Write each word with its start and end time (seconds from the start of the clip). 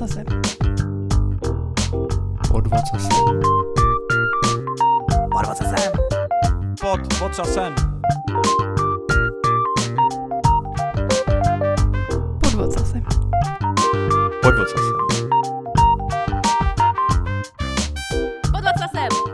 ocasem. 0.00 0.24
Pod 2.48 2.66
vocasem. 2.66 3.10
Pod 5.30 5.46
ocasem. 5.50 5.92
Pod 6.80 7.00
vocasem. 7.20 7.74
Pod 12.40 12.54
ocasem. 12.54 13.04
Pod 14.42 14.54
vocasem. 14.54 15.00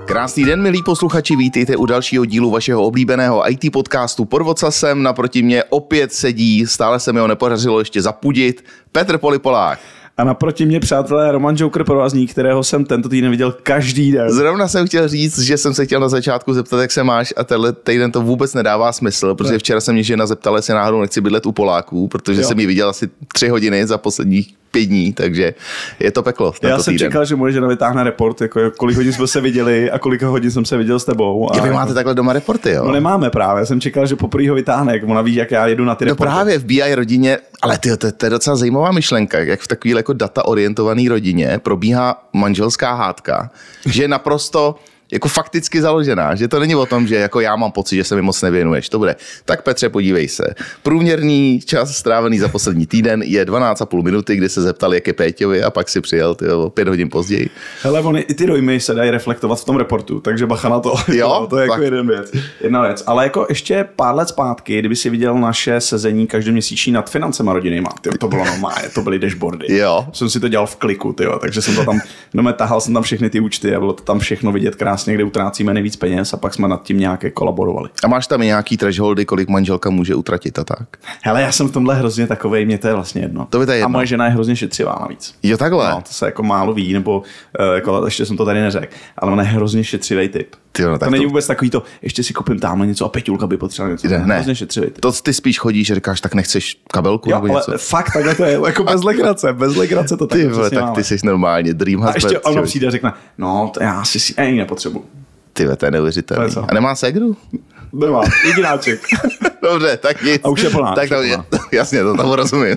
Krásný 0.07 0.45
den, 0.45 0.63
milí 0.63 0.83
posluchači, 0.83 1.37
vítejte 1.37 1.77
u 1.77 1.87
dalšího 1.87 2.25
dílu 2.25 2.51
vašeho 2.51 2.83
oblíbeného 2.83 3.51
IT 3.51 3.73
podcastu 3.73 4.25
Pod 4.25 4.43
vocasem. 4.43 5.03
Naproti 5.03 5.43
mě 5.43 5.65
opět 5.65 6.13
sedí, 6.13 6.67
stále 6.67 7.01
se 7.01 7.13
mi 7.13 7.21
ho 7.21 7.27
nepodařilo 7.27 7.79
ještě 7.79 8.03
zapudit, 8.03 8.65
Petr 8.93 9.19
Polipolák. 9.19 9.79
A 10.19 10.25
naproti 10.25 10.67
mě, 10.67 10.81
přátelé, 10.81 11.33
Roman 11.33 11.57
Joker 11.59 11.85
Provazník, 11.85 12.31
kterého 12.31 12.65
jsem 12.65 12.85
tento 12.85 13.09
týden 13.09 13.31
viděl 13.31 13.53
každý 13.63 14.13
den. 14.13 14.31
Zrovna 14.31 14.69
jsem 14.69 14.87
chtěl 14.87 15.09
říct, 15.09 15.39
že 15.39 15.57
jsem 15.57 15.75
se 15.75 15.87
chtěl 15.87 16.01
na 16.01 16.09
začátku 16.09 16.55
zeptat, 16.55 16.81
jak 16.81 16.91
se 16.93 17.05
máš 17.05 17.35
a 17.37 17.45
tenhle 17.45 17.73
týden 17.73 18.13
to 18.13 18.21
vůbec 18.23 18.55
nedává 18.55 18.93
smysl, 18.93 19.35
protože 19.35 19.59
včera 19.59 19.81
se 19.81 19.93
mě 19.93 20.03
žena 20.03 20.27
zeptala, 20.27 20.59
jestli 20.59 20.75
náhodou 20.75 21.01
nechci 21.01 21.21
bydlet 21.21 21.47
u 21.47 21.53
Poláků, 21.53 22.09
protože 22.09 22.41
Jo. 22.41 22.49
jsem 22.49 22.61
ji 22.61 22.67
viděl 22.67 22.89
asi 22.89 23.09
tři 23.35 23.49
hodiny 23.49 23.87
za 23.87 23.99
posledních 23.99 24.55
pět 24.77 24.87
dní, 24.87 25.13
takže 25.13 25.55
je 26.01 26.11
to 26.13 26.23
peklo. 26.23 26.53
Já 26.63 26.79
jsem 26.79 26.95
týden. 26.95 27.09
čekal, 27.09 27.25
že 27.25 27.37
moje 27.37 27.53
žena 27.53 27.69
vytáhne 27.69 28.05
report, 28.05 28.41
jako 28.41 28.61
kolik 28.77 28.97
hodin 28.97 29.13
jsme 29.13 29.27
se 29.27 29.41
viděli 29.41 29.91
a 29.91 29.99
kolik 29.99 30.23
hodin 30.23 30.51
jsem 30.51 30.65
se 30.65 30.77
viděl 30.77 30.99
s 30.99 31.05
tebou. 31.05 31.53
A 31.53 31.57
Jo, 31.57 31.63
vy 31.63 31.71
máte 31.71 31.95
takhle 31.95 32.15
doma 32.15 32.33
reporty, 32.33 32.71
jo? 32.71 32.85
No 32.85 32.93
nemáme 32.93 33.31
právě, 33.31 33.61
já 33.61 33.67
jsem 33.67 33.81
čekal, 33.81 34.07
že 34.07 34.17
poprvé 34.17 34.49
ho 34.49 34.55
vytáhne, 34.55 34.93
jak 34.93 35.03
ona 35.09 35.23
ví, 35.23 35.35
jak 35.35 35.51
já 35.51 35.67
jedu 35.67 35.85
na 35.85 35.95
ty 35.95 36.05
No 36.05 36.09
reporty. 36.11 36.31
právě 36.33 36.59
v 36.59 36.65
BI 36.65 36.95
rodině, 36.95 37.39
ale 37.63 37.79
ty, 37.79 37.97
to, 37.97 38.13
to 38.13 38.27
je 38.27 38.31
docela 38.31 38.57
zajímavá 38.57 38.93
myšlenka, 38.93 39.39
jak 39.39 39.61
v 39.61 39.69
takové 39.69 39.95
jako 39.95 40.13
data 40.13 40.45
orientované 40.45 41.03
rodině 41.09 41.61
probíhá 41.63 42.23
manželská 42.33 42.95
hádka, 42.95 43.51
že 43.87 44.03
je 44.03 44.09
naprosto 44.09 44.75
jako 45.13 45.29
fakticky 45.29 45.81
založená, 45.83 46.35
že 46.35 46.49
to 46.49 46.61
není 46.61 46.75
o 46.75 46.87
tom, 46.87 47.07
že 47.07 47.17
jako 47.17 47.41
já 47.41 47.57
mám 47.57 47.73
pocit, 47.73 47.97
že 47.97 48.05
se 48.05 48.17
mi 48.17 48.23
moc 48.23 48.43
nevěnuješ. 48.43 48.89
To 48.89 48.99
bude. 48.99 49.17
Tak 49.45 49.63
Petře, 49.63 49.89
podívej 49.89 50.29
se. 50.29 50.55
Průměrný 50.83 51.61
čas 51.65 51.97
strávený 51.97 52.39
za 52.39 52.49
poslední 52.49 52.87
týden 52.87 53.23
je 53.23 53.45
12,5 53.45 54.03
minuty, 54.03 54.37
kdy 54.37 54.49
se 54.49 54.63
zeptali, 54.63 54.97
jak 54.97 55.07
je 55.07 55.13
Péťovi 55.13 55.63
a 55.63 55.71
pak 55.71 55.89
si 55.89 56.01
přijel 56.01 56.35
ty, 56.35 56.49
o 56.49 56.71
pět 56.71 56.89
hodin 56.89 57.11
později. 57.11 57.51
Hele, 57.83 58.01
oni, 58.01 58.21
i 58.21 58.35
ty 58.35 58.47
dojmy 58.47 58.81
se 58.81 58.95
dají 58.95 59.11
reflektovat 59.11 59.61
v 59.61 59.65
tom 59.65 59.77
reportu, 59.77 60.21
takže 60.21 60.47
bacha 60.47 60.69
na 60.69 60.81
to. 60.81 60.95
Jo? 61.13 61.47
to 61.51 61.59
je 61.59 61.63
jako 61.63 61.75
Tak. 61.75 61.83
jeden 61.83 62.07
věc. 62.09 62.33
Jedna 62.61 62.83
věc. 62.83 63.05
Ale 63.07 63.25
jako 63.25 63.47
ještě 63.49 63.89
pár 63.97 64.15
let 64.15 64.29
zpátky, 64.29 64.79
kdyby 64.79 64.97
si 64.97 65.11
viděl 65.11 65.39
naše 65.39 65.81
sezení 65.81 66.27
každoměsíční 66.27 66.93
nad 66.93 67.11
financema 67.11 67.61
tyjo, 68.01 68.15
to 68.19 68.29
bylo 68.29 68.45
normálně, 68.45 68.89
to 68.95 69.03
byly 69.03 69.19
dashboardy. 69.19 69.77
Jo. 69.77 70.07
Jsem 70.13 70.31
si 70.31 70.41
to 70.41 70.49
dělal 70.49 70.67
v 70.67 70.77
kliku, 70.77 71.13
tyjo, 71.13 71.39
takže 71.39 71.63
jsem 71.63 71.75
to 71.75 71.85
tam, 71.85 72.01
no 72.35 72.53
tahal 72.53 72.81
jsem 72.81 72.95
tam 72.95 73.03
všechny 73.03 73.31
ty 73.31 73.41
účty 73.41 73.75
a 73.75 73.79
bylo 73.79 73.93
to 73.93 74.03
tam 74.03 74.19
všechno 74.19 74.53
vidět 74.53 74.75
krásně, 74.75 74.96
kde 75.05 75.25
utrácíme 75.25 75.75
nejvíc 75.75 75.97
peněz 75.97 76.35
a 76.35 76.37
pak 76.37 76.55
jsme 76.55 76.69
nad 76.69 76.83
tím 76.83 76.99
nějaké 76.99 77.31
kolaborovali. 77.31 77.89
A 78.05 78.09
máš 78.09 78.27
tam 78.27 78.43
i 78.43 78.47
nějaký 78.47 78.77
thresholdy, 78.77 79.25
kolik 79.25 79.49
manželka 79.49 79.91
může 79.91 80.15
utratit 80.15 80.59
a 80.59 80.65
tak? 80.65 80.89
Hele, 81.23 81.43
já 81.43 81.53
jsem 81.53 81.69
v 81.69 81.73
tomhle 81.73 81.95
hrozně 81.95 82.27
takovej, 82.27 82.67
mě 82.67 82.79
to 82.79 82.89
je 82.89 82.95
vlastně 82.95 83.23
jedno. 83.23 83.47
To 83.51 83.59
by 83.59 83.67
to 83.67 83.73
je 83.73 83.77
A 83.77 83.79
jedno. 83.79 83.89
moje 83.89 84.07
žena 84.07 84.25
je 84.25 84.31
hrozně 84.31 84.57
šetřivá 84.57 84.99
navíc. 85.01 85.35
Jo, 85.43 85.57
takhle. 85.57 85.91
No, 85.91 85.97
to 86.03 86.13
se 86.13 86.27
jako 86.27 86.43
málo 86.43 86.75
ví, 86.75 86.93
nebo 86.93 87.19
uh, 87.19 87.75
jako, 87.75 88.03
ještě 88.05 88.27
jsem 88.27 88.37
to 88.37 88.45
tady 88.45 88.61
neřekl, 88.61 88.95
ale 89.19 89.33
ona 89.33 89.43
je 89.43 89.49
hrozně 89.49 89.85
šetřivý 89.85 90.29
typ. 90.29 90.55
Ty 90.77 90.83
jo, 90.83 90.89
no, 90.91 90.99
tak 90.99 91.07
to 91.07 91.11
není 91.11 91.25
to- 91.25 91.29
vůbec 91.29 91.47
takový 91.47 91.71
to, 91.71 91.83
ještě 92.03 92.23
si 92.23 92.33
koupím 92.33 92.61
tamhle 92.61 92.87
něco 92.87 93.05
a 93.05 93.09
Peťulka 93.09 93.47
by 93.47 93.57
potřebovala 93.57 93.93
něco. 93.93 94.09
Ne, 94.09 94.19
ne. 94.27 94.55
Typ. 94.67 95.01
To 95.01 95.13
ty 95.13 95.33
spíš 95.33 95.59
chodíš, 95.59 95.93
říkáš, 95.93 96.21
tak 96.21 96.35
nechceš 96.35 96.77
kabelku 96.93 97.31
Jo, 97.31 97.37
nebo 97.43 97.55
ale 97.55 97.65
něco? 97.69 97.85
fakt 97.89 98.13
takhle 98.13 98.35
to 98.35 98.45
je, 98.45 98.61
jako 98.67 98.85
bez 98.85 99.03
legrace, 99.03 99.53
bez 99.53 99.77
legrace 99.77 100.17
to 100.17 100.27
Ty 100.37 100.47
vole, 100.49 100.53
přesně 100.63 100.75
tak 100.77 100.85
máme. 100.85 100.97
ty 100.97 101.05
jsi 101.05 101.19
normálně 101.25 101.75
dream 101.75 102.03
A 102.03 102.07
husband. 102.07 102.15
ještě 102.25 102.39
ona 102.41 102.53
člověk. 102.53 102.65
přijde 102.69 102.87
a 102.87 102.91
řekne, 102.91 103.13
no, 103.39 103.71
to 103.75 103.83
já 103.83 104.05
si 104.05 104.21
si 104.21 104.35
ani 104.35 104.59
nepotřebuju. 104.59 105.05
Ty 105.53 105.67
to 105.77 106.43
je 106.43 106.51
co? 106.51 106.67
A 106.71 106.75
nemá 106.75 106.95
segru? 106.95 107.37
Nemá, 107.93 108.23
jedináček. 108.47 109.01
Dobře, 109.63 109.97
tak 109.97 110.23
nic. 110.23 110.41
A 110.45 110.49
už 110.49 110.63
je 110.63 110.71
plná, 110.71 110.95
Tak 110.95 111.05
už 111.05 111.27
je 111.27 111.39
jasně, 111.73 112.03
to 112.03 112.17
tomu 112.17 112.37
rozumím. 112.37 112.75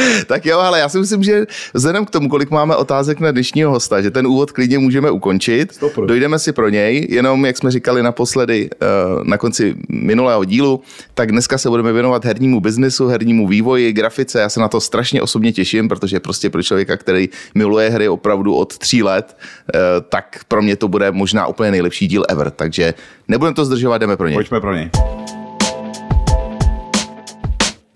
tak 0.26 0.46
jo, 0.46 0.58
ale 0.58 0.78
já 0.78 0.88
si 0.88 0.98
myslím, 0.98 1.22
že 1.22 1.46
vzhledem 1.74 2.04
k 2.04 2.10
tomu, 2.10 2.28
kolik 2.28 2.50
máme 2.50 2.76
otázek 2.76 3.20
na 3.20 3.30
dnešního 3.30 3.70
hosta, 3.70 4.02
že 4.02 4.10
ten 4.10 4.26
úvod 4.26 4.52
klidně 4.52 4.78
můžeme 4.78 5.10
ukončit. 5.10 5.72
Stopro. 5.72 6.06
Dojdeme 6.06 6.38
si 6.38 6.52
pro 6.52 6.68
něj, 6.68 7.06
jenom 7.10 7.46
jak 7.46 7.56
jsme 7.56 7.70
říkali 7.70 8.02
naposledy 8.02 8.70
eh, 8.72 8.86
na 9.22 9.38
konci 9.38 9.74
minulého 9.88 10.44
dílu, 10.44 10.80
tak 11.14 11.32
dneska 11.32 11.58
se 11.58 11.68
budeme 11.68 11.92
věnovat 11.92 12.24
hernímu 12.24 12.60
biznesu, 12.60 13.06
hernímu 13.06 13.48
vývoji, 13.48 13.92
grafice. 13.92 14.40
Já 14.40 14.48
se 14.48 14.60
na 14.60 14.68
to 14.68 14.80
strašně 14.80 15.22
osobně 15.22 15.52
těším, 15.52 15.88
protože 15.88 16.20
prostě 16.20 16.50
pro 16.50 16.62
člověka, 16.62 16.96
který 16.96 17.28
miluje 17.54 17.90
hry 17.90 18.08
opravdu 18.08 18.54
od 18.54 18.78
tří 18.78 19.02
let, 19.02 19.36
eh, 19.74 19.78
tak 20.08 20.40
pro 20.48 20.62
mě 20.62 20.76
to 20.76 20.88
bude 20.88 21.12
možná 21.12 21.46
úplně 21.46 21.70
nejlepší 21.70 22.08
díl 22.08 22.24
ever. 22.28 22.50
Takže 22.50 22.94
nebudeme 23.28 23.54
to 23.54 23.64
zdržovat, 23.64 23.98
jdeme 23.98 24.16
pro 24.16 24.28
něj. 24.28 24.34
Pojďme 24.34 24.60
pro 24.60 24.74
něj. 24.74 24.90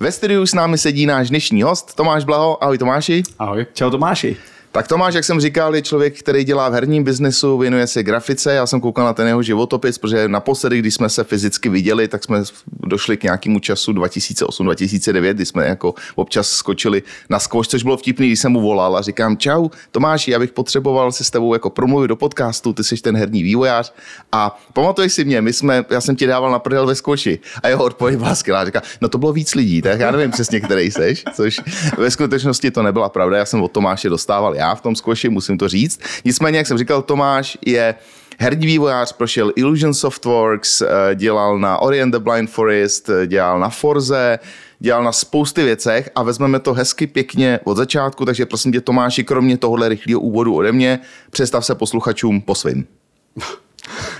Ve 0.03 0.13
studiu 0.13 0.47
s 0.47 0.55
námi 0.55 0.79
sedí 0.79 1.07
náš 1.07 1.29
dnešní 1.29 1.63
host, 1.63 1.95
Tomáš 1.95 2.25
Blaho. 2.25 2.65
Ahoj 2.65 2.79
Tomáši. 2.79 3.23
Ahoj. 3.39 3.67
Čau 3.73 3.91
Tomáši. 3.91 4.37
Tak 4.73 4.89
Tomáš, 4.89 5.15
jak 5.15 5.25
jsem 5.25 5.41
říkal, 5.41 5.75
je 5.75 5.83
člověk, 5.83 6.19
který 6.19 6.45
dělá 6.45 6.69
v 6.69 6.73
herním 6.73 7.05
biznesu, 7.05 7.59
věnuje 7.59 7.87
se 7.87 8.03
grafice. 8.03 8.55
Já 8.55 8.67
jsem 8.67 8.81
koukal 8.81 9.05
na 9.05 9.13
ten 9.13 9.27
jeho 9.27 9.43
životopis, 9.43 9.99
protože 9.99 10.29
naposledy, 10.29 10.79
když 10.79 10.95
jsme 10.95 11.09
se 11.09 11.25
fyzicky 11.25 11.69
viděli, 11.69 12.09
tak 12.09 12.25
jsme 12.25 12.43
došli 12.87 13.17
k 13.17 13.23
nějakému 13.23 13.59
času 13.59 13.93
2008-2009, 13.93 15.35
kdy 15.35 15.47
jsme 15.47 15.67
jako 15.67 15.95
občas 16.15 16.49
skočili 16.49 17.03
na 17.31 17.39
skvoš, 17.39 17.69
což 17.69 17.83
bylo 17.83 17.97
vtipný, 17.97 18.27
když 18.27 18.41
jsem 18.41 18.53
mu 18.53 18.61
volal 18.61 18.97
a 18.97 19.03
říkám, 19.03 19.37
čau 19.37 19.69
Tomáši, 19.91 20.31
já 20.31 20.39
bych 20.39 20.53
potřeboval 20.53 21.13
se 21.13 21.25
s 21.25 21.31
tebou 21.31 21.55
jako 21.55 21.71
promluvit 21.71 22.09
do 22.09 22.17
podcastu, 22.17 22.73
ty 22.73 22.85
jsi 22.85 22.97
ten 22.97 23.17
herní 23.17 23.43
vývojář. 23.43 23.95
A 24.33 24.61
pamatuješ 24.73 25.13
si 25.13 25.25
mě, 25.25 25.41
my 25.41 25.53
jsme, 25.53 25.85
já 25.91 26.01
jsem 26.01 26.17
ti 26.17 26.27
dával 26.27 26.51
na 26.51 26.59
prdel 26.59 26.87
ve 26.87 26.95
skvoši 26.95 27.39
a 27.63 27.69
jeho 27.69 27.85
odpověď 27.85 28.19
byla 28.19 28.35
skvělá, 28.35 28.65
říká, 28.65 28.83
no 29.01 29.09
to 29.09 29.19
bylo 29.19 29.33
víc 29.33 29.55
lidí, 29.55 29.83
tak 29.83 30.01
já 30.01 30.11
nevím 30.11 30.31
přesně, 30.31 30.61
který 30.61 30.91
seš, 30.91 31.25
což 31.35 31.61
ve 31.99 32.11
skutečnosti 32.11 32.71
to 32.71 32.83
nebyla 32.83 33.09
pravda, 33.09 33.37
já 33.37 33.45
jsem 33.45 33.63
od 33.63 33.73
Tomáše 33.73 34.09
dostával 34.09 34.60
já 34.61 34.75
v 34.75 34.81
tom 34.81 34.97
skvoši, 34.97 35.29
musím 35.29 35.59
to 35.59 35.69
říct. 35.69 36.01
Nicméně, 36.25 36.59
jak 36.59 36.67
jsem 36.67 36.79
říkal, 36.79 37.03
Tomáš 37.03 37.59
je 37.67 37.95
herní 38.39 38.67
vývojář, 38.67 39.13
prošel 39.13 39.53
Illusion 39.57 39.95
Softworks, 39.95 40.83
eh, 40.83 41.15
dělal 41.15 41.59
na 41.59 41.79
Ori 41.79 42.03
and 42.03 42.11
the 42.11 42.19
Blind 42.19 42.51
Forest, 42.51 43.09
eh, 43.09 43.27
dělal 43.27 43.61
na 43.61 43.69
Forze, 43.69 44.39
dělal 44.79 45.05
na 45.05 45.13
spousty 45.13 45.65
věcech 45.65 46.11
a 46.15 46.23
vezmeme 46.23 46.61
to 46.61 46.75
hezky 46.75 47.07
pěkně 47.07 47.61
od 47.65 47.77
začátku, 47.77 48.25
takže 48.25 48.47
prosím 48.47 48.73
tě 48.73 48.81
Tomáši, 48.81 49.25
kromě 49.25 49.57
tohohle 49.57 49.89
rychlého 49.89 50.21
úvodu 50.21 50.55
ode 50.55 50.73
mě, 50.73 51.01
představ 51.31 51.67
se 51.67 51.75
posluchačům 51.75 52.41
po 52.41 52.55
svým. 52.55 52.87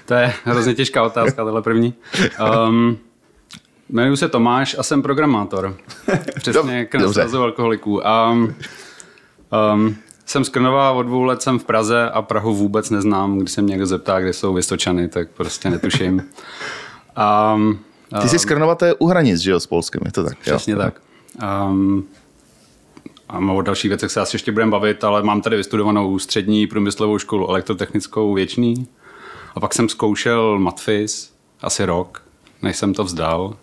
To 0.07 0.15
je 0.15 0.33
hrozně 0.45 0.75
těžká 0.75 1.03
otázka, 1.03 1.45
tohle 1.45 1.63
první. 1.63 1.95
Um, 2.69 2.99
jmenuji 3.89 4.17
se 4.17 4.29
Tomáš 4.29 4.77
a 4.79 4.83
jsem 4.83 5.03
programátor. 5.03 5.77
Přesně 6.37 6.89
dobře. 6.99 7.21
Svazu 7.21 7.43
alkoholiků. 7.43 8.01
Um, 8.33 8.55
um, 9.75 9.97
jsem 10.31 10.45
z 10.45 10.49
Krnova, 10.49 10.91
od 10.93 11.03
dvou 11.03 11.23
let 11.23 11.43
jsem 11.43 11.59
v 11.59 11.65
Praze 11.65 12.11
a 12.11 12.23
Prahu 12.23 12.55
vůbec 12.55 12.91
neznám. 12.91 13.39
Když 13.39 13.51
se 13.51 13.63
mě 13.63 13.71
někdo 13.71 13.87
zeptá, 13.87 14.21
kde 14.21 14.33
jsou 14.33 14.55
Vystočany, 14.55 15.09
tak 15.09 15.29
prostě 15.31 15.71
netuším. 15.71 16.23
Um, 17.55 17.79
Ty 18.23 18.29
jsi 18.29 18.39
z 18.39 18.45
Krnova, 18.45 18.75
to 18.75 18.85
je 18.85 18.95
u 18.95 19.07
hranic, 19.07 19.41
že 19.41 19.51
jo, 19.51 19.61
s 19.61 19.67
Polskem, 19.67 20.01
je 20.05 20.13
to 20.13 20.25
tak? 20.25 20.33
jo? 20.33 20.41
Přesně 20.41 20.77
tak. 20.77 21.01
Um, 21.71 22.05
a 23.29 23.39
o 23.39 23.63
dalších 23.63 23.89
věcech 23.89 24.11
se 24.11 24.21
asi 24.21 24.35
ještě 24.35 24.53
budeme 24.53 24.71
bavit, 24.71 25.05
ale 25.05 25.23
mám 25.23 25.43
tady 25.43 25.57
vystudovanou 25.57 26.19
střední 26.19 26.67
průmyslovou 26.67 27.19
školu 27.19 27.51
elektrotechnickou 27.51 28.35
věčný. 28.35 28.87
A 29.55 29.61
pak 29.61 29.75
jsem 29.75 29.89
zkoušel 29.89 30.59
matfis 30.59 31.33
asi 31.61 31.85
rok, 31.85 32.23
než 32.63 32.77
jsem 32.77 32.95
to 32.95 33.05
vzdal. 33.05 33.57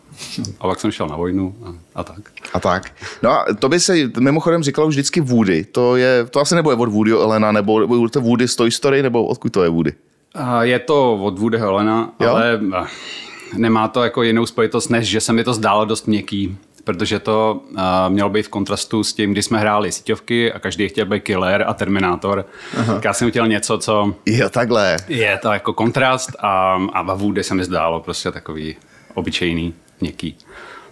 A 0.59 0.67
pak 0.67 0.79
jsem 0.79 0.91
šel 0.91 1.07
na 1.07 1.15
vojnu 1.15 1.55
a, 1.65 1.73
a 1.95 2.03
tak. 2.03 2.19
A 2.53 2.59
tak. 2.59 2.91
No 3.23 3.29
a 3.31 3.45
to 3.59 3.69
by 3.69 3.79
se 3.79 3.93
mimochodem 4.19 4.63
říkalo 4.63 4.87
už 4.87 4.93
vždycky 4.93 5.21
Woody. 5.21 5.63
To, 5.63 5.95
je, 5.95 6.25
to 6.25 6.39
asi 6.39 6.55
nebude 6.55 6.75
od 6.75 6.89
Woodyho 6.89 7.21
Elena, 7.21 7.51
nebo 7.51 7.79
nebo 7.79 8.09
to 8.09 8.21
Woody 8.21 8.47
z 8.47 8.55
Toy 8.55 8.71
Story, 8.71 9.03
nebo 9.03 9.25
odkud 9.25 9.51
to 9.51 9.63
je 9.63 9.69
Woody? 9.69 9.93
A 10.33 10.63
je 10.63 10.79
to 10.79 11.15
od 11.23 11.39
Woody 11.39 11.57
Helena, 11.57 12.11
Jo? 12.19 12.29
ale 12.29 12.59
eh, 12.81 12.87
nemá 13.57 13.87
to 13.87 14.03
jako 14.03 14.23
jinou 14.23 14.45
spojitost, 14.45 14.89
než 14.89 15.07
že 15.07 15.21
se 15.21 15.33
mi 15.33 15.43
to 15.43 15.53
zdálo 15.53 15.85
dost 15.85 16.07
měkký. 16.07 16.57
Protože 16.83 17.19
to 17.19 17.61
uh, 17.71 17.79
mělo 18.09 18.29
být 18.29 18.43
v 18.45 18.49
kontrastu 18.49 19.03
s 19.03 19.13
tím, 19.13 19.31
když 19.31 19.45
jsme 19.45 19.59
hráli 19.59 19.91
síťovky 19.91 20.53
a 20.53 20.59
každý 20.59 20.89
chtěl 20.89 21.05
být 21.05 21.23
killer 21.23 21.63
a 21.67 21.73
terminátor. 21.73 22.45
Tak 22.87 23.03
já 23.03 23.13
jsem 23.13 23.29
chtěl 23.29 23.47
něco, 23.47 23.77
co 23.77 24.13
Jo, 24.25 24.49
takhle. 24.49 24.97
je 25.07 25.37
to 25.41 25.51
jako 25.51 25.73
kontrast 25.73 26.29
a, 26.39 26.73
a 26.93 27.01
v 27.15 27.19
Woody 27.19 27.43
se 27.43 27.55
mi 27.55 27.63
zdálo 27.63 27.99
prostě 27.99 28.31
takový 28.31 28.75
obyčejný, 29.13 29.73
měkký. 30.01 30.37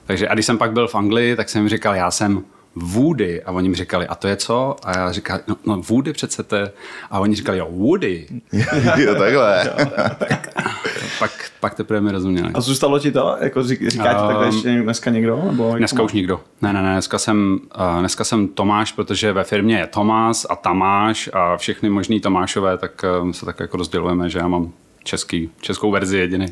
Takže 0.05 0.29
a 0.29 0.33
když 0.33 0.45
jsem 0.45 0.57
pak 0.57 0.71
byl 0.71 0.87
v 0.87 0.95
Anglii, 0.95 1.35
tak 1.35 1.49
jsem 1.49 1.61
jim 1.61 1.69
říkal, 1.69 1.95
já 1.95 2.11
jsem 2.11 2.43
Woody. 2.75 3.43
A 3.43 3.51
oni 3.51 3.69
mi 3.69 3.75
říkali, 3.75 4.07
a 4.07 4.15
to 4.15 4.27
je 4.27 4.35
co? 4.35 4.75
A 4.83 4.97
já 4.97 5.11
říkal, 5.11 5.39
no, 5.47 5.55
no 5.65 5.81
Woody 5.81 6.13
přece 6.13 6.43
to 6.43 6.55
je. 6.55 6.71
A 7.11 7.19
oni 7.19 7.35
říkali, 7.35 7.57
jo, 7.57 7.67
Woody. 7.71 8.27
jo, 8.97 9.15
takhle. 9.15 9.73
pak, 11.19 11.31
pak 11.59 11.75
teprve 11.75 12.01
mi 12.01 12.11
rozuměli. 12.11 12.49
A 12.53 12.61
zůstalo 12.61 12.99
ti 12.99 13.11
to? 13.11 13.37
Jako 13.39 13.63
řík, 13.63 13.89
říká 13.89 14.13
ti 14.13 14.19
takhle 14.19 14.47
Um, 14.47 14.55
ještě 14.55 14.81
dneska 14.81 15.09
někdo? 15.09 15.41
Nebo 15.51 15.75
Dneska 15.77 16.03
už 16.03 16.13
nikdo. 16.13 16.41
Ne, 16.61 16.73
ne, 16.73 16.81
ne, 16.81 16.91
dneska 16.91 17.19
jsem, 17.19 17.59
uh, 17.93 17.99
dneska 17.99 18.23
jsem 18.23 18.47
Tomáš, 18.47 18.91
protože 18.91 19.33
ve 19.33 19.43
firmě 19.43 19.77
je 19.77 19.87
Tomás 19.87 20.45
a 20.49 20.55
Tamáš 20.55 21.29
a 21.33 21.57
všechny 21.57 21.89
možný 21.89 22.19
Tomášové, 22.19 22.77
tak 22.77 23.05
uh, 23.21 23.31
se 23.31 23.45
tak 23.45 23.59
jako 23.59 23.77
rozdělujeme, 23.77 24.29
že 24.29 24.39
já 24.39 24.47
mám 24.47 24.71
český, 25.03 25.49
českou 25.61 25.91
verzi 25.91 26.17
jediný. 26.17 26.45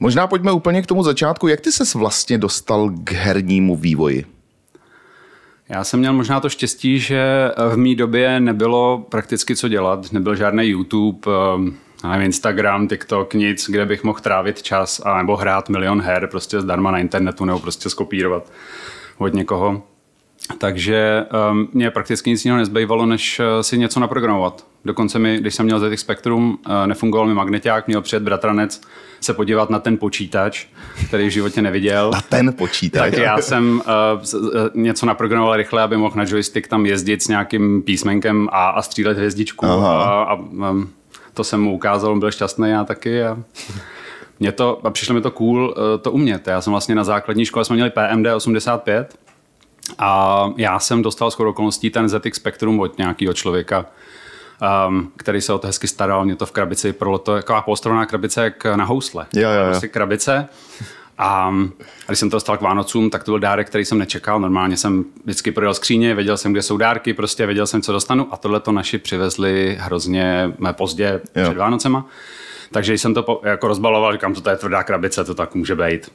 Možná 0.00 0.26
pojďme 0.26 0.52
úplně 0.52 0.82
k 0.82 0.86
tomu 0.86 1.02
začátku. 1.02 1.48
Jak 1.48 1.60
ty 1.60 1.72
ses 1.72 1.94
vlastně 1.94 2.38
dostal 2.38 2.90
k 3.04 3.12
hernímu 3.12 3.76
vývoji? 3.76 4.24
Já 5.68 5.84
jsem 5.84 6.00
měl 6.00 6.12
možná 6.12 6.40
to 6.40 6.48
štěstí, 6.48 6.98
že 6.98 7.50
v 7.72 7.76
mý 7.76 7.94
době 7.94 8.40
nebylo 8.40 9.06
prakticky 9.08 9.56
co 9.56 9.68
dělat, 9.68 10.12
nebyl 10.12 10.36
žádný 10.36 10.64
YouTube, 10.64 11.20
já 12.04 12.10
nevím, 12.10 12.26
Instagram, 12.26 12.88
TikTok, 12.88 13.34
nic, 13.34 13.70
kde 13.70 13.86
bych 13.86 14.04
mohl 14.04 14.20
trávit 14.20 14.62
čas 14.62 15.00
a 15.04 15.16
nebo 15.16 15.36
hrát 15.36 15.68
milion 15.68 16.00
her 16.00 16.26
prostě 16.26 16.60
zdarma 16.60 16.90
na 16.90 16.98
internetu 16.98 17.44
nebo 17.44 17.58
prostě 17.58 17.90
skopírovat 17.90 18.52
od 19.18 19.34
někoho. 19.34 19.82
Takže 20.58 21.26
um, 21.50 21.68
mě 21.72 21.90
prakticky 21.90 22.30
nic 22.30 22.44
jiného 22.44 22.58
nezbývalo, 22.58 23.06
než 23.06 23.40
uh, 23.40 23.46
si 23.60 23.78
něco 23.78 24.00
naprogramovat. 24.00 24.66
Dokonce 24.84 25.18
mi, 25.18 25.38
když 25.38 25.54
jsem 25.54 25.66
měl 25.66 25.80
ZX 25.80 26.00
Spectrum, 26.00 26.58
uh, 26.66 26.86
nefungoval 26.86 27.26
mi 27.26 27.34
magneták, 27.34 27.86
měl 27.86 28.02
přijet 28.02 28.22
bratranec 28.22 28.80
se 29.20 29.34
podívat 29.34 29.70
na 29.70 29.78
ten 29.78 29.98
počítač, 29.98 30.66
který 31.08 31.26
v 31.26 31.32
životě 31.32 31.62
neviděl. 31.62 32.10
Na 32.10 32.20
ten 32.20 32.52
počítač. 32.52 33.10
Tak 33.10 33.20
já 33.20 33.40
jsem 33.40 33.82
uh, 33.86 34.68
něco 34.74 35.06
naprogramoval 35.06 35.56
rychle, 35.56 35.82
aby 35.82 35.96
mohl 35.96 36.14
na 36.16 36.24
joystick 36.26 36.68
tam 36.68 36.86
jezdit 36.86 37.22
s 37.22 37.28
nějakým 37.28 37.82
písmenkem 37.82 38.48
A 38.52 38.68
a 38.68 38.82
střílet 38.82 39.16
hvězdičku. 39.16 39.66
Aha. 39.66 40.02
A, 40.02 40.22
a 40.22 40.34
um, 40.34 40.88
to 41.34 41.44
jsem 41.44 41.60
mu 41.60 41.74
ukázal, 41.74 42.12
on 42.12 42.20
byl 42.20 42.30
šťastný, 42.30 42.70
já 42.70 42.84
taky. 42.84 43.22
A 43.22 43.38
mě 44.40 44.52
to, 44.52 44.80
a 44.84 44.90
přišlo 44.90 45.14
mi 45.14 45.20
to 45.20 45.30
cool 45.30 45.68
uh, 45.68 45.74
to 46.02 46.12
umět. 46.12 46.46
Já 46.46 46.60
jsem 46.60 46.70
vlastně 46.70 46.94
na 46.94 47.04
základní 47.04 47.44
škole, 47.44 47.64
jsme 47.64 47.76
měli 47.76 47.90
PMD 47.90 48.26
85 48.36 49.18
a 49.98 50.44
já 50.56 50.78
jsem 50.78 51.02
dostal 51.02 51.30
skoro 51.30 51.50
okolností 51.50 51.90
ten 51.90 52.08
ZX 52.08 52.36
Spectrum 52.36 52.80
od 52.80 52.98
nějakého 52.98 53.32
člověka, 53.32 53.86
um, 54.88 55.12
který 55.16 55.40
se 55.40 55.52
o 55.52 55.58
to 55.58 55.66
hezky 55.66 55.88
staral. 55.88 56.24
Mě 56.24 56.36
to 56.36 56.46
v 56.46 56.52
krabici 56.52 56.92
pro 56.92 57.18
to 57.18 57.34
taková 57.34 57.62
polstrovaná 57.62 58.06
krabice 58.06 58.44
jak 58.44 58.64
na 58.64 58.84
housle. 58.84 59.26
Jo, 59.34 59.50
jo, 59.50 59.60
jo. 59.60 59.70
Prostě 59.70 59.88
krabice. 59.88 60.48
A, 61.18 61.54
a 62.06 62.06
když 62.06 62.18
jsem 62.18 62.30
to 62.30 62.36
dostal 62.36 62.56
k 62.56 62.60
Vánocům, 62.60 63.10
tak 63.10 63.24
to 63.24 63.30
byl 63.30 63.38
dárek, 63.38 63.66
který 63.66 63.84
jsem 63.84 63.98
nečekal. 63.98 64.40
Normálně 64.40 64.76
jsem 64.76 65.04
vždycky 65.24 65.52
projel 65.52 65.74
skříně, 65.74 66.14
věděl 66.14 66.36
jsem, 66.36 66.52
kde 66.52 66.62
jsou 66.62 66.76
dárky, 66.76 67.14
prostě 67.14 67.46
věděl 67.46 67.66
jsem, 67.66 67.82
co 67.82 67.92
dostanu. 67.92 68.28
A 68.30 68.36
tohle 68.36 68.60
to 68.60 68.72
naši 68.72 68.98
přivezli 68.98 69.76
hrozně 69.80 70.52
eh, 70.68 70.72
pozdě 70.72 71.20
Jo. 71.36 71.44
před 71.44 71.56
Vánocema. 71.56 72.06
Takže 72.72 72.94
jsem 72.94 73.14
to 73.14 73.22
po, 73.22 73.40
jako 73.44 73.68
rozbaloval, 73.68 74.12
říkám, 74.12 74.34
to 74.34 74.50
je 74.50 74.56
tvrdá 74.56 74.82
krabice, 74.82 75.24
to 75.24 75.34
tak 75.34 75.54
může 75.54 75.74
být. 75.74 76.10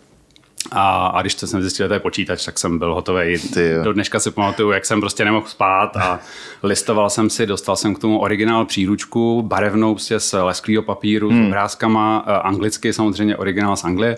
A, 0.72 1.08
a 1.08 1.22
když 1.22 1.36
to 1.36 1.48
jsem 1.48 1.62
zjistil, 1.62 1.84
že 1.84 1.88
to 1.88 1.94
je 1.94 2.00
počítač, 2.00 2.46
tak 2.46 2.60
jsem 2.60 2.80
byl 2.80 2.94
hotový. 2.94 3.36
Do 3.84 3.94
dneška 3.94 4.20
si 4.20 4.32
pamatuju, 4.32 4.72
jak 4.72 4.86
jsem 4.86 5.00
prostě 5.00 5.26
nemohl 5.26 5.48
spát 5.48 5.98
a 5.98 6.20
listoval 6.64 7.10
jsem 7.10 7.30
si, 7.30 7.46
dostal 7.46 7.76
jsem 7.76 7.96
k 7.96 8.00
tomu 8.00 8.20
originál 8.20 8.66
příručku, 8.66 9.42
barevnou 9.42 9.94
prostě 9.94 10.20
z 10.20 10.34
lesklého 10.44 10.84
papíru, 10.84 11.30
hmm. 11.30 11.44
s 11.44 11.48
obrázkama, 11.48 12.26
eh, 12.28 12.32
anglicky 12.32 12.94
samozřejmě 12.94 13.38
originál 13.38 13.76
z 13.76 13.84
Anglie. 13.84 14.18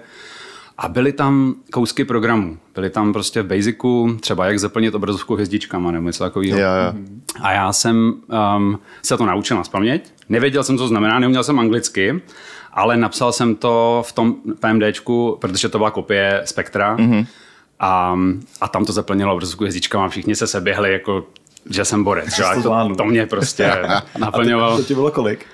A 0.78 0.88
byly 0.88 1.14
tam 1.14 1.56
kousky 1.72 2.06
programů. 2.06 2.58
Byly 2.76 2.90
tam 2.90 3.14
prostě 3.14 3.42
v 3.42 3.48
Basicu, 3.48 4.18
třeba 4.22 4.46
jak 4.46 4.60
zaplnit 4.60 4.96
obrazovku 4.96 5.34
hvězdičkama 5.34 5.92
nebo 5.92 6.08
něco 6.08 6.24
takového. 6.24 6.60
Jo, 6.60 6.68
jo. 6.68 6.94
A 7.42 7.52
já 7.52 7.74
jsem 7.74 8.14
um, 8.58 8.80
se 9.02 9.18
to 9.18 9.26
naučil 9.26 9.58
na 9.58 9.64
spaměť. 9.64 10.12
Nevěděl 10.30 10.64
jsem, 10.64 10.78
co 10.78 10.84
to 10.84 10.88
znamená, 10.88 11.20
neuměl 11.20 11.44
jsem 11.44 11.60
anglicky, 11.60 12.22
ale 12.76 12.98
napsal 12.98 13.32
jsem 13.32 13.56
to 13.56 14.04
v 14.08 14.12
tom 14.12 14.36
PMDčku, 14.60 15.38
protože 15.42 15.70
to 15.70 15.78
byla 15.78 15.92
kopie 15.92 16.42
Spektra. 16.46 16.98
Mm-hmm. 16.98 17.26
A, 17.80 18.16
a 18.62 18.68
tam 18.68 18.86
to 18.86 18.94
zaplnilo 18.94 19.34
obrazovku 19.34 19.64
hvězdičkama, 19.64 20.10
všichni 20.10 20.36
se 20.36 20.48
seběhli, 20.48 20.94
jako 20.94 21.24
že 21.70 21.86
jsem 21.86 22.04
borec. 22.04 22.36
Že? 22.36 22.44
to 22.64 22.70
To, 22.70 22.96
to, 22.96 23.06
mě 23.06 23.26
prostě 23.26 23.72
naplňovalo. 24.20 24.78
To 24.78 24.84
ti 24.84 24.94
bylo 24.94 25.12
kolik? 25.12 25.46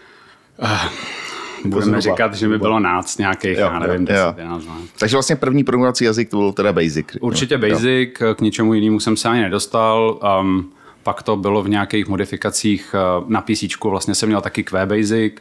Budeme 1.65 2.01
zhruba, 2.01 2.15
říkat, 2.15 2.33
že 2.33 2.47
mi 2.47 2.57
bylo 2.57 2.79
náct 2.79 3.17
nějakých, 3.17 3.57
Jo, 3.57 3.69
já 3.73 3.79
nevím, 3.79 4.01
jo. 4.01 4.25
10, 4.25 4.37
11 4.37 4.65
let. 4.65 4.75
Takže 4.99 5.15
vlastně 5.15 5.35
první 5.35 5.63
programovací 5.63 6.05
jazyk 6.05 6.29
to 6.29 6.37
byl 6.37 6.51
teda 6.51 6.73
Basic. 6.73 7.05
Určitě 7.19 7.53
Jo. 7.53 7.59
Basic, 7.59 8.09
k 8.35 8.41
ničemu 8.41 8.73
jinému 8.73 8.99
jsem 8.99 9.17
se 9.17 9.29
ani 9.29 9.41
nedostal. 9.41 10.19
Um, 10.41 10.71
pak 11.03 11.23
to 11.23 11.35
bylo 11.35 11.63
v 11.63 11.69
nějakých 11.69 12.07
modifikacích 12.07 12.95
uh, 13.19 13.29
na 13.29 13.41
PC, 13.41 13.63
vlastně 13.83 14.15
jsem 14.15 14.29
měl 14.29 14.41
taky 14.41 14.63
QBasic 14.63 15.33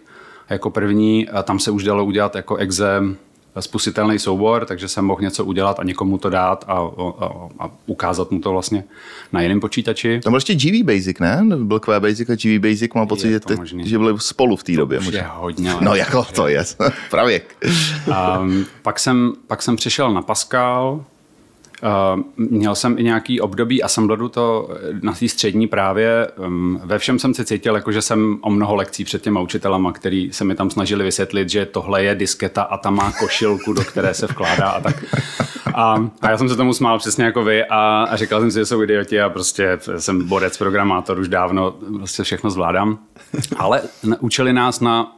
jako 0.50 0.70
první, 0.70 1.29
a 1.29 1.43
tam 1.43 1.58
se 1.58 1.70
už 1.70 1.85
dalo 1.85 2.05
udělat 2.05 2.35
jako 2.35 2.56
exe 2.56 3.00
spustitelný 3.61 4.19
soubor, 4.19 4.64
takže 4.64 4.88
jsem 4.88 5.05
mohl 5.05 5.20
něco 5.20 5.44
udělat 5.44 5.81
a 5.81 5.85
někomu 5.85 6.19
to 6.19 6.31
dát 6.31 6.64
a, 6.69 6.73
a, 7.19 7.31
a 7.58 7.70
ukázat 7.87 8.31
mu 8.31 8.41
to 8.41 8.52
vlastně 8.52 8.85
na 9.32 9.41
jiném 9.41 9.61
počítači. 9.61 10.20
Tam 10.25 10.32
byl 10.32 10.37
ještě 10.37 10.55
GV 10.55 10.85
Basic, 10.85 11.19
ne? 11.19 11.44
Byl 11.56 11.81
Q 11.81 12.00
Basic 12.00 12.31
a 12.31 12.35
GV 12.35 12.61
Basic, 12.62 12.94
mám 12.94 13.06
pocit, 13.06 13.31
že, 13.31 13.41
že 13.85 13.99
byli 13.99 14.14
spolu 14.19 14.56
v 14.56 14.64
té 14.64 14.73
době. 14.73 14.99
Už 14.99 15.06
je 15.06 15.12
možná. 15.12 15.35
hodně. 15.35 15.75
No 15.81 15.94
jako 15.94 16.25
to 16.25 16.49
je, 16.49 16.64
pravěk. 17.11 17.56
Um, 18.41 18.67
pak, 18.82 18.99
jsem, 18.99 19.32
pak 19.47 19.62
jsem 19.62 19.76
přišel 19.76 20.12
na 20.12 20.23
Pascal, 20.23 21.05
Uh, 21.82 22.22
měl 22.36 22.74
jsem 22.74 22.98
i 22.98 23.02
nějaký 23.02 23.40
období 23.40 23.82
assembleru 23.82 24.28
to 24.28 24.70
eh, 24.72 24.98
na 25.02 25.12
té 25.12 25.28
střední 25.28 25.66
právě. 25.66 26.28
Um, 26.36 26.80
ve 26.84 26.98
všem 26.98 27.18
jsem 27.18 27.34
se 27.34 27.44
cítil, 27.44 27.74
jako 27.74 27.92
že 27.92 28.02
jsem 28.02 28.38
o 28.40 28.50
mnoho 28.50 28.74
lekcí 28.74 29.04
před 29.04 29.22
těma 29.22 29.40
učitelama, 29.40 29.92
který 29.92 30.32
se 30.32 30.44
mi 30.44 30.54
tam 30.54 30.70
snažili 30.70 31.04
vysvětlit, 31.04 31.48
že 31.48 31.66
tohle 31.66 32.04
je 32.04 32.14
disketa 32.14 32.62
a 32.62 32.76
ta 32.76 32.90
má 32.90 33.12
košilku, 33.12 33.72
do 33.72 33.84
které 33.84 34.14
se 34.14 34.26
vkládá 34.26 34.68
a 34.68 34.80
tak. 34.80 35.04
A, 35.74 36.10
a 36.22 36.30
já 36.30 36.38
jsem 36.38 36.48
se 36.48 36.56
tomu 36.56 36.72
smál 36.72 36.98
přesně 36.98 37.24
jako 37.24 37.44
vy 37.44 37.64
a, 37.64 38.02
a 38.10 38.16
říkal 38.16 38.40
jsem 38.40 38.50
si, 38.50 38.58
že 38.58 38.66
jsou 38.66 38.82
idioti 38.82 39.20
a 39.20 39.28
prostě 39.28 39.78
jsem 39.98 40.28
borec, 40.28 40.58
programátor, 40.58 41.18
už 41.18 41.28
dávno 41.28 41.70
prostě 41.96 42.22
všechno 42.22 42.50
zvládám. 42.50 42.98
Ale 43.56 43.82
učili 44.20 44.52
nás 44.52 44.80
na 44.80 45.16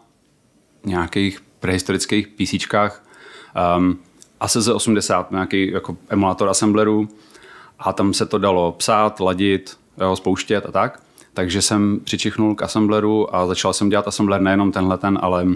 nějakých 0.84 1.40
prehistorických 1.60 2.28
PCčkách 2.28 3.04
um, 3.78 3.98
ASZ 4.42 4.68
80, 4.68 5.30
nějaký 5.30 5.70
jako 5.70 5.96
emulátor 6.08 6.48
assemblerů 6.48 7.08
a 7.78 7.92
tam 7.92 8.14
se 8.14 8.26
to 8.26 8.38
dalo 8.38 8.72
psát, 8.72 9.20
ladit, 9.20 9.76
jo, 10.00 10.16
spouštět 10.16 10.66
a 10.66 10.72
tak. 10.72 11.00
Takže 11.34 11.62
jsem 11.62 12.00
přičichnul 12.04 12.54
k 12.54 12.62
assembleru 12.62 13.36
a 13.36 13.46
začal 13.46 13.72
jsem 13.72 13.88
dělat 13.88 14.08
assembler 14.08 14.40
nejenom 14.40 14.72
tenhle 14.72 14.98
ten, 14.98 15.18
ale 15.22 15.46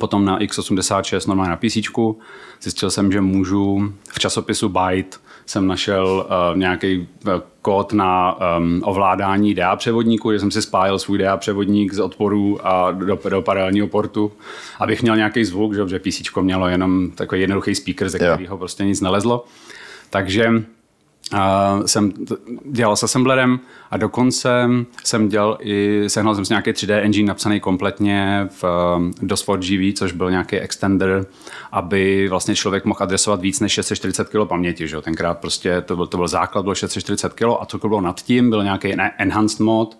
potom 0.00 0.24
na 0.24 0.38
x86, 0.38 1.28
normálně 1.28 1.50
na 1.50 1.56
PC. 1.56 1.76
Zjistil 2.62 2.90
jsem, 2.90 3.12
že 3.12 3.20
můžu 3.20 3.92
v 4.08 4.18
časopisu 4.18 4.68
Byte 4.68 5.18
jsem 5.46 5.66
našel 5.66 6.26
uh, 6.26 6.58
nějaký 6.58 7.08
uh, 7.26 7.32
kód 7.62 7.92
na 7.92 8.36
um, 8.58 8.80
ovládání 8.84 9.54
DA 9.54 9.76
převodníku, 9.76 10.32
že 10.32 10.38
jsem 10.38 10.50
si 10.50 10.62
spájil 10.62 10.98
svůj 10.98 11.18
DA 11.18 11.36
převodník 11.36 11.92
z 11.92 11.98
odporu 11.98 12.66
a 12.66 12.92
do, 12.92 13.18
do 13.28 13.42
paralelního 13.42 13.86
portu, 13.86 14.32
abych 14.80 15.02
měl 15.02 15.16
nějaký 15.16 15.44
zvuk, 15.44 15.74
že, 15.74 15.84
protože 15.84 15.98
PC 15.98 16.36
mělo 16.40 16.68
jenom 16.68 17.10
takový 17.10 17.40
jednoduchý 17.40 17.74
speaker, 17.74 18.08
ze 18.08 18.18
kterého 18.18 18.58
prostě 18.58 18.84
nic 18.84 19.00
nelezlo. 19.00 19.44
Takže 20.10 20.44
Uh, 21.32 21.86
jsem 21.86 22.12
dělal 22.64 22.96
s 22.96 23.02
assemblerem 23.02 23.60
a 23.90 23.96
dokonce 23.96 24.68
jsem 25.04 25.28
dělal 25.28 25.58
i, 25.60 26.04
sehnal 26.06 26.34
jsem 26.34 26.44
si 26.44 26.52
nějaký 26.52 26.70
3D 26.70 26.98
engine 27.02 27.28
napsaný 27.28 27.60
kompletně 27.60 28.48
v 28.50 28.64
um, 28.96 29.10
DOS4GV, 29.10 29.94
což 29.94 30.12
byl 30.12 30.30
nějaký 30.30 30.56
extender, 30.56 31.26
aby 31.72 32.28
vlastně 32.28 32.54
člověk 32.54 32.84
mohl 32.84 33.02
adresovat 33.02 33.40
víc 33.40 33.60
než 33.60 33.72
640 33.72 34.28
kg 34.28 34.48
paměti. 34.48 34.88
Že? 34.88 35.00
Tenkrát 35.00 35.38
prostě 35.38 35.80
to 35.80 35.96
byl, 35.96 36.06
to 36.06 36.16
byl 36.16 36.28
základ, 36.28 36.62
bylo 36.62 36.74
640 36.74 37.32
kg 37.32 37.42
a 37.60 37.66
co 37.66 37.78
bylo 37.78 38.00
nad 38.00 38.22
tím, 38.22 38.50
byl 38.50 38.64
nějaký 38.64 38.94
enhanced 39.18 39.60
mod, 39.60 39.98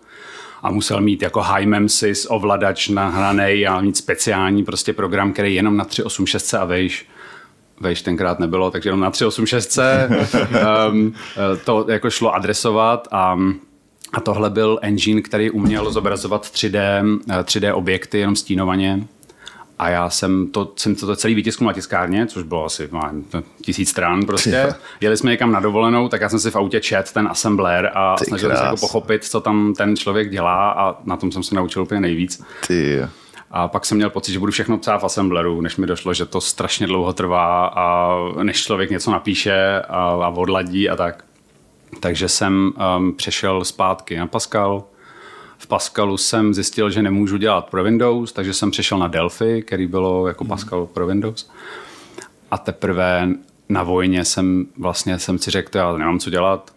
a 0.62 0.70
musel 0.70 1.00
mít 1.00 1.22
jako 1.22 1.40
high 1.40 1.66
memsys 1.66 2.26
ovladač 2.30 2.88
nahraný 2.88 3.66
a 3.66 3.80
mít 3.80 3.96
speciální 3.96 4.64
prostě 4.64 4.92
program, 4.92 5.32
který 5.32 5.54
jenom 5.54 5.76
na 5.76 5.84
386 5.84 6.54
a 6.54 6.64
vejš 6.64 7.06
vejš 7.80 8.02
tenkrát 8.02 8.38
nebylo, 8.38 8.70
takže 8.70 8.88
jenom 8.88 9.00
na 9.00 9.10
386 9.10 9.78
um, 10.90 11.14
to 11.64 11.86
jako 11.88 12.10
šlo 12.10 12.34
adresovat 12.34 13.08
a 13.12 13.38
a 14.14 14.20
tohle 14.20 14.50
byl 14.50 14.78
engine, 14.82 15.22
který 15.22 15.50
uměl 15.50 15.92
zobrazovat 15.92 16.42
3D, 16.42 16.78
eh, 17.30 17.42
3D 17.42 17.74
objekty 17.74 18.18
jenom 18.18 18.36
stínovaně. 18.36 19.06
A 19.78 19.88
já 19.88 20.10
jsem 20.10 20.46
to, 20.46 20.72
jsem 20.76 20.94
to 20.94 21.16
celý 21.16 21.34
vytisknul 21.34 21.66
na 21.66 21.72
tiskárně, 21.72 22.26
což 22.26 22.42
bylo 22.42 22.64
asi 22.64 22.88
má, 22.92 23.12
tisíc 23.62 23.90
stran 23.90 24.26
prostě. 24.26 24.74
Jeli 25.00 25.16
jsme 25.16 25.30
někam 25.30 25.52
na 25.52 25.60
dovolenou, 25.60 26.08
tak 26.08 26.20
já 26.20 26.28
jsem 26.28 26.38
si 26.38 26.50
v 26.50 26.56
autě 26.56 26.80
čet 26.80 27.12
ten 27.12 27.28
assembler 27.28 27.90
a 27.94 28.16
Ty 28.16 28.24
snažil 28.24 28.48
jsem 28.48 28.58
se 28.58 28.64
jako 28.64 28.76
pochopit, 28.76 29.24
co 29.24 29.40
tam 29.40 29.74
ten 29.76 29.96
člověk 29.96 30.30
dělá 30.30 30.70
a 30.70 30.96
na 31.04 31.16
tom 31.16 31.32
jsem 31.32 31.42
se 31.42 31.54
naučil 31.54 31.82
úplně 31.82 32.00
nejvíc. 32.00 32.42
Ty 32.66 32.92
jo. 32.92 33.08
A 33.56 33.68
pak 33.68 33.86
jsem 33.86 33.96
měl 33.96 34.10
pocit, 34.10 34.32
že 34.32 34.38
budu 34.38 34.52
všechno 34.52 34.78
psát 34.78 34.98
v 34.98 35.04
assembleru, 35.04 35.60
než 35.60 35.76
mi 35.76 35.86
došlo, 35.86 36.14
že 36.14 36.26
to 36.26 36.40
strašně 36.40 36.86
dlouho 36.86 37.12
trvá 37.12 37.66
a 37.66 38.16
než 38.42 38.64
člověk 38.64 38.90
něco 38.90 39.10
napíše 39.10 39.82
a, 39.88 39.98
a 39.98 40.28
odladí 40.28 40.90
a 40.90 40.96
tak. 40.96 41.24
Takže 42.00 42.28
jsem 42.28 42.72
um, 42.96 43.12
přešel 43.12 43.64
zpátky 43.64 44.16
na 44.16 44.26
Pascal 44.26 44.84
v 45.64 45.66
Pascalu 45.66 46.16
jsem 46.16 46.54
zjistil, 46.54 46.90
že 46.90 47.02
nemůžu 47.02 47.36
dělat 47.36 47.70
pro 47.70 47.84
Windows, 47.84 48.32
takže 48.32 48.54
jsem 48.54 48.70
přešel 48.70 48.98
na 48.98 49.08
Delphi, 49.08 49.62
který 49.62 49.86
bylo 49.86 50.28
jako 50.28 50.44
Pascal 50.44 50.86
pro 50.86 51.06
Windows. 51.06 51.50
A 52.50 52.58
teprve 52.58 53.28
na 53.68 53.82
vojně 53.82 54.24
jsem 54.24 54.66
vlastně 54.78 55.18
jsem 55.18 55.38
si 55.38 55.50
řekl, 55.50 55.78
já 55.78 55.92
nemám 55.92 56.18
co 56.18 56.30
dělat. 56.30 56.70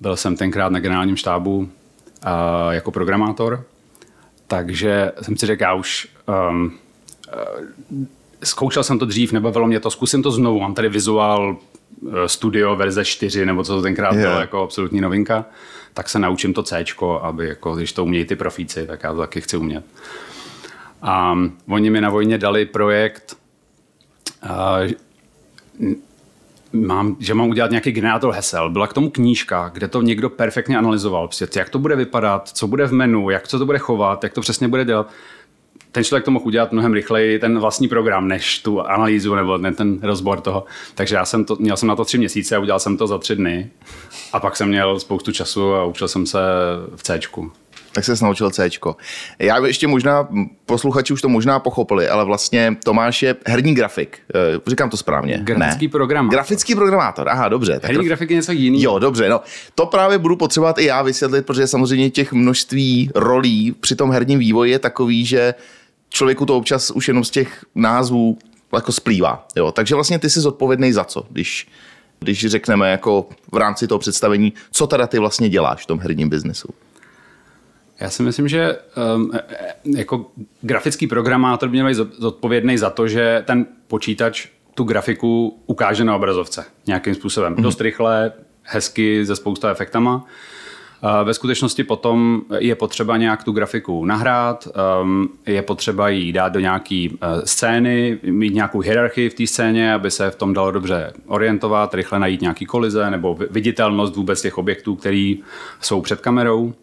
Byl 0.00 0.16
jsem 0.16 0.36
tenkrát 0.36 0.72
na 0.72 0.80
generálním 0.80 1.16
štábu 1.16 1.58
uh, 1.58 1.68
jako 2.70 2.90
programátor, 2.90 3.64
takže 4.50 5.12
jsem 5.22 5.36
si 5.36 5.46
řekl, 5.46 5.62
já 5.62 5.74
už 5.74 6.08
um, 6.50 6.78
uh, 7.90 8.04
zkoušel 8.44 8.84
jsem 8.84 8.98
to 8.98 9.06
dřív, 9.06 9.32
nebavilo 9.32 9.66
mě 9.66 9.80
to, 9.80 9.90
zkusím 9.90 10.22
to 10.22 10.30
znovu. 10.30 10.60
Mám 10.60 10.74
tady 10.74 10.88
vizuál 10.88 11.56
eh, 12.08 12.28
Studio 12.28 12.76
verze 12.76 13.04
4, 13.04 13.46
nebo 13.46 13.64
co 13.64 13.76
to 13.76 13.82
tenkrát 13.82 14.14
Jo. 14.14 14.20
bylo 14.20 14.40
jako 14.40 14.62
absolutní 14.62 15.00
novinka, 15.00 15.44
tak 15.94 16.08
se 16.08 16.18
naučím 16.18 16.54
to 16.54 16.62
C, 16.62 16.84
aby 17.22 17.48
jako, 17.48 17.74
když 17.74 17.92
to 17.92 18.04
umějí 18.04 18.24
ty 18.24 18.36
profíci, 18.36 18.86
tak 18.86 19.02
já 19.02 19.12
to 19.12 19.18
taky 19.18 19.40
chci 19.40 19.56
umět. 19.56 19.84
A 21.02 21.38
oni 21.68 21.90
mi 21.90 22.00
na 22.00 22.10
vojně 22.10 22.38
dali 22.38 22.66
projekt, 22.66 23.36
a, 24.42 24.78
mám, 26.72 27.16
že 27.18 27.34
mám 27.34 27.48
udělat 27.48 27.70
nějaký 27.70 27.92
generátor 27.92 28.34
hesel. 28.34 28.70
Byla 28.70 28.86
k 28.86 28.92
tomu 28.92 29.10
knížka, 29.10 29.70
kde 29.74 29.88
to 29.88 30.02
někdo 30.02 30.30
perfektně 30.30 30.78
analyzoval. 30.78 31.28
Prostě, 31.28 31.58
jak 31.58 31.68
to 31.68 31.78
bude 31.78 31.96
vypadat, 31.96 32.48
co 32.48 32.66
bude 32.66 32.86
v 32.86 32.92
menu, 32.92 33.30
jak 33.30 33.46
se 33.46 33.58
to 33.58 33.66
bude 33.66 33.78
chovat, 33.78 34.24
jak 34.24 34.32
to 34.32 34.40
přesně 34.40 34.68
bude 34.68 34.84
dělat. 34.84 35.10
Ten 35.92 36.04
člověk 36.04 36.24
to 36.24 36.30
mohl 36.30 36.46
udělat 36.46 36.72
mnohem 36.72 36.92
rychleji, 36.92 37.38
ten 37.38 37.58
vlastní 37.58 37.88
program, 37.88 38.28
než 38.28 38.58
tu 38.58 38.80
analýzu 38.80 39.34
nebo 39.34 39.58
ne, 39.58 39.72
ten 39.72 39.98
rozbor 40.02 40.40
toho. 40.40 40.64
Takže 40.94 41.16
já 41.16 41.24
jsem 41.24 41.44
to, 41.44 41.56
měl 41.60 41.76
jsem 41.76 41.88
na 41.88 41.96
to 41.96 42.04
tři 42.04 42.18
měsíce 42.18 42.56
a 42.56 42.58
udělal 42.58 42.80
jsem 42.80 42.96
to 42.96 43.06
za 43.06 43.18
tři 43.18 43.36
dny. 43.36 43.70
A 44.32 44.40
pak 44.40 44.56
jsem 44.56 44.68
měl 44.68 45.00
spoustu 45.00 45.32
času 45.32 45.74
a 45.74 45.84
učil 45.84 46.08
jsem 46.08 46.26
se 46.26 46.38
v 46.96 47.02
C. 47.02 47.20
Tak 47.92 48.04
se 48.04 48.24
naučil 48.24 48.50
C. 48.50 48.70
Já 49.38 49.66
ještě 49.66 49.86
možná, 49.86 50.28
posluchači 50.66 51.12
už 51.12 51.22
to 51.22 51.28
možná 51.28 51.58
pochopili, 51.58 52.08
ale 52.08 52.24
vlastně 52.24 52.76
Tomáš 52.84 53.22
je 53.22 53.36
herní 53.46 53.74
grafik. 53.74 54.18
Eh, 54.34 54.70
Říkám 54.70 54.90
to 54.90 54.96
správně. 54.96 55.40
Grafický 55.42 55.86
ne? 55.86 55.90
programátor. 55.90 56.32
Grafický 56.32 56.74
programátor, 56.74 57.28
aha, 57.28 57.48
dobře. 57.48 57.80
Tak 57.80 57.90
Herní 57.90 58.06
grafik 58.06 58.30
je 58.30 58.36
něco 58.36 58.52
jiného. 58.52 58.82
Jo, 58.82 58.98
dobře, 58.98 59.28
no. 59.28 59.40
To 59.74 59.86
právě 59.86 60.18
budu 60.18 60.36
potřebovat 60.36 60.78
i 60.78 60.84
já 60.84 61.02
vysvětlit, 61.02 61.46
protože 61.46 61.66
samozřejmě 61.66 62.10
těch 62.10 62.32
množství 62.32 63.10
rolí 63.14 63.74
při 63.80 63.96
tom 63.96 64.10
herním 64.10 64.38
vývoji 64.38 64.70
je 64.70 64.78
takový, 64.78 65.24
že 65.24 65.54
člověku 66.08 66.46
to 66.46 66.56
občas 66.56 66.90
už 66.90 67.08
jenom 67.08 67.24
z 67.24 67.30
těch 67.30 67.64
názvů 67.74 68.38
jako 68.72 68.92
splývá. 68.92 69.46
Jo. 69.56 69.72
Takže 69.72 69.94
vlastně 69.94 70.18
ty 70.18 70.30
jsi 70.30 70.40
zodpovědný 70.40 70.92
za 70.92 71.04
co, 71.04 71.26
když, 71.30 71.68
když 72.20 72.46
řekneme 72.46 72.90
jako 72.90 73.28
v 73.52 73.56
rámci 73.56 73.86
toho 73.88 73.98
představení, 73.98 74.52
co 74.70 74.86
teda 74.86 75.06
ty 75.06 75.18
vlastně 75.18 75.48
děláš 75.48 75.82
v 75.82 75.86
tom 75.86 75.98
herním 75.98 76.28
biznesu. 76.28 76.68
Já 78.00 78.10
si 78.10 78.22
myslím, 78.22 78.48
že 78.48 78.78
um, 79.16 79.30
e- 79.34 79.38
e- 79.38 79.98
jako 79.98 80.30
grafický 80.62 81.06
programátor 81.06 81.68
by 81.68 81.72
měl 81.72 81.86
být 81.86 81.96
zod- 81.96 82.12
zodpovědný 82.18 82.78
za 82.78 82.90
to, 82.90 83.08
že 83.08 83.42
ten 83.46 83.66
počítač 83.88 84.46
tu 84.74 84.84
grafiku 84.84 85.58
ukáže 85.66 86.04
na 86.04 86.16
obrazovce 86.16 86.64
nějakým 86.86 87.14
způsobem. 87.14 87.54
Mm-hmm. 87.54 87.62
Dost 87.62 87.80
rychle, 87.80 88.32
hezky, 88.62 89.26
se 89.26 89.36
spousta 89.36 89.70
efektama. 89.70 90.26
Ve 91.24 91.34
skutečnosti 91.34 91.84
potom 91.84 92.42
je 92.58 92.74
potřeba 92.74 93.16
nějak 93.16 93.44
tu 93.44 93.52
grafiku 93.52 94.04
nahrát, 94.04 94.68
um, 95.02 95.28
je 95.46 95.62
potřeba 95.62 96.08
ji 96.08 96.32
dát 96.32 96.48
do 96.48 96.60
nějaké 96.60 97.08
uh, 97.12 97.18
scény, 97.44 98.18
mít 98.22 98.54
nějakou 98.54 98.80
hierarchii 98.80 99.30
v 99.30 99.34
té 99.34 99.46
scéně, 99.46 99.94
aby 99.94 100.10
se 100.10 100.30
v 100.30 100.34
tom 100.36 100.54
dalo 100.54 100.70
dobře 100.70 101.12
orientovat, 101.26 101.94
rychle 101.94 102.18
najít 102.18 102.40
nějaký 102.40 102.66
kolize 102.66 103.10
nebo 103.10 103.34
vi- 103.34 103.46
viditelnost 103.50 104.16
vůbec 104.16 104.42
těch 104.42 104.58
objektů, 104.58 104.96
které 104.96 105.34
jsou 105.80 106.00
před 106.00 106.20
kamerou 106.20 106.74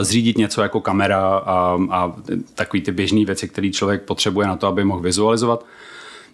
zřídit 0.00 0.38
něco 0.38 0.62
jako 0.62 0.80
kamera 0.80 1.20
a, 1.20 1.78
a 1.90 2.12
takový 2.54 2.82
ty 2.82 2.92
běžné 2.92 3.24
věci, 3.24 3.48
které 3.48 3.70
člověk 3.70 4.02
potřebuje 4.02 4.46
na 4.46 4.56
to, 4.56 4.66
aby 4.66 4.84
mohl 4.84 5.00
vizualizovat. 5.00 5.66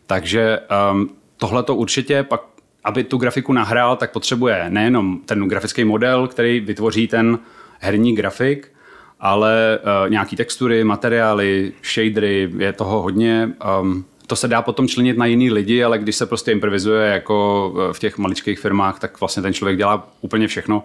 Takže 0.07 0.61
um, 0.93 1.11
tohle 1.37 1.63
to 1.63 1.75
určitě 1.75 2.23
pak, 2.23 2.41
aby 2.85 3.05
tu 3.05 3.17
grafiku 3.17 3.53
nahrál, 3.53 3.97
tak 3.97 4.13
potřebuje 4.13 4.67
nejenom 4.69 5.21
ten 5.27 5.49
grafický 5.49 5.85
model, 5.85 6.29
který 6.29 6.61
vytvoří 6.61 7.09
ten 7.09 7.39
herní 7.81 8.15
grafik, 8.15 8.73
ale 9.21 9.79
uh, 9.79 10.11
nějaký 10.11 10.37
textury, 10.37 10.85
materiály, 10.85 11.73
shadery, 11.83 12.51
je 12.59 12.73
toho 12.73 13.03
hodně. 13.03 13.51
Um, 13.81 14.05
to 14.27 14.37
se 14.37 14.49
dá 14.49 14.63
potom 14.63 14.89
členit 14.89 15.19
na 15.19 15.27
jiný 15.27 15.51
lidi, 15.51 15.85
ale 15.85 15.99
když 15.99 16.17
se 16.17 16.27
prostě 16.27 16.53
improvizuje 16.53 17.09
jako 17.09 17.75
eh, 17.77 17.93
v 17.93 17.99
těch 17.99 18.19
maličkých 18.19 18.59
firmách, 18.59 18.99
tak 18.99 19.21
vlastně 19.21 19.43
ten 19.43 19.53
člověk 19.53 19.79
dělá 19.79 20.09
úplně 20.21 20.49
všechno, 20.49 20.85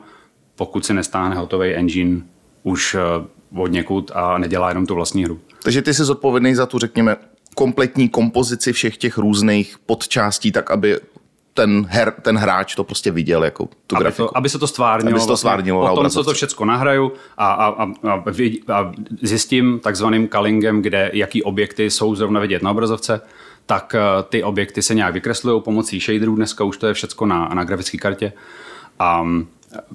pokud 0.55 0.85
si 0.85 0.93
nestáhne 0.93 1.35
hotový 1.35 1.73
engine 1.73 2.21
už 2.67 2.95
eh, 2.95 3.61
od 3.61 3.67
někud 3.67 4.11
a 4.13 4.37
nedělá 4.37 4.69
jenom 4.69 4.85
tu 4.85 4.95
vlastní 4.95 5.23
hru. 5.23 5.39
Takže 5.63 5.81
ty 5.81 5.93
jsi 5.93 6.03
zodpovědný 6.03 6.55
za 6.55 6.65
tu, 6.65 6.79
řekněme, 6.79 7.15
kompletní 7.55 8.09
kompozici 8.09 8.73
všech 8.73 8.97
těch 8.97 9.17
různých 9.17 9.75
podčástí, 9.85 10.51
tak 10.51 10.71
aby 10.71 10.99
ten, 11.53 11.85
her, 11.89 12.13
ten 12.21 12.37
hráč 12.37 12.75
to 12.75 12.83
prostě 12.83 13.11
viděl 13.11 13.43
jako 13.43 13.65
tu 13.87 13.95
aby, 13.95 14.03
grafiku. 14.03 14.27
to, 14.27 14.37
aby 14.37 14.49
se 14.49 14.59
to 14.59 14.67
stvárnilo. 14.67 15.15
Aby 15.15 15.19
se 15.19 15.27
to 15.27 15.37
stvárnilo 15.37 15.83
na 15.83 15.89
Potom, 15.89 16.09
co 16.09 16.23
to 16.23 16.33
všechno 16.33 16.65
nahraju 16.65 17.11
a, 17.37 17.53
a, 17.53 17.67
a, 17.67 17.83
a, 18.09 18.23
a 18.73 18.91
zjistím 19.21 19.79
takzvaným 19.79 20.27
callingem, 20.27 20.81
kde 20.81 21.11
jaký 21.13 21.43
objekty 21.43 21.89
jsou 21.91 22.15
zrovna 22.15 22.39
vidět 22.39 22.63
na 22.63 22.71
obrazovce, 22.71 23.21
tak 23.65 23.95
eh, 23.95 24.23
ty 24.29 24.43
objekty 24.43 24.81
se 24.81 24.95
nějak 24.95 25.13
vykreslují 25.13 25.61
pomocí 25.61 25.99
shaderů. 25.99 26.35
Dneska 26.35 26.63
už 26.63 26.77
to 26.77 26.87
je 26.87 26.93
všechno 26.93 27.27
na, 27.27 27.49
na 27.53 27.63
grafické 27.63 27.97
kartě. 27.97 28.33
A, 28.99 29.23
mm, 29.23 29.47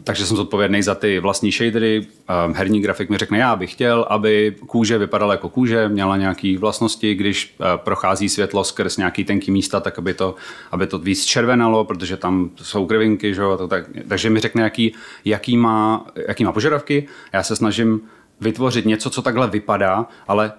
takže 0.05 0.27
jsem 0.27 0.37
zodpovědný 0.37 0.83
za 0.83 0.95
ty 0.95 1.21
vlastní 1.21 1.53
shadery. 1.53 2.07
Um, 2.47 2.55
herní 2.55 2.81
grafik 2.81 3.11
mi 3.11 3.19
řekne, 3.19 3.39
já 3.39 3.57
bych 3.57 3.73
chtěl, 3.73 4.07
aby 4.09 4.57
kůže 4.67 4.99
vypadala 4.99 5.35
jako 5.35 5.49
kůže, 5.49 5.89
měla 5.89 6.17
nějaké 6.17 6.59
vlastnosti, 6.59 7.15
když 7.15 7.55
uh, 7.59 7.67
prochází 7.77 8.29
světlo 8.29 8.65
skrz 8.65 8.97
nějaký 8.97 9.25
tenký 9.25 9.51
místa, 9.51 9.81
tak 9.81 9.99
aby 9.99 10.15
to, 10.15 10.35
aby 10.71 10.87
to 10.87 10.99
víc 10.99 11.25
červenalo, 11.25 11.85
protože 11.85 12.17
tam 12.17 12.51
jsou 12.57 12.87
krvinky, 12.87 13.35
že? 13.35 13.43
To 13.59 13.69
tak, 13.69 13.85
takže 14.09 14.31
mi 14.31 14.41
řekne, 14.41 14.63
jaký, 14.63 14.95
jaký, 15.25 15.57
má, 15.57 16.07
jaký 16.29 16.45
má 16.45 16.53
požadavky. 16.53 17.09
Já 17.33 17.43
se 17.43 17.57
snažím 17.57 18.01
vytvořit 18.41 18.87
něco, 18.87 19.11
co 19.11 19.23
takhle 19.23 19.51
vypadá, 19.51 20.07
ale 20.29 20.53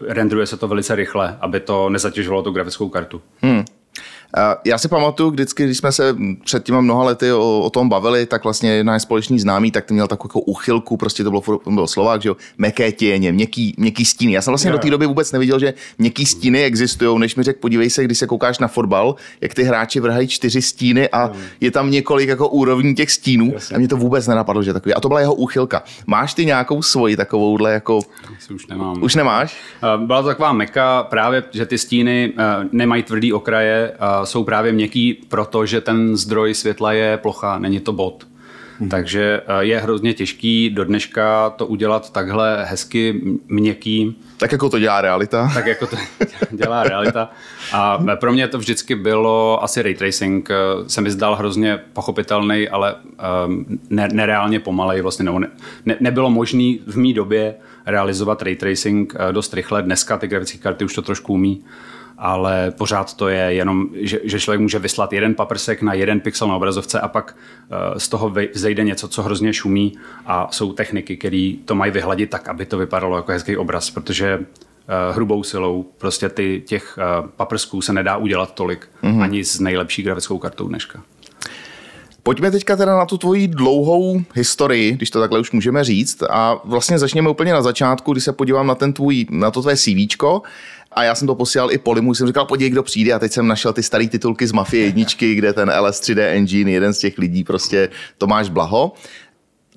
renderuje 0.00 0.46
se 0.46 0.56
to 0.56 0.68
velice 0.68 0.94
rychle, 0.94 1.38
aby 1.40 1.60
to 1.60 1.90
nezatěžovalo 1.90 2.42
tu 2.42 2.50
grafickou 2.50 2.88
kartu. 2.88 3.22
A 3.42 3.64
Já 4.64 4.78
si 4.78 4.88
pamatuju, 4.88 5.30
vždycky, 5.30 5.64
když 5.64 5.78
jsme 5.78 5.92
se 5.92 6.16
před 6.44 6.64
těma 6.64 6.80
mnoha 6.80 7.04
lety 7.04 7.32
o, 7.32 7.60
o 7.60 7.70
tom 7.70 7.88
bavili, 7.88 8.26
tak 8.26 8.44
vlastně 8.44 8.84
náš 8.84 9.02
společný 9.02 9.40
známý, 9.40 9.70
tak 9.70 9.84
ten 9.84 9.94
měl 9.94 10.08
takovou 10.08 10.28
jako 10.28 10.40
uchylku, 10.40 10.96
prostě 10.96 11.24
to 11.24 11.30
bylo, 11.30 11.42
to 11.64 11.70
byl 11.70 11.86
Slovák, 11.86 12.22
že 12.22 12.28
jo, 12.28 12.36
meké 12.58 12.92
těně, 12.92 13.32
měkký, 13.32 13.74
měkký 13.78 14.04
stíny. 14.04 14.32
Já 14.32 14.42
jsem 14.42 14.50
vlastně 14.50 14.72
do 14.72 14.78
té 14.78 14.90
doby 14.90 15.06
vůbec 15.06 15.32
neviděl, 15.32 15.58
že 15.58 15.74
měkký 15.98 16.26
stíny 16.26 16.64
existují, 16.64 17.18
než 17.18 17.36
mi 17.36 17.42
řekl, 17.42 17.58
podívej 17.60 17.90
se, 17.90 18.04
když 18.04 18.18
se 18.18 18.26
koukáš 18.26 18.58
na 18.58 18.68
fotbal, 18.68 19.14
jak 19.40 19.54
ty 19.54 19.62
hráči 19.62 20.00
vrhají 20.00 20.28
čtyři 20.28 20.62
stíny 20.62 21.08
a 21.08 21.30
je 21.60 21.70
tam 21.70 21.90
několik 21.90 22.28
jako 22.28 22.48
úrovní 22.48 22.94
těch 22.94 23.10
stínů. 23.10 23.54
A 23.74 23.78
mě 23.78 23.88
to 23.88 23.96
vůbec 23.96 24.26
nenapadlo, 24.26 24.62
že 24.62 24.72
takový. 24.72 24.94
A 24.94 25.00
to 25.00 25.08
byla 25.08 25.20
jeho 25.20 25.34
úchylka. 25.34 25.82
Máš 26.06 26.34
ty 26.34 26.46
nějakou 26.46 26.82
svoji 26.82 27.16
takovouhle 27.16 27.72
jako... 27.72 28.00
Už 28.54 28.66
nemám. 28.66 29.02
Už 29.02 29.14
nemáš? 29.14 29.56
Eh, 29.94 30.06
Byla 30.06 30.22
to 30.22 30.28
taková 30.28 30.52
meka 30.52 31.02
právě, 31.02 31.44
že 31.50 31.66
ty 31.66 31.78
stíny 31.78 32.32
eh, 32.38 32.44
nemají 32.72 33.02
tvrdý 33.02 33.32
okraje, 33.32 33.92
a 33.98 34.17
jsou 34.26 34.44
právě 34.44 34.72
měkký, 34.72 35.14
protože 35.28 35.80
ten 35.80 36.16
zdroj 36.16 36.54
světla 36.54 36.92
je 36.92 37.16
plocha, 37.16 37.58
není 37.58 37.80
to 37.80 37.92
bod. 37.92 38.26
Hmm. 38.80 38.88
Takže 38.88 39.40
eh, 39.46 39.64
je 39.64 39.78
hrozně 39.78 40.14
těžký 40.14 40.70
do 40.70 40.84
dneška 40.84 41.50
to 41.50 41.66
udělat 41.66 42.12
takhle 42.12 42.64
hezky 42.64 43.20
měkký, 43.48 44.16
Tak 44.36 44.52
jako 44.52 44.68
to 44.70 44.78
dělá 44.78 45.00
realita. 45.00 45.50
tak 45.54 45.66
jako 45.66 45.86
to 45.86 45.96
dělá 46.50 46.82
realita. 46.82 47.30
A 47.72 47.98
pro 48.20 48.32
mě 48.32 48.48
to 48.48 48.58
vždycky 48.58 48.94
bylo 48.94 49.64
asi 49.64 49.82
ray 49.82 49.94
tracing, 49.94 50.50
eh, 50.50 50.54
se 50.88 51.00
mi 51.00 51.10
zdal 51.10 51.34
hrozně 51.34 51.80
pochopitelný, 51.92 52.68
ale 52.68 52.94
ne, 53.90 54.08
nereálně 54.12 54.60
pomalej. 54.60 55.00
Vlastně 55.00 55.24
nebo 55.24 55.38
ne, 55.38 55.48
ne, 55.86 55.96
nebylo 56.00 56.30
možné 56.30 56.74
v 56.86 56.96
mý 56.96 57.14
době 57.14 57.54
realizovat 57.86 58.42
ray 58.42 58.56
tracing 58.56 59.14
eh, 59.18 59.32
dost 59.32 59.54
rychle. 59.54 59.82
Dneska 59.82 60.18
ty 60.18 60.28
grafické 60.28 60.58
karty 60.58 60.84
už 60.84 60.94
to 60.94 61.02
trošku 61.02 61.32
umí, 61.32 61.64
ale 62.18 62.70
pořád 62.70 63.14
to 63.14 63.28
je 63.28 63.38
jenom, 63.38 63.86
že, 63.94 64.20
že 64.24 64.40
člověk 64.40 64.60
může 64.60 64.78
vyslat 64.78 65.12
jeden 65.12 65.34
paprsek 65.34 65.82
na 65.82 65.94
jeden 65.94 66.20
pixel 66.20 66.48
na 66.48 66.56
obrazovce 66.56 67.00
a 67.00 67.08
pak 67.08 67.36
uh, 67.70 67.98
z 67.98 68.08
toho 68.08 68.34
vzejde 68.54 68.84
něco, 68.84 69.08
co 69.08 69.22
hrozně 69.22 69.52
šumí 69.52 69.92
a 70.26 70.48
jsou 70.50 70.72
techniky, 70.72 71.16
které 71.16 71.52
to 71.64 71.74
mají 71.74 71.92
vyhladit 71.92 72.30
tak, 72.30 72.48
aby 72.48 72.66
to 72.66 72.78
vypadalo 72.78 73.16
jako 73.16 73.32
hezký 73.32 73.56
obraz, 73.56 73.90
protože 73.90 74.38
uh, 74.38 74.44
hrubou 75.14 75.42
silou 75.42 75.86
prostě 75.98 76.28
ty, 76.28 76.62
těch 76.66 76.98
uh, 76.98 77.28
paprsků 77.36 77.82
se 77.82 77.92
nedá 77.92 78.16
udělat 78.16 78.54
tolik 78.54 78.88
mm-hmm. 79.02 79.22
ani 79.22 79.44
s 79.44 79.60
nejlepší 79.60 80.02
grafickou 80.02 80.38
kartou 80.38 80.68
dneška. 80.68 81.02
Pojďme 82.22 82.50
teďka 82.50 82.76
teda 82.76 82.96
na 82.96 83.06
tu 83.06 83.18
tvoji 83.18 83.48
dlouhou 83.48 84.22
historii, 84.34 84.92
když 84.92 85.10
to 85.10 85.20
takhle 85.20 85.40
už 85.40 85.52
můžeme 85.52 85.84
říct. 85.84 86.22
A 86.30 86.60
vlastně 86.64 86.98
začněme 86.98 87.30
úplně 87.30 87.52
na 87.52 87.62
začátku, 87.62 88.12
když 88.12 88.24
se 88.24 88.32
podívám 88.32 88.66
na, 88.66 88.74
ten 88.74 88.92
tvůj, 88.92 89.26
na 89.30 89.50
to 89.50 89.62
tvé 89.62 89.76
CVčko. 89.76 90.42
A 90.92 91.04
já 91.04 91.14
jsem 91.14 91.26
to 91.26 91.34
posílal 91.34 91.72
i 91.72 91.78
Polimu, 91.78 92.14
jsem 92.14 92.26
říkal, 92.26 92.44
podívej, 92.44 92.70
kdo 92.70 92.82
přijde. 92.82 93.12
A 93.12 93.18
teď 93.18 93.32
jsem 93.32 93.46
našel 93.46 93.72
ty 93.72 93.82
staré 93.82 94.08
titulky 94.08 94.46
z 94.46 94.52
Mafie 94.52 94.84
jedničky, 94.84 95.34
kde 95.34 95.52
ten 95.52 95.68
LS3D 95.68 96.20
Engine, 96.20 96.70
jeden 96.70 96.94
z 96.94 96.98
těch 96.98 97.18
lidí, 97.18 97.44
prostě 97.44 97.88
Tomáš 98.18 98.48
Blaho. 98.48 98.92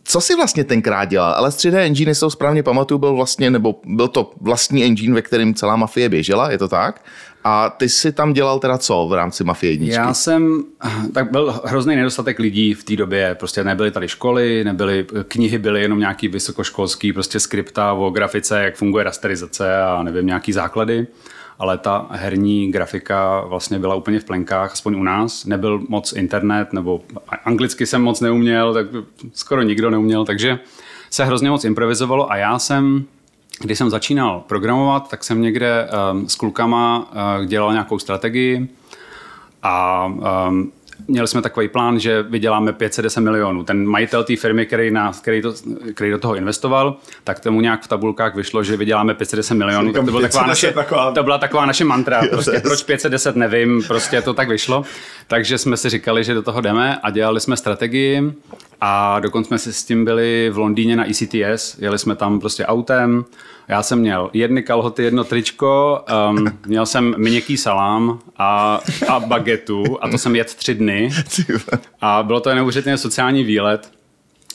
Co 0.04 0.22
si 0.22 0.36
vlastně 0.36 0.64
tenkrát 0.64 1.06
dělal? 1.06 1.34
Ale 1.34 1.50
3D 1.50 1.78
engine, 1.78 2.12
jestli 2.12 2.20
to 2.20 2.30
správně 2.30 2.64
pamatuju, 2.64 2.98
byl 2.98 3.16
vlastně, 3.16 3.52
nebo 3.52 3.76
byl 3.86 4.08
to 4.08 4.32
vlastní 4.42 4.84
engine, 4.84 5.16
ve 5.16 5.22
kterém 5.22 5.54
celá 5.54 5.76
mafie 5.76 6.10
běžela, 6.10 6.52
je 6.52 6.58
to 6.58 6.68
tak? 6.68 7.02
A 7.44 7.70
ty 7.70 7.90
si 7.90 8.12
tam 8.12 8.34
dělal 8.34 8.60
teda 8.60 8.78
co 8.78 9.08
v 9.10 9.14
rámci 9.14 9.44
Mafie 9.44 9.74
jedničky? 9.74 9.96
Já 9.96 10.14
jsem, 10.14 10.64
tak 11.14 11.32
byl 11.32 11.62
hrozný 11.66 11.96
nedostatek 11.96 12.40
lidí 12.40 12.74
v 12.74 12.84
té 12.84 12.96
době, 12.96 13.36
prostě 13.36 13.64
nebyly 13.64 13.92
tady 13.92 14.08
školy, 14.08 14.64
nebyly, 14.64 15.06
knihy 15.28 15.58
byly 15.58 15.82
jenom 15.82 16.00
nějaký 16.00 16.28
vysokoškolský, 16.28 17.14
prostě 17.14 17.40
skripta 17.40 17.94
o 17.94 18.10
grafice, 18.10 18.64
jak 18.64 18.76
funguje 18.76 19.04
rasterizace 19.04 19.82
a 19.82 20.04
nevím, 20.04 20.26
nějaký 20.26 20.54
základy 20.54 21.08
ale 21.62 21.78
ta 21.78 22.08
herní 22.12 22.72
grafika 22.72 23.42
vlastně 23.42 23.80
byla 23.80 23.96
úplně 23.96 24.20
v 24.20 24.26
plenkách, 24.26 24.72
aspoň 24.72 24.96
u 24.96 25.04
nás. 25.04 25.46
Nebyl 25.46 25.82
moc 25.88 26.14
internet, 26.14 26.74
nebo 26.74 27.02
anglicky 27.46 27.86
jsem 27.86 28.02
moc 28.02 28.22
neuměl, 28.22 28.74
tak 28.74 28.88
skoro 29.34 29.62
nikdo 29.62 29.90
neuměl, 29.90 30.26
takže 30.26 30.60
se 31.10 31.26
hrozně 31.26 31.50
moc 31.50 31.64
improvizovalo 31.64 32.32
a 32.32 32.38
já 32.38 32.60
jsem 32.60 33.06
když 33.60 33.78
jsem 33.78 33.90
začínal 33.90 34.44
programovat, 34.48 35.10
tak 35.10 35.24
jsem 35.24 35.42
někde 35.42 35.90
um, 36.12 36.30
s 36.30 36.36
klukama 36.36 37.12
uh, 37.40 37.46
dělal 37.46 37.72
nějakou 37.72 38.00
strategii 38.00 38.68
a 39.64 40.06
um, 40.06 40.72
měli 41.08 41.28
jsme 41.28 41.42
takový 41.42 41.68
plán, 41.68 42.00
že 42.00 42.24
vyděláme 42.24 42.74
510 42.74 43.22
milionů. 43.22 43.64
Ten 43.64 43.88
majitel 43.88 44.24
té 44.24 44.36
firmy, 44.36 44.66
který, 44.66 44.92
nás, 44.92 45.20
který, 45.20 45.42
to, 45.42 45.54
který 45.94 46.12
do 46.12 46.18
toho 46.18 46.36
investoval, 46.36 46.98
tak 47.24 47.40
tomu 47.40 47.62
nějak 47.62 47.84
v 47.84 47.88
tabulkách 47.88 48.36
vyšlo, 48.36 48.64
že 48.64 48.78
vyděláme 48.78 49.14
510 49.14 49.54
milionů. 49.54 49.94
Tak 49.94 50.06
to, 50.06 50.12
byla 50.12 50.22
taková 50.22 50.48
naše, 50.48 50.72
taková... 50.72 51.12
to 51.12 51.24
byla 51.24 51.38
taková 51.38 51.66
naše 51.66 51.86
mantra. 51.86 52.22
Prostě 52.32 52.60
proč 52.64 52.84
510 52.84 53.36
nevím, 53.36 53.84
prostě 53.88 54.22
to 54.22 54.34
tak 54.34 54.50
vyšlo. 54.50 54.84
Takže 55.28 55.58
jsme 55.58 55.78
si 55.78 55.90
říkali, 55.90 56.24
že 56.24 56.34
do 56.34 56.42
toho 56.42 56.62
jdeme 56.62 56.98
a 57.04 57.10
dělali 57.10 57.40
jsme 57.40 57.58
strategii 57.58 58.34
a 58.82 59.20
dokonce 59.20 59.48
jsme 59.48 59.58
si 59.60 59.74
s 59.74 59.84
tím 59.84 60.06
byli 60.06 60.50
v 60.54 60.58
Londýně 60.58 60.96
na 60.96 61.10
ECTS, 61.10 61.78
jeli 61.80 62.00
jsme 62.00 62.16
tam 62.16 62.40
prostě 62.40 62.66
autem, 62.66 63.26
já 63.68 63.84
jsem 63.84 64.00
měl 64.00 64.30
jedny 64.34 64.64
kalhoty, 64.64 65.04
jedno 65.04 65.24
tričko, 65.24 66.04
um, 66.30 66.46
měl 66.66 66.86
jsem 66.86 67.16
měkký 67.18 67.58
salám 67.58 68.20
a, 68.38 68.80
a 69.08 69.20
bagetu 69.20 69.84
a 70.02 70.10
to 70.10 70.18
jsem 70.18 70.36
jet 70.36 70.56
tři 70.56 70.76
dny. 70.76 71.10
A 72.02 72.24
bylo 72.24 72.40
to 72.40 72.56
neuvěřitelně 72.56 72.98
sociální 72.98 73.44
výlet. 73.44 73.92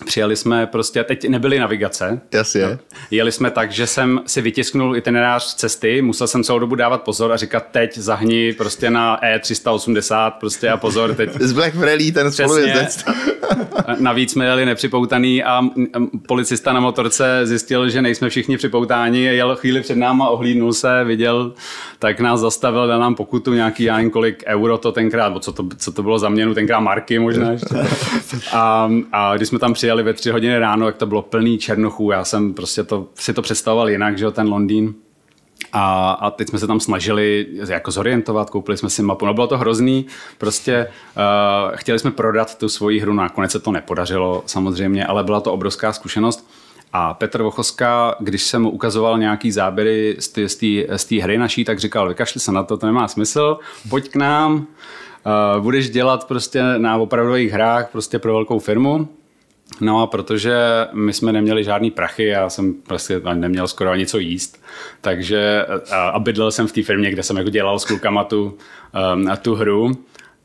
Přijeli 0.04 0.36
jsme 0.36 0.66
prostě, 0.66 1.04
teď 1.04 1.28
nebyly 1.28 1.58
navigace. 1.58 2.20
Jasně. 2.32 2.78
Jeli 3.10 3.32
jsme 3.32 3.50
tak, 3.50 3.72
že 3.72 3.86
jsem 3.86 4.20
si 4.26 4.40
vytisknul 4.40 4.96
itinerář 4.96 5.54
cesty, 5.54 6.02
musel 6.02 6.26
jsem 6.26 6.44
celou 6.44 6.58
dobu 6.58 6.74
dávat 6.74 7.02
pozor 7.02 7.32
a 7.32 7.36
říkat 7.36 7.66
teď 7.70 7.98
zahni 7.98 8.52
prostě 8.52 8.90
na 8.90 9.20
E380 9.20 10.30
prostě 10.30 10.68
a 10.70 10.76
pozor 10.76 11.14
teď. 11.14 11.30
Z 11.40 11.52
Black 11.52 11.74
Rally 11.74 12.12
ten 12.12 12.32
spolujezdec. 12.32 13.04
Navíc 13.98 14.32
jsme 14.32 14.44
jeli 14.44 14.66
nepřipoutaný 14.66 15.44
a 15.44 15.62
policista 16.28 16.72
na 16.72 16.80
motorce 16.80 17.46
zjistil, 17.46 17.88
že 17.88 18.02
nejsme 18.02 18.28
všichni 18.28 18.56
připoutáni, 18.56 19.22
jel 19.22 19.56
chvíli 19.56 19.80
před 19.80 19.98
náma, 19.98 20.28
ohlídnul 20.28 20.72
se, 20.72 21.04
viděl, 21.04 21.52
tak 21.98 22.20
nás 22.20 22.40
zastavil, 22.40 22.86
dal 22.86 23.00
nám 23.00 23.14
pokutu 23.14 23.54
nějaký, 23.54 23.84
já 23.84 23.96
nevím 23.96 24.10
kolik 24.10 24.44
euro 24.46 24.78
to 24.78 24.92
tenkrát, 24.92 25.32
bo 25.32 25.40
co 25.40 25.52
to, 25.52 25.66
co 25.76 25.92
to 25.92 26.02
bylo 26.02 26.18
za 26.18 26.28
měnu, 26.28 26.54
tenkrát 26.54 26.80
marky 26.80 27.18
možná 27.18 27.50
ještě. 27.50 27.74
A, 28.52 28.90
a 29.12 29.36
když 29.36 29.48
jsme 29.48 29.58
tam 29.58 29.72
přijeli 29.72 29.85
ve 30.02 30.12
tři 30.12 30.30
hodiny 30.30 30.58
ráno, 30.58 30.86
jak 30.86 30.96
to 30.96 31.06
bylo 31.06 31.22
plný 31.22 31.58
černochů, 31.58 32.10
já 32.10 32.24
jsem 32.24 32.54
prostě 32.54 32.84
to, 32.84 33.08
si 33.14 33.34
to 33.34 33.42
představoval 33.42 33.90
jinak, 33.90 34.18
že 34.18 34.30
ten 34.30 34.48
Londýn. 34.48 34.94
A, 35.72 36.10
a 36.10 36.30
teď 36.30 36.48
jsme 36.48 36.58
se 36.58 36.66
tam 36.66 36.80
snažili 36.80 37.46
jako 37.68 37.90
zorientovat, 37.90 38.50
koupili 38.50 38.76
jsme 38.76 38.90
si 38.90 39.02
mapu. 39.02 39.26
No 39.26 39.34
bylo 39.34 39.46
to 39.46 39.58
hrozný, 39.58 40.06
prostě 40.38 40.86
uh, 41.16 41.76
chtěli 41.76 41.98
jsme 41.98 42.10
prodat 42.10 42.58
tu 42.58 42.68
svoji 42.68 43.00
hru, 43.00 43.12
nakonec 43.12 43.50
se 43.50 43.60
to 43.60 43.72
nepodařilo 43.72 44.42
samozřejmě, 44.46 45.06
ale 45.06 45.24
byla 45.24 45.40
to 45.40 45.52
obrovská 45.52 45.92
zkušenost. 45.92 46.50
A 46.92 47.14
Petr 47.14 47.42
Vochoska, 47.42 48.14
když 48.20 48.42
jsem 48.42 48.62
mu 48.62 48.70
ukazoval 48.70 49.18
nějaký 49.18 49.52
záběry 49.52 50.16
z 50.96 51.04
té 51.04 51.22
hry 51.22 51.38
naší, 51.38 51.64
tak 51.64 51.78
říkal, 51.78 52.08
vykašli 52.08 52.40
se 52.40 52.52
na 52.52 52.62
to, 52.62 52.76
to 52.76 52.86
nemá 52.86 53.08
smysl, 53.08 53.58
pojď 53.88 54.08
k 54.08 54.16
nám, 54.16 54.54
uh, 54.54 55.62
budeš 55.62 55.90
dělat 55.90 56.28
prostě 56.28 56.62
na 56.78 56.96
opravdových 56.96 57.52
hrách 57.52 57.88
prostě 57.92 58.18
pro 58.18 58.32
velkou 58.32 58.58
firmu. 58.58 59.08
No 59.80 60.02
a 60.02 60.06
protože 60.06 60.56
my 60.92 61.12
jsme 61.12 61.32
neměli 61.32 61.64
žádný 61.64 61.90
prachy, 61.90 62.24
já 62.24 62.50
jsem 62.50 62.74
prostě 62.74 63.20
neměl 63.34 63.68
skoro 63.68 63.90
ani 63.90 64.06
co 64.06 64.18
jíst, 64.18 64.62
takže 65.00 65.66
a 65.92 66.18
bydlel 66.18 66.50
jsem 66.50 66.66
v 66.66 66.72
té 66.72 66.82
firmě, 66.82 67.10
kde 67.10 67.22
jsem 67.22 67.36
jako 67.36 67.50
dělal 67.50 67.78
s 67.78 67.84
klukama 67.84 68.24
tu, 68.24 68.56
um, 69.14 69.30
tu 69.42 69.54
hru, 69.54 69.92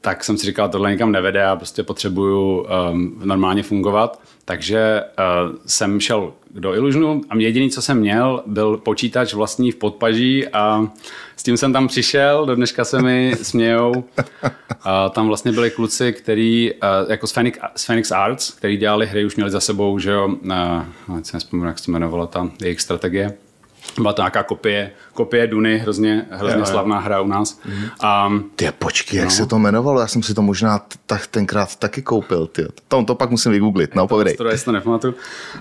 tak 0.02 0.24
jsem 0.24 0.38
si 0.38 0.46
říkal, 0.46 0.70
tohle 0.70 0.92
nikam 0.92 1.12
nevede, 1.12 1.40
já 1.40 1.56
prostě 1.56 1.84
potřebuju 1.84 2.68
um, 2.92 3.22
normálně 3.24 3.64
fungovat. 3.64 4.22
Takže 4.46 5.04
uh, 5.04 5.56
jsem 5.66 6.00
šel 6.00 6.34
do 6.52 6.74
Illusionu 6.74 7.22
a 7.30 7.36
jediný, 7.38 7.70
co 7.70 7.82
jsem 7.82 8.00
měl, 8.00 8.44
byl 8.46 8.78
počítač 8.78 9.34
vlastní 9.34 9.72
v 9.72 9.76
podpaží 9.76 10.48
a 10.48 10.88
s 11.42 11.44
tím 11.44 11.58
jsem 11.58 11.74
tam 11.74 11.88
přišel, 11.88 12.46
do 12.46 12.56
dneška 12.56 12.86
se 12.86 13.02
mi 13.02 13.36
smějou. 13.42 14.04
A 14.84 15.10
tam 15.10 15.28
vlastně 15.28 15.52
byli 15.52 15.72
kluci, 15.72 16.14
který, 16.14 16.72
jako 17.10 17.28
z 17.28 17.32
Phoenix, 17.32 17.60
z 17.76 17.86
Phoenix 17.86 18.12
Arts, 18.12 18.52
který 18.52 18.78
dělali 18.78 19.08
hry, 19.08 19.26
už 19.26 19.36
měli 19.36 19.52
za 19.52 19.60
sebou, 19.60 20.00
že 20.00 20.12
jo, 20.12 20.28
uh, 21.08 21.20
si 21.22 21.36
nespomínám, 21.36 21.68
jak 21.68 21.80
se 21.80 21.92
jmenovala 21.92 22.28
ta 22.28 22.50
jejich 22.62 22.82
strategie 22.82 23.34
byla 23.98 24.14
to 24.14 24.22
nějaká 24.22 24.44
kopie, 24.44 24.92
kopie 25.14 25.48
Duny, 25.48 25.78
hrozně, 25.78 26.26
hrozně 26.32 26.56
jo, 26.56 26.60
jo. 26.60 26.66
slavná 26.66 27.00
hra 27.00 27.22
u 27.22 27.28
nás. 27.28 27.60
Mm. 27.66 27.86
A, 28.02 28.32
ty 28.56 28.70
počkej, 28.80 29.18
jak 29.18 29.26
no. 29.26 29.32
se 29.32 29.46
to 29.46 29.56
jmenovalo? 29.56 30.02
Já 30.02 30.08
jsem 30.08 30.24
si 30.24 30.34
to 30.34 30.42
možná 30.42 30.80
t- 30.80 31.18
tenkrát 31.32 31.76
taky 31.76 32.02
koupil. 32.02 32.48
Ty. 32.48 32.66
To, 32.88 33.04
to 33.04 33.16
pak 33.16 33.30
musím 33.30 33.52
vygooglit, 33.52 33.96
no 33.96 34.08
povědej. 34.08 34.38
To, 34.38 34.44
to 34.66 34.72
nepamatuju. 34.72 35.16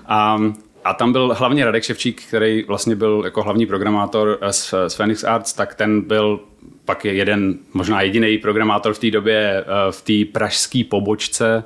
A, 0.06 0.38
a 0.84 0.94
tam 0.94 1.12
byl 1.12 1.34
hlavně 1.38 1.64
Radek 1.64 1.82
Ševčík, 1.82 2.22
který 2.28 2.64
vlastně 2.68 2.96
byl 2.96 3.22
jako 3.24 3.42
hlavní 3.42 3.66
programátor 3.66 4.38
z, 4.50 4.74
z 4.88 4.94
Phoenix 4.94 5.24
Arts, 5.24 5.52
tak 5.52 5.74
ten 5.74 6.00
byl 6.00 6.40
pak 6.84 7.04
je 7.04 7.14
jeden, 7.14 7.58
možná 7.74 8.02
jediný 8.02 8.38
programátor 8.38 8.94
v 8.94 8.98
té 8.98 9.10
době 9.10 9.64
eh, 9.66 9.92
v 9.92 10.02
té 10.02 10.32
pražské 10.32 10.82
pobočce 10.90 11.64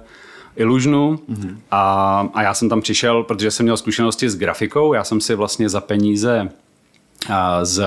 Illusionu 0.56 1.20
mm-hmm. 1.30 1.56
a, 1.70 2.28
a 2.34 2.42
já 2.42 2.54
jsem 2.54 2.68
tam 2.68 2.80
přišel, 2.80 3.22
protože 3.22 3.50
jsem 3.50 3.64
měl 3.64 3.76
zkušenosti 3.76 4.30
s 4.30 4.36
grafikou, 4.36 4.92
já 4.92 5.04
jsem 5.04 5.20
si 5.20 5.34
vlastně 5.34 5.68
za 5.68 5.80
peníze 5.80 6.48
z, 7.62 7.84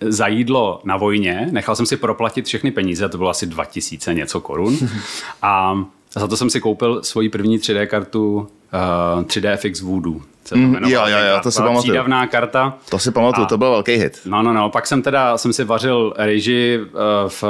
za 0.00 0.26
jídlo 0.26 0.80
na 0.84 0.96
vojně, 0.96 1.48
nechal 1.50 1.76
jsem 1.76 1.86
si 1.86 1.96
proplatit 1.96 2.46
všechny 2.46 2.70
peníze, 2.70 3.08
to 3.08 3.18
bylo 3.18 3.30
asi 3.30 3.46
2000 3.46 4.14
něco 4.14 4.40
korun. 4.40 4.78
A 5.42 5.84
za 6.14 6.28
to 6.28 6.36
jsem 6.36 6.50
si 6.50 6.60
koupil 6.60 7.02
svoji 7.02 7.28
první 7.28 7.58
3D 7.58 7.86
kartu 7.86 8.48
uh, 8.72 9.22
3D 9.22 9.56
FX 9.56 9.80
Voodoo. 9.80 10.20
Se 10.44 10.54
to 10.54 10.56
mm, 10.56 10.74
jo, 10.74 11.06
jo, 11.06 11.18
jo, 11.18 11.40
to 11.42 11.50
si 11.50 11.58
pamatuju. 11.58 11.82
Přídavná 11.82 12.26
karta. 12.26 12.74
To 12.90 12.98
si 12.98 13.10
pamatuju, 13.10 13.44
a, 13.44 13.48
to 13.48 13.58
byl 13.58 13.70
velký 13.70 13.92
hit. 13.92 14.20
No, 14.24 14.42
no, 14.42 14.52
no, 14.52 14.70
pak 14.70 14.86
jsem 14.86 15.02
teda, 15.02 15.38
jsem 15.38 15.52
si 15.52 15.64
vařil 15.64 16.14
rejži 16.16 16.80
uh, 16.82 16.88
v, 17.28 17.44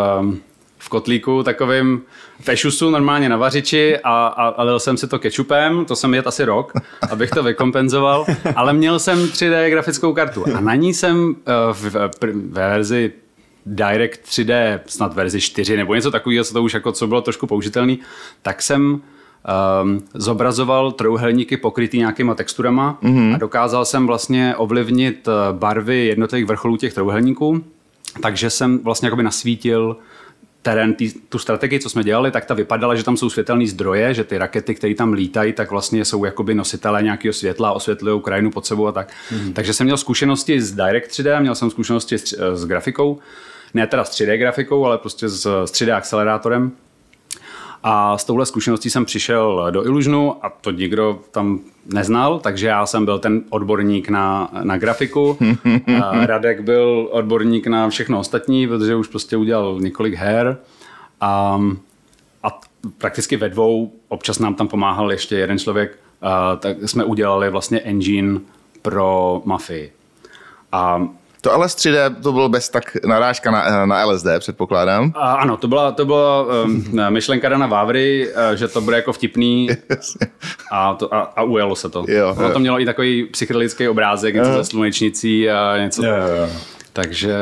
v 0.79 0.89
kotlíku 0.89 1.43
takovým 1.43 2.03
fešusu 2.41 2.91
normálně 2.91 3.29
na 3.29 3.37
vařiči 3.37 3.99
a, 3.99 4.27
a, 4.27 4.49
a 4.49 4.63
lil 4.63 4.81
jsem 4.81 4.97
si 4.97 5.07
to 5.07 5.19
kečupem, 5.19 5.85
to 5.85 5.97
jsem 5.97 6.15
jet 6.15 6.27
asi 6.27 6.45
rok, 6.45 6.73
abych 7.11 7.31
to 7.31 7.43
vykompenzoval, 7.43 8.27
ale 8.57 8.73
měl 8.73 8.99
jsem 8.99 9.27
3D 9.27 9.71
grafickou 9.71 10.13
kartu 10.13 10.45
a 10.57 10.61
na 10.61 10.75
ní 10.75 10.95
jsem 10.95 11.29
uh, 11.29 11.35
v, 11.73 11.83
v, 11.83 12.11
v 12.23 12.53
verzi 12.53 13.13
Direct 13.67 14.21
3D, 14.25 14.81
snad 14.87 15.15
verzi 15.15 15.41
4 15.41 15.77
nebo 15.77 15.95
něco 15.95 16.11
takového, 16.11 16.45
co 16.45 16.53
to 16.53 16.63
už 16.63 16.75
jako 16.75 16.93
co 16.93 17.07
bylo 17.07 17.23
trošku 17.23 17.47
použitelný, 17.47 17.99
tak 18.43 18.63
jsem 18.63 19.03
um, 19.83 20.03
zobrazoval 20.15 20.93
trouhelníky 20.93 21.57
pokrytý 21.57 21.99
nějakýma 21.99 22.35
texturama 22.35 22.99
mm-hmm. 23.03 23.35
a 23.35 23.39
dokázal 23.39 23.85
jsem 23.85 24.07
vlastně 24.07 24.57
ovlivnit 24.57 25.29
eh, 25.29 25.53
barvy 25.53 26.07
jednotlivých 26.07 26.47
vrcholů 26.47 26.77
těch 26.77 26.95
trouhelníků, 26.95 27.65
takže 28.23 28.51
jsem 28.51 28.79
vlastně 28.79 29.07
jakoby 29.07 29.23
nasvítil 29.23 29.97
terén, 30.63 30.95
tý, 30.95 31.13
tu 31.29 31.39
strategii, 31.39 31.81
co 31.81 31.89
jsme 31.89 32.05
dělali, 32.05 32.31
tak 32.31 32.45
ta 32.45 32.55
vypadala, 32.55 32.95
že 32.95 33.05
tam 33.05 33.17
jsou 33.17 33.31
světelné 33.31 33.67
zdroje, 33.67 34.15
že 34.15 34.25
ty 34.25 34.39
rakety, 34.39 34.75
které 34.75 34.95
tam 34.95 35.13
lítají, 35.13 35.53
tak 35.53 35.71
vlastně 35.71 36.05
jsou 36.05 36.25
jakoby 36.25 36.55
nositelé 36.55 37.03
nějakého 37.03 37.33
světla 37.33 37.73
osvětlují 37.73 38.23
krajinu 38.23 38.51
pod 38.51 38.67
sebou 38.67 38.87
a 38.87 38.93
tak. 38.93 39.13
Mm. 39.31 39.53
Takže 39.53 39.75
jsem 39.75 39.85
měl 39.85 39.97
zkušenosti 39.97 40.61
s 40.61 40.73
Direct 40.73 41.11
3D, 41.11 41.41
měl 41.41 41.55
jsem 41.55 41.71
zkušenosti 41.71 42.19
s, 42.19 42.55
s 42.55 42.65
grafikou, 42.65 43.19
ne 43.75 43.87
teda 43.87 44.05
s 44.05 44.11
3D 44.11 44.39
grafikou, 44.39 44.85
ale 44.85 44.99
prostě 44.99 45.29
s, 45.29 45.65
s 45.65 45.73
3D 45.73 45.97
akcelerátorem. 45.97 46.73
A 47.83 48.19
s 48.19 48.25
touhle 48.25 48.47
zkušeností 48.47 48.91
jsem 48.91 49.05
přišel 49.05 49.67
do 49.71 49.85
Illusionu 49.85 50.45
a 50.45 50.51
to 50.61 50.71
nikdo 50.71 51.21
tam 51.31 51.61
neznal, 51.93 52.39
takže 52.39 52.67
já 52.67 52.87
jsem 52.87 53.05
byl 53.05 53.19
ten 53.19 53.43
odborník 53.51 54.09
na, 54.09 54.51
na 54.63 54.79
grafiku. 54.79 55.39
A 56.05 56.27
Radek 56.27 56.61
byl 56.61 57.09
odborník 57.11 57.67
na 57.67 57.89
všechno 57.89 58.19
ostatní, 58.19 58.69
protože 58.69 58.97
už 58.97 59.09
prostě 59.09 59.37
udělal 59.37 59.81
několik 59.81 60.15
her. 60.15 60.59
A, 61.21 61.61
a 62.43 62.61
prakticky 62.99 63.37
ve 63.37 63.49
dvou, 63.49 63.93
občas 64.09 64.39
nám 64.39 64.55
tam 64.55 64.69
pomáhal 64.69 65.11
ještě 65.13 65.37
jeden 65.37 65.59
člověk, 65.59 65.99
a, 66.23 66.57
tak 66.57 66.77
jsme 66.89 67.05
udělali 67.05 67.51
vlastně 67.51 67.81
engine 67.81 68.41
pro 68.83 69.43
Mafii. 69.45 69.93
A 70.73 71.09
To 71.45 71.59
LS 71.59 71.77
3D, 71.77 72.15
to 72.23 72.33
bylo 72.33 72.49
bez 72.49 72.69
tak 72.69 72.97
narážka 73.07 73.51
na, 73.51 73.87
na 73.87 74.07
LSD, 74.07 74.27
předpokládám. 74.39 75.13
A 75.17 75.33
ano, 75.33 75.57
to 75.57 75.69
byla, 75.69 75.93
to 75.93 76.05
byla 76.05 76.43
um, 76.65 76.85
myšlenka 77.09 77.49
Dana 77.49 77.67
Vávry, 77.67 78.29
uh, 78.29 78.57
že 78.57 78.69
to 78.69 78.81
bude 78.81 78.97
jako 78.97 79.13
vtipný 79.13 79.69
a, 80.73 80.95
to, 80.95 81.15
a, 81.15 81.21
a 81.21 81.43
ujelo 81.43 81.77
se 81.77 81.89
to. 81.89 82.05
Jo, 82.09 82.35
ono 82.39 82.47
jo. 82.47 82.53
to 82.53 82.59
mělo 82.59 82.81
i 82.81 82.85
takový 82.85 83.25
psychedelický 83.25 83.89
obrázek, 83.89 84.35
něco 84.35 84.53
ze 84.53 84.65
slunečnicí 84.65 85.51
a 85.51 85.79
něco. 85.79 86.07
Jo, 86.07 86.15
jo, 86.15 86.35
jo. 86.37 86.49
Takže 86.93 87.37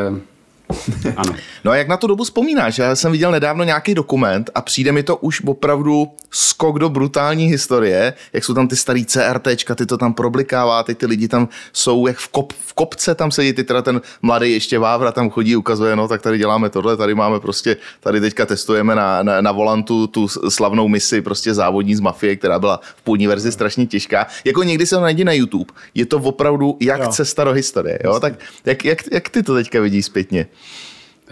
ano. 1.17 1.35
No 1.65 1.71
a 1.71 1.77
jak 1.77 1.89
na 1.89 1.97
tu 1.97 2.07
dobu 2.07 2.25
vzpomínáš? 2.25 2.79
Já 2.79 2.97
jsem 2.97 3.13
viděl 3.13 3.31
nedávno 3.31 3.65
nějaký 3.65 3.95
dokument 3.95 4.51
a 4.55 4.61
přijde 4.63 4.93
mi 4.93 5.03
to 5.03 5.17
už 5.17 5.43
opravdu 5.47 6.09
skok 6.31 6.79
do 6.79 6.89
brutální 6.89 7.47
historie, 7.47 8.13
jak 8.33 8.45
jsou 8.45 8.55
tam 8.55 8.69
ty 8.69 8.77
starý 8.77 9.05
CRTčka, 9.05 9.75
ty 9.75 9.87
to 9.87 9.99
tam 9.99 10.15
problikává, 10.15 10.83
teď 10.83 10.99
ty 10.99 11.07
lidi 11.07 11.29
tam 11.29 11.49
jsou 11.73 12.07
jak 12.07 12.17
v, 12.17 12.29
kop, 12.29 12.53
v 12.53 12.73
kopce 12.73 13.15
tam 13.15 13.31
sedí, 13.31 13.53
ty 13.53 13.65
teda 13.65 13.83
ten 13.83 14.01
mladý 14.23 14.53
ještě 14.53 14.79
Vávra 14.79 15.13
tam 15.13 15.31
chodí, 15.31 15.57
ukazuje, 15.57 15.97
no 15.97 16.09
tak 16.09 16.23
tady 16.23 16.39
děláme 16.39 16.71
tohle, 16.71 16.97
tady 16.97 17.15
máme 17.15 17.41
prostě, 17.41 17.77
tady 18.01 18.21
teďka 18.21 18.47
testujeme 18.47 18.95
na, 18.95 19.23
na, 19.23 19.41
na 19.41 19.53
volantu 19.53 20.07
tu 20.07 20.29
slavnou 20.29 20.89
misi 20.89 21.23
prostě 21.23 21.55
závodní 21.55 21.95
z 21.95 22.01
mafie, 22.01 22.37
která 22.37 22.59
byla 22.59 22.81
v 22.97 23.03
původní 23.03 23.27
verzi 23.27 23.53
strašně 23.53 23.87
těžká. 23.87 24.27
Jako 24.45 24.63
někdy 24.63 24.87
se 24.87 24.95
to 24.97 25.03
najde 25.03 25.25
na 25.25 25.33
YouTube, 25.33 25.73
je 25.95 26.07
to 26.07 26.17
opravdu 26.17 26.77
jak 26.81 27.01
Jo. 27.01 27.09
cesta 27.13 27.45
do 27.45 27.53
historie, 27.53 27.99
jo? 28.05 28.21
Tak 28.21 28.35
jak, 28.65 28.85
jak, 28.85 28.99
jak 29.13 29.29
ty 29.29 29.43
to 29.43 29.55
teďka 29.55 29.81
vidíš 29.81 30.07
zpětně? 30.07 30.47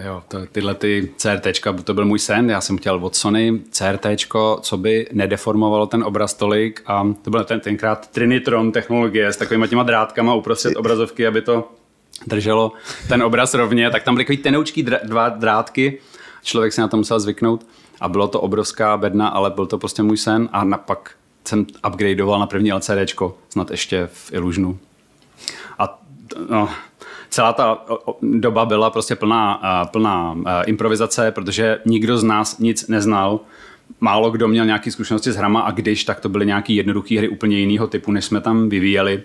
Jo, 0.05 0.23
to, 0.29 0.47
tyhle 0.53 0.75
ty 0.75 1.13
CRTčka, 1.17 1.73
to 1.73 1.95
byl 1.95 2.05
můj 2.05 2.19
sen, 2.19 2.51
já 2.51 2.61
jsem 2.61 2.79
chtěl 2.79 3.05
od 3.05 3.17
Sony 3.17 3.61
CRTčko, 3.71 4.59
co 4.63 4.77
by 4.77 5.07
nedeformovalo 5.13 5.87
ten 5.87 6.05
obraz 6.05 6.35
tolik 6.35 6.83
a 6.87 7.07
to 7.23 7.31
byl 7.31 7.45
ten, 7.45 7.61
tenkrát 7.61 8.11
Trinitron 8.11 8.73
technologie 8.73 9.29
s 9.29 9.37
takovýma 9.37 9.67
těma 9.67 9.83
drátkama 9.83 10.35
uprostřed 10.35 10.77
obrazovky, 10.77 11.27
aby 11.27 11.43
to 11.43 11.73
drželo 12.27 12.73
ten 13.09 13.23
obraz 13.23 13.55
rovně, 13.55 13.91
tak 13.91 14.03
tam 14.03 14.15
byly 14.15 14.25
takový 14.25 14.39
tenoučký 14.39 14.83
dra, 14.83 14.99
dva 15.05 15.29
drátky, 15.29 15.99
člověk 16.43 16.73
si 16.73 16.81
na 16.81 16.89
to 16.89 16.97
musel 16.97 17.21
zvyknout 17.21 17.67
a 18.01 18.09
bylo 18.09 18.29
to 18.29 18.41
obrovská 18.41 18.97
bedna, 18.97 19.29
ale 19.29 19.51
byl 19.51 19.67
to 19.67 19.79
prostě 19.79 20.03
můj 20.03 20.17
sen 20.17 20.49
a 20.53 20.65
napak 20.65 21.11
jsem 21.45 21.67
upgradeoval 21.89 22.41
na 22.41 22.47
první 22.47 22.73
LCDčko, 22.73 23.39
snad 23.49 23.71
ještě 23.71 24.09
v 24.13 24.33
Illusionu. 24.33 24.79
A 25.79 25.99
no, 26.51 26.69
celá 27.31 27.53
ta 27.53 27.85
doba 28.23 28.67
byla 28.67 28.91
prostě 28.91 29.17
plná, 29.17 29.61
plná 29.93 30.37
improvizace, 30.67 31.31
protože 31.31 31.79
nikdo 31.87 32.19
z 32.19 32.25
nás 32.25 32.59
nic 32.59 32.89
neznal. 32.89 33.41
Málo 34.01 34.31
kdo 34.31 34.49
měl 34.49 34.67
nějaké 34.67 34.91
zkušenosti 34.91 35.33
s 35.33 35.37
hrama 35.37 35.61
a 35.61 35.71
když, 35.71 36.05
tak 36.05 36.21
to 36.21 36.29
byly 36.29 36.47
nějaké 36.47 36.73
jednoduché 36.73 37.19
hry 37.19 37.29
úplně 37.29 37.59
jiného 37.59 37.87
typu, 37.87 38.13
než 38.13 38.25
jsme 38.25 38.41
tam 38.41 38.69
vyvíjeli. 38.69 39.23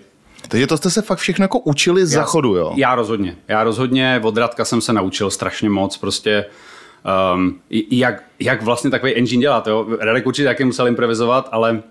Takže 0.48 0.66
to 0.66 0.76
jste 0.76 0.90
se 0.90 1.02
fakt 1.02 1.18
všechno 1.18 1.44
jako 1.44 1.58
učili 1.58 2.06
z 2.06 2.10
zachodu, 2.10 2.56
jo? 2.56 2.72
Já 2.76 2.94
rozhodně. 2.94 3.36
Já 3.48 3.64
rozhodně 3.64 4.20
od 4.24 4.36
Radka 4.36 4.64
jsem 4.64 4.80
se 4.80 4.92
naučil 4.92 5.30
strašně 5.30 5.70
moc. 5.70 5.96
Prostě 5.96 6.44
um, 7.34 7.58
jak, 7.90 8.22
jak 8.40 8.62
vlastně 8.62 8.90
takový 8.90 9.14
engine 9.14 9.40
dělat. 9.40 9.66
Jo? 9.66 9.86
Radek 10.00 10.26
určitě 10.26 10.46
taky 10.46 10.64
musel 10.64 10.88
improvizovat, 10.88 11.48
ale 11.52 11.82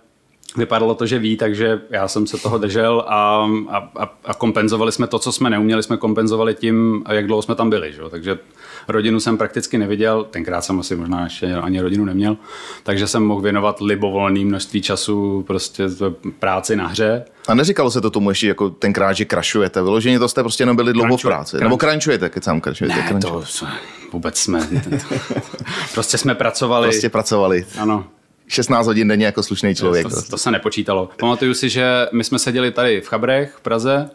vypadalo 0.58 0.96
to, 0.96 1.06
že 1.06 1.20
ví, 1.20 1.38
takže 1.38 1.82
já 1.90 2.08
jsem 2.08 2.28
se 2.28 2.38
toho 2.38 2.58
držel 2.58 3.06
a, 3.08 3.50
a, 3.70 4.14
a, 4.26 4.34
kompenzovali 4.34 4.92
jsme 4.92 5.08
to, 5.08 5.20
co 5.20 5.32
jsme 5.32 5.50
neuměli, 5.50 5.84
jsme 5.84 5.98
kompenzovali 5.98 6.56
tím, 6.56 7.04
jak 7.10 7.28
dlouho 7.28 7.42
jsme 7.42 7.56
tam 7.56 7.70
byli. 7.70 7.94
Že? 7.94 8.02
Takže 8.10 8.40
rodinu 8.88 9.20
jsem 9.20 9.38
prakticky 9.38 9.78
neviděl, 9.78 10.24
tenkrát 10.24 10.62
jsem 10.62 10.80
asi 10.80 10.96
možná 10.96 11.24
ještě 11.24 11.56
ani 11.56 11.82
rodinu 11.82 12.06
neměl, 12.06 12.38
takže 12.84 13.08
jsem 13.08 13.24
mohl 13.24 13.42
věnovat 13.42 13.82
libovolný 13.82 14.46
množství 14.46 14.82
času 14.82 15.44
prostě 15.48 15.84
práci 16.40 16.76
na 16.76 16.88
hře. 16.88 17.26
A 17.48 17.54
neříkalo 17.54 17.92
se 17.92 18.02
to 18.02 18.10
tomu 18.10 18.30
ještě 18.30 18.48
jako 18.48 18.70
tenkrát, 18.70 19.14
že 19.14 19.26
krašujete. 19.26 19.84
Vyloženě 19.84 20.20
to 20.20 20.30
jste 20.30 20.44
prostě 20.44 20.62
jenom 20.62 20.76
byli 20.76 20.94
dlouho 20.94 21.18
v 21.18 21.22
práci. 21.22 21.50
crunch. 21.50 21.64
Nebo 21.64 21.78
krančujete, 21.78 22.30
keď 22.30 22.44
sám 22.44 22.62
kračujete. 22.62 23.14
Ne, 23.14 23.20
to 23.20 23.44
vůbec 24.14 24.38
jsme... 24.38 24.70
prostě 25.94 26.18
jsme 26.18 26.36
pracovali. 26.36 26.88
Prostě 26.88 27.10
pracovali. 27.10 27.66
Ano, 27.80 28.06
16 28.54 28.88
hodin 28.88 29.08
denně 29.08 29.26
jako 29.26 29.44
slušný 29.44 29.76
člověk. 29.76 30.08
to, 30.10 30.22
to 30.22 30.38
se 30.38 30.52
nepočítalo. 30.52 31.10
Pamatuju 31.20 31.54
si, 31.54 31.70
že 31.70 32.08
my 32.12 32.24
jsme 32.24 32.40
seděli 32.40 32.72
tady 32.72 33.02
v 33.02 33.08
Chabrech 33.08 33.54
v 33.58 33.62
Praze 33.62 34.10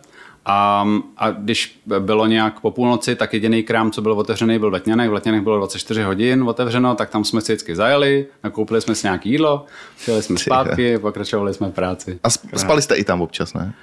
a, 0.46 0.88
a 1.16 1.30
když 1.30 1.80
bylo 1.98 2.26
nějak 2.26 2.60
po 2.60 2.70
půlnoci, 2.70 3.14
tak 3.16 3.34
jediný 3.34 3.62
krám, 3.62 3.90
co 3.90 4.02
byl 4.02 4.12
otevřený, 4.12 4.58
byl 4.58 4.70
v 4.70 4.72
Letňanech. 4.72 5.10
V 5.10 5.12
Letňanech 5.12 5.42
bylo 5.42 5.56
24 5.56 6.02
hodin 6.02 6.42
otevřeno, 6.42 6.94
tak 6.94 7.10
tam 7.10 7.24
jsme 7.24 7.40
si 7.40 7.52
vždycky 7.52 7.76
zajeli, 7.76 8.26
nakoupili 8.44 8.80
jsme 8.80 8.94
si 8.94 9.06
nějaké 9.06 9.28
jídlo, 9.28 9.64
přijeli 10.00 10.22
jsme 10.22 10.38
zpátky, 10.38 10.98
pokračovali 10.98 11.54
jsme 11.54 11.68
v 11.68 11.72
práci. 11.72 12.18
A 12.24 12.28
sp- 12.28 12.56
spali 12.56 12.82
jste 12.82 12.94
i 12.94 13.04
tam 13.04 13.22
občas, 13.22 13.54
ne? 13.54 13.74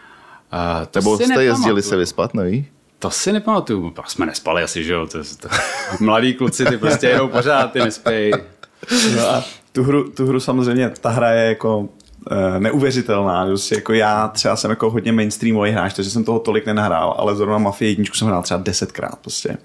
A 0.51 0.85
to 0.85 0.99
Nebo 0.99 1.15
jste 1.15 1.23
jezdili 1.23 1.47
nepamatuju. 1.47 1.81
se 1.81 1.97
vyspat, 1.97 2.33
neví? 2.33 2.67
To 2.99 3.09
si 3.09 3.31
nepamatuju. 3.33 3.89
Pak 3.91 4.11
jsme 4.11 4.25
nespali 4.25 4.63
asi, 4.63 4.83
že 4.83 4.93
jo. 4.93 5.07
To, 5.07 5.17
to, 5.39 5.47
mladí 5.99 6.33
kluci, 6.33 6.65
ty 6.65 6.77
prostě 6.77 7.07
jedou 7.07 7.27
pořád, 7.27 7.71
ty 7.71 7.79
nespějí. 7.79 8.31
No 9.15 9.29
a 9.29 9.43
tu 9.75 9.83
hru, 9.83 10.09
tu 10.09 10.27
hru 10.27 10.39
samozřejmě, 10.39 10.91
ta 11.01 11.09
hra 11.09 11.31
je 11.31 11.49
jako 11.49 11.89
eh, 12.31 12.59
neuvěřitelná. 12.59 13.45
Prostě 13.45 13.75
jako 13.75 13.93
já 13.93 14.27
třeba 14.27 14.55
jsem 14.55 14.69
jako 14.69 14.89
hodně 14.89 15.11
mainstreamový 15.11 15.71
hráč, 15.71 15.93
takže 15.93 16.11
jsem 16.11 16.23
toho 16.23 16.39
tolik 16.39 16.65
nenahrál, 16.65 17.15
ale 17.17 17.35
zrovna 17.35 17.57
Mafii 17.57 17.91
jedničku 17.91 18.15
jsem 18.15 18.27
hrál 18.27 18.43
třeba 18.43 18.61
desetkrát 18.63 19.19
prostě. 19.21 19.57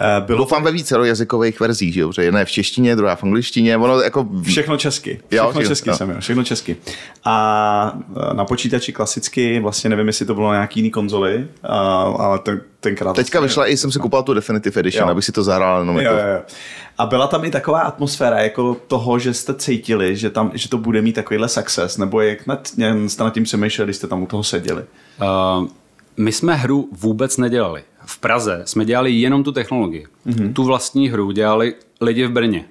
Eh, 0.00 0.20
Bylo 0.20 0.38
Doufám 0.38 0.62
ve 0.62 0.72
více 0.72 1.08
jazykových 1.08 1.60
verzích, 1.60 1.94
že 1.94 2.00
jo? 2.00 2.08
Protože 2.08 2.22
jedna 2.22 2.38
je 2.38 2.44
v 2.44 2.50
češtině, 2.50 2.96
druhá 2.96 3.16
v 3.16 3.24
angličtině. 3.24 3.76
Ono 3.76 4.00
jako... 4.00 4.28
Všechno 4.42 4.76
česky. 4.76 5.20
Jo, 5.30 5.44
Všechno 5.44 5.60
jo, 5.60 5.68
česky 5.68 5.88
jo. 5.88 5.96
jsem 5.96 6.10
jo, 6.10 6.16
všechno 6.20 6.44
česky. 6.44 6.76
A 7.24 7.98
e, 8.30 8.34
na 8.34 8.44
počítači 8.44 8.92
klasicky, 8.92 9.60
vlastně 9.60 9.90
nevím, 9.90 10.06
jestli 10.06 10.26
to 10.26 10.34
bylo 10.34 10.48
na 10.48 10.54
nějaký 10.54 10.80
jiný 10.80 10.90
konzoli, 10.90 11.48
a, 11.62 11.76
ale 12.00 12.38
ten, 12.38 12.60
tenkrát... 12.88 13.16
Teďka 13.16 13.40
vlastně, 13.40 13.48
vyšla 13.48 13.66
i 13.66 13.76
jsem 13.76 13.92
si 13.92 13.98
koupil 13.98 14.22
tu 14.22 14.34
Definitive 14.34 14.80
Edition, 14.80 15.08
Jo. 15.08 15.10
abych 15.10 15.24
si 15.24 15.32
to 15.32 15.42
zahrál 15.42 15.80
jenom 15.80 15.96
Jo, 15.96 16.02
jako... 16.02 16.16
jo, 16.16 16.26
jo. 16.34 16.40
A 16.98 17.06
byla 17.06 17.26
tam 17.26 17.44
i 17.44 17.50
taková 17.50 17.80
atmosféra 17.80 18.38
jako 18.38 18.76
toho, 18.86 19.18
že 19.18 19.34
jste 19.34 19.54
cítili, 19.54 20.16
že, 20.16 20.30
tam, 20.30 20.50
že 20.54 20.68
to 20.68 20.78
bude 20.78 21.02
mít 21.02 21.12
takovýhle 21.12 21.48
success, 21.48 21.98
nebo 21.98 22.20
jak 22.20 22.46
nad, 22.46 22.68
jste 23.06 23.24
nad 23.24 23.34
tím 23.34 23.44
přemýšleli, 23.44 23.86
když 23.86 23.96
jste 23.96 24.06
tam 24.06 24.22
u 24.22 24.26
toho 24.26 24.42
seděli? 24.42 24.82
Uh, 25.20 25.68
my 26.16 26.32
jsme 26.32 26.54
hru 26.54 26.88
vůbec 26.92 27.36
nedělali. 27.36 27.82
V 28.06 28.18
Praze 28.18 28.62
jsme 28.64 28.84
dělali 28.84 29.12
jenom 29.12 29.44
tu 29.44 29.52
technologii. 29.52 30.06
Mm-hmm. 30.26 30.52
Tu 30.52 30.64
vlastní 30.64 31.08
hru 31.08 31.30
dělali 31.30 31.74
lidi 32.00 32.26
v 32.26 32.30
Brně. 32.30 32.64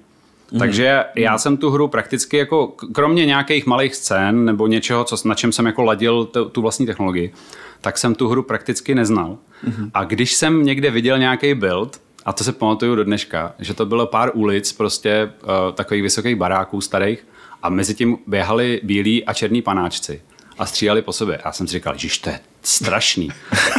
Mm-hmm. 0.52 0.58
Takže 0.58 1.04
já 1.16 1.38
jsem 1.38 1.56
tu 1.56 1.70
hru 1.70 1.88
prakticky 1.88 2.36
jako, 2.36 2.66
kromě 2.92 3.26
nějakých 3.26 3.66
malých 3.66 3.94
scén 3.94 4.44
nebo 4.44 4.66
něčeho, 4.66 5.04
co, 5.04 5.28
na 5.28 5.34
čem 5.34 5.52
jsem 5.52 5.66
jako 5.66 5.82
ladil 5.82 6.24
tu, 6.24 6.44
tu 6.44 6.62
vlastní 6.62 6.86
technologii, 6.86 7.32
tak 7.80 7.98
jsem 7.98 8.14
tu 8.14 8.28
hru 8.28 8.42
prakticky 8.42 8.94
neznal. 8.94 9.38
Mm-hmm. 9.64 9.90
A 9.94 10.04
když 10.04 10.34
jsem 10.34 10.64
někde 10.64 10.90
viděl 10.90 11.18
nějaký 11.18 11.54
build, 11.54 12.00
a 12.24 12.32
to 12.32 12.44
se 12.44 12.52
pamatuju 12.52 12.94
do 12.94 13.04
dneška, 13.04 13.54
že 13.58 13.74
to 13.74 13.86
bylo 13.86 14.06
pár 14.06 14.30
ulic, 14.34 14.72
prostě 14.72 15.32
uh, 15.42 15.48
takových 15.74 16.02
vysokých 16.02 16.36
baráků 16.36 16.80
starých 16.80 17.26
a 17.62 17.68
mezi 17.68 17.94
tím 17.94 18.18
běhali 18.26 18.80
bílí 18.82 19.24
a 19.24 19.32
černí 19.32 19.62
panáčci 19.62 20.22
a 20.58 20.66
stříleli 20.66 21.02
po 21.02 21.12
sobě. 21.12 21.38
Já 21.44 21.52
jsem 21.52 21.66
si 21.66 21.72
říkal, 21.72 21.94
že 21.96 22.20
to 22.20 22.30
je 22.30 22.40
strašný. 22.62 23.28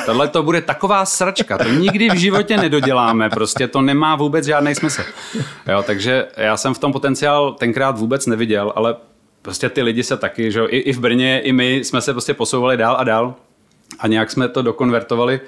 Tohle 0.06 0.28
to 0.28 0.44
bude 0.44 0.62
taková 0.62 1.06
sračka, 1.06 1.58
to 1.58 1.70
nikdy 1.70 2.10
v 2.10 2.16
životě 2.16 2.58
nedoděláme, 2.58 3.30
prostě 3.30 3.68
to 3.68 3.82
nemá 3.82 4.16
vůbec 4.16 4.46
žádný 4.46 4.76
smysl. 4.76 5.02
Jo, 5.68 5.84
takže 5.84 6.28
já 6.38 6.58
jsem 6.58 6.74
v 6.74 6.80
tom 6.80 6.94
potenciál 6.94 7.54
tenkrát 7.54 7.98
vůbec 7.98 8.26
neviděl, 8.26 8.74
ale 8.76 8.96
prostě 9.42 9.70
ty 9.70 9.82
lidi 9.82 10.04
se 10.04 10.18
taky, 10.18 10.52
že 10.52 10.60
jo, 10.60 10.68
i, 10.70 10.78
i 10.78 10.94
v 10.94 11.00
Brně, 11.00 11.40
i 11.40 11.52
my 11.52 11.76
jsme 11.76 12.02
se 12.02 12.14
prostě 12.14 12.34
posouvali 12.34 12.78
dál 12.78 12.96
a 13.00 13.04
dál 13.04 13.36
a 14.00 14.08
nějak 14.08 14.32
jsme 14.32 14.50
to 14.50 14.62
dokonvertovali. 14.62 15.40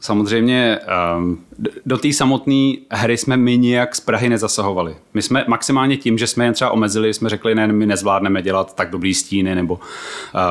Samozřejmě 0.00 0.78
um, 1.16 1.38
do 1.86 1.98
té 1.98 2.12
samotné 2.12 2.72
hry 2.90 3.16
jsme 3.16 3.36
my 3.36 3.58
nijak 3.58 3.96
z 3.96 4.00
Prahy 4.00 4.28
nezasahovali. 4.28 4.96
My 5.14 5.22
jsme 5.22 5.44
maximálně 5.48 5.96
tím, 5.96 6.18
že 6.18 6.26
jsme 6.26 6.44
jen 6.44 6.54
třeba 6.54 6.70
omezili, 6.70 7.14
jsme 7.14 7.28
řekli, 7.28 7.54
ne, 7.54 7.66
my 7.66 7.86
nezvládneme 7.86 8.42
dělat 8.42 8.76
tak 8.76 8.90
dobrý 8.90 9.14
stíny, 9.14 9.54
nebo 9.54 9.74
uh, 9.74 9.80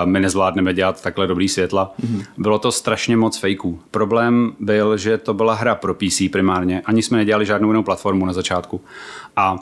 my 0.06 0.20
nezvládneme 0.20 0.74
dělat 0.74 1.04
takhle 1.04 1.28
dobrý 1.28 1.50
světla. 1.50 1.94
Mm-hmm. 2.02 2.26
Bylo 2.38 2.60
to 2.60 2.72
strašně 2.72 3.18
moc 3.18 3.38
fejků. 3.38 3.80
Problém 3.92 4.54
byl, 4.60 4.98
že 4.98 5.18
to 5.18 5.34
byla 5.34 5.54
hra 5.54 5.76
pro 5.76 5.94
PC 5.94 6.22
primárně, 6.32 6.82
ani 6.86 7.04
jsme 7.04 7.18
nedělali 7.18 7.46
žádnou 7.46 7.68
jinou 7.68 7.84
platformu 7.84 8.26
na 8.26 8.34
začátku. 8.34 8.82
A 9.36 9.54
uh, 9.54 9.60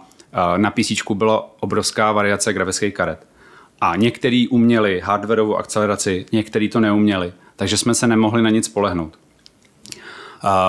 na 0.58 0.72
PC 0.72 0.92
byla 1.14 1.50
obrovská 1.60 2.12
variace 2.12 2.54
grafických 2.54 2.94
karet. 2.94 3.28
A 3.82 3.96
některý 3.96 4.48
uměli 4.48 5.02
hardwareovou 5.04 5.56
akceleraci, 5.56 6.26
některý 6.32 6.70
to 6.70 6.80
neuměli, 6.80 7.34
takže 7.56 7.78
jsme 7.78 7.94
se 7.94 8.08
nemohli 8.08 8.42
na 8.42 8.50
nic 8.50 8.66
spolehnout. 8.66 9.18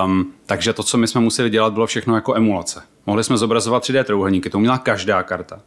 Um, 0.04 0.32
takže 0.46 0.72
to, 0.72 0.82
co 0.82 0.98
my 0.98 1.06
jsme 1.06 1.20
museli 1.20 1.50
dělat, 1.50 1.72
bylo 1.72 1.86
všechno 1.86 2.14
jako 2.14 2.34
emulace. 2.34 2.82
Mohli 3.06 3.24
jsme 3.24 3.36
zobrazovat 3.36 3.82
3D 3.82 4.04
trouhelníky, 4.04 4.50
to 4.50 4.58
uměla 4.58 4.78
každá 4.78 5.22
karta. 5.22 5.60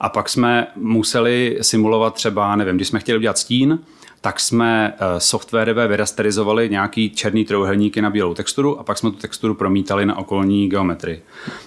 A 0.00 0.08
pak 0.08 0.28
jsme 0.28 0.66
museli 0.76 1.58
simulovat 1.60 2.14
třeba, 2.14 2.56
nevím, 2.56 2.76
když 2.76 2.88
jsme 2.88 3.00
chtěli 3.00 3.18
udělat 3.18 3.38
stín, 3.38 3.78
tak 4.24 4.40
jsme 4.40 4.94
eh, 4.94 5.20
softwarové 5.20 5.88
vyrasterizovali 5.88 6.68
nějaký 6.70 7.10
černý 7.10 7.44
trouhelníky 7.44 8.02
na 8.02 8.10
bílou 8.10 8.34
texturu 8.34 8.80
a 8.80 8.82
pak 8.82 8.98
jsme 8.98 9.10
tu 9.10 9.16
texturu 9.16 9.54
promítali 9.54 10.06
na 10.06 10.18
okolní 10.18 10.68
geometrii. 10.68 11.22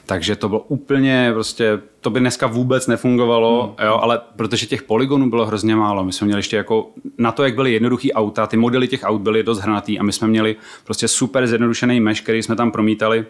Takže 0.05 0.35
to 0.35 0.49
bylo 0.49 0.59
úplně 0.59 1.29
prostě, 1.33 1.79
to 2.01 2.09
by 2.09 2.19
dneska 2.19 2.47
vůbec 2.47 2.87
nefungovalo, 2.87 3.75
hmm. 3.77 3.87
jo, 3.87 3.99
ale 4.01 4.21
protože 4.35 4.65
těch 4.65 4.83
polygonů 4.83 5.29
bylo 5.29 5.45
hrozně 5.45 5.75
málo, 5.75 6.03
my 6.03 6.13
jsme 6.13 6.25
měli 6.25 6.39
ještě 6.39 6.57
jako, 6.57 6.89
na 7.17 7.31
to, 7.31 7.43
jak 7.43 7.55
byly 7.55 7.73
jednoduchý 7.73 8.13
auta, 8.13 8.47
ty 8.47 8.57
modely 8.57 8.87
těch 8.87 9.03
aut 9.03 9.21
byly 9.21 9.43
dost 9.43 9.59
hranatý 9.59 9.99
a 9.99 10.03
my 10.03 10.13
jsme 10.13 10.27
měli 10.27 10.55
prostě 10.83 11.07
super 11.07 11.47
zjednodušený 11.47 11.99
mesh, 11.99 12.21
který 12.21 12.43
jsme 12.43 12.55
tam 12.55 12.71
promítali 12.71 13.25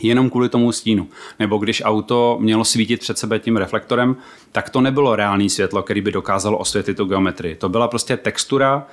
jenom 0.00 0.30
kvůli 0.30 0.48
tomu 0.48 0.72
stínu. 0.72 1.08
Nebo 1.38 1.58
když 1.58 1.82
auto 1.84 2.36
mělo 2.40 2.64
svítit 2.64 3.00
před 3.00 3.18
sebe 3.18 3.38
tím 3.38 3.56
reflektorem, 3.56 4.16
tak 4.52 4.70
to 4.70 4.80
nebylo 4.80 5.16
reálné 5.16 5.48
světlo, 5.48 5.82
který 5.82 6.00
by 6.00 6.12
dokázalo 6.12 6.58
osvětlit 6.58 6.96
tu 6.96 7.04
geometrii. 7.04 7.54
To 7.54 7.68
byla 7.68 7.88
prostě 7.88 8.16
textura, 8.16 8.86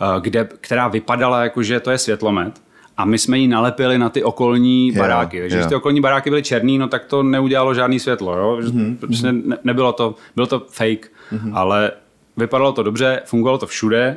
eh, 0.00 0.20
kde, 0.20 0.48
která 0.60 0.88
vypadala 0.88 1.42
jako, 1.42 1.62
že 1.62 1.80
to 1.80 1.90
je 1.90 1.98
světlomet, 1.98 2.60
a 2.96 3.04
my 3.04 3.18
jsme 3.18 3.38
ji 3.38 3.48
nalepili 3.48 3.98
na 3.98 4.08
ty 4.08 4.24
okolní 4.24 4.88
Jo, 4.88 5.02
baráky. 5.02 5.40
Takže 5.40 5.56
když 5.56 5.66
ty 5.66 5.74
okolní 5.74 6.00
baráky 6.00 6.30
byly 6.30 6.42
černý, 6.42 6.78
no 6.78 6.88
tak 6.88 7.04
to 7.04 7.22
neudělalo 7.22 7.74
žádný 7.74 8.00
světlo. 8.00 8.36
Jo? 8.36 8.58
Mm-hmm. 8.60 8.96
Prostě 8.96 9.32
ne, 9.32 9.58
nebylo 9.64 9.92
to, 9.92 10.14
bylo 10.34 10.46
to 10.46 10.66
fake, 10.70 11.10
mm-hmm. 11.32 11.50
ale 11.54 11.92
vypadalo 12.36 12.72
to 12.72 12.82
dobře, 12.82 13.22
fungovalo 13.24 13.58
to 13.58 13.66
všude 13.66 14.16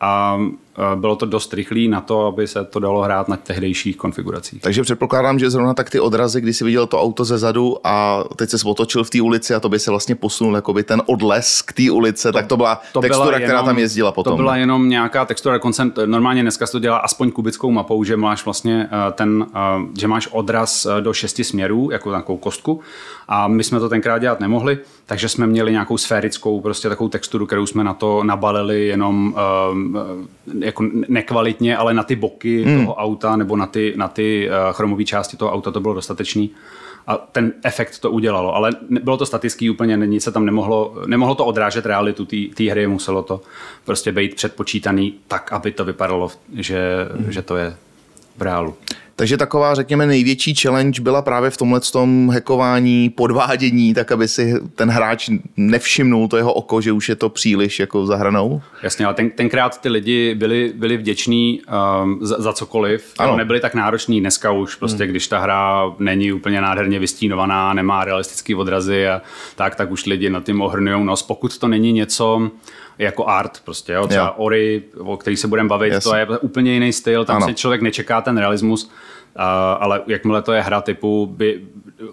a 0.00 0.38
bylo 0.94 1.16
to 1.16 1.26
dost 1.26 1.54
rychlý 1.54 1.88
na 1.88 2.00
to, 2.00 2.26
aby 2.26 2.46
se 2.46 2.64
to 2.64 2.80
dalo 2.80 3.02
hrát 3.02 3.28
na 3.28 3.36
tehdejších 3.36 3.96
konfiguracích. 3.96 4.62
Takže 4.62 4.82
předpokládám, 4.82 5.38
že 5.38 5.50
zrovna 5.50 5.74
tak 5.74 5.90
ty 5.90 6.00
odrazy, 6.00 6.40
kdy 6.40 6.54
jsi 6.54 6.64
viděl 6.64 6.86
to 6.86 7.00
auto 7.00 7.24
ze 7.24 7.38
zadu 7.38 7.76
a 7.84 8.24
teď 8.36 8.50
se 8.50 8.56
otočil 8.64 9.04
v 9.04 9.10
té 9.10 9.22
ulici 9.22 9.54
a 9.54 9.60
to 9.60 9.68
by 9.68 9.78
se 9.78 9.90
vlastně 9.90 10.14
posunul 10.14 10.54
jakoby 10.54 10.82
ten 10.82 11.02
odles 11.06 11.62
k 11.62 11.72
té 11.72 11.90
ulici, 11.90 12.32
tak 12.32 12.46
to 12.46 12.56
byla 12.56 12.80
To 12.92 13.00
textura, 13.00 13.24
byla 13.24 13.40
která 13.40 13.62
tam 13.62 13.78
jezdila 13.78 14.12
potom. 14.12 14.32
To 14.32 14.36
byla 14.36 14.56
jenom 14.56 14.88
nějaká 14.88 15.24
textura, 15.24 15.54
dokonce 15.54 15.90
normálně 16.06 16.42
dneska 16.42 16.66
se 16.66 16.72
to 16.72 16.78
dělá 16.78 16.96
aspoň 16.96 17.30
kubickou 17.30 17.70
mapou, 17.70 18.04
že 18.04 18.16
máš 18.16 18.44
vlastně 18.44 18.88
eh, 18.92 19.12
ten, 19.12 19.46
eh, 19.54 19.58
že 20.00 20.08
máš 20.08 20.28
odraz 20.32 20.86
eh, 20.86 21.00
do 21.00 21.12
šesti 21.12 21.44
směrů, 21.44 21.90
jako 21.92 22.12
takovou 22.12 22.38
kostku 22.38 22.80
a 23.28 23.48
my 23.48 23.64
jsme 23.64 23.80
to 23.80 23.88
tenkrát 23.88 24.18
dělat 24.18 24.40
nemohli, 24.40 24.78
takže 25.06 25.28
jsme 25.28 25.46
měli 25.46 25.72
nějakou 25.72 25.96
sférickou 25.96 26.60
prostě 26.60 26.88
takovou 26.88 27.08
texturu, 27.08 27.46
kterou 27.46 27.66
jsme 27.66 27.84
na 27.84 27.94
to 27.94 28.24
nabalili 28.24 28.86
jenom 28.86 29.34
jako 30.68 30.84
nekvalitně, 31.08 31.76
ale 31.76 31.94
na 31.94 32.02
ty 32.02 32.16
boky 32.16 32.64
hmm. 32.64 32.80
toho 32.80 32.94
auta 32.94 33.36
nebo 33.36 33.56
na 33.56 33.66
ty, 33.66 33.94
na 33.96 34.08
ty 34.08 34.48
uh, 34.48 34.72
chromové 34.72 35.04
části 35.04 35.36
toho 35.36 35.52
auta 35.52 35.70
to 35.70 35.80
bylo 35.80 35.94
dostatečný 35.94 36.50
a 37.08 37.16
ten 37.16 37.52
efekt 37.64 37.98
to 37.98 38.10
udělalo, 38.10 38.54
ale 38.54 38.70
bylo 38.90 39.16
to 39.16 39.26
statický 39.26 39.70
úplně, 39.70 39.96
nic 39.96 40.24
se 40.24 40.32
tam 40.32 40.44
nemohlo, 40.44 40.94
nemohlo 41.06 41.34
to 41.34 41.44
odrážet 41.44 41.86
realitu 41.86 42.26
té 42.54 42.70
hry, 42.70 42.86
muselo 42.86 43.22
to 43.22 43.40
prostě 43.84 44.12
být 44.12 44.34
předpočítaný 44.34 45.14
tak, 45.28 45.52
aby 45.52 45.72
to 45.72 45.84
vypadalo, 45.84 46.30
že, 46.54 47.08
hmm. 47.12 47.32
že 47.32 47.42
to 47.42 47.56
je 47.56 47.76
v 48.36 48.42
reálu. 48.42 48.74
Takže 49.18 49.36
taková, 49.36 49.74
řekněme, 49.74 50.06
největší 50.06 50.54
challenge 50.54 51.02
byla 51.02 51.22
právě 51.22 51.50
v 51.50 51.56
tomhle 51.56 51.80
tom 51.92 52.28
hackování, 52.28 53.10
podvádění, 53.10 53.94
tak 53.94 54.12
aby 54.12 54.28
si 54.28 54.54
ten 54.74 54.90
hráč 54.90 55.30
nevšimnul 55.56 56.28
to 56.28 56.36
jeho 56.36 56.52
oko, 56.52 56.80
že 56.80 56.92
už 56.92 57.08
je 57.08 57.16
to 57.16 57.28
příliš 57.28 57.80
jako 57.80 58.06
za 58.06 58.16
hranou. 58.16 58.62
Jasně, 58.82 59.06
ale 59.06 59.14
ten, 59.14 59.30
tenkrát 59.30 59.80
ty 59.80 59.88
lidi 59.88 60.34
byli, 60.34 60.72
byli 60.76 60.96
vděční 60.96 61.60
um, 62.02 62.18
za, 62.20 62.40
za 62.40 62.52
cokoliv, 62.52 63.14
Ano. 63.18 63.36
nebyli 63.36 63.60
tak 63.60 63.74
nároční 63.74 64.20
dneska 64.20 64.50
už, 64.50 64.74
prostě 64.74 65.04
hmm. 65.04 65.10
když 65.10 65.28
ta 65.28 65.38
hra 65.38 65.92
není 65.98 66.32
úplně 66.32 66.60
nádherně 66.60 66.98
vystínovaná, 66.98 67.74
nemá 67.74 68.04
realistický 68.04 68.54
odrazy 68.54 69.08
a 69.08 69.22
tak, 69.56 69.74
tak 69.74 69.90
už 69.90 70.06
lidi 70.06 70.30
nad 70.30 70.44
tím 70.44 70.62
ohrnujou 70.62 71.04
nos, 71.04 71.22
pokud 71.22 71.58
to 71.58 71.68
není 71.68 71.92
něco 71.92 72.50
jako 72.98 73.28
art 73.28 73.60
prostě, 73.64 73.92
jo? 73.92 74.06
třeba 74.06 74.26
Jo. 74.26 74.34
Ori, 74.36 74.82
o 74.98 75.16
který 75.16 75.36
se 75.36 75.48
budeme 75.48 75.68
bavit, 75.68 75.92
Jasně. 75.92 76.10
to 76.10 76.16
je 76.16 76.26
úplně 76.38 76.72
jiný 76.72 76.92
styl, 76.92 77.24
tam 77.24 77.36
Ano. 77.36 77.46
si 77.46 77.54
člověk 77.54 77.82
nečeká 77.82 78.20
ten 78.20 78.38
realismus, 78.38 78.90
a, 79.36 79.72
ale 79.72 80.02
jakmile 80.06 80.42
to 80.42 80.52
je 80.52 80.62
hra 80.62 80.80
typu, 80.80 81.26
by, 81.26 81.60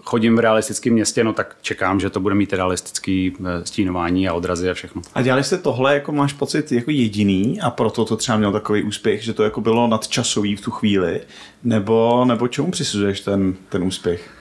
chodím 0.02 0.36
v 0.36 0.38
realistickém 0.38 0.92
městě, 0.92 1.24
no 1.24 1.32
tak 1.32 1.56
čekám, 1.62 2.00
že 2.00 2.10
to 2.10 2.20
bude 2.20 2.34
mít 2.34 2.52
realistický 2.52 3.32
eh, 3.40 3.66
stínování 3.66 4.28
a 4.28 4.32
odrazy 4.32 4.70
a 4.70 4.74
všechno. 4.74 5.02
A 5.14 5.22
dělali 5.22 5.44
jste 5.44 5.58
tohle, 5.58 5.94
jako 5.94 6.12
máš 6.12 6.32
pocit, 6.32 6.72
jako 6.72 6.90
jediný 6.90 7.60
a 7.60 7.70
proto 7.70 8.04
to 8.04 8.16
třeba 8.16 8.38
měl 8.38 8.52
takový 8.52 8.82
úspěch, 8.82 9.22
že 9.24 9.32
to 9.32 9.42
jako 9.42 9.60
bylo 9.60 9.86
nadčasový 9.86 10.56
v 10.56 10.60
tu 10.60 10.70
chvíli, 10.70 11.20
nebo, 11.64 12.24
nebo 12.24 12.48
čemu 12.48 12.70
přisuzuješ 12.70 13.20
ten, 13.20 13.54
ten 13.68 13.82
úspěch? 13.82 14.35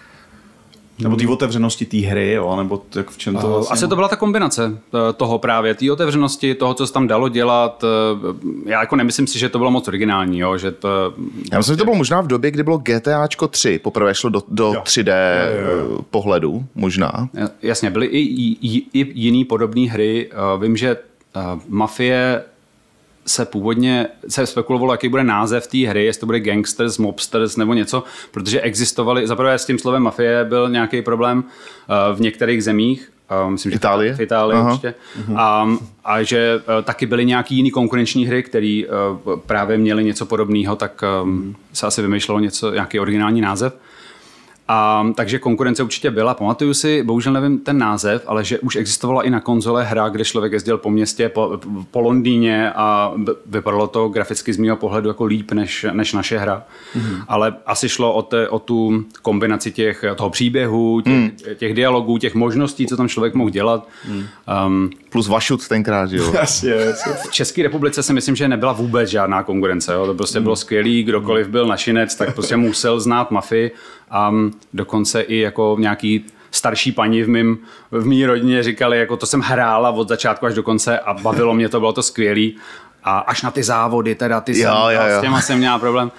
Nebo 1.00 1.16
té 1.16 1.28
otevřenosti 1.28 1.86
té 1.86 1.98
hry, 1.98 2.32
jo? 2.32 2.56
nebo 2.56 2.82
jak 2.96 3.10
v 3.10 3.18
čem 3.18 3.36
to 3.36 3.48
vlastně... 3.50 3.74
Asi 3.74 3.88
to 3.88 3.96
byla 3.96 4.08
ta 4.08 4.16
kombinace 4.16 4.78
eh, 5.10 5.14
toho 5.14 5.40
právě, 5.40 5.76
té 5.76 5.92
otevřenosti, 5.92 6.56
toho, 6.56 6.74
co 6.74 6.88
se 6.88 6.94
tam 6.94 7.08
dalo 7.08 7.30
dělat. 7.30 7.84
eh, 7.84 8.70
Já 8.70 8.80
jako 8.80 8.96
nemyslím 8.96 9.28
si, 9.28 9.40
že 9.40 9.50
to 9.50 9.58
bylo 9.58 9.72
moc 9.72 9.88
originální, 9.88 10.40
jo, 10.40 10.58
že 10.58 10.72
to... 10.72 11.14
Já 11.52 11.58
myslím, 11.58 11.74
že 11.74 11.78
to 11.78 11.84
bylo 11.84 11.96
možná 11.96 12.22
v 12.22 12.28
době, 12.28 12.52
kdy 12.52 12.64
bylo 12.64 12.78
GTAčko 12.78 13.48
3, 13.48 13.80
poprvé 13.80 14.16
šlo 14.16 14.30
do, 14.30 14.42
do 14.48 14.72
3D 14.72 15.12
jo, 15.88 16.00
pohledu, 16.10 16.66
možná. 16.76 17.30
Jasně, 17.62 17.90
byly 17.90 18.06
i, 18.06 18.20
i, 18.20 18.78
i 18.94 19.12
jiný 19.14 19.46
podobné 19.46 19.82
hry. 19.90 20.30
Eh, 20.32 20.36
Vím, 20.62 20.78
že 20.78 20.90
eh, 21.36 21.40
Mafie 21.68 22.44
se 23.28 23.46
původně 23.46 24.08
se 24.28 24.46
spekulovalo, 24.46 24.94
jaký 24.94 25.10
bude 25.10 25.24
název 25.24 25.68
té 25.68 25.78
hry, 25.78 26.06
jestli 26.06 26.20
to 26.20 26.26
bude 26.26 26.40
Gangsters, 26.40 26.98
Mobsters 26.98 27.58
nebo 27.58 27.74
něco, 27.74 28.04
protože 28.32 28.62
existovaly, 28.62 29.28
zaprvé 29.28 29.60
s 29.60 29.66
tím 29.66 29.80
slovem 29.80 30.04
mafie 30.04 30.46
byl 30.46 30.70
nějaký 30.70 31.02
problém 31.02 31.44
eh, 31.44 32.16
v 32.16 32.22
některých 32.22 32.64
zemích, 32.64 33.12
eh, 33.30 33.50
myslím, 33.50 33.72
že 33.72 33.76
Itálie? 33.76 34.14
v 34.14 34.22
Itálii 34.22 34.60
Aha. 34.60 34.72
určitě, 34.72 34.94
a, 35.36 35.70
a 36.04 36.24
že 36.24 36.62
eh, 36.80 36.82
taky 36.82 37.06
byly 37.06 37.26
nějaký 37.26 37.56
jiný 37.56 37.72
konkurenční 37.72 38.26
hry, 38.26 38.44
které 38.44 38.82
právě 39.46 39.78
měly 39.78 40.04
něco 40.04 40.26
podobného, 40.26 40.76
tak 40.76 41.04
se 41.74 41.88
asi 41.88 42.02
vymýšlelo 42.02 42.40
něco, 42.40 42.74
nějaký 42.74 43.00
originální 43.00 43.42
název. 43.42 43.74
A, 44.68 45.08
takže 45.16 45.40
konkurence 45.40 45.84
určitě 45.84 46.12
byla. 46.12 46.34
Pamatuju 46.34 46.74
si, 46.74 47.04
bohužel 47.04 47.34
nevím 47.34 47.60
ten 47.60 47.78
název, 47.78 48.24
ale 48.28 48.44
že 48.44 48.60
už 48.60 48.76
existovala 48.76 49.24
i 49.24 49.30
na 49.30 49.40
konzole 49.40 49.84
hra, 49.84 50.10
kde 50.10 50.26
člověk 50.26 50.54
jezdil 50.54 50.78
po 50.78 50.90
městě, 50.90 51.30
po, 51.30 51.60
po 51.92 52.00
Londýně 52.00 52.72
a 52.72 53.14
vypadalo 53.46 53.88
to 53.88 54.10
graficky 54.10 54.54
z 54.54 54.58
mého 54.58 54.78
pohledu 54.78 55.08
jako 55.08 55.26
líp 55.26 55.52
než, 55.52 55.86
než 55.92 56.14
naše 56.14 56.38
hra. 56.38 56.64
Mm. 56.96 57.18
Ale 57.28 57.56
asi 57.66 57.90
šlo 57.90 58.14
o, 58.14 58.22
te, 58.22 58.50
o 58.50 58.60
tu 58.60 59.06
kombinaci 59.22 59.72
těch, 59.72 60.06
toho 60.16 60.30
příběhu, 60.30 61.02
těch, 61.02 61.14
mm. 61.14 61.32
těch 61.56 61.74
dialogů, 61.74 62.18
těch 62.18 62.36
možností, 62.36 62.88
co 62.88 62.98
tam 62.98 63.08
člověk 63.08 63.34
mohl 63.34 63.50
dělat. 63.50 63.88
Mm. 64.10 64.24
Um, 64.68 64.90
Plus 65.10 65.28
Vašut 65.28 65.68
tenkrát, 65.68 66.12
jo. 66.12 66.32
Jasně, 66.34 66.70
jasně. 66.72 67.14
v 67.14 67.32
České 67.32 67.64
republice 67.64 68.04
si 68.04 68.14
myslím, 68.14 68.36
že 68.36 68.48
nebyla 68.48 68.74
vůbec 68.74 69.10
žádná 69.10 69.44
konkurence. 69.44 69.94
Jo? 69.94 70.06
To 70.06 70.14
prostě 70.14 70.40
bylo 70.40 70.56
skvělý, 70.56 71.04
kdokoliv 71.04 71.48
byl 71.48 71.68
našinec, 71.68 72.16
tak 72.16 72.34
prostě 72.34 72.58
musel 72.58 73.00
znát 73.00 73.32
mafii 73.32 73.72
a 74.10 74.30
mm, 74.30 74.52
dokonce 74.74 75.22
i 75.22 75.40
jako 75.40 75.76
nějaký 75.80 76.26
starší 76.52 76.92
paní 76.92 77.24
v 77.24 77.30
mým, 77.30 77.58
v 77.92 78.06
mý 78.06 78.26
rodině 78.26 78.64
říkali, 78.64 79.00
jako 79.00 79.18
to 79.18 79.26
jsem 79.26 79.42
hrála 79.42 79.90
od 79.90 80.10
začátku 80.10 80.46
až 80.46 80.54
do 80.54 80.64
konce 80.64 81.00
a 81.00 81.14
bavilo 81.14 81.54
mě 81.54 81.70
to, 81.70 81.80
bylo 81.80 81.94
to 81.94 82.04
skvělý. 82.04 82.56
A 83.04 83.20
až 83.20 83.42
na 83.42 83.52
ty 83.52 83.64
závody, 83.64 84.16
teda 84.16 84.42
ty 84.42 84.52
Jo, 84.52 84.58
jsem, 84.58 84.96
jo, 84.96 85.02
jo. 85.14 85.18
s 85.18 85.22
těma 85.22 85.42
jsem 85.42 85.58
měla 85.58 85.80
problém. 85.80 86.12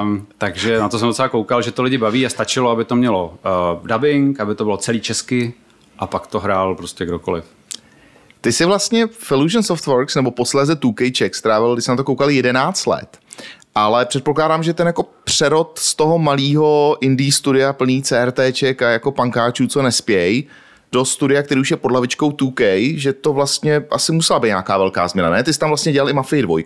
Um, 0.00 0.26
takže 0.38 0.78
na 0.78 0.88
to 0.88 0.98
jsem 0.98 1.08
docela 1.08 1.28
koukal, 1.28 1.62
že 1.62 1.72
to 1.72 1.82
lidi 1.82 1.98
baví 1.98 2.26
a 2.26 2.28
stačilo, 2.28 2.70
aby 2.70 2.84
to 2.84 2.96
mělo 2.96 3.34
uh, 3.80 3.86
dubbing, 3.86 4.40
aby 4.40 4.54
to 4.54 4.64
bylo 4.64 4.76
celý 4.76 5.00
česky 5.00 5.54
a 5.98 6.06
pak 6.06 6.26
to 6.26 6.40
hrál 6.40 6.74
prostě 6.74 7.06
kdokoliv. 7.06 7.44
Ty 8.40 8.52
jsi 8.52 8.64
vlastně 8.64 9.06
v 9.06 9.32
Illusion 9.32 9.62
Softworks 9.62 10.14
nebo 10.14 10.30
posléze 10.30 10.74
2K 10.74 11.12
Czech 11.12 11.34
strávil, 11.34 11.74
když 11.74 11.84
se 11.84 11.90
na 11.90 11.96
to 11.96 12.04
koukali 12.04 12.34
11 12.34 12.86
let. 12.86 13.18
Ale 13.78 14.06
předpokládám, 14.06 14.62
že 14.62 14.74
ten 14.74 14.86
jako 14.86 15.02
přerod 15.24 15.78
z 15.78 15.94
toho 15.94 16.18
malého 16.18 16.96
indie 17.00 17.32
studia 17.32 17.72
plný 17.72 18.02
CRTček 18.02 18.82
a 18.82 18.90
jako 18.90 19.12
pankáčů, 19.12 19.66
co 19.66 19.82
nespějí, 19.82 20.46
do 20.92 21.04
studia, 21.04 21.42
který 21.42 21.60
už 21.60 21.70
je 21.70 21.76
pod 21.76 21.92
lavičkou 21.92 22.30
2K, 22.30 22.94
že 22.98 23.12
to 23.12 23.32
vlastně 23.32 23.84
asi 23.90 24.12
musela 24.12 24.40
být 24.40 24.48
nějaká 24.48 24.78
velká 24.78 25.08
změna, 25.08 25.30
ne? 25.30 25.42
Ty 25.42 25.52
jsi 25.52 25.58
tam 25.58 25.70
vlastně 25.70 25.92
dělal 25.92 26.10
i 26.10 26.12
Mafii 26.12 26.42
2 26.42 26.58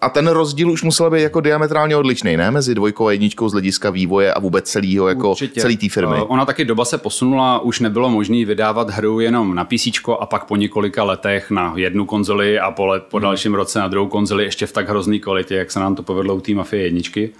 a 0.00 0.08
ten 0.08 0.26
rozdíl 0.28 0.70
už 0.70 0.82
musel 0.82 1.10
být 1.10 1.22
jako 1.22 1.40
diametrálně 1.40 1.96
odlišný, 1.96 2.36
ne? 2.36 2.50
Mezi 2.50 2.74
dvojkou 2.74 3.06
a 3.06 3.12
jedničkou 3.12 3.48
z 3.48 3.52
hlediska 3.52 3.90
vývoje 3.90 4.34
a 4.34 4.40
vůbec 4.40 4.70
celého, 4.70 5.08
jako 5.08 5.30
Určitě. 5.30 5.60
celý 5.60 5.76
té 5.76 5.88
firmy. 5.88 6.16
Eh, 6.18 6.22
Ona 6.22 6.46
taky 6.46 6.64
doba 6.64 6.84
se 6.84 6.98
posunula, 6.98 7.58
už 7.58 7.80
nebylo 7.80 8.10
možné 8.10 8.44
vydávat 8.44 8.90
hru 8.90 9.20
jenom 9.20 9.54
na 9.54 9.64
PC 9.64 9.88
a 10.20 10.26
pak 10.26 10.44
po 10.44 10.56
několika 10.56 11.04
letech 11.04 11.50
na 11.50 11.72
jednu 11.76 12.04
konzoli 12.06 12.58
a 12.60 12.70
po, 12.70 12.86
let, 12.86 13.02
po 13.10 13.18
dalším 13.18 13.54
roce 13.54 13.78
na 13.78 13.88
druhou 13.88 14.08
konzoli 14.08 14.44
ještě 14.44 14.66
v 14.66 14.72
tak 14.72 14.88
hrozný 14.88 15.20
kvalitě, 15.20 15.54
jak 15.54 15.70
se 15.70 15.80
nám 15.80 15.94
to 15.94 16.02
povedlo 16.02 16.34
u 16.34 16.40
té 16.40 16.52
Mafie 16.54 16.82
jedničky. 16.82 17.30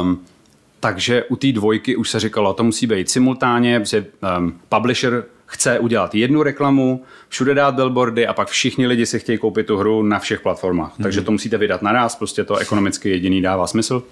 Um, 0.00 0.20
takže 0.80 1.24
u 1.24 1.36
té 1.36 1.52
dvojky 1.52 1.96
už 1.96 2.10
se 2.10 2.20
říkalo, 2.20 2.54
to 2.54 2.64
musí 2.64 2.86
být 2.86 3.10
simultánně, 3.10 3.82
že 3.84 4.06
um, 4.38 4.54
publisher 4.68 5.24
chce 5.50 5.78
udělat 5.78 6.14
jednu 6.14 6.42
reklamu, 6.42 7.04
všude 7.28 7.54
dát 7.54 7.74
billboardy 7.74 8.26
a 8.26 8.32
pak 8.32 8.48
všichni 8.48 8.86
lidi 8.86 9.06
si 9.06 9.18
chtějí 9.18 9.38
koupit 9.38 9.66
tu 9.66 9.76
hru 9.76 10.02
na 10.02 10.18
všech 10.18 10.40
platformách. 10.40 10.92
Mm-hmm. 10.92 11.02
Takže 11.02 11.20
to 11.20 11.32
musíte 11.32 11.58
vydat 11.58 11.82
naraz, 11.82 12.16
prostě 12.16 12.44
to 12.44 12.56
ekonomicky 12.56 13.10
jediný 13.10 13.42
dává 13.42 13.66
smysl. 13.66 14.02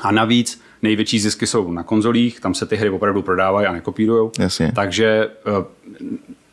A 0.00 0.12
navíc 0.12 0.60
největší 0.82 1.20
zisky 1.20 1.46
jsou 1.46 1.72
na 1.72 1.82
konzolích, 1.82 2.40
tam 2.40 2.54
se 2.54 2.66
ty 2.66 2.76
hry 2.76 2.90
opravdu 2.90 3.22
prodávají 3.22 3.66
a 3.66 3.72
nekopírujou. 3.72 4.32
Jasně. 4.38 4.72
Takže 4.74 5.30
eh, 5.46 5.64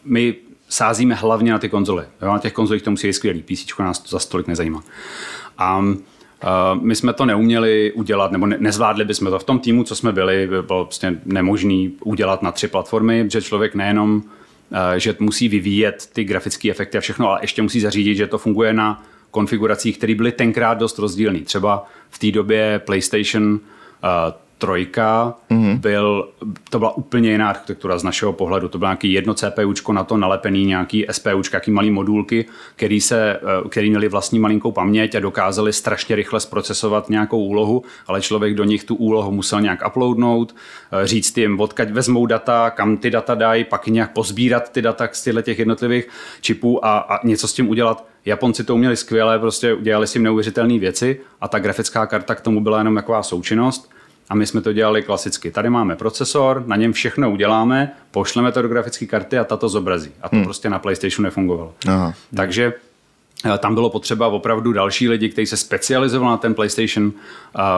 my 0.05 0.35
sázíme 0.69 1.15
hlavně 1.15 1.51
na 1.51 1.59
ty 1.59 1.69
konzole. 1.69 2.07
Jo? 2.21 2.33
Na 2.33 2.39
těch 2.39 2.53
konzolích 2.53 2.83
to 2.83 2.91
musí 2.91 3.07
být 3.07 3.13
skvělý, 3.13 3.43
PC 3.43 3.79
nás 3.79 3.99
to 3.99 4.09
za 4.09 4.19
stolik 4.19 4.47
nezajímá. 4.47 4.83
A 5.57 5.79
Uh, 5.79 5.93
my 6.81 6.95
jsme 6.95 7.13
to 7.13 7.25
neuměli 7.25 7.91
udělat, 7.91 8.31
nebo 8.31 8.45
ne, 8.45 8.57
nezvládli 8.59 9.05
bychom 9.05 9.31
to. 9.31 9.39
V 9.39 9.43
tom 9.43 9.59
týmu, 9.59 9.83
co 9.83 9.95
jsme 9.95 10.11
byli, 10.11 10.47
by 10.47 10.61
bylo 10.61 10.85
prostě 10.85 11.19
nemožný 11.25 11.93
udělat 12.03 12.41
na 12.41 12.51
tři 12.51 12.67
platformy, 12.67 13.25
že 13.31 13.41
člověk 13.41 13.75
nejenom, 13.75 14.15
uh, 14.15 14.77
že 14.97 15.15
musí 15.19 15.47
vyvíjet 15.47 16.09
ty 16.13 16.23
grafické 16.23 16.69
efekty 16.69 16.97
a 16.97 17.01
všechno, 17.01 17.29
ale 17.29 17.39
ještě 17.41 17.61
musí 17.61 17.79
zařídit, 17.79 18.15
že 18.15 18.27
to 18.27 18.37
funguje 18.37 18.73
na 18.73 19.03
konfiguracích, 19.31 19.97
které 19.97 20.15
byly 20.15 20.31
tenkrát 20.31 20.73
dost 20.73 20.99
rozdílné. 20.99 21.39
Třeba 21.39 21.85
v 22.09 22.19
té 22.19 22.31
době 22.31 22.81
PlayStation 22.85 23.43
uh, 23.53 23.59
trojka 24.57 25.35
mm-hmm. 25.51 25.79
byl, 25.79 26.29
to 26.69 26.79
byla 26.79 26.97
úplně 26.97 27.31
jiná 27.31 27.49
architektura 27.49 27.97
z 27.97 28.03
našeho 28.03 28.33
pohledu. 28.33 28.67
To 28.67 28.77
bylo 28.77 28.87
nějaký 28.87 29.11
jedno 29.13 29.33
CPUčko 29.33 29.93
na 29.93 30.03
to 30.03 30.17
nalepený, 30.17 30.65
nějaký 30.65 31.05
SPUčko, 31.11 31.55
nějaký 31.55 31.71
malý 31.71 31.91
modulky, 31.91 32.45
který, 32.75 33.01
se, 33.01 33.39
eh, 33.43 33.69
který 33.69 33.89
měli 33.89 34.09
vlastní 34.09 34.39
malinkou 34.39 34.71
paměť 34.71 35.15
a 35.15 35.19
dokázali 35.19 35.73
strašně 35.73 36.15
rychle 36.15 36.39
zprocesovat 36.39 37.09
nějakou 37.09 37.45
úlohu, 37.45 37.83
ale 38.07 38.21
člověk 38.21 38.53
do 38.53 38.63
nich 38.63 38.83
tu 38.83 38.95
úlohu 38.95 39.31
musel 39.31 39.61
nějak 39.61 39.87
uploadnout, 39.87 40.55
eh, 40.91 41.07
říct 41.07 41.37
jim, 41.37 41.59
odkaď 41.59 41.91
vezmou 41.91 42.25
data, 42.25 42.69
kam 42.69 42.97
ty 42.97 43.09
data 43.09 43.35
dají, 43.35 43.63
pak 43.63 43.87
nějak 43.87 44.13
pozbírat 44.13 44.71
ty 44.71 44.81
data 44.81 45.09
z 45.11 45.41
těch 45.43 45.59
jednotlivých 45.59 46.07
čipů 46.41 46.85
a, 46.85 46.97
a 46.97 47.27
něco 47.27 47.47
s 47.47 47.53
tím 47.53 47.69
udělat. 47.69 48.05
Japonci 48.25 48.63
to 48.63 48.75
uměli 48.75 48.95
skvěle, 48.95 49.39
prostě 49.39 49.73
udělali 49.73 50.07
si 50.07 50.19
neuvěřitelné 50.19 50.79
věci 50.79 51.19
a 51.41 51.47
ta 51.47 51.59
grafická 51.59 52.05
karta 52.05 52.35
k 52.35 52.41
tomu 52.41 52.61
byla 52.61 52.77
jenom 52.77 52.95
taková 52.95 53.23
součinnost. 53.23 53.96
A 54.29 54.35
my 54.35 54.47
jsme 54.47 54.61
to 54.61 54.73
dělali 54.73 55.03
klasicky. 55.03 55.51
Tady 55.51 55.69
máme 55.69 55.95
procesor, 55.95 56.63
na 56.67 56.75
něm 56.75 56.93
všechno 56.93 57.31
uděláme, 57.31 57.91
pošleme 58.11 58.51
to 58.51 58.61
do 58.61 58.67
grafické 58.67 59.05
karty 59.05 59.37
a 59.37 59.43
tato 59.43 59.69
zobrazí. 59.69 60.11
A 60.21 60.29
to 60.29 60.35
hmm. 60.35 60.45
prostě 60.45 60.69
na 60.69 60.79
PlayStationu 60.79 61.23
nefungovalo. 61.23 61.73
Aha. 61.87 62.13
Takže 62.35 62.73
tam 63.57 63.73
bylo 63.73 63.89
potřeba 63.89 64.27
opravdu 64.27 64.73
další 64.73 65.09
lidi, 65.09 65.29
kteří 65.29 65.45
se 65.45 65.57
specializovali 65.57 66.31
na 66.31 66.37
ten 66.37 66.53
PlayStation, 66.53 67.11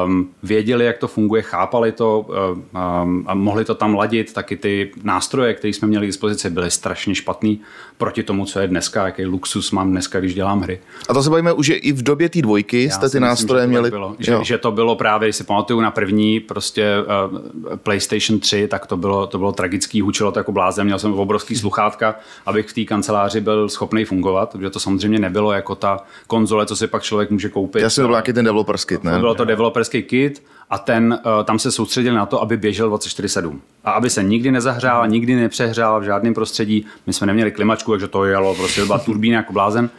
um, 0.05 0.29
věděli, 0.43 0.85
jak 0.85 0.97
to 0.97 1.07
funguje, 1.07 1.41
chápali 1.41 1.91
to 1.91 2.25
um, 2.73 3.23
a 3.27 3.33
mohli 3.33 3.65
to 3.65 3.75
tam 3.75 3.95
ladit. 3.95 4.33
Taky 4.33 4.57
ty 4.57 4.91
nástroje, 5.03 5.53
které 5.53 5.73
jsme 5.73 5.87
měli 5.87 6.05
k 6.05 6.09
dispozici, 6.09 6.49
byly 6.49 6.71
strašně 6.71 7.15
špatný 7.15 7.61
proti 7.97 8.23
tomu, 8.23 8.45
co 8.45 8.59
je 8.59 8.67
dneska, 8.67 9.05
jaký 9.05 9.25
luxus 9.25 9.71
mám 9.71 9.91
dneska, 9.91 10.19
když 10.19 10.35
dělám 10.35 10.61
hry. 10.61 10.79
A 11.09 11.13
to 11.13 11.23
se 11.23 11.29
bavíme 11.29 11.53
už, 11.53 11.65
že 11.65 11.75
i 11.75 11.91
v 11.91 12.03
době 12.03 12.29
té 12.29 12.41
dvojky 12.41 12.83
Já 12.83 12.91
jste 12.91 13.09
ty 13.09 13.19
nástroje 13.19 13.61
myslím, 13.61 13.69
měli. 13.69 13.89
Bylo, 13.89 14.15
že, 14.19 14.37
že, 14.43 14.57
to 14.57 14.71
bylo 14.71 14.95
právě, 14.95 15.27
když 15.27 15.35
si 15.35 15.43
pamatuju 15.43 15.81
na 15.81 15.91
první 15.91 16.39
prostě 16.39 16.95
uh, 17.31 17.39
PlayStation 17.75 18.39
3, 18.39 18.67
tak 18.67 18.87
to 18.87 18.97
bylo, 18.97 19.27
to 19.27 19.37
bylo 19.37 19.51
tragický, 19.51 20.01
hučilo 20.01 20.31
to 20.31 20.39
jako 20.39 20.51
blázen, 20.51 20.85
měl 20.85 20.99
jsem 20.99 21.13
obrovský 21.13 21.55
sluchátka, 21.55 22.15
abych 22.45 22.67
v 22.67 22.73
té 22.73 22.83
kanceláři 22.83 23.41
byl 23.41 23.69
schopný 23.69 24.05
fungovat, 24.05 24.51
protože 24.51 24.69
to 24.69 24.79
samozřejmě 24.79 25.19
nebylo 25.19 25.48
jako 25.51 25.75
ta 25.75 25.99
konzole, 26.27 26.65
co 26.65 26.75
si 26.75 26.87
pak 26.87 27.03
člověk 27.03 27.29
může 27.29 27.49
koupit. 27.49 27.81
Já 27.81 27.89
si 27.89 27.95
to 27.95 28.01
byl 28.01 28.11
nějaký 28.11 28.33
ten 28.33 28.45
developer's 28.45 28.85
kit, 28.85 29.03
ne? 29.03 29.19
Bylo 29.19 29.35
to 29.35 29.45
developerský 29.45 30.03
kit 30.03 30.43
a 30.69 30.77
ten, 30.77 31.19
eh, 31.19 31.43
tam 31.43 31.59
se 31.59 31.71
soustředil 31.71 32.13
na 32.13 32.25
to, 32.25 32.41
aby 32.41 32.57
běžel 32.57 32.89
24-7. 32.89 33.61
A 33.85 33.91
aby 33.91 34.09
se 34.09 34.23
nikdy 34.23 34.51
nezahřál, 34.51 35.07
nikdy 35.07 35.35
nepřehrál 35.35 35.99
v 35.99 36.03
žádném 36.03 36.33
prostředí. 36.33 36.85
My 37.07 37.13
jsme 37.13 37.27
neměli 37.27 37.51
klimačku, 37.51 37.91
takže 37.91 38.07
to 38.07 38.25
jelo, 38.25 38.55
prostě 38.55 38.85
byla 38.85 38.99
turbína 38.99 39.37
jako 39.37 39.53
blázen. 39.53 39.89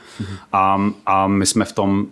A, 0.53 0.91
a 1.07 1.27
my 1.27 1.47
jsme 1.47 1.65
v 1.65 1.73
tom 1.73 2.07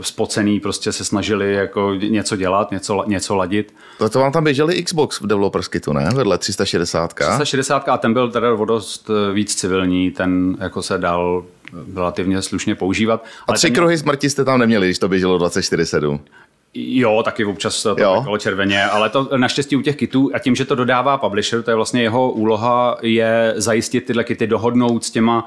spocený 0.00 0.60
prostě 0.60 0.92
se 0.92 1.04
snažili 1.04 1.54
jako 1.54 1.94
něco 1.94 2.36
dělat, 2.36 2.70
něco, 2.70 3.04
něco 3.06 3.36
ladit. 3.36 3.74
To, 3.98 4.08
to 4.08 4.18
vám 4.18 4.32
tam 4.32 4.44
běželi 4.44 4.82
Xbox 4.82 5.20
v 5.20 5.26
developers 5.26 5.68
kitu, 5.68 5.92
ne? 5.92 6.10
Vedle 6.14 6.38
360. 6.38 7.14
360 7.14 7.88
a 7.88 7.96
ten 7.96 8.12
byl 8.12 8.30
teda 8.30 8.54
o 8.54 8.64
dost 8.64 9.10
eh, 9.10 9.32
víc 9.32 9.54
civilní, 9.54 10.10
ten 10.10 10.56
jako 10.60 10.82
se 10.82 10.98
dal 10.98 11.44
relativně 11.94 12.42
slušně 12.42 12.74
používat. 12.74 13.24
A 13.48 13.52
tři 13.52 13.66
ten... 13.66 13.74
kruhy 13.74 13.98
smrti 13.98 14.30
jste 14.30 14.44
tam 14.44 14.58
neměli, 14.58 14.86
když 14.86 14.98
to 14.98 15.08
běželo 15.08 15.38
24-7? 15.38 16.20
Jo, 16.74 17.22
taky 17.24 17.44
občas 17.44 17.82
to 17.82 17.94
bylo 17.94 18.38
červeně, 18.38 18.84
ale 18.84 19.08
to 19.08 19.28
naštěstí 19.36 19.76
u 19.76 19.80
těch 19.80 19.96
kitů 19.96 20.30
a 20.34 20.38
tím, 20.38 20.54
že 20.54 20.64
to 20.64 20.74
dodává 20.74 21.18
publisher, 21.18 21.62
to 21.62 21.70
je 21.70 21.74
vlastně 21.74 22.02
jeho 22.02 22.30
úloha, 22.30 22.98
je 23.02 23.54
zajistit 23.56 24.00
tyhle 24.00 24.24
kity, 24.24 24.46
dohodnout 24.46 25.04
s 25.04 25.10
těma 25.10 25.46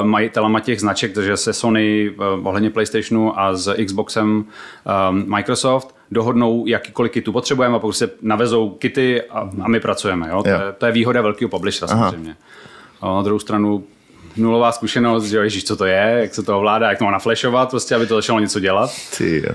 uh, 0.00 0.06
majitelama 0.06 0.60
těch 0.60 0.80
značek, 0.80 1.12
takže 1.12 1.36
se 1.36 1.52
Sony 1.52 2.10
uh, 2.10 2.46
ohledně 2.46 2.70
PlayStationu 2.70 3.40
a 3.40 3.56
s 3.56 3.74
Xboxem 3.84 4.28
um, 4.28 4.44
Microsoft 5.34 5.96
dohodnou, 6.10 6.66
jakýkoliv 6.66 7.12
kitu 7.12 7.32
potřebujeme 7.32 7.76
a 7.76 7.78
pokud 7.78 7.92
se 7.92 8.10
navezou 8.22 8.70
kity 8.70 9.22
a, 9.22 9.50
a 9.62 9.68
my 9.68 9.80
pracujeme. 9.80 10.28
Jo? 10.28 10.42
To, 10.42 10.48
je, 10.48 10.58
to 10.78 10.86
je 10.86 10.92
výhoda 10.92 11.22
velkého 11.22 11.48
publishera 11.48 11.88
samozřejmě. 11.88 12.36
A 13.00 13.14
na 13.14 13.22
druhou 13.22 13.38
stranu 13.38 13.84
nulová 14.36 14.72
zkušenost, 14.72 15.24
že 15.24 15.38
ježíš, 15.38 15.64
co 15.64 15.76
to 15.76 15.84
je, 15.84 16.18
jak 16.20 16.34
se 16.34 16.42
to 16.42 16.58
ovládá, 16.58 16.88
jak 16.88 16.98
to 16.98 17.04
má 17.04 17.10
naflešovat, 17.10 17.70
prostě, 17.70 17.94
aby 17.94 18.06
to 18.06 18.14
začalo 18.14 18.40
něco 18.40 18.60
dělat. 18.60 18.90
Ty, 19.18 19.48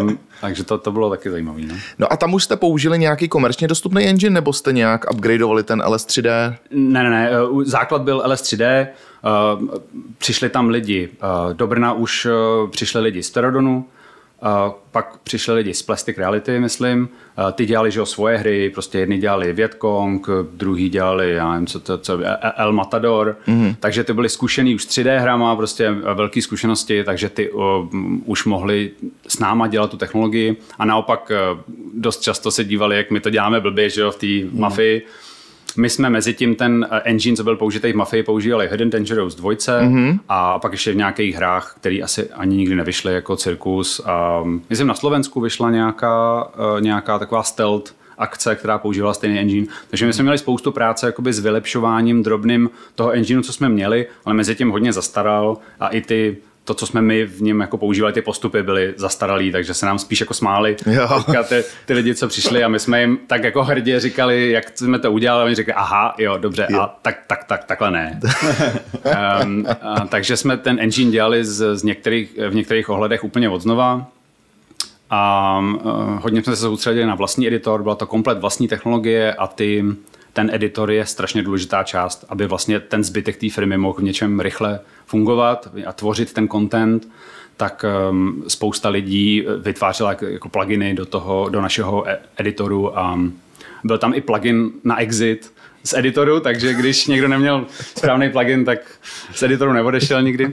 um, 0.00 0.18
takže 0.40 0.64
to, 0.64 0.78
to 0.78 0.92
bylo 0.92 1.10
taky 1.10 1.30
zajímavé. 1.30 1.60
No. 1.62 1.74
no 1.98 2.12
a 2.12 2.16
tam 2.16 2.34
už 2.34 2.44
jste 2.44 2.56
použili 2.56 2.98
nějaký 2.98 3.28
komerčně 3.28 3.68
dostupný 3.68 4.04
engine, 4.04 4.34
nebo 4.34 4.52
jste 4.52 4.72
nějak 4.72 5.04
upgradeovali 5.12 5.62
ten 5.62 5.80
LS3D? 5.80 6.56
Ne, 6.70 7.02
ne, 7.02 7.10
ne, 7.10 7.42
uh, 7.42 7.64
základ 7.64 8.02
byl 8.02 8.22
LS3D, 8.26 8.86
uh, 9.58 9.68
přišli 10.18 10.48
tam 10.48 10.68
lidi, 10.68 11.08
uh, 11.08 11.54
do 11.54 11.66
Brna 11.66 11.92
už 11.92 12.26
uh, 12.26 12.70
přišli 12.70 13.00
lidi 13.00 13.22
z 13.22 13.30
Terodonu, 13.30 13.84
Uh, 14.42 14.72
pak 14.90 15.18
přišli 15.18 15.54
lidi 15.54 15.74
z 15.74 15.82
Plastic 15.82 16.18
Reality, 16.18 16.60
myslím. 16.60 17.08
Uh, 17.38 17.50
ty 17.52 17.66
dělali 17.66 17.90
že, 17.90 18.06
svoje 18.06 18.38
hry, 18.38 18.70
prostě 18.70 18.98
jedni 18.98 19.18
dělali 19.18 19.52
Vietkong, 19.52 20.26
druhý 20.52 20.88
dělali, 20.88 21.32
já 21.32 21.52
nevím, 21.52 21.66
co 21.66 21.80
to, 21.80 21.98
co, 21.98 22.18
El 22.56 22.72
Matador. 22.72 23.36
Mm-hmm. 23.48 23.76
Takže 23.80 24.04
ty 24.04 24.12
byli 24.12 24.28
zkušený 24.28 24.74
už 24.74 24.86
3D 24.86 25.18
hrama, 25.20 25.56
prostě 25.56 25.90
velké 25.90 26.42
zkušenosti, 26.42 27.04
takže 27.04 27.28
ty 27.28 27.50
uh, 27.50 27.62
už 28.24 28.44
mohli 28.44 28.90
s 29.28 29.38
náma 29.38 29.66
dělat 29.66 29.90
tu 29.90 29.96
technologii. 29.96 30.56
A 30.78 30.84
naopak 30.84 31.32
uh, 31.52 31.60
dost 31.94 32.20
často 32.20 32.50
se 32.50 32.64
dívali, 32.64 32.96
jak 32.96 33.10
my 33.10 33.20
to 33.20 33.30
děláme 33.30 33.60
blbě, 33.60 33.90
že 33.90 34.00
jo, 34.00 34.10
v 34.10 34.16
té 34.16 34.26
mm-hmm. 34.26 34.58
mafii 34.58 35.06
my 35.76 35.90
jsme 35.90 36.10
mezi 36.10 36.34
tím 36.34 36.54
ten 36.54 36.86
eh, 36.90 37.00
engine, 37.04 37.36
co 37.36 37.44
byl 37.44 37.56
použitý 37.56 37.92
v 37.92 37.96
Mafii, 37.96 38.22
používali 38.22 38.68
Hidden 38.70 38.90
Dangerous 38.90 39.34
2 39.34 39.50
mm-hmm. 39.50 40.18
a 40.28 40.58
pak 40.58 40.72
ještě 40.72 40.92
v 40.92 40.96
nějakých 40.96 41.34
hrách, 41.34 41.74
které 41.80 42.00
asi 42.02 42.30
ani 42.30 42.56
nikdy 42.56 42.74
nevyšly, 42.74 43.14
jako 43.14 43.36
Cirkus. 43.36 44.00
A, 44.04 44.44
myslím, 44.70 44.88
na 44.88 44.94
Slovensku 44.94 45.40
vyšla 45.40 45.70
nějaká, 45.70 46.44
uh, 46.44 46.80
nějaká 46.80 47.18
taková 47.18 47.42
stealth 47.42 47.94
akce, 48.18 48.54
která 48.54 48.78
používala 48.78 49.14
stejný 49.14 49.38
engine. 49.38 49.66
Takže 49.90 50.06
my 50.06 50.12
jsme 50.12 50.22
měli 50.22 50.38
spoustu 50.38 50.72
práce 50.72 51.06
jakoby 51.06 51.32
s 51.32 51.38
vylepšováním 51.38 52.22
drobným 52.22 52.70
toho 52.94 53.12
engineu, 53.12 53.42
co 53.42 53.52
jsme 53.52 53.68
měli, 53.68 54.06
ale 54.24 54.34
mezi 54.34 54.54
tím 54.54 54.70
hodně 54.70 54.92
zastaral 54.92 55.58
a 55.80 55.88
i 55.88 56.00
ty 56.00 56.36
to, 56.70 56.74
co 56.74 56.86
jsme 56.86 57.02
my 57.02 57.24
v 57.24 57.42
něm 57.42 57.60
jako 57.60 57.78
používali, 57.78 58.12
ty 58.12 58.22
postupy 58.22 58.62
byly 58.62 58.94
zastaralý, 58.96 59.52
takže 59.52 59.74
se 59.74 59.86
nám 59.86 59.98
spíš 59.98 60.20
jako 60.20 60.34
smáli 60.34 60.76
ty, 61.48 61.64
ty 61.86 61.92
lidi, 61.94 62.14
co 62.14 62.28
přišli 62.28 62.64
a 62.64 62.68
my 62.68 62.78
jsme 62.78 63.00
jim 63.00 63.18
tak 63.26 63.44
jako 63.44 63.64
hrdě 63.64 64.00
říkali, 64.00 64.50
jak 64.50 64.78
jsme 64.78 64.98
to 64.98 65.12
udělali 65.12 65.42
a 65.42 65.44
oni 65.44 65.54
řekli, 65.54 65.72
aha, 65.72 66.14
jo, 66.18 66.38
dobře, 66.38 66.66
jo. 66.70 66.80
a 66.80 66.98
tak, 67.02 67.18
tak, 67.26 67.44
tak, 67.44 67.64
takhle 67.64 67.90
ne. 67.90 68.20
um, 69.42 69.66
a, 69.82 70.06
takže 70.06 70.36
jsme 70.36 70.56
ten 70.56 70.80
engine 70.80 71.10
dělali 71.10 71.44
z, 71.44 71.76
z 71.76 71.82
některých, 71.82 72.38
v 72.48 72.54
některých 72.54 72.88
ohledech 72.88 73.24
úplně 73.24 73.48
od 73.48 73.62
znova. 73.62 74.06
A 75.10 75.58
uh, 75.58 75.82
hodně 76.22 76.42
jsme 76.42 76.56
se 76.56 76.62
soustředili 76.62 77.06
na 77.06 77.14
vlastní 77.14 77.46
editor, 77.46 77.82
byla 77.82 77.94
to 77.94 78.06
komplet 78.06 78.38
vlastní 78.38 78.68
technologie 78.68 79.34
a 79.34 79.46
ty 79.46 79.84
ten 80.32 80.50
editor 80.52 80.90
je 80.90 81.06
strašně 81.06 81.42
důležitá 81.42 81.82
část, 81.82 82.24
aby 82.28 82.46
vlastně 82.46 82.80
ten 82.80 83.04
zbytek 83.04 83.36
té 83.36 83.50
firmy 83.50 83.78
mohl 83.78 83.98
v 83.98 84.02
něčem 84.02 84.40
rychle 84.40 84.80
fungovat 85.06 85.68
a 85.86 85.92
tvořit 85.92 86.32
ten 86.32 86.48
content, 86.48 87.08
tak 87.56 87.84
um, 88.10 88.44
spousta 88.48 88.88
lidí 88.88 89.46
vytvářela 89.62 90.16
jako 90.20 90.48
pluginy 90.48 90.94
do, 90.94 91.06
toho, 91.06 91.48
do 91.48 91.60
našeho 91.60 92.08
e- 92.08 92.18
editoru 92.36 92.98
a 92.98 93.18
byl 93.84 93.98
tam 93.98 94.14
i 94.14 94.20
plugin 94.20 94.70
na 94.84 95.00
Exit 95.00 95.52
z 95.84 95.94
editoru, 95.94 96.40
takže 96.40 96.74
když 96.74 97.06
někdo 97.06 97.28
neměl 97.28 97.66
správný 97.96 98.30
plugin, 98.30 98.64
tak 98.64 98.78
z 99.34 99.42
editoru 99.42 99.72
neodešel 99.72 100.22
nikdy. 100.22 100.52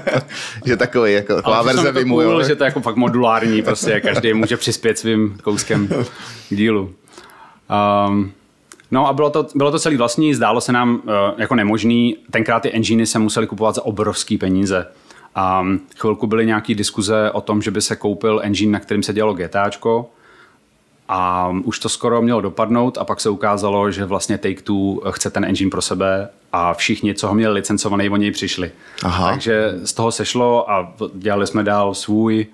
že 0.66 0.76
takový 0.76 1.12
jako 1.12 1.42
verze 1.64 1.92
to 1.92 2.04
cool, 2.04 2.44
že 2.44 2.56
to 2.56 2.64
je 2.64 2.66
jako 2.68 2.80
fakt 2.80 2.96
modulární, 2.96 3.62
prostě 3.62 4.00
každý 4.00 4.34
může 4.34 4.56
přispět 4.56 4.98
svým 4.98 5.38
kouskem 5.42 5.88
k 6.48 6.54
dílu. 6.54 6.94
Um, 8.08 8.32
No 8.90 9.08
a 9.08 9.12
bylo 9.12 9.30
to, 9.30 9.46
bylo 9.54 9.70
to 9.70 9.78
celý 9.78 9.96
vlastní, 9.96 10.34
zdálo 10.34 10.60
se 10.60 10.72
nám 10.72 10.94
uh, 10.94 11.00
jako 11.38 11.54
nemožný. 11.54 12.16
Tenkrát 12.30 12.60
ty 12.60 12.72
enginey 12.72 13.06
se 13.06 13.18
museli 13.18 13.46
kupovat 13.46 13.74
za 13.74 13.84
obrovský 13.84 14.38
peníze. 14.38 14.86
A 15.34 15.60
um, 15.60 15.80
chvilku 15.96 16.26
byly 16.26 16.46
nějaké 16.46 16.74
diskuze 16.74 17.30
o 17.30 17.40
tom, 17.40 17.62
že 17.62 17.70
by 17.70 17.82
se 17.82 17.96
koupil 17.96 18.40
engine, 18.42 18.72
na 18.72 18.80
kterým 18.80 19.02
se 19.02 19.12
dělalo 19.12 19.34
GTAčko. 19.34 20.10
A 21.08 21.52
už 21.64 21.78
to 21.78 21.88
skoro 21.88 22.22
mělo 22.22 22.40
dopadnout 22.40 22.98
a 22.98 23.04
pak 23.04 23.20
se 23.20 23.30
ukázalo, 23.30 23.90
že 23.90 24.04
vlastně 24.04 24.36
Take-Two 24.38 25.10
chce 25.10 25.30
ten 25.30 25.44
engine 25.44 25.70
pro 25.70 25.82
sebe 25.82 26.28
a 26.52 26.74
všichni, 26.74 27.14
co 27.14 27.28
ho 27.28 27.34
měli 27.34 27.54
licencovaný, 27.54 28.10
o 28.10 28.16
něj 28.16 28.30
přišli. 28.30 28.70
Aha. 29.02 29.30
Takže 29.30 29.72
z 29.84 29.92
toho 29.92 30.12
sešlo 30.12 30.70
a 30.70 30.92
dělali 31.14 31.46
jsme 31.46 31.62
dál 31.62 31.94
svůj. 31.94 32.46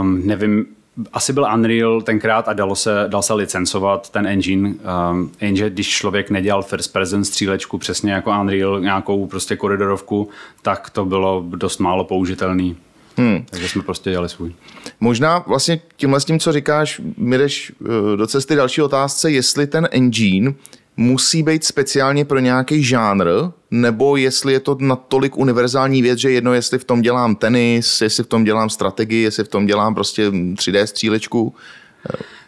Um, 0.00 0.26
nevím, 0.26 0.66
asi 1.12 1.32
byl 1.32 1.46
Unreal 1.54 2.00
tenkrát 2.00 2.48
a 2.48 2.52
dalo 2.52 2.76
se, 2.76 3.04
dal 3.08 3.22
se 3.22 3.34
licencovat 3.34 4.10
ten 4.10 4.26
engine, 4.26 4.74
um, 5.10 5.32
jenže 5.40 5.70
když 5.70 5.88
člověk 5.88 6.30
nedělal 6.30 6.62
first 6.62 6.92
person 6.92 7.24
střílečku 7.24 7.78
přesně 7.78 8.12
jako 8.12 8.30
Unreal, 8.40 8.80
nějakou 8.80 9.26
prostě 9.26 9.56
koridorovku, 9.56 10.28
tak 10.62 10.90
to 10.90 11.04
bylo 11.04 11.44
dost 11.56 11.78
málo 11.78 12.04
použitelný. 12.04 12.76
Hmm. 13.16 13.44
Takže 13.50 13.68
jsme 13.68 13.82
prostě 13.82 14.10
dělali 14.10 14.28
svůj. 14.28 14.54
Možná 15.00 15.38
vlastně 15.38 15.80
tímhle 15.96 16.20
s 16.20 16.24
tím, 16.24 16.40
co 16.40 16.52
říkáš, 16.52 17.00
mi 17.16 17.38
jdeš 17.38 17.72
eh, 17.82 18.16
do 18.16 18.26
cesty 18.26 18.54
další 18.54 18.82
otázce, 18.82 19.30
jestli 19.30 19.66
ten 19.66 19.88
engine 19.90 20.52
musí 20.96 21.42
být 21.42 21.64
speciálně 21.64 22.24
pro 22.24 22.38
nějaký 22.38 22.82
žánr, 22.82 23.26
nebo 23.70 24.16
jestli 24.16 24.52
je 24.52 24.60
to 24.60 24.76
natolik 24.80 25.36
univerzální 25.36 26.02
věc, 26.02 26.18
že 26.18 26.30
jedno, 26.30 26.54
jestli 26.54 26.78
v 26.78 26.84
tom 26.84 27.02
dělám 27.02 27.36
tenis, 27.36 28.00
jestli 28.00 28.24
v 28.24 28.26
tom 28.26 28.44
dělám 28.44 28.70
strategii, 28.70 29.22
jestli 29.22 29.44
v 29.44 29.48
tom 29.48 29.66
dělám 29.66 29.94
prostě 29.94 30.30
3D 30.30 30.84
střílečku. 30.84 31.54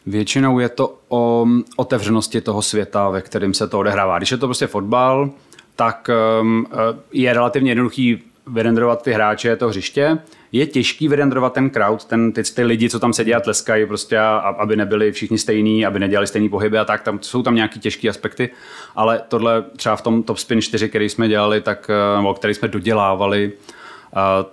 Většinou 0.07 0.59
je 0.59 0.69
to 0.69 0.99
o 1.09 1.47
otevřenosti 1.77 2.41
toho 2.41 2.63
světa, 2.63 3.09
ve 3.09 3.23
kterém 3.23 3.55
se 3.55 3.69
to 3.69 3.79
odehrává. 3.79 4.19
Když 4.19 4.31
je 4.31 4.37
to 4.37 4.47
prostě 4.47 4.67
fotbal, 4.67 5.31
tak 5.77 6.11
um, 6.41 6.67
je 7.13 7.33
relativně 7.33 7.71
jednoduchý 7.71 8.23
vyrenderovat 8.47 9.03
ty 9.03 9.13
hráče, 9.13 9.57
to 9.57 9.69
hřiště. 9.69 10.19
Je 10.53 10.67
těžký 10.67 11.09
vyrenderovat 11.09 11.53
ten 11.53 11.71
crowd, 11.71 12.05
ten, 12.05 12.33
ty, 12.33 12.43
ty 12.43 12.65
lidi, 12.65 12.91
co 12.91 13.01
tam 13.01 13.13
sedí 13.13 13.35
a 13.35 13.41
tleskají, 13.41 13.87
prostě, 13.87 14.19
a, 14.19 14.37
aby 14.37 14.77
nebyli 14.77 15.13
všichni 15.13 15.39
stejní, 15.39 15.87
aby 15.87 15.99
nedělali 15.99 16.27
stejný 16.27 16.49
pohyby 16.49 16.79
a 16.79 16.85
tak, 16.85 17.03
tam 17.03 17.19
jsou 17.23 17.43
tam 17.43 17.55
nějaký 17.55 17.81
těžké 17.81 18.09
aspekty, 18.09 18.51
ale 18.97 19.23
tohle 19.29 19.65
třeba 19.77 19.97
v 19.97 20.03
tom 20.03 20.23
Top 20.23 20.39
Spin 20.39 20.63
4, 20.63 20.89
který 20.89 21.09
jsme 21.09 21.29
dělali, 21.29 21.61
tak, 21.61 21.91
nebo 22.17 22.35
který 22.35 22.55
jsme 22.55 22.69
dodělávali, 22.69 23.53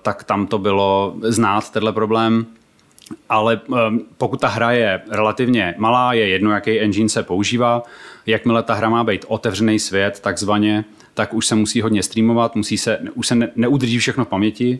tak 0.02 0.24
tam 0.24 0.48
to 0.48 0.58
bylo 0.58 1.16
znát, 1.22 1.72
tenhle 1.72 1.94
problém. 1.94 2.46
Ale 3.30 3.62
pokud 4.18 4.42
ta 4.42 4.48
hra 4.48 4.72
je 4.72 5.02
relativně 5.12 5.76
malá, 5.78 6.14
je 6.14 6.28
jedno, 6.28 6.52
jaký 6.52 6.80
engine 6.80 7.10
se 7.10 7.24
používá, 7.24 7.84
jakmile 8.26 8.64
ta 8.64 8.74
hra 8.74 8.90
má 8.90 9.04
být 9.04 9.26
otevřený 9.28 9.80
svět, 9.80 10.20
takzvaně, 10.20 10.86
tak 11.14 11.34
už 11.34 11.46
se 11.46 11.56
musí 11.56 11.82
hodně 11.82 12.04
streamovat, 12.04 12.56
musí 12.56 12.78
se, 12.78 13.00
už 13.14 13.28
se 13.28 13.36
ne, 13.36 13.50
neudrží 13.56 13.98
všechno 13.98 14.26
v 14.26 14.28
paměti, 14.28 14.80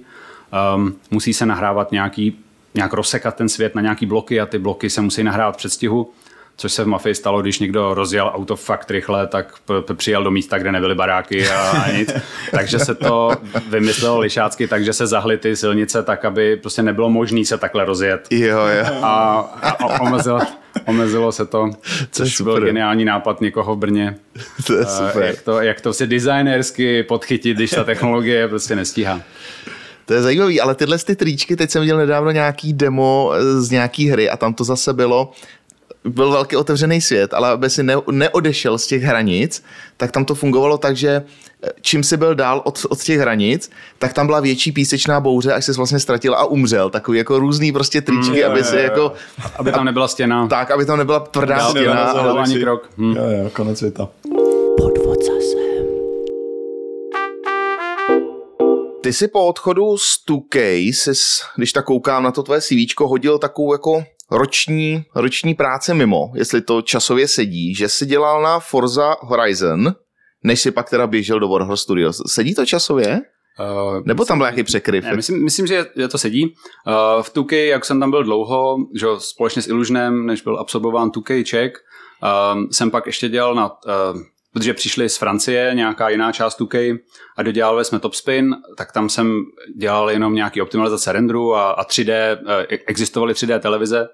um, 0.76 0.96
musí 1.12 1.34
se 1.34 1.46
nahrávat 1.46 1.92
nějaký, 1.92 2.40
nějak 2.74 2.94
rozsekat 2.94 3.36
ten 3.36 3.50
svět 3.50 3.76
na 3.76 3.82
nějaký 3.82 4.06
bloky 4.06 4.42
a 4.42 4.46
ty 4.46 4.60
bloky 4.60 4.90
se 4.90 5.02
musí 5.02 5.24
nahrávat 5.24 5.56
v 5.56 5.58
předstihu, 5.58 6.12
což 6.58 6.74
se 6.74 6.84
v 6.84 6.88
Mafii 6.88 7.16
stalo, 7.16 7.42
když 7.42 7.60
někdo 7.60 7.94
rozjel 7.94 8.32
auto 8.36 8.56
fakt 8.56 8.92
rychle, 8.92 9.28
tak 9.28 9.54
přijel 9.94 10.24
do 10.24 10.32
místa, 10.32 10.58
kde 10.58 10.72
nebyly 10.72 10.96
baráky 10.96 11.50
a, 11.50 11.70
a 11.70 11.92
nic. 11.92 12.12
takže 12.52 12.80
se 12.80 12.96
to 12.96 13.32
vymyslelo 13.70 14.20
lišácky, 14.20 14.68
takže 14.68 14.94
se 14.94 15.08
zahly 15.08 15.38
ty 15.38 15.56
silnice 15.56 16.04
tak, 16.04 16.26
aby 16.26 16.58
prostě 16.58 16.82
nebylo 16.82 17.10
možné 17.10 17.46
se 17.46 17.58
takhle 17.58 17.86
rozjet. 17.86 18.28
Jo, 18.32 18.60
jo. 18.60 18.86
A, 19.02 19.40
a 19.62 20.02
omezilo, 20.02 20.40
omezilo 20.86 21.32
se 21.32 21.46
to, 21.46 21.70
což 22.12 22.42
byl 22.42 22.62
geniální 22.62 23.06
nápad 23.06 23.42
někoho 23.42 23.76
v 23.76 23.80
Brně. 23.80 24.16
To 24.68 24.74
je 24.74 24.82
Eh, 24.82 24.86
super. 24.86 25.24
Jak 25.24 25.42
to, 25.42 25.62
jak 25.62 25.82
to 25.82 25.94
si 25.94 26.08
designersky 26.08 27.04
podchytit, 27.04 27.58
když 27.58 27.72
ta 27.72 27.84
technologie 27.84 28.48
prostě 28.48 28.76
nestíhá. 28.76 29.22
To 30.06 30.14
je 30.14 30.22
zajímavý, 30.22 30.62
ale 30.62 30.76
tyhle 30.76 30.98
ty 30.98 31.16
tričky, 31.16 31.56
teď 31.56 31.70
jsem 31.72 31.82
viděl 31.82 31.98
nedávno 31.98 32.32
nějaký 32.32 32.74
demo 32.74 33.32
eh, 33.34 33.62
z 33.62 33.72
nějaký 33.72 34.10
hry 34.10 34.30
a 34.30 34.38
tam 34.38 34.54
to 34.54 34.64
zase 34.64 34.94
bylo, 34.94 35.32
byl 36.06 36.32
velký 36.32 36.56
otevřený 36.56 37.02
svět, 37.02 37.34
ale 37.34 37.50
aby 37.50 37.70
si 37.70 37.84
ne, 37.84 37.96
neodešel 38.12 38.78
z 38.78 38.88
těch 38.88 39.04
hranic, 39.04 39.64
tak 39.98 40.12
tam 40.12 40.26
to 40.26 40.36
fungovalo 40.36 40.78
tak, 40.78 40.96
že 40.98 41.24
eh, 41.64 41.70
čím 41.82 42.04
si 42.04 42.18
byl 42.18 42.36
dál 42.36 42.62
od, 42.66 42.86
od 42.90 43.04
těch 43.04 43.20
hranic, 43.20 43.72
tak 44.00 44.14
tam 44.14 44.26
byla 44.26 44.40
větší 44.40 44.72
písečná 44.72 45.20
bouře, 45.20 45.54
až 45.54 45.66
se 45.66 45.74
vlastně 45.74 46.00
ztratil 46.00 46.36
a 46.36 46.46
umřel. 46.46 46.90
Takový 46.90 47.18
jako 47.18 47.40
různý 47.40 47.72
prostě 47.72 48.02
tričky, 48.02 48.44
Mm, 48.46 48.52
aby 48.52 48.64
si 48.64 48.76
jo. 48.76 48.82
jako, 48.82 49.14
Aby 49.56 49.72
tam 49.72 49.86
nebyla 49.86 50.08
stěna. 50.08 50.48
tak, 50.48 50.72
aby 50.72 50.86
tam 50.86 50.98
nebyla 50.98 51.20
tvrdá 51.20 51.58
Dál 51.58 51.70
stěna. 51.72 52.04
ale- 52.04 52.22
ale- 52.22 52.42
ani 52.42 52.60
krok. 52.60 52.90
Hm. 52.98 53.16
Jo, 53.18 53.24
jo, 53.44 53.50
konec 53.54 53.78
světa. 53.78 54.08
Ty 59.06 59.14
si 59.14 59.28
po 59.28 59.48
odchodu 59.48 59.98
z 59.98 60.26
2K, 60.30 60.92
sis, 60.94 61.42
když 61.56 61.72
tak 61.74 61.86
koukám 61.86 62.24
na 62.24 62.32
to 62.32 62.44
tvoje 62.44 62.62
CV, 62.62 63.00
hodil 63.00 63.38
takovou 63.40 63.74
jako 63.74 64.04
roční, 64.32 65.04
roční 65.16 65.54
práce 65.54 65.94
mimo, 65.94 66.32
jestli 66.36 66.62
to 66.62 66.82
časově 66.82 67.28
sedí, 67.28 67.76
že 67.76 67.90
si 67.90 68.06
dělal 68.06 68.42
na 68.42 68.60
Forza 68.60 69.16
Horizon, 69.22 69.94
než 70.44 70.62
si 70.62 70.72
pak 70.72 70.90
teda 70.90 71.08
běžel 71.08 71.40
do 71.40 71.48
Warhol 71.48 71.78
Studios. 71.78 72.22
Sedí 72.28 72.56
to 72.56 72.66
časově? 72.66 73.22
Uh, 73.60 74.02
Nebo 74.06 74.26
tam 74.26 74.38
byl 74.38 74.46
nějaký 74.46 74.64
překryv? 74.64 75.04
Ne, 75.04 75.16
myslím, 75.16 75.44
myslím, 75.44 75.68
že 75.68 75.86
to 76.12 76.18
sedí. 76.18 76.44
Uh, 76.44 77.24
v 77.24 77.34
2K, 77.34 77.66
jak 77.66 77.86
jsem 77.86 78.00
tam 78.00 78.12
byl 78.12 78.24
dlouho, 78.24 78.78
že 79.00 79.06
jo, 79.06 79.20
společně 79.20 79.62
s 79.62 79.68
Illusionem, 79.68 80.26
než 80.26 80.42
byl 80.42 80.60
absolvován 80.60 81.10
2K 81.10 81.44
Czech, 81.44 81.74
um, 82.54 82.68
jsem 82.72 82.92
pak 82.92 83.06
ještě 83.06 83.30
dělal 83.30 83.56
na, 83.56 83.66
uh, 83.66 84.22
protože 84.56 84.74
přišli 84.74 85.10
z 85.10 85.18
Francie, 85.18 85.72
nějaká 85.74 86.10
jiná 86.10 86.32
část 86.32 86.60
2K 86.62 87.00
a 87.38 87.44
dodělali 87.44 87.86
jsme 87.86 88.00
Topspin, 88.00 88.56
tak 88.78 88.92
tam 88.92 89.10
jsem 89.10 89.42
dělal 89.78 90.12
jenom 90.12 90.36
nějaký 90.36 90.62
optimalizace 90.62 91.12
renderu 91.12 91.56
a, 91.56 91.72
a 91.72 91.86
3D, 91.86 92.38
uh, 92.42 92.50
existovaly 92.70 93.34
3D 93.34 93.60
televize, 93.60 94.08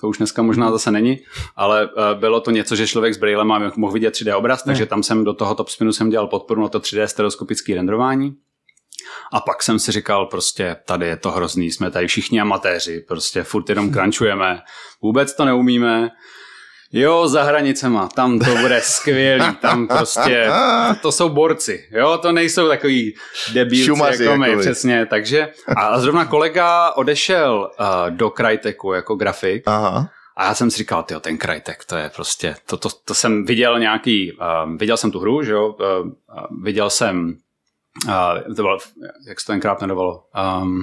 to 0.00 0.08
už 0.08 0.18
dneska 0.18 0.42
možná 0.42 0.70
zase 0.70 0.90
není, 0.90 1.18
ale 1.56 1.86
uh, 1.86 1.92
bylo 2.20 2.40
to 2.40 2.50
něco, 2.50 2.76
že 2.76 2.86
člověk 2.86 3.14
s 3.14 3.18
braillem 3.18 3.72
mohl 3.76 3.92
vidět 3.92 4.14
3D 4.14 4.38
obraz, 4.38 4.62
takže 4.62 4.86
tam 4.86 5.02
jsem 5.02 5.24
do 5.24 5.34
toho 5.34 5.54
Topspinu 5.54 5.92
jsem 5.92 6.10
dělal 6.10 6.26
podporu 6.26 6.62
na 6.62 6.68
to 6.68 6.78
3D 6.78 7.04
stereoskopické 7.04 7.74
renderování. 7.74 8.36
A 9.32 9.40
pak 9.40 9.62
jsem 9.62 9.78
si 9.78 9.92
říkal, 9.92 10.26
prostě 10.26 10.76
tady 10.86 11.06
je 11.06 11.16
to 11.16 11.30
hrozný, 11.30 11.70
jsme 11.70 11.90
tady 11.90 12.06
všichni 12.06 12.40
amatéři, 12.40 13.04
prostě 13.08 13.42
furt 13.42 13.68
jenom 13.68 13.90
crunchujeme, 13.92 14.60
vůbec 15.02 15.36
to 15.36 15.44
neumíme. 15.44 16.10
Jo, 16.92 17.28
za 17.28 17.42
hranicema, 17.42 18.08
tam 18.08 18.38
to 18.38 18.54
bude 18.60 18.80
skvělý, 18.80 19.56
tam 19.60 19.88
prostě, 19.88 20.50
to 21.02 21.12
jsou 21.12 21.28
borci, 21.28 21.88
jo, 21.90 22.18
to 22.18 22.32
nejsou 22.32 22.68
takový 22.68 23.14
debílci 23.52 23.84
Šumaři 23.86 24.24
jako 24.24 24.36
my, 24.36 24.56
přesně, 24.56 25.06
takže, 25.06 25.52
a 25.76 26.00
zrovna 26.00 26.24
kolega 26.24 26.90
odešel 26.90 27.70
uh, 27.80 28.10
do 28.10 28.30
Cryteku 28.30 28.92
jako 28.92 29.14
grafik, 29.14 29.62
Aha. 29.66 30.10
a 30.36 30.44
já 30.44 30.54
jsem 30.54 30.70
si 30.70 30.78
říkal, 30.78 31.02
tyjo, 31.02 31.20
ten 31.20 31.38
Crytek, 31.38 31.84
to 31.84 31.96
je 31.96 32.10
prostě, 32.14 32.56
to, 32.66 32.76
to, 32.76 32.88
to 33.04 33.14
jsem 33.14 33.44
viděl 33.44 33.78
nějaký, 33.78 34.32
uh, 34.32 34.76
viděl 34.76 34.96
jsem 34.96 35.10
tu 35.10 35.18
hru, 35.18 35.42
že 35.42 35.52
jo, 35.52 35.68
uh, 35.68 36.10
viděl 36.62 36.90
jsem, 36.90 37.36
uh, 38.06 38.54
to 38.56 38.62
bylo, 38.62 38.78
jak 39.28 39.40
se 39.40 39.46
to 39.46 39.52
tenkrát 39.52 39.80
jmenovalo, 39.80 40.22
um, 40.62 40.82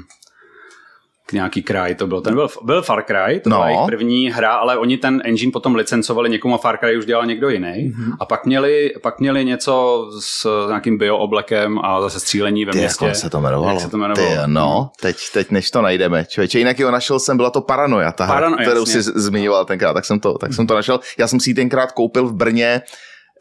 nějaký 1.34 1.64
kraj 1.64 1.96
to 1.96 2.08
byl. 2.08 2.22
Ten 2.22 2.34
byl, 2.36 2.48
byl 2.64 2.82
Far 2.82 3.04
Cry, 3.04 3.40
to 3.40 3.50
No. 3.50 3.56
byla 3.56 3.68
jejich 3.68 3.86
první 3.86 4.30
hra, 4.32 4.54
ale 4.54 4.78
oni 4.78 4.98
ten 4.98 5.22
engine 5.26 5.52
potom 5.52 5.76
licencovali 5.76 6.30
někomu 6.30 6.56
a 6.56 6.58
Far 6.58 6.78
Cry 6.78 6.98
už 6.98 7.06
dělal 7.06 7.26
někdo 7.26 7.50
jiný. 7.50 7.68
Mm-hmm. 7.68 8.14
A 8.20 8.26
pak 8.26 8.46
měli, 8.46 8.92
pak 9.02 9.20
měli 9.20 9.46
něco 9.46 10.06
s 10.20 10.48
nějakým 10.68 10.98
biooblekem 10.98 11.80
a 11.84 12.02
zase 12.02 12.20
střílení 12.20 12.66
ve 12.66 12.72
Ty, 12.72 12.78
městě. 12.78 13.06
jak 13.06 13.16
se 13.16 13.30
to 13.30 13.38
jmenovalo? 13.38 13.70
Jak 13.74 13.80
se 13.82 13.90
to 13.90 13.98
jmenovalo? 13.98 14.28
Ty, 14.30 14.38
no, 14.46 14.90
teď, 15.02 15.18
teď 15.34 15.52
než 15.52 15.72
to 15.72 15.82
najdeme. 15.82 16.26
Člověče, 16.30 16.60
jinak 16.60 16.80
jo, 16.80 16.92
našel 16.92 17.20
jsem, 17.20 17.38
byla 17.38 17.50
to 17.50 17.62
Paranoja, 17.62 18.12
ta 18.12 18.26
hra, 18.26 18.36
Parano- 18.50 18.62
kterou 18.62 18.80
jasně. 18.80 18.94
si 18.94 19.02
z- 19.02 19.14
zmiňoval 19.16 19.66
tenkrát, 19.66 19.94
tak 19.94 20.06
jsem, 20.06 20.20
to, 20.20 20.38
tak 20.38 20.54
jsem 20.54 20.68
to 20.68 20.76
našel. 20.76 21.00
Já 21.18 21.28
jsem 21.28 21.40
si 21.40 21.50
ji 21.50 21.54
tenkrát 21.54 21.92
koupil 21.92 22.28
v 22.28 22.34
Brně 22.34 22.82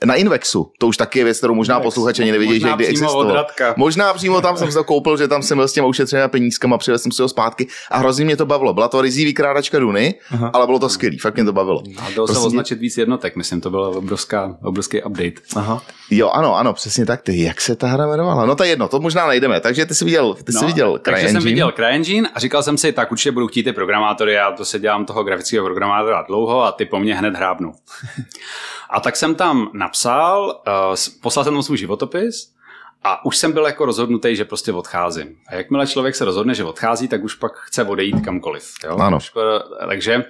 na 0.05 0.15
Invexu. 0.15 0.71
To 0.79 0.87
už 0.87 0.97
taky 0.97 1.19
je 1.19 1.25
věc, 1.25 1.39
kterou 1.39 1.55
možná 1.55 1.75
Invex. 1.77 1.85
posluchači 1.85 2.23
ani 2.23 2.33
nevědí, 2.33 2.53
že 2.61 2.67
Možná 2.67 2.77
kdy 2.77 2.87
existoval. 2.87 3.47
Možná 3.77 4.15
přímo 4.15 4.41
tam 4.41 4.57
jsem 4.57 4.69
si 4.69 4.75
to 4.75 4.85
koupil, 4.85 5.17
že 5.17 5.29
tam 5.29 5.43
jsem 5.43 5.59
byl 5.59 5.69
s 5.69 5.73
těma 5.73 5.87
ušetřenými 5.87 6.29
penízkama, 6.29 6.79
přivez 6.79 7.03
jsem 7.03 7.13
si 7.13 7.23
ho 7.23 7.29
zpátky 7.29 7.67
a 7.91 7.99
hrozně 7.99 8.25
mě 8.25 8.37
to 8.37 8.47
bavilo. 8.47 8.75
Byla 8.75 8.89
to 8.89 9.01
rizí 9.03 9.25
vykrádačka 9.25 9.79
Duny, 9.79 10.15
Aha. 10.31 10.51
ale 10.55 10.67
bylo 10.67 10.79
to 10.79 10.89
skvělý, 10.89 11.19
fakt 11.19 11.35
mě 11.35 11.45
to 11.45 11.53
bavilo. 11.53 11.83
A 11.99 12.01
dalo 12.01 12.27
se 12.27 12.33
Prostě- 12.33 12.47
označit 12.47 12.79
víc 12.79 12.99
jednotek, 12.99 13.37
myslím, 13.37 13.61
to 13.61 13.71
byl 13.71 13.81
obrovská, 13.85 14.57
obrovský 14.63 15.03
update. 15.03 15.33
Aha. 15.57 15.83
Jo, 16.11 16.29
ano, 16.31 16.57
ano, 16.57 16.73
přesně 16.73 17.07
tak. 17.07 17.23
Ty, 17.23 17.43
jak 17.43 17.61
se 17.61 17.77
ta 17.77 17.87
hra 17.87 18.05
jmenovala? 18.07 18.47
No 18.47 18.55
to 18.57 18.65
je 18.65 18.71
jedno, 18.71 18.89
to 18.89 19.01
možná 19.01 19.27
najdeme. 19.27 19.61
Takže 19.61 19.87
ty 19.87 19.95
jsi 19.95 20.05
viděl, 20.05 20.35
ty 20.35 20.53
jsi 20.53 20.65
viděl 20.67 20.93
No, 20.93 20.99
takže 20.99 21.21
jsem 21.21 21.27
CryEngine. 21.29 21.51
viděl 21.51 21.73
CryEngine 21.77 22.29
a 22.35 22.41
říkal 22.41 22.63
jsem 22.63 22.79
si, 22.79 22.93
tak 22.93 23.13
určitě 23.13 23.33
budu 23.33 23.47
chtít 23.49 23.63
ty 23.63 23.73
programátory, 23.73 24.33
já 24.33 24.53
to 24.53 24.65
se 24.65 24.79
dělám 24.79 25.05
toho 25.07 25.25
grafického 25.25 25.65
programátora 25.67 26.23
dlouho 26.29 26.63
a 26.65 26.73
ty 26.73 26.85
po 26.85 26.99
mně 27.01 27.15
hned 27.15 27.35
hrábnou. 27.37 27.73
a 28.91 29.01
tak 29.01 29.17
jsem 29.17 29.35
tam 29.35 29.69
napsal, 29.93 30.63
uh, 30.67 30.97
poslal 31.23 31.45
jsem 31.45 31.55
tam 31.55 31.63
svůj 31.63 31.79
životopis 31.79 32.55
a 33.05 33.25
už 33.25 33.37
jsem 33.37 33.53
byl 33.53 33.67
jako 33.67 33.85
rozhodnutý, 33.85 34.37
že 34.37 34.45
prostě 34.45 34.73
odcházím. 34.73 35.37
A 35.49 35.55
jakmile 35.55 35.87
člověk 35.87 36.15
se 36.15 36.25
rozhodne, 36.25 36.55
že 36.55 36.65
odchází, 36.65 37.09
tak 37.09 37.25
už 37.25 37.35
pak 37.35 37.53
chce 37.59 37.85
odejít 37.85 38.25
kamkoliv. 38.25 38.75
Jo? 38.85 38.97
Ano. 38.97 39.17
Už, 39.17 39.33
eh, 39.37 39.87
takže 39.87 40.25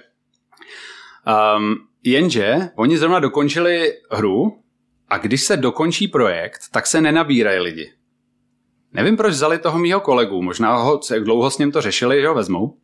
um, 1.55 1.75
jenže 2.03 2.69
oni 2.75 2.97
zrovna 2.97 3.19
dokončili 3.19 3.93
hru 4.11 4.59
a 5.09 5.17
když 5.17 5.43
se 5.43 5.57
dokončí 5.57 6.07
projekt, 6.07 6.61
tak 6.71 6.87
se 6.87 7.01
nenabírají 7.01 7.59
lidi. 7.59 7.93
Nevím, 8.93 9.17
proč 9.17 9.33
vzali 9.33 9.59
toho 9.59 9.79
mýho 9.79 9.99
kolegu, 9.99 10.41
možná 10.41 10.75
ho, 10.75 10.99
jak 11.13 11.23
dlouho 11.23 11.51
s 11.51 11.57
ním 11.57 11.71
to 11.71 11.81
řešili, 11.81 12.21
že 12.21 12.27
ho 12.27 12.35
vezmou, 12.35 12.77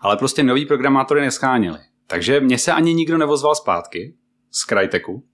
ale 0.00 0.16
prostě 0.16 0.42
noví 0.42 0.66
programátory 0.66 1.20
neschánili. 1.20 1.78
Takže 2.06 2.40
mě 2.40 2.58
se 2.58 2.72
ani 2.72 2.94
nikdo 2.94 3.18
nevozval 3.18 3.54
zpátky 3.54 4.14
z 4.50 4.64
Cryteku. 4.64 5.24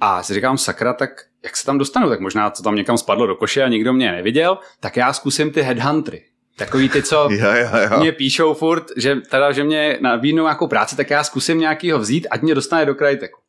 A 0.00 0.22
si 0.22 0.34
říkám, 0.34 0.58
sakra, 0.58 0.92
tak 0.92 1.10
jak 1.44 1.56
se 1.56 1.66
tam 1.66 1.78
dostanu? 1.78 2.08
Tak 2.08 2.20
možná 2.20 2.50
to 2.50 2.62
tam 2.62 2.76
někam 2.76 2.98
spadlo 2.98 3.26
do 3.26 3.34
koše 3.34 3.62
a 3.62 3.68
nikdo 3.68 3.92
mě 3.92 4.12
neviděl, 4.12 4.58
tak 4.80 4.96
já 4.96 5.12
zkusím 5.12 5.50
ty 5.50 5.62
headhuntery. 5.62 6.22
Takový 6.56 6.88
ty, 6.88 7.02
co 7.02 7.28
Jo, 7.30 7.52
jo, 7.52 7.68
jo. 7.90 8.00
mě 8.00 8.12
píšou 8.12 8.54
furt, 8.54 8.84
že 8.96 9.16
teda, 9.16 9.52
že 9.52 9.64
mě 9.64 9.98
nabídnou 10.00 10.42
nějakou 10.42 10.66
práci, 10.66 10.96
tak 10.96 11.10
já 11.10 11.24
zkusím 11.24 11.58
nějakýho 11.58 11.98
vzít, 11.98 12.26
ať 12.30 12.42
mě 12.42 12.54
dostane 12.54 12.86
do 12.86 12.94
Cryteku. 12.94 13.40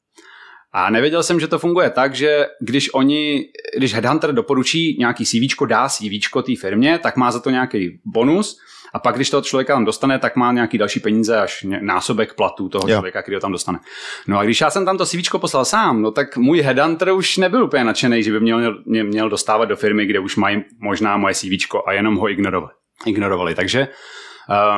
A 0.71 0.89
nevěděl 0.89 1.23
jsem, 1.23 1.39
že 1.39 1.47
to 1.47 1.59
funguje 1.59 1.89
tak, 1.89 2.15
že 2.15 2.45
když 2.61 2.93
oni, 2.93 3.45
když 3.77 3.93
Headhunter 3.93 4.33
doporučí 4.33 4.97
nějaký 4.99 5.25
CV, 5.25 5.65
dá 5.67 5.89
CV 5.89 6.43
té 6.45 6.55
firmě, 6.61 6.99
tak 7.03 7.15
má 7.15 7.31
za 7.31 7.39
to 7.39 7.49
nějaký 7.49 7.99
bonus 8.05 8.57
a 8.97 8.99
pak, 8.99 9.15
když 9.15 9.29
toho 9.29 9.41
člověka 9.41 9.73
tam 9.73 9.85
dostane, 9.85 10.19
tak 10.19 10.35
má 10.35 10.51
nějaký 10.51 10.77
další 10.77 10.99
peníze 10.99 11.41
až 11.41 11.65
násobek 11.81 12.33
platů 12.33 12.69
toho 12.69 12.87
Jo. 12.87 12.95
člověka, 12.95 13.21
který 13.21 13.35
ho 13.35 13.41
tam 13.41 13.51
dostane. 13.51 13.79
No 14.27 14.39
a 14.39 14.43
když 14.43 14.61
já 14.61 14.69
jsem 14.69 14.85
tam 14.85 14.97
to 14.97 15.05
CV 15.05 15.29
poslal 15.37 15.65
sám, 15.65 16.01
no 16.01 16.11
tak 16.11 16.37
můj 16.37 16.61
headhunter 16.61 17.11
už 17.11 17.37
nebyl 17.37 17.63
úplně 17.63 17.83
nadšený, 17.83 18.23
že 18.23 18.31
by 18.31 18.39
měl, 18.39 18.83
mě 18.85 19.03
měl 19.03 19.29
dostávat 19.29 19.65
do 19.65 19.75
firmy, 19.75 20.05
kde 20.05 20.19
už 20.19 20.35
mají 20.35 20.63
možná 20.79 21.17
moje 21.17 21.33
CV 21.35 21.67
a 21.85 21.93
jenom 21.93 22.15
ho 22.15 22.29
ignorovali. 22.29 22.73
ignorovali. 23.05 23.55
Takže 23.55 23.87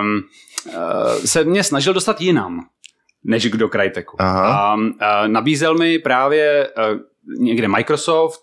um, 0.02 0.22
uh, 0.68 1.14
se 1.26 1.44
mě 1.44 1.64
snažil 1.64 1.94
dostat 1.94 2.22
jinam, 2.22 2.66
než 3.24 3.50
do 3.50 3.70
Cryteku. 3.70 4.18
Aha. 4.20 4.48
A 4.48 4.76
uh, 4.76 4.92
nabízel 5.28 5.78
mi 5.78 6.00
právě 6.00 6.70
uh, 6.78 7.00
někde 7.40 7.68
Microsoft, 7.68 8.42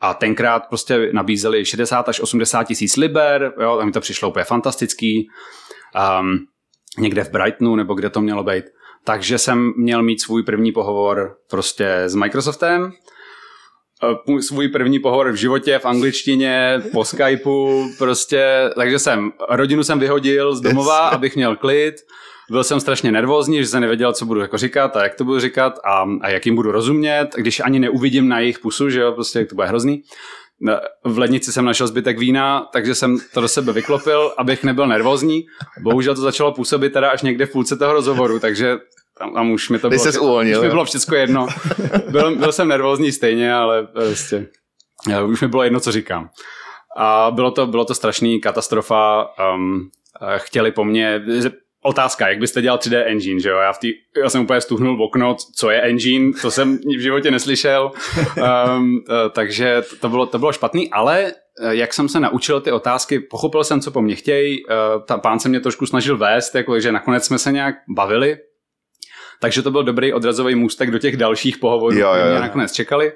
a 0.00 0.14
tenkrát 0.14 0.66
prostě 0.68 1.10
nabízeli 1.12 1.64
60 1.64 2.08
až 2.08 2.20
80 2.20 2.64
tisíc 2.64 2.96
liber, 2.96 3.52
jo, 3.60 3.78
a 3.78 3.84
mi 3.84 3.92
to 3.92 4.00
přišlo 4.00 4.28
úplně 4.28 4.44
fantastický. 4.44 5.28
Um, 6.20 6.38
někde 6.98 7.24
v 7.24 7.30
Brightonu, 7.30 7.76
nebo 7.76 7.94
kde 7.94 8.10
to 8.10 8.20
mělo 8.20 8.44
být. 8.44 8.64
Takže 9.04 9.38
jsem 9.38 9.72
měl 9.76 10.02
mít 10.02 10.20
svůj 10.20 10.42
první 10.42 10.72
pohovor 10.72 11.36
prostě 11.50 12.02
s 12.06 12.14
Microsoftem. 12.14 12.92
Eh, 14.04 14.42
Svůj 14.42 14.68
první 14.68 14.98
pohovor 14.98 15.30
v 15.30 15.34
životě 15.34 15.78
v 15.78 15.86
angličtině, 15.86 16.82
po 16.92 17.04
Skypeu, 17.04 17.88
prostě, 17.98 18.70
takže 18.76 18.98
jsem, 18.98 19.32
rodinu 19.48 19.84
jsem 19.84 19.98
vyhodil 19.98 20.56
z 20.56 20.60
domova, 20.60 21.08
abych 21.08 21.36
měl 21.36 21.56
klid. 21.56 21.94
Byl 22.50 22.64
jsem 22.64 22.80
strašně 22.80 23.12
nervózní, 23.12 23.58
že 23.58 23.66
jsem 23.66 23.80
nevěděl, 23.80 24.12
co 24.12 24.26
budu 24.26 24.40
jako 24.40 24.58
říkat 24.58 24.96
a 24.96 25.02
jak 25.02 25.14
to 25.14 25.24
budu 25.24 25.40
říkat 25.40 25.78
a, 25.84 26.04
a 26.20 26.28
jak 26.28 26.46
jim 26.46 26.54
budu 26.54 26.72
rozumět, 26.72 27.28
když 27.36 27.60
ani 27.60 27.78
neuvidím 27.78 28.28
na 28.28 28.38
jejich 28.38 28.58
pusu, 28.58 28.90
že 28.90 29.00
jo, 29.00 29.12
prostě 29.12 29.44
to 29.44 29.54
bude 29.54 29.66
hrozný. 29.66 30.02
V 31.04 31.18
lednici 31.18 31.52
jsem 31.52 31.64
našel 31.64 31.86
zbytek 31.86 32.18
vína, 32.18 32.68
takže 32.72 32.94
jsem 32.94 33.18
to 33.34 33.40
do 33.40 33.48
sebe 33.48 33.72
vyklopil, 33.72 34.32
abych 34.38 34.64
nebyl 34.64 34.86
nervózní. 34.86 35.46
Bohužel 35.82 36.14
to 36.14 36.20
začalo 36.20 36.52
působit 36.52 36.92
teda 36.92 37.10
až 37.10 37.22
někde 37.22 37.46
v 37.46 37.52
půlce 37.52 37.76
toho 37.76 37.92
rozhovoru, 37.92 38.38
takže 38.38 38.76
tam, 39.18 39.34
tam 39.34 39.50
už 39.50 39.68
mi 39.68 39.78
to 39.78 39.90
Ty 39.90 39.96
bylo, 39.96 40.22
uvolnil, 40.22 40.58
už 40.58 40.64
mi 40.64 40.70
bylo 40.70 40.84
všechno 40.84 41.16
jedno. 41.16 41.46
Byl, 42.10 42.36
byl 42.36 42.52
jsem 42.52 42.68
nervózní 42.68 43.12
stejně, 43.12 43.54
ale 43.54 43.86
prostě 43.86 44.46
už 45.26 45.40
mi 45.40 45.48
bylo 45.48 45.62
jedno, 45.62 45.80
co 45.80 45.92
říkám. 45.92 46.30
A 46.96 47.30
bylo 47.30 47.50
to, 47.50 47.66
bylo 47.66 47.84
to 47.84 47.94
strašný 47.94 48.40
katastrofa. 48.40 49.26
Um, 49.54 49.90
chtěli 50.36 50.72
po 50.72 50.84
mně, 50.84 51.24
otázka, 51.82 52.28
jak 52.28 52.38
byste 52.38 52.62
dělal 52.62 52.78
3D 52.78 53.02
engine, 53.06 53.40
že 53.40 53.48
jo? 53.48 53.58
Já, 53.58 53.72
v 53.72 53.78
tý, 53.78 53.92
já 54.22 54.30
jsem 54.30 54.42
úplně 54.42 54.60
stuhnul 54.60 54.96
v 54.96 55.00
okno, 55.00 55.36
co 55.56 55.70
je 55.70 55.80
engine, 55.80 56.32
to 56.42 56.50
jsem 56.50 56.78
v 56.98 57.00
životě 57.00 57.30
neslyšel, 57.30 57.90
um, 58.76 58.94
uh, 58.94 58.98
takže 59.32 59.82
to 60.00 60.08
bylo, 60.08 60.26
to 60.26 60.38
bylo 60.38 60.52
špatný, 60.52 60.90
ale 60.90 61.32
uh, 61.62 61.70
jak 61.70 61.94
jsem 61.94 62.08
se 62.08 62.20
naučil 62.20 62.60
ty 62.60 62.72
otázky, 62.72 63.20
pochopil 63.20 63.64
jsem, 63.64 63.80
co 63.80 63.90
po 63.90 64.02
mně 64.02 64.14
chtějí, 64.14 64.64
uh, 64.64 64.74
ta 65.04 65.18
pán 65.18 65.40
se 65.40 65.48
mě 65.48 65.60
trošku 65.60 65.86
snažil 65.86 66.16
vést, 66.16 66.54
jako, 66.54 66.80
že 66.80 66.92
nakonec 66.92 67.24
jsme 67.24 67.38
se 67.38 67.52
nějak 67.52 67.74
bavili, 67.96 68.36
takže 69.40 69.62
to 69.62 69.70
byl 69.70 69.84
dobrý 69.84 70.12
odrazový 70.12 70.54
můstek 70.54 70.90
do 70.90 70.98
těch 70.98 71.16
dalších 71.16 71.58
pohovorů, 71.58 71.98
Jo, 71.98 72.06
jo, 72.06 72.12
které 72.12 72.24
mě 72.24 72.34
jo. 72.34 72.42
nakonec 72.42 72.72
čekali. 72.72 73.12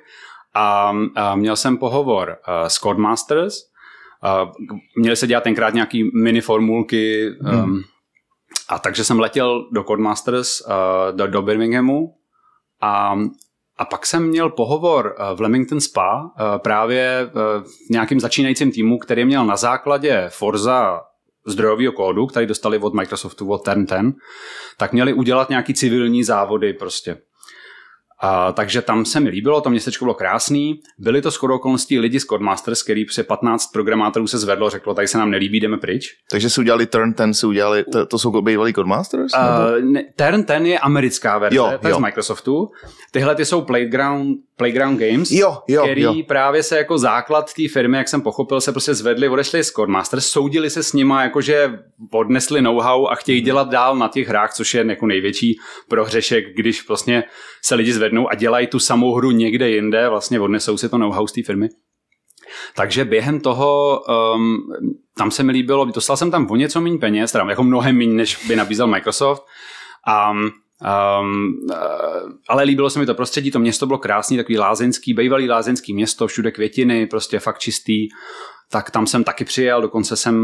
A, 0.54 0.92
a 1.14 1.36
měl 1.36 1.56
jsem 1.56 1.76
pohovor 1.76 2.28
uh, 2.28 2.68
s 2.68 2.74
Codemasters, 2.74 3.54
uh, 4.44 4.50
měli 4.96 5.16
se 5.16 5.26
dělat 5.26 5.44
tenkrát 5.44 5.74
nějaký 5.74 6.10
mini 6.22 6.40
formulky, 6.40 7.30
um, 7.40 7.82
a 8.72 8.78
takže 8.78 9.04
jsem 9.04 9.20
letěl 9.20 9.68
do 9.72 9.84
Codemasters 9.84 10.60
uh, 10.60 11.16
do, 11.16 11.26
do 11.26 11.42
Birminghamu 11.42 12.14
a, 12.80 13.14
a 13.78 13.84
pak 13.84 14.06
jsem 14.06 14.28
měl 14.28 14.50
pohovor 14.50 15.16
uh, 15.18 15.36
v 15.36 15.40
Leamington 15.40 15.80
Spa 15.80 16.22
uh, 16.22 16.28
právě 16.58 17.30
v 17.62 17.90
nějakým 17.90 18.20
začínajícím 18.20 18.72
týmu, 18.72 18.98
který 18.98 19.24
měl 19.24 19.46
na 19.46 19.56
základě 19.56 20.26
Forza 20.28 21.00
zdrojového 21.46 21.92
kódu, 21.92 22.26
který 22.26 22.46
dostali 22.46 22.78
od 22.78 22.94
Microsoftu, 22.94 23.50
od 23.50 23.64
Turn 23.64 23.84
10, 23.84 24.14
tak 24.78 24.92
měli 24.92 25.12
udělat 25.12 25.50
nějaký 25.50 25.74
civilní 25.74 26.24
závody 26.24 26.72
prostě. 26.72 27.18
A, 28.22 28.52
takže 28.52 28.82
tam 28.82 29.04
se 29.04 29.20
mi 29.20 29.28
líbilo, 29.28 29.60
to 29.60 29.70
městečko 29.70 30.04
bylo 30.04 30.14
krásný. 30.14 30.80
Byli 30.98 31.22
to 31.22 31.30
shodou 31.30 31.54
okolností 31.54 31.98
lidi 31.98 32.20
z 32.20 32.24
Codemasters, 32.24 32.82
který 32.82 33.04
při 33.04 33.22
15 33.22 33.66
programátorů 33.72 34.26
se 34.26 34.38
zvedlo, 34.38 34.70
řeklo, 34.70 34.94
tady 34.94 35.08
se 35.08 35.18
nám 35.18 35.30
nelíbí, 35.30 35.60
jdeme 35.60 35.76
pryč. 35.76 36.08
Takže 36.30 36.50
si 36.50 36.60
udělali 36.60 36.86
Turn 36.86 37.12
10, 37.18 37.34
si 37.34 37.46
udělali, 37.46 37.84
to, 37.84 38.06
to 38.06 38.18
jsou 38.18 38.42
bývalý 38.42 38.72
Codemasters? 38.72 39.32
Uh, 39.34 39.84
ne, 39.84 40.04
Turn 40.16 40.44
10 40.44 40.66
je 40.66 40.78
americká 40.78 41.38
verze, 41.38 41.56
Jo, 41.56 41.72
to 41.80 41.86
je 41.86 41.90
jo. 41.90 41.96
z 41.96 42.00
Microsoftu. 42.00 42.70
Tyhle 43.10 43.34
ty 43.34 43.44
jsou 43.44 43.62
Playground, 43.62 44.38
Playground 44.56 45.00
Games, 45.00 45.30
Jo, 45.30 45.58
jo, 45.68 45.82
který 45.82 46.02
jo. 46.02 46.14
právě 46.28 46.62
se 46.62 46.78
jako 46.78 46.98
základ 46.98 47.54
té 47.54 47.62
firmy, 47.72 47.96
jak 47.96 48.08
jsem 48.08 48.20
pochopil, 48.20 48.60
se 48.60 48.72
prostě 48.72 48.94
zvedli, 48.94 49.28
odešli 49.28 49.64
z 49.64 49.70
Codemasters, 49.70 50.26
soudili 50.26 50.70
se 50.70 50.82
s 50.82 50.92
nima, 50.92 51.22
jakože 51.22 51.78
odnesli 52.12 52.62
know-how 52.62 53.06
a 53.06 53.14
chtějí 53.14 53.40
dělat 53.40 53.68
dál 53.68 53.96
na 53.96 54.08
těch 54.08 54.28
hrách, 54.28 54.54
což 54.54 54.74
je 54.74 54.84
jako 54.86 55.06
největší 55.06 55.58
prohřešek, 55.88 56.44
když 56.56 56.88
vlastně 56.88 57.24
se 57.62 57.74
lidi 57.74 57.92
zvednou 58.12 58.30
a 58.30 58.34
dělají 58.34 58.66
tu 58.66 58.78
samou 58.78 59.14
hru 59.14 59.30
někde 59.30 59.70
jinde, 59.70 60.08
vlastně 60.08 60.40
odnesou 60.40 60.76
si 60.76 60.88
to 60.88 60.98
know-how 60.98 61.26
z 61.26 61.32
té 61.32 61.42
firmy. 61.42 61.68
Takže 62.76 63.04
během 63.04 63.40
toho, 63.40 64.00
um, 64.34 64.58
tam 65.16 65.30
se 65.30 65.42
mi 65.42 65.52
líbilo, 65.52 65.84
dostal 65.84 66.16
jsem 66.16 66.30
tam 66.30 66.46
o 66.50 66.56
něco 66.56 66.80
méně 66.80 66.98
peněz, 66.98 67.32
teda 67.32 67.44
jako 67.48 67.62
mnohem 67.62 67.96
méně, 67.96 68.14
než 68.14 68.46
by 68.46 68.56
nabízel 68.56 68.86
Microsoft. 68.86 69.42
A, 70.06 70.30
um, 70.30 70.50
ale 72.48 72.64
líbilo 72.64 72.90
se 72.90 72.98
mi 72.98 73.06
to 73.06 73.14
prostředí, 73.14 73.50
to 73.50 73.58
město 73.58 73.86
bylo 73.86 73.98
krásný, 73.98 74.36
takový 74.36 74.58
lázeňský, 74.58 75.14
bývalý 75.14 75.48
lázeňský 75.48 75.94
město, 75.94 76.26
všude 76.26 76.50
květiny, 76.50 77.06
prostě 77.06 77.38
fakt 77.38 77.58
čistý. 77.58 78.08
Tak 78.72 78.90
tam 78.90 79.06
jsem 79.06 79.24
taky 79.24 79.44
přijel, 79.44 79.82
dokonce 79.82 80.16
jsem 80.16 80.34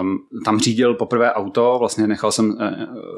um, 0.00 0.18
tam 0.44 0.58
řídil 0.60 0.94
poprvé 0.94 1.32
auto, 1.32 1.76
vlastně 1.78 2.06
nechal 2.06 2.32
jsem, 2.32 2.50
uh, 2.50 2.56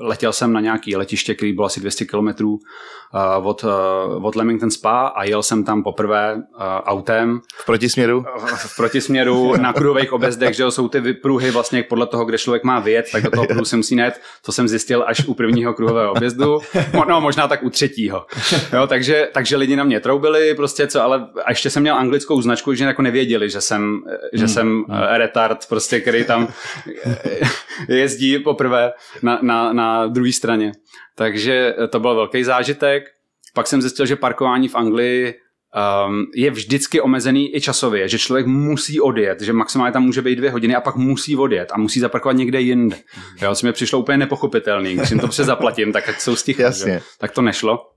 letěl 0.00 0.32
jsem 0.32 0.52
na 0.52 0.60
nějaký 0.60 0.96
letiště, 0.96 1.34
který 1.34 1.52
bylo 1.52 1.66
asi 1.66 1.80
200 1.80 2.04
kilometrů 2.04 2.50
uh, 2.50 3.46
od, 3.46 3.64
uh, 3.64 4.26
od 4.26 4.36
Leamington 4.36 4.70
Spa 4.70 5.06
a 5.06 5.24
jel 5.24 5.42
jsem 5.42 5.64
tam 5.64 5.82
poprvé 5.82 6.34
uh, 6.34 6.42
autem 6.84 7.40
V 7.54 7.66
protisměru? 7.66 8.24
v 8.56 8.76
protisměru 8.76 9.56
na 9.56 9.72
kruhových 9.72 10.12
objezdech, 10.12 10.56
že 10.56 10.62
jo, 10.62 10.70
jsou 10.70 10.88
ty 10.88 11.12
pruhy 11.12 11.50
vlastně 11.50 11.82
podle 11.82 12.06
toho, 12.06 12.24
kde 12.24 12.38
člověk 12.38 12.64
má 12.64 12.80
vyjet, 12.80 13.06
tak 13.12 13.22
do 13.22 13.30
toho 13.30 13.46
pruhu 13.46 13.64
se 13.64 13.76
musí 13.76 13.96
net. 13.96 14.20
To 14.46 14.52
jsem 14.52 14.68
zjistil 14.68 15.04
až 15.06 15.24
u 15.26 15.34
prvního 15.34 15.74
kruhového 15.74 16.12
objezdu, 16.12 16.58
Mo- 16.92 17.08
no 17.08 17.20
možná 17.20 17.48
tak 17.48 17.62
u 17.62 17.70
třetího. 17.70 18.26
Jo, 18.72 18.86
takže, 18.86 19.28
takže 19.34 19.56
lidi 19.56 19.76
na 19.76 19.84
mě 19.84 20.00
troubili, 20.00 20.54
prostě 20.54 20.86
co, 20.86 21.02
ale 21.02 21.26
a 21.44 21.50
ještě 21.50 21.70
jsem 21.70 21.82
měl 21.82 21.96
anglickou 21.96 22.42
značku, 22.42 22.74
že 22.74 22.84
jako 22.84 23.02
nevěděli, 23.02 23.50
že 23.50 23.60
jsem, 23.60 24.00
že 24.32 24.48
jsem 24.52 24.84
eh, 24.90 25.18
retard, 25.18 25.68
prostě, 25.68 26.00
který 26.00 26.24
tam 26.24 26.48
eh, 27.04 27.94
jezdí 27.94 28.38
poprvé 28.38 28.92
na, 29.22 29.38
na, 29.42 29.72
na 29.72 30.06
druhé 30.06 30.32
straně. 30.32 30.72
Takže 31.16 31.74
to 31.88 32.00
byl 32.00 32.14
velký 32.14 32.44
zážitek. 32.44 33.04
Pak 33.54 33.66
jsem 33.66 33.82
zjistil, 33.82 34.06
že 34.06 34.16
parkování 34.16 34.68
v 34.68 34.74
Anglii 34.74 35.34
um, 36.06 36.26
je 36.34 36.50
vždycky 36.50 37.00
omezený 37.00 37.56
i 37.56 37.60
časově, 37.60 38.08
že 38.08 38.18
člověk 38.18 38.46
musí 38.46 39.00
odjet, 39.00 39.40
že 39.40 39.52
maximálně 39.52 39.92
tam 39.92 40.02
může 40.02 40.22
být 40.22 40.36
dvě 40.36 40.50
hodiny 40.50 40.74
a 40.74 40.80
pak 40.80 40.96
musí 40.96 41.36
odjet 41.36 41.68
a 41.72 41.78
musí 41.78 42.00
zaparkovat 42.00 42.36
někde 42.36 42.60
jinde. 42.60 42.96
Jo, 43.42 43.54
co 43.54 43.66
mi 43.66 43.72
přišlo 43.72 43.98
úplně 43.98 44.18
nepochopitelný, 44.18 44.94
když 44.94 45.10
jim 45.10 45.20
to 45.20 45.28
přes 45.28 45.46
zaplatím, 45.46 45.92
tak 45.92 46.08
ať 46.08 46.20
jsou 46.20 46.34
Jasně. 46.58 46.92
že? 46.92 47.00
tak 47.18 47.30
to 47.30 47.42
nešlo. 47.42 47.91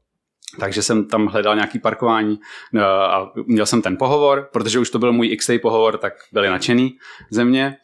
Takže 0.59 0.83
jsem 0.83 1.05
tam 1.05 1.27
hledal 1.27 1.55
nějaký 1.55 1.79
parkování 1.79 2.39
no, 2.73 2.83
a 2.85 3.31
měl 3.45 3.65
jsem 3.65 3.81
ten 3.81 3.97
pohovor, 3.97 4.49
protože 4.53 4.79
už 4.79 4.89
to 4.89 4.99
byl 4.99 5.13
můj 5.13 5.37
XT 5.37 5.51
pohovor, 5.61 5.97
tak 5.97 6.13
byli 6.31 6.49
nadšený 6.49 6.97
ze 7.31 7.45
mě. 7.45 7.77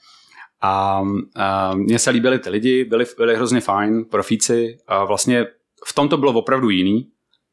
A, 0.61 1.03
a 1.36 1.76
mně 1.76 1.99
se 1.99 2.09
líbili 2.09 2.39
ty 2.39 2.49
lidi, 2.49 2.86
byli, 2.86 3.05
byli 3.17 3.36
hrozně 3.36 3.61
fajn, 3.61 4.05
profíci 4.05 4.78
a 4.88 5.05
vlastně 5.05 5.47
v 5.88 5.93
tom 5.93 6.09
to 6.09 6.17
bylo 6.17 6.34
opravdu 6.34 6.69
jiný, 6.69 7.07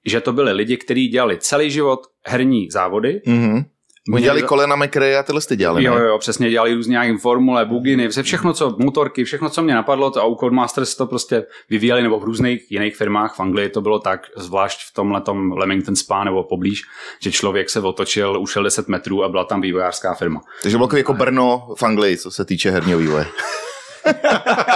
že 0.07 0.21
to 0.21 0.33
byli 0.33 0.53
lidi, 0.53 0.77
kteří 0.77 1.09
dělali 1.09 1.39
celý 1.41 1.71
život 1.71 2.01
herní 2.27 2.71
závody. 2.71 3.23
Mhm. 3.27 3.65
Oni 4.13 4.23
dělali 4.23 4.43
kolena 4.43 4.77
McRae 4.77 5.19
a 5.19 5.23
tyhle 5.23 5.41
jste 5.41 5.57
dělali, 5.57 5.85
Jo, 5.85 5.95
ne? 5.95 6.05
jo, 6.05 6.19
přesně 6.19 6.51
dělali 6.51 6.75
různě 6.75 6.91
nějaké 6.93 7.19
formule, 7.19 7.65
buginy, 7.65 8.09
vše- 8.09 8.23
všechno, 8.23 8.53
co 8.53 8.77
motorky, 8.79 9.25
všechno, 9.25 9.51
co 9.51 9.63
mě 9.63 9.75
napadlo, 9.75 10.11
to 10.11 10.21
a 10.21 10.25
u 10.25 10.35
Codemasters 10.35 10.95
to 10.97 11.07
prostě 11.07 11.45
vyvíjeli, 11.71 12.03
nebo 12.03 12.21
v 12.21 12.25
různých 12.25 12.73
jiných 12.73 12.97
firmách 12.97 13.35
v 13.35 13.41
Anglii 13.41 13.69
to 13.69 13.81
bylo 13.81 13.99
tak, 13.99 14.21
zvlášť 14.37 14.81
v 14.91 14.95
tomhle 14.95 15.23
Leamington 15.57 15.97
Spa 15.97 16.25
nebo 16.25 16.45
poblíž, 16.45 16.83
že 17.21 17.33
člověk 17.33 17.71
se 17.71 17.81
otočil, 17.81 18.41
ušel 18.41 18.63
10 18.63 18.89
metrů 18.89 19.25
a 19.25 19.29
byla 19.29 19.45
tam 19.45 19.61
vývojářská 19.61 20.15
firma. 20.15 20.41
Takže 20.63 20.77
bylo 20.77 20.89
jako 20.97 21.15
Brno 21.15 21.69
v 21.79 21.83
Anglii, 21.83 22.17
co 22.17 22.31
se 22.31 22.45
týče 22.45 22.71
herního 22.71 22.99
vývoje. 22.99 23.27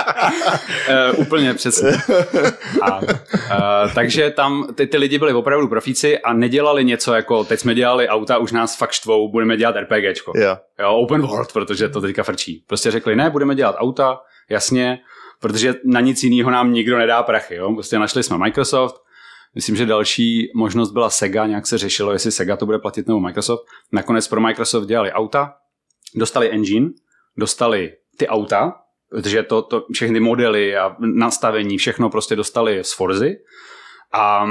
uh, 1.14 1.20
úplně 1.20 1.54
přesně. 1.54 1.90
A, 2.82 2.98
uh, 2.98 3.92
takže 3.94 4.30
tam 4.30 4.66
ty, 4.74 4.86
ty 4.86 4.96
lidi 4.96 5.18
byli 5.18 5.32
opravdu 5.32 5.68
profíci 5.68 6.18
a 6.18 6.32
nedělali 6.32 6.84
něco 6.84 7.14
jako 7.14 7.44
teď 7.44 7.60
jsme 7.60 7.74
dělali 7.74 8.08
auta, 8.08 8.38
už 8.38 8.52
nás 8.52 8.76
fakt 8.76 8.92
štvou, 8.92 9.30
budeme 9.30 9.56
dělat 9.56 9.76
RPGčko. 9.76 10.32
Jo. 10.36 10.56
Jo, 10.80 10.94
open 10.94 11.22
world, 11.22 11.52
protože 11.52 11.88
to 11.88 12.00
teďka 12.00 12.22
frčí. 12.22 12.64
Prostě 12.66 12.90
řekli, 12.90 13.16
ne, 13.16 13.30
budeme 13.30 13.54
dělat 13.54 13.76
auta, 13.78 14.20
jasně, 14.50 14.98
protože 15.40 15.74
na 15.84 16.00
nic 16.00 16.22
jiného 16.22 16.50
nám 16.50 16.72
nikdo 16.72 16.98
nedá 16.98 17.22
prachy. 17.22 17.54
Jo? 17.54 17.72
Prostě 17.74 17.98
našli 17.98 18.22
jsme 18.22 18.38
Microsoft, 18.38 19.02
Myslím, 19.54 19.76
že 19.76 19.86
další 19.86 20.50
možnost 20.54 20.90
byla 20.90 21.10
Sega, 21.10 21.46
nějak 21.46 21.66
se 21.66 21.78
řešilo, 21.78 22.12
jestli 22.12 22.32
Sega 22.32 22.56
to 22.56 22.66
bude 22.66 22.78
platit 22.78 23.06
nebo 23.06 23.20
Microsoft. 23.20 23.64
Nakonec 23.92 24.28
pro 24.28 24.40
Microsoft 24.40 24.86
dělali 24.86 25.12
auta, 25.12 25.54
dostali 26.14 26.50
engine, 26.50 26.90
dostali 27.36 27.92
ty 28.16 28.28
auta, 28.28 28.81
protože 29.12 29.42
to, 29.42 29.62
to 29.62 29.86
všechny 29.92 30.20
modely 30.20 30.76
a 30.76 30.96
nastavení, 31.00 31.78
všechno 31.78 32.10
prostě 32.10 32.36
dostali 32.36 32.84
z 32.84 32.92
Forzy 32.92 33.36
a 34.12 34.46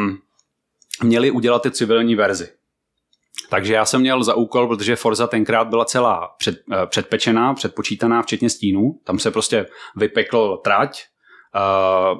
měli 1.04 1.32
udělat 1.32 1.62
ty 1.62 1.72
civilní 1.72 2.16
verzi. 2.16 2.48
Takže 3.50 3.74
já 3.74 3.86
jsem 3.86 4.02
měl 4.02 4.24
za 4.24 4.34
úkol, 4.34 4.68
protože 4.68 4.96
Forza 4.96 5.28
tenkrát 5.28 5.68
byla 5.68 5.86
celá 5.86 6.36
před, 6.38 6.56
eh, 6.74 6.86
předpečená, 6.86 7.54
předpočítaná, 7.54 8.22
včetně 8.22 8.50
stínů. 8.50 9.00
Tam 9.04 9.20
se 9.20 9.32
prostě 9.32 9.66
vypekl 9.96 10.58
trať 10.64 11.04
uh, 11.56 12.20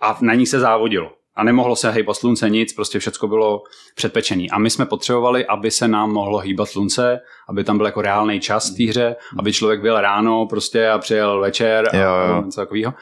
a 0.00 0.18
na 0.20 0.34
ní 0.34 0.46
se 0.46 0.60
závodilo 0.60 1.12
a 1.36 1.44
nemohlo 1.44 1.76
se 1.76 1.90
hýbat 1.90 2.16
slunce 2.16 2.50
nic, 2.50 2.72
prostě 2.72 2.98
všechno 2.98 3.28
bylo 3.28 3.62
předpečený. 3.94 4.50
A 4.50 4.58
my 4.58 4.70
jsme 4.70 4.86
potřebovali, 4.86 5.46
aby 5.46 5.70
se 5.70 5.88
nám 5.88 6.12
mohlo 6.12 6.38
hýbat 6.38 6.68
slunce, 6.68 7.20
aby 7.48 7.64
tam 7.64 7.76
byl 7.76 7.86
jako 7.86 8.02
reálný 8.02 8.40
čas 8.40 8.70
v 8.70 8.76
té 8.76 8.84
hře, 8.84 9.16
aby 9.38 9.52
člověk 9.52 9.80
byl 9.80 10.00
ráno 10.00 10.46
prostě 10.46 10.88
a 10.88 10.98
přijel 10.98 11.40
večer 11.40 11.88
a 11.92 11.96
Jo, 11.96 12.10
jo. 12.28 12.42
něco 12.44 12.60
takového. 12.60 12.94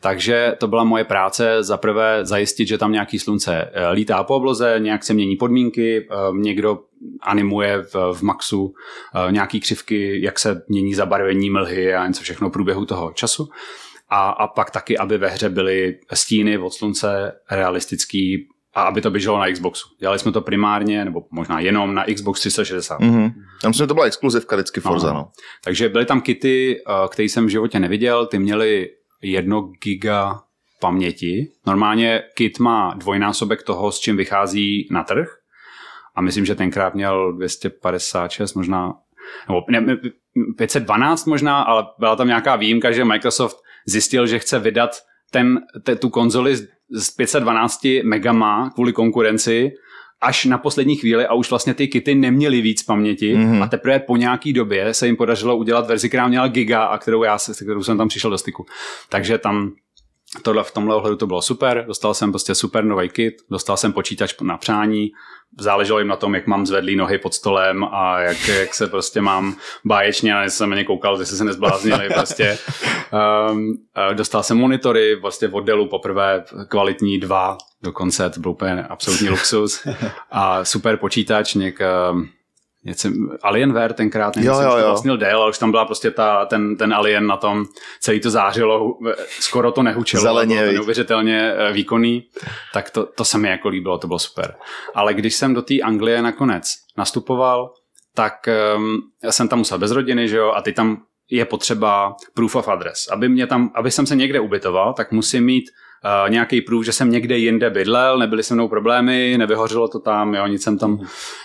Takže 0.00 0.56
to 0.58 0.68
byla 0.68 0.84
moje 0.84 1.04
práce, 1.04 1.62
za 1.62 1.76
prvé 1.76 2.18
zajistit, 2.22 2.68
že 2.68 2.78
tam 2.78 2.92
nějaký 2.92 3.18
slunce 3.18 3.70
eh, 3.72 3.90
lítá 3.90 4.24
po 4.24 4.34
obloze, 4.34 4.76
nějak 4.78 5.04
se 5.04 5.14
mění 5.14 5.36
podmínky, 5.36 6.08
eh, 6.10 6.14
někdo 6.32 6.78
animuje 7.20 7.82
v, 7.82 7.94
v 8.12 8.22
Maxu 8.22 8.74
eh, 9.28 9.32
nějaký 9.32 9.60
křivky, 9.60 10.22
jak 10.24 10.38
se 10.38 10.62
mění 10.68 10.94
zabarvení 10.94 11.50
mlhy 11.50 11.94
a 11.94 12.06
něco 12.06 12.22
všechno 12.22 12.48
v 12.48 12.52
průběhu 12.52 12.86
toho 12.86 13.12
času 13.12 13.48
a, 14.10 14.30
a 14.30 14.46
pak 14.46 14.70
taky, 14.70 14.98
aby 14.98 15.18
ve 15.18 15.28
hře 15.28 15.48
byly 15.48 15.98
stíny 16.12 16.58
od 16.58 16.74
slunce 16.74 17.32
realistický 17.50 18.48
a 18.74 18.82
aby 18.82 19.00
to 19.00 19.10
běželo 19.10 19.38
na 19.38 19.52
Xboxu. 19.52 19.88
Dělali 20.00 20.18
jsme 20.18 20.32
to 20.32 20.40
primárně, 20.40 21.04
nebo 21.04 21.24
možná 21.30 21.60
jenom 21.60 21.94
na 21.94 22.04
Xbox 22.14 22.40
360. 22.40 23.00
Mhm. 23.00 23.30
Tam 23.62 23.74
jsme 23.74 23.86
to 23.86 23.94
byla 23.94 24.06
exkluzivka 24.06 24.56
vždycky 24.56 24.80
Forza, 24.80 25.12
no. 25.12 25.28
Takže 25.64 25.88
byly 25.88 26.06
tam 26.06 26.20
kity, 26.20 26.76
eh, 26.76 27.08
které 27.08 27.24
jsem 27.26 27.46
v 27.46 27.48
životě 27.48 27.80
neviděl, 27.80 28.26
ty 28.26 28.38
měly 28.38 28.88
jedno 29.22 29.60
giga 29.60 30.40
paměti. 30.80 31.48
Normálně 31.66 32.22
kit 32.34 32.58
má 32.58 32.94
dvojnásobek 32.94 33.62
toho, 33.62 33.92
s 33.92 33.98
čím 33.98 34.16
vychází 34.16 34.88
na 34.90 35.04
trh. 35.04 35.28
A 36.14 36.20
myslím, 36.20 36.46
že 36.46 36.54
tenkrát 36.54 36.94
měl 36.94 37.32
256, 37.32 38.54
možná 38.54 38.94
nebo 39.48 39.64
ne, 39.70 39.96
512 40.56 41.26
možná, 41.26 41.62
ale 41.62 41.86
byla 41.98 42.16
tam 42.16 42.26
nějaká 42.26 42.56
výjimka, 42.56 42.92
že 42.92 43.04
Microsoft 43.04 43.56
zjistil, 43.86 44.26
že 44.26 44.38
chce 44.38 44.58
vydat 44.58 44.90
ten, 45.30 45.58
te, 45.82 45.96
tu 45.96 46.10
konzoli 46.10 46.56
z, 46.56 46.68
z 46.90 47.10
512 47.10 47.80
megama 48.04 48.70
kvůli 48.74 48.92
konkurenci 48.92 49.72
až 50.22 50.44
na 50.44 50.58
poslední 50.58 50.96
chvíli 50.96 51.26
a 51.26 51.34
už 51.34 51.50
vlastně 51.50 51.74
ty 51.74 51.88
kity 51.88 52.14
neměly 52.14 52.60
víc 52.60 52.82
paměti 52.82 53.34
mm-hmm. 53.34 53.62
a 53.62 53.66
teprve 53.66 53.98
po 53.98 54.16
nějaký 54.16 54.52
době 54.52 54.94
se 54.94 55.06
jim 55.06 55.16
podařilo 55.16 55.56
udělat 55.56 55.86
verzi, 55.86 56.08
která 56.08 56.28
měla 56.28 56.48
giga 56.48 56.84
a 56.84 56.98
kterou, 56.98 57.22
já, 57.22 57.38
se 57.38 57.64
kterou 57.64 57.82
jsem 57.82 57.98
tam 57.98 58.08
přišel 58.08 58.30
do 58.30 58.38
styku. 58.38 58.66
Takže 59.08 59.38
tam 59.38 59.72
tohle 60.42 60.64
v 60.64 60.70
tomhle 60.70 60.96
ohledu 60.96 61.16
to 61.16 61.26
bylo 61.26 61.42
super, 61.42 61.84
dostal 61.86 62.14
jsem 62.14 62.32
prostě 62.32 62.54
super 62.54 62.84
nový 62.84 63.08
kit, 63.08 63.34
dostal 63.50 63.76
jsem 63.76 63.92
počítač 63.92 64.34
na 64.40 64.56
přání, 64.56 65.10
záleželo 65.58 65.98
jim 65.98 66.08
na 66.08 66.16
tom, 66.16 66.34
jak 66.34 66.46
mám 66.46 66.66
zvedlý 66.66 66.96
nohy 66.96 67.18
pod 67.18 67.34
stolem 67.34 67.84
a 67.84 68.20
jak, 68.20 68.48
jak 68.48 68.74
se 68.74 68.86
prostě 68.86 69.20
mám 69.20 69.56
báječně, 69.84 70.34
a 70.34 70.44
jsem 70.44 70.70
na 70.70 70.84
koukal, 70.84 71.20
jestli 71.20 71.36
se 71.36 71.44
nezbláznili 71.44 72.08
prostě. 72.14 72.58
Um, 73.50 73.74
dostal 74.12 74.42
jsem 74.42 74.58
monitory 74.58 75.14
vlastně 75.14 75.48
v 75.48 75.54
oddelu 75.54 75.88
poprvé 75.88 76.44
kvalitní 76.68 77.20
dva, 77.20 77.58
dokonce 77.82 78.30
to 78.30 78.40
byl 78.40 78.50
úplně 78.50 78.82
absolutní 78.82 79.28
luxus. 79.28 79.86
A 80.30 80.64
super 80.64 80.96
počítač, 80.96 81.54
něk, 81.54 81.78
um, 82.12 82.28
něco, 82.84 83.08
Alienware 83.42 83.92
tenkrát, 83.92 84.36
nevím, 84.36 84.50
Jo, 84.50 84.60
jo, 84.60 84.76
jo. 84.76 84.86
vlastnil 84.86 85.16
Dell, 85.16 85.42
ale 85.42 85.50
už 85.50 85.58
tam 85.58 85.70
byla 85.70 85.84
prostě 85.84 86.10
ta, 86.10 86.46
ten, 86.46 86.76
ten 86.76 86.94
Alien 86.94 87.26
na 87.26 87.36
tom, 87.36 87.64
celý 88.00 88.20
to 88.20 88.30
zářilo, 88.30 88.98
skoro 89.40 89.72
to 89.72 89.82
nehučelo, 89.82 90.22
Zeleně, 90.22 90.54
bylo 90.56 90.66
to 90.66 90.72
neuvěřitelně 90.72 91.52
eh, 91.52 91.72
výkonný, 91.72 92.22
tak 92.72 92.90
to, 92.90 93.06
to 93.06 93.24
se 93.24 93.38
mi 93.38 93.48
jako 93.48 93.68
líbilo, 93.68 93.98
to 93.98 94.06
bylo 94.06 94.18
super. 94.18 94.54
Ale 94.94 95.14
když 95.14 95.34
jsem 95.34 95.54
do 95.54 95.62
té 95.62 95.74
Anglie 95.80 96.22
nakonec 96.22 96.72
nastupoval, 96.98 97.72
tak 98.14 98.34
um, 98.76 99.00
já 99.24 99.32
jsem 99.32 99.48
tam 99.48 99.58
musel 99.58 99.78
bez 99.78 99.90
rodiny, 99.90 100.28
že 100.28 100.36
jo, 100.36 100.52
a 100.52 100.62
ty 100.62 100.72
tam 100.72 101.02
je 101.30 101.44
potřeba 101.44 102.16
proof 102.34 102.56
of 102.56 102.68
address. 102.68 103.08
Aby, 103.12 103.28
mě 103.28 103.46
tam, 103.46 103.70
aby 103.74 103.90
jsem 103.90 104.06
se 104.06 104.16
někde 104.16 104.40
ubytoval, 104.40 104.94
tak 104.94 105.12
musím 105.12 105.44
mít 105.44 105.64
uh, 106.04 106.30
nějaký 106.30 106.60
proof, 106.60 106.84
že 106.84 106.92
jsem 106.92 107.10
někde 107.10 107.38
jinde 107.38 107.70
bydlel, 107.70 108.18
nebyly 108.18 108.42
se 108.42 108.54
mnou 108.54 108.68
problémy, 108.68 109.34
nevyhořelo 109.38 109.88
to 109.88 109.98
tam, 109.98 110.34
jo, 110.34 110.46
nic 110.46 110.62
jsem 110.62 110.78
tam 110.78 111.00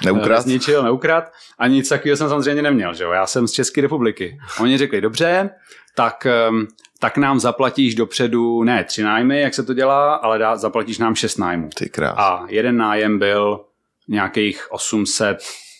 eh, 0.07 0.41
zničil, 0.41 0.83
neukrad 0.83 1.31
a 1.59 1.67
nic 1.67 1.89
takového 1.89 2.17
jsem 2.17 2.29
samozřejmě 2.29 2.61
neměl, 2.61 2.93
že 2.93 3.03
jo, 3.03 3.11
já 3.11 3.27
jsem 3.27 3.47
z 3.47 3.51
České 3.51 3.81
republiky. 3.81 4.37
Oni 4.59 4.77
řekli, 4.77 5.01
dobře, 5.01 5.49
tak, 5.95 6.27
um, 6.49 6.67
tak 6.99 7.17
nám 7.17 7.39
zaplatíš 7.39 7.95
dopředu 7.95 8.63
ne 8.63 8.83
tři 8.83 9.03
nájmy, 9.03 9.41
jak 9.41 9.53
se 9.53 9.63
to 9.63 9.73
dělá, 9.73 10.15
ale 10.15 10.37
dá, 10.37 10.55
zaplatíš 10.55 10.97
nám 10.97 11.15
šest 11.15 11.37
nájmů. 11.37 11.69
Ty 11.75 11.89
krás. 11.89 12.15
A 12.17 12.45
jeden 12.49 12.77
nájem 12.77 13.19
byl 13.19 13.65
nějakých 14.07 14.67
800 14.69 15.37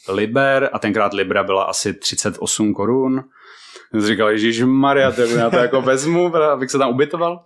liber 0.09 0.69
a 0.73 0.79
tenkrát 0.79 1.13
libra 1.13 1.43
byla 1.43 1.63
asi 1.63 1.93
38 1.93 2.73
korun. 2.73 3.23
Říkal, 3.99 4.29
Ježíš 4.29 4.61
Maria, 4.63 5.11
to 5.11 5.21
já 5.21 5.49
to 5.49 5.57
jako 5.57 5.81
vezmu, 5.81 6.35
abych 6.35 6.71
se 6.71 6.77
tam 6.77 6.89
ubytoval. 6.89 7.45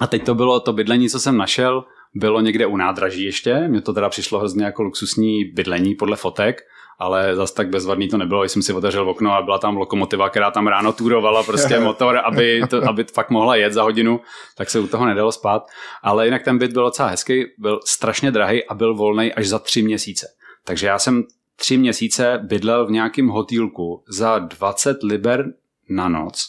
A 0.00 0.06
teď 0.06 0.24
to 0.24 0.34
bylo 0.34 0.60
to 0.60 0.72
bydlení, 0.72 1.08
co 1.08 1.20
jsem 1.20 1.36
našel, 1.36 1.84
bylo 2.14 2.40
někde 2.40 2.66
u 2.66 2.76
nádraží 2.76 3.24
ještě. 3.24 3.68
Mně 3.68 3.80
to 3.80 3.92
teda 3.92 4.08
přišlo 4.08 4.38
hrozně 4.38 4.64
jako 4.64 4.82
luxusní 4.82 5.44
bydlení 5.44 5.94
podle 5.94 6.16
fotek, 6.16 6.60
ale 6.98 7.36
zas 7.36 7.52
tak 7.52 7.68
bezvadný 7.68 8.08
to 8.08 8.18
nebylo. 8.18 8.42
Když 8.42 8.52
jsem 8.52 8.62
si 8.62 8.72
otevřel 8.72 9.10
okno 9.10 9.32
a 9.32 9.42
byla 9.42 9.58
tam 9.58 9.76
lokomotiva, 9.76 10.28
která 10.28 10.50
tam 10.50 10.66
ráno 10.66 10.92
turovala 10.92 11.42
prostě 11.42 11.80
motor, 11.80 12.20
aby, 12.24 12.62
to, 12.70 12.88
aby 12.88 13.04
fakt 13.04 13.30
mohla 13.30 13.56
jet 13.56 13.72
za 13.72 13.82
hodinu, 13.82 14.20
tak 14.56 14.70
se 14.70 14.80
u 14.80 14.86
toho 14.86 15.06
nedalo 15.06 15.32
spát. 15.32 15.66
Ale 16.02 16.24
jinak 16.24 16.42
ten 16.42 16.58
byt 16.58 16.72
byl 16.72 16.84
docela 16.84 17.08
hezký, 17.08 17.44
byl 17.58 17.80
strašně 17.84 18.30
drahý 18.30 18.64
a 18.64 18.74
byl 18.74 18.94
volný 18.94 19.32
až 19.32 19.48
za 19.48 19.58
tři 19.58 19.82
měsíce. 19.82 20.26
Takže 20.64 20.86
já 20.86 20.98
jsem 20.98 21.24
tři 21.56 21.76
měsíce 21.76 22.40
bydlel 22.42 22.86
v 22.86 22.90
nějakém 22.90 23.28
hotýlku 23.28 24.04
za 24.08 24.38
20 24.38 25.02
liber 25.02 25.44
na 25.88 26.08
noc. 26.08 26.44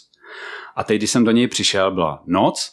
A 0.76 0.84
teď, 0.84 0.98
když 0.98 1.12
jsem 1.12 1.24
do 1.24 1.32
něj 1.32 1.48
přišel, 1.48 1.92
byla 1.92 2.24
noc, 2.26 2.72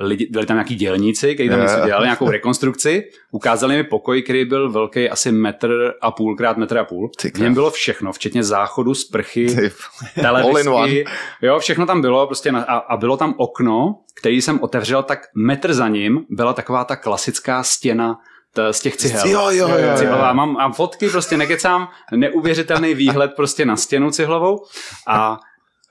lidi, 0.00 0.28
byli 0.30 0.46
tam 0.46 0.56
nějaký 0.56 0.74
dělníci, 0.74 1.34
kteří 1.34 1.48
tam 1.48 1.60
něco 1.60 1.86
dělali, 1.86 2.04
nějakou 2.04 2.30
rekonstrukci, 2.30 3.04
ukázali 3.30 3.76
mi 3.76 3.84
pokoj, 3.84 4.22
který 4.22 4.44
byl 4.44 4.72
velký 4.72 5.10
asi 5.10 5.32
metr 5.32 5.92
a 6.00 6.10
půl 6.10 6.36
krát 6.36 6.56
metr 6.56 6.78
a 6.78 6.84
půl. 6.84 7.10
V 7.34 7.40
něm 7.40 7.54
bylo 7.54 7.70
všechno, 7.70 8.12
včetně 8.12 8.44
záchodu, 8.44 8.94
sprchy, 8.94 9.70
televizky, 10.14 11.04
jo, 11.42 11.58
všechno 11.58 11.86
tam 11.86 12.00
bylo 12.00 12.26
prostě 12.26 12.52
na, 12.52 12.62
a, 12.62 12.76
a 12.76 12.96
bylo 12.96 13.16
tam 13.16 13.34
okno, 13.36 13.94
který 14.20 14.42
jsem 14.42 14.60
otevřel, 14.62 15.02
tak 15.02 15.18
metr 15.36 15.74
za 15.74 15.88
ním 15.88 16.24
byla 16.30 16.52
taková 16.52 16.84
ta 16.84 16.96
klasická 16.96 17.62
stěna 17.62 18.18
t- 18.54 18.72
z 18.72 18.80
těch 18.80 18.96
cihel. 18.96 19.28
Jo, 19.28 19.50
jo, 19.50 19.68
jo, 19.68 19.78
jo. 19.78 19.96
Cihlová. 19.96 20.32
Mám, 20.32 20.52
mám 20.52 20.72
fotky, 20.72 21.08
prostě 21.08 21.36
nekecám, 21.36 21.88
neuvěřitelný 22.16 22.94
výhled 22.94 23.30
prostě 23.36 23.64
na 23.64 23.76
stěnu 23.76 24.10
cihlovou 24.10 24.64
a 25.06 25.38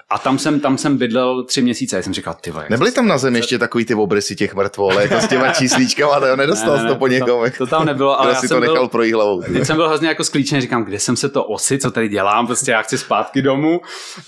a 0.09 0.17
tam 0.19 0.39
jsem, 0.39 0.59
tam 0.59 0.77
jsem 0.77 0.97
bydlel 0.97 1.43
tři 1.43 1.61
měsíce. 1.61 1.95
Já 1.95 2.01
jsem 2.01 2.13
říkal, 2.13 2.35
ty 2.41 2.51
vole, 2.51 2.65
Nebyly 2.69 2.91
tam 2.91 3.07
na 3.07 3.17
zemi 3.17 3.39
ještě 3.39 3.57
takový 3.57 3.85
ty 3.85 3.93
obrysy 3.93 4.35
těch 4.35 4.55
mrtvol, 4.55 4.93
jako 4.99 5.15
s 5.15 5.27
těma 5.27 5.49
číslíčkama, 5.53 6.19
to 6.19 6.35
nedostal 6.35 6.77
Ne, 6.77 6.83
ne, 6.83 6.89
to 6.89 6.95
po 6.95 7.07
někom. 7.07 7.51
to- 7.51 7.57
to 7.57 7.67
tam 7.67 7.85
nebylo, 7.85 8.19
ale 8.19 8.29
já 8.33 8.35
si 8.41 8.47
to 8.47 8.59
byl- 8.59 8.73
nechal 8.73 8.87
projít 8.87 9.13
hlavou. 9.13 9.41
Teď 9.41 9.65
jsem 9.65 9.75
byl 9.75 9.87
hrozně 9.87 10.07
jako 10.07 10.23
sklíčený, 10.23 10.61
říkám, 10.61 10.83
kde 10.83 10.99
jsem 10.99 11.15
se 11.15 11.29
to 11.29 11.43
osy, 11.43 11.77
co 11.77 11.91
tady 11.91 12.09
dělám, 12.09 12.47
prostě 12.47 12.71
já 12.71 12.81
chci 12.81 12.97
zpátky 12.97 13.41
domů, 13.41 13.81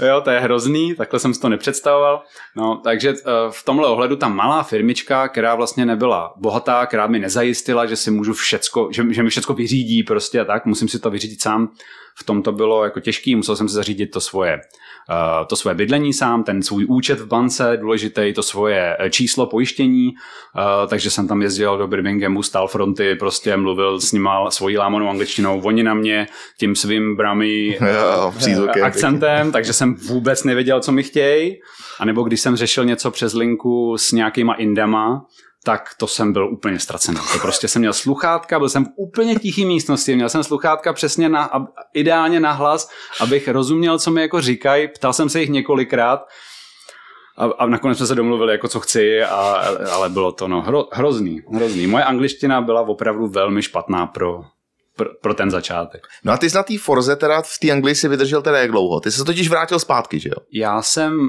jo, 0.07 0.21
to 0.21 0.29
je 0.29 0.39
hrozný, 0.39 0.95
takhle 0.95 1.19
jsem 1.19 1.33
si 1.33 1.39
to 1.39 1.49
nepředstavoval. 1.49 2.21
No, 2.55 2.81
takže 2.83 3.09
eh, 3.09 3.23
v 3.49 3.63
tomhle 3.65 3.87
ohledu 3.87 4.15
ta 4.15 4.27
malá 4.27 4.63
firmička, 4.63 5.27
která 5.27 5.55
vlastně 5.55 5.85
nebyla 5.85 6.33
bohatá, 6.37 6.85
která 6.85 7.07
mi 7.07 7.19
nezajistila, 7.19 7.85
že 7.85 7.95
si 7.95 8.11
můžu 8.11 8.33
všecko, 8.33 8.89
že, 8.91 9.03
že 9.09 9.23
mi 9.23 9.29
všecko 9.29 9.53
vyřídí 9.53 10.03
prostě 10.03 10.39
a 10.39 10.45
tak, 10.45 10.65
musím 10.65 10.87
si 10.87 10.99
to 10.99 11.09
vyřídit 11.09 11.41
sám, 11.41 11.69
v 12.15 12.23
tom 12.23 12.43
to 12.43 12.51
bylo 12.51 12.83
jako 12.83 12.99
těžký, 12.99 13.35
musel 13.35 13.55
jsem 13.55 13.69
si 13.69 13.75
zařídit 13.75 14.07
to 14.07 14.21
svoje, 14.21 14.53
uh, 15.09 15.47
to 15.47 15.55
svoje 15.55 15.75
bydlení 15.75 16.13
sám, 16.13 16.43
ten 16.43 16.63
svůj 16.63 16.85
účet 16.89 17.19
v 17.19 17.27
bance, 17.27 17.77
důležitý, 17.81 18.33
to 18.33 18.43
svoje 18.43 18.97
eh, 18.99 19.09
číslo 19.09 19.45
pojištění, 19.45 20.07
uh, 20.07 20.89
takže 20.89 21.11
jsem 21.11 21.27
tam 21.27 21.41
jezdil 21.41 21.77
do 21.77 21.87
Birminghamu, 21.87 22.43
stál 22.43 22.67
fronty, 22.67 23.15
prostě 23.15 23.57
mluvil 23.57 23.99
s 23.99 24.11
nima 24.11 24.51
svojí 24.51 24.77
lámanou 24.77 25.09
angličtinou, 25.09 25.61
oni 25.61 25.83
na 25.83 25.93
mě 25.93 26.27
tím 26.59 26.75
svým 26.75 27.15
bramy 27.15 27.79
přízvukem. 28.37 28.83
akcentem, 28.83 29.51
takže 29.51 29.73
jsem 29.73 29.95
vůbec 29.95 30.43
nevěděl, 30.43 30.79
co 30.79 30.91
mi 30.91 31.03
chtějí. 31.03 31.59
A 31.99 32.05
nebo 32.05 32.23
když 32.23 32.41
jsem 32.41 32.55
řešil 32.55 32.85
něco 32.85 33.11
přes 33.11 33.33
linku 33.33 33.97
s 33.97 34.11
nějakýma 34.11 34.53
indama, 34.53 35.25
tak 35.63 35.89
to 35.97 36.07
jsem 36.07 36.33
byl 36.33 36.49
úplně 36.49 36.79
ztracený. 36.79 37.17
To 37.33 37.39
prostě 37.39 37.67
jsem 37.67 37.79
měl 37.79 37.93
sluchátka, 37.93 38.59
byl 38.59 38.69
jsem 38.69 38.85
v 38.85 38.89
úplně 38.95 39.35
tichý 39.35 39.65
místnosti, 39.65 40.15
měl 40.15 40.29
jsem 40.29 40.43
sluchátka 40.43 40.93
přesně 40.93 41.29
na, 41.29 41.49
ideálně 41.93 42.39
na 42.39 42.51
hlas, 42.51 42.89
abych 43.19 43.47
rozuměl, 43.47 43.99
co 43.99 44.11
mi 44.11 44.21
jako 44.21 44.41
říkají, 44.41 44.87
ptal 44.87 45.13
jsem 45.13 45.29
se 45.29 45.41
jich 45.41 45.49
několikrát 45.49 46.27
a, 47.37 47.45
a 47.45 47.65
nakonec 47.65 47.97
jsme 47.97 48.07
se 48.07 48.15
domluvili, 48.15 48.51
jako 48.51 48.67
co 48.67 48.79
chci, 48.79 49.23
a, 49.23 49.63
ale 49.91 50.09
bylo 50.09 50.31
to 50.31 50.47
no, 50.47 50.61
hro, 50.61 50.87
hrozný, 50.91 51.41
hrozný. 51.53 51.87
Moje 51.87 52.03
angličtina 52.03 52.61
byla 52.61 52.81
opravdu 52.81 53.27
velmi 53.27 53.61
špatná 53.61 54.07
pro, 54.07 54.43
pro, 54.95 55.09
pro 55.21 55.33
ten 55.33 55.51
začátek. 55.51 56.07
No 56.23 56.33
a 56.33 56.37
ty 56.37 56.49
jsi 56.49 56.55
na 56.55 56.63
té 56.63 56.77
Forze 56.77 57.15
teda 57.15 57.41
v 57.41 57.59
té 57.61 57.71
Anglii 57.71 57.95
si 57.95 58.07
vydržel 58.07 58.41
teda 58.41 58.57
jak 58.57 58.71
dlouho? 58.71 58.99
Ty 58.99 59.11
se 59.11 59.25
totiž 59.25 59.49
vrátil 59.49 59.79
zpátky, 59.79 60.19
že 60.19 60.29
jo? 60.29 60.35
Já 60.53 60.81
jsem 60.81 61.19
uh, 61.19 61.27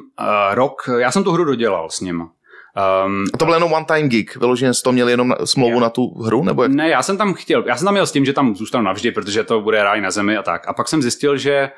rok, 0.55 0.91
já 0.99 1.11
jsem 1.11 1.25
tu 1.25 1.33
hru 1.33 1.45
dodělal 1.45 1.91
s 1.91 2.01
nima. 2.01 2.31
Um, 3.07 3.25
A 3.35 3.37
to 3.37 3.45
byl 3.45 3.55
jenom 3.55 3.73
one 3.73 3.85
time 3.85 4.09
gig, 4.09 4.37
vyloženě 4.37 4.75
jsi 4.75 4.83
to 4.83 4.93
měl 4.93 5.09
jenom 5.09 5.35
smlouvu 5.45 5.75
Jo. 5.75 5.81
na 5.81 5.91
tu 5.91 6.23
hru, 6.25 6.45
nebo 6.45 6.63
jak? 6.63 6.73
Ne, 6.73 6.89
já 6.89 7.03
jsem 7.03 7.17
tam 7.17 7.35
chtěl, 7.35 7.65
já 7.67 7.77
jsem 7.77 7.85
tam 7.85 7.95
měl 7.95 8.07
s 8.07 8.13
tím, 8.13 8.25
že 8.25 8.33
tam 8.33 8.57
zůstanu 8.57 8.85
navždy, 8.85 9.13
protože 9.13 9.45
to 9.45 9.61
bude 9.61 9.83
ráj 9.83 10.01
na 10.01 10.11
zemi 10.11 10.37
a 10.37 10.43
tak. 10.43 10.69
A 10.69 10.73
pak 10.73 10.89
jsem 10.89 11.03
zjistil, 11.03 11.37
že 11.37 11.71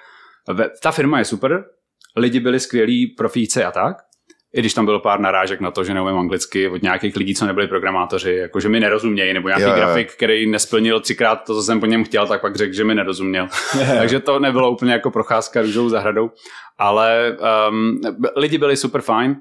ve, 0.48 0.70
ta 0.82 0.90
firma 0.92 1.18
je 1.18 1.24
super, 1.24 1.64
lidi 2.16 2.40
byli 2.40 2.60
skvělí 2.60 3.06
profíci 3.06 3.64
a 3.64 3.70
tak, 3.70 3.96
i 4.54 4.60
když 4.60 4.74
tam 4.74 4.84
bylo 4.84 5.00
pár 5.00 5.20
narážek 5.20 5.60
na 5.60 5.70
to, 5.70 5.84
že 5.84 5.94
neumím 5.94 6.18
anglicky 6.18 6.68
od 6.68 6.82
nějakých 6.82 7.16
lidí, 7.16 7.34
co 7.34 7.46
nebyli 7.46 7.68
programátoři, 7.68 8.34
jako 8.34 8.60
že 8.60 8.68
mi 8.68 8.80
nerozumějí, 8.80 9.34
nebo 9.34 9.48
nějaký 9.48 9.64
jo. 9.64 9.74
grafik, 9.76 10.12
který 10.12 10.50
nesplnil 10.50 11.00
třikrát 11.00 11.36
to, 11.36 11.54
co 11.54 11.62
jsem 11.62 11.80
po 11.80 11.86
něm 11.86 12.04
chtěl, 12.04 12.26
tak 12.26 12.40
pak 12.40 12.56
řekl, 12.56 12.74
že 12.74 12.84
mi 12.84 12.94
nerozuměl. 12.94 13.48
Takže 13.98 14.20
to 14.20 14.38
nebylo 14.38 14.70
úplně 14.70 14.92
jako 14.92 15.10
procházka 15.10 15.62
růžovou 15.62 15.88
zahradou, 15.88 16.30
ale 16.78 17.36
um, 17.70 18.00
lidi 18.36 18.58
byli 18.58 18.76
super 18.76 19.00
fajn. 19.00 19.36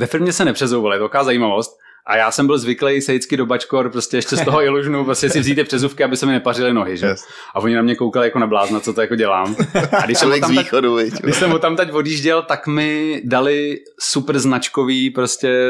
Ve 0.00 0.06
firmě 0.06 0.32
se 0.32 0.44
nepřezouvali, 0.44 0.98
to 0.98 1.04
je 1.04 1.08
taková 1.08 1.24
zajímavost. 1.24 1.78
A 2.06 2.16
já 2.16 2.30
jsem 2.30 2.46
byl 2.46 2.58
zvyklý 2.58 3.00
se 3.00 3.12
vždycky 3.12 3.36
do 3.36 3.46
bačkor, 3.46 3.90
prostě 3.90 4.16
ještě 4.16 4.36
z 4.36 4.44
toho 4.44 4.62
ilužnu, 4.64 5.04
prostě 5.04 5.30
si 5.30 5.40
vzít 5.40 5.54
ty 5.54 5.64
přezůvky, 5.64 6.04
aby 6.04 6.16
se 6.16 6.26
mi 6.26 6.32
nepařily 6.32 6.72
nohy, 6.72 6.96
že? 6.96 7.06
Yes. 7.06 7.24
A 7.54 7.60
oni 7.60 7.74
na 7.74 7.82
mě 7.82 7.94
koukali 7.94 8.26
jako 8.26 8.38
na 8.38 8.46
blázna, 8.46 8.80
co 8.80 8.92
to 8.92 9.00
jako 9.00 9.14
dělám. 9.14 9.56
A 9.98 10.06
když 10.06 10.18
jsem 10.18 10.40
tam 10.40 10.50
východu, 10.50 10.94
viď? 10.94 11.14
když 11.14 11.36
jsem 11.36 11.50
ho 11.50 11.58
tam 11.58 11.76
teď 11.76 11.92
odjížděl, 11.92 12.42
tak 12.42 12.66
mi 12.66 13.20
dali 13.24 13.78
super 14.00 14.38
značkový 14.38 15.10
prostě 15.10 15.68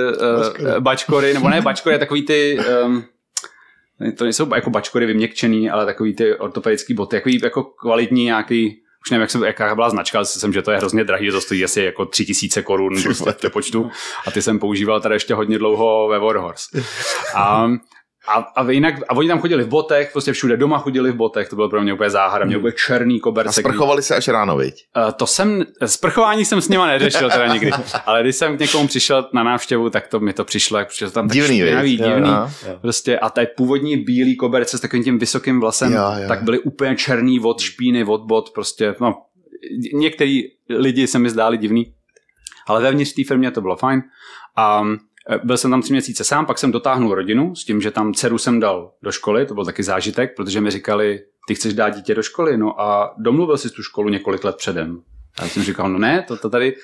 uh, 0.61 0.79
bačkory, 0.79 1.35
nebo 1.35 1.49
ne 1.49 1.61
bačkory, 1.63 1.99
takový 1.99 2.23
ty... 2.23 2.59
Um, 2.85 3.05
to 4.17 4.25
nejsou 4.25 4.55
jako 4.55 4.71
bačkory 4.71 5.07
vyměkčený, 5.07 5.71
ale 5.71 5.87
takový 5.87 6.15
ty 6.15 6.35
ortopedický 6.35 6.95
boty, 6.95 7.17
takový 7.17 7.41
jako 7.43 7.63
kvalitní 7.63 8.25
nějaký 8.25 8.83
už 9.07 9.11
nevím, 9.11 9.21
jak 9.21 9.31
se, 9.31 9.47
jaká 9.47 9.75
byla 9.75 9.91
značka, 9.91 10.19
ale 10.19 10.27
jsem, 10.27 10.53
že 10.53 10.63
to 10.63 10.71
je 10.71 10.79
hrozně 10.79 11.05
drahý, 11.05 11.27
že 11.27 11.33
to 11.33 11.41
stojí 11.41 11.65
asi 11.65 11.83
jako 11.83 12.07
tři 12.07 12.25
tisíce 12.25 12.63
korun 12.63 13.03
prostě 13.03 13.33
v 13.33 13.37
přepočtu 13.37 13.91
a 14.27 14.31
ty 14.31 14.43
jsem 14.43 14.59
používal 14.59 15.01
tady 15.01 15.15
ještě 15.15 15.35
hodně 15.35 15.59
dlouho 15.59 16.09
ve 16.09 16.19
Warhorse. 16.19 16.83
A, 17.35 17.71
a, 18.29 18.33
a, 18.33 18.71
jinak, 18.71 18.95
a 19.09 19.17
oni 19.17 19.29
tam 19.29 19.39
chodili 19.41 19.65
v 19.65 19.69
botech, 19.69 20.09
prostě 20.13 20.33
všude 20.33 20.57
doma 20.57 20.79
chodili 20.79 21.13
v 21.13 21.15
botech, 21.15 21.49
to 21.49 21.57
bylo 21.57 21.69
pro 21.69 21.83
mě 21.83 21.93
úplně 21.93 22.11
záhada, 22.11 22.45
měl 22.45 22.59
úplně 22.59 22.73
černý 22.87 23.17
A 23.17 23.21
koberce. 23.23 23.63
který- 23.63 23.73
sprchovali 23.75 24.03
se 24.03 24.17
až 24.17 24.29
ráno, 24.29 24.57
viď? 24.57 24.75
Uh, 25.07 25.13
to 25.13 25.27
jsem, 25.27 25.65
sprchování 25.87 26.45
jsem 26.45 26.61
s 26.61 26.69
nima 26.69 26.87
neřešil 26.87 27.31
teda 27.31 27.47
nikdy, 27.47 27.71
ale 28.07 28.23
když 28.23 28.37
jsem 28.37 28.57
k 28.57 28.61
někomu 28.61 28.87
přišel 28.89 29.29
na 29.33 29.43
návštěvu, 29.43 29.91
tak 29.91 30.07
to 30.09 30.21
mi 30.21 30.33
to 30.33 30.45
přišlo, 30.45 30.79
jak 30.79 30.89
přišlo 30.89 31.11
tam 31.11 31.29
tak 31.29 31.35
Divný, 31.35 31.59
špinavý, 31.61 31.91
viď? 31.91 32.01
Jo, 32.01 32.07
divný, 32.09 32.31
jo. 32.31 32.49
prostě 32.81 33.19
a 33.19 33.31
ty 33.31 33.47
původní 33.57 33.97
bílý 33.97 34.37
koberce 34.37 34.79
s 34.79 34.81
takovým 34.81 35.05
tím 35.05 35.19
vysokým 35.19 35.61
vlasem, 35.61 35.93
Jo, 35.93 36.03
jo. 36.23 36.29
tak 36.29 36.43
byly 36.43 36.59
úplně 36.59 36.97
černý 36.97 37.41
od 37.41 37.61
špíny, 37.61 38.05
od 38.05 38.21
bot, 38.21 38.51
prostě, 38.55 38.95
no, 39.01 39.15
některý 39.93 40.43
lidi 40.69 41.07
se 41.07 41.19
mi 41.19 41.31
zdáli 41.31 41.59
divný, 41.59 41.95
ale 42.67 42.83
vevnitř 42.83 43.13
té 43.13 43.23
firmě 43.25 43.51
to 43.51 43.61
bylo 43.61 43.77
fajn 43.77 44.03
a 44.57 44.83
e, 44.85 44.97
byl 45.45 45.57
jsem 45.57 45.71
tam 45.71 45.83
tři 45.83 45.93
měsíce 45.93 46.25
sám, 46.25 46.47
pak 46.47 46.59
jsem 46.59 46.73
dotáhnul 46.73 47.15
rodinu 47.15 47.55
s 47.55 47.65
tím, 47.65 47.81
že 47.81 47.91
tam 47.91 48.15
dceru 48.15 48.39
jsem 48.39 48.61
dal 48.61 48.93
do 49.03 49.13
školy, 49.13 49.47
to 49.47 49.55
byl 49.55 49.65
taky 49.65 49.83
zážitek, 49.83 50.37
protože 50.37 50.61
mi 50.61 50.71
říkali, 50.71 51.21
ty 51.49 51.55
chceš 51.55 51.75
dát 51.75 51.89
dítě 51.89 52.15
do 52.15 52.23
školy, 52.23 52.57
no 52.57 52.81
a 52.81 53.15
domluvil 53.19 53.59
jsi 53.59 53.71
tu 53.71 53.83
školu 53.83 54.09
několik 54.09 54.45
let 54.45 54.57
předem. 54.57 55.03
A 55.39 55.43
já 55.43 55.49
jsem 55.49 55.63
říkal, 55.63 55.89
no 55.89 55.99
ne, 55.99 56.25
to, 56.29 56.37
to 56.37 56.51
tady 56.51 56.77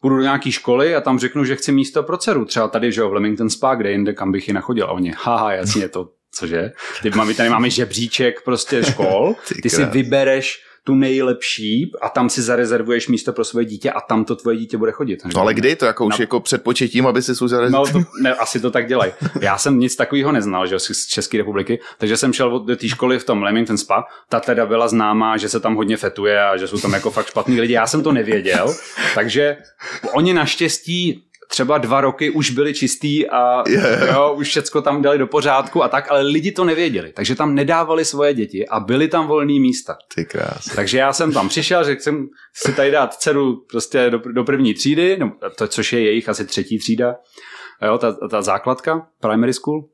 půjdu 0.00 0.16
do 0.16 0.22
nějaký 0.22 0.52
školy 0.52 0.94
a 0.94 1.00
tam 1.00 1.18
řeknu, 1.18 1.44
že 1.44 1.56
chci 1.56 1.72
místo 1.72 2.02
pro 2.02 2.16
dceru. 2.16 2.44
Třeba 2.44 2.68
tady, 2.68 2.92
že 2.92 3.00
jo, 3.00 3.08
v 3.08 3.12
Leamington 3.12 3.50
Spa, 3.50 3.74
kde 3.74 3.90
jinde, 3.90 4.12
kam 4.12 4.32
bych 4.32 4.48
ji 4.48 4.54
nachodil. 4.54 4.86
A 4.86 4.92
oni, 4.92 5.12
haha, 5.16 5.52
jasně, 5.52 5.88
to, 5.88 6.08
cože? 6.34 6.72
Ty, 7.02 7.10
my 7.24 7.34
tady 7.34 7.50
máme 7.50 7.70
žebříček 7.70 8.42
prostě 8.44 8.84
škol, 8.84 9.34
Ty 9.62 9.70
si 9.70 9.84
vybereš 9.84 10.62
tu 10.84 10.94
nejlepší 10.94 11.92
a 12.00 12.08
tam 12.08 12.30
si 12.30 12.42
zarezervuješ 12.42 13.08
místo 13.08 13.32
pro 13.32 13.44
své 13.44 13.64
dítě 13.64 13.90
a 13.90 14.00
tam 14.00 14.24
to 14.24 14.36
tvoje 14.36 14.56
dítě 14.56 14.76
bude 14.76 14.92
chodit. 14.92 15.20
No 15.34 15.40
ale 15.40 15.54
kdy 15.54 15.76
to 15.76 15.86
jako 15.86 16.06
už 16.06 16.18
No. 16.18 16.22
jako 16.22 16.40
před 16.40 16.62
početím, 16.62 17.06
aby 17.06 17.22
si 17.22 17.32
uzali... 17.44 17.70
No, 17.70 17.86
to, 17.86 17.98
ne, 18.22 18.34
asi 18.34 18.60
to 18.60 18.70
tak 18.70 18.86
dělají. 18.88 19.12
Já 19.40 19.58
jsem 19.58 19.78
nic 19.78 19.96
takového 19.96 20.32
neznal, 20.32 20.66
že 20.66 20.78
z 20.78 21.06
České 21.06 21.38
republiky, 21.38 21.80
takže 21.98 22.16
jsem 22.16 22.32
šel 22.32 22.60
do 22.60 22.76
té 22.76 22.88
školy 22.88 23.18
v 23.18 23.24
tom 23.24 23.42
Leamington 23.42 23.78
Spa. 23.78 24.04
Ta 24.28 24.40
teda 24.40 24.66
byla 24.66 24.88
známá, 24.88 25.36
že 25.36 25.48
se 25.48 25.60
tam 25.60 25.74
hodně 25.74 25.96
fetuje 25.96 26.44
a 26.44 26.56
že 26.56 26.68
jsou 26.68 26.78
tam 26.78 26.92
jako 26.92 27.10
fakt 27.10 27.26
špatní 27.26 27.60
lidi. 27.60 27.72
Já 27.72 27.86
jsem 27.86 28.02
to 28.02 28.12
nevěděl, 28.12 28.74
takže 29.14 29.56
oni 30.12 30.34
naštěstí 30.34 31.24
třeba 31.48 31.78
dva 31.78 32.00
roky 32.00 32.30
už 32.30 32.50
byli 32.50 32.74
čistý 32.74 33.30
a 33.30 33.64
jo, 34.12 34.34
už 34.38 34.48
všecko 34.48 34.82
tam 34.82 35.02
dali 35.02 35.18
do 35.18 35.26
pořádku 35.26 35.82
a 35.82 35.88
tak, 35.88 36.10
ale 36.10 36.22
lidi 36.22 36.52
to 36.52 36.64
nevěděli, 36.64 37.12
takže 37.12 37.34
tam 37.34 37.54
nedávali 37.54 38.04
svoje 38.04 38.34
děti 38.34 38.68
a 38.68 38.80
byly 38.80 39.08
tam 39.08 39.26
volné 39.26 39.60
místa. 39.60 39.96
Ty 40.14 40.24
krás. 40.24 40.64
Takže 40.64 40.98
já 40.98 41.12
jsem 41.12 41.32
tam 41.32 41.48
přišel, 41.48 41.84
že 41.84 41.96
jsem 42.00 42.28
si 42.54 42.72
tady 42.72 42.90
dát 42.90 43.14
dceru 43.14 43.64
prostě 43.70 44.10
do, 44.10 44.18
do 44.18 44.44
první 44.44 44.74
třídy, 44.74 45.16
no, 45.20 45.32
to, 45.58 45.68
což 45.68 45.92
je 45.92 46.00
jejich 46.00 46.28
asi 46.28 46.46
třetí 46.46 46.78
třída, 46.78 47.14
jo, 47.86 47.98
ta, 47.98 48.12
ta 48.28 48.42
základka, 48.42 49.06
primary 49.20 49.52
school. 49.52 49.84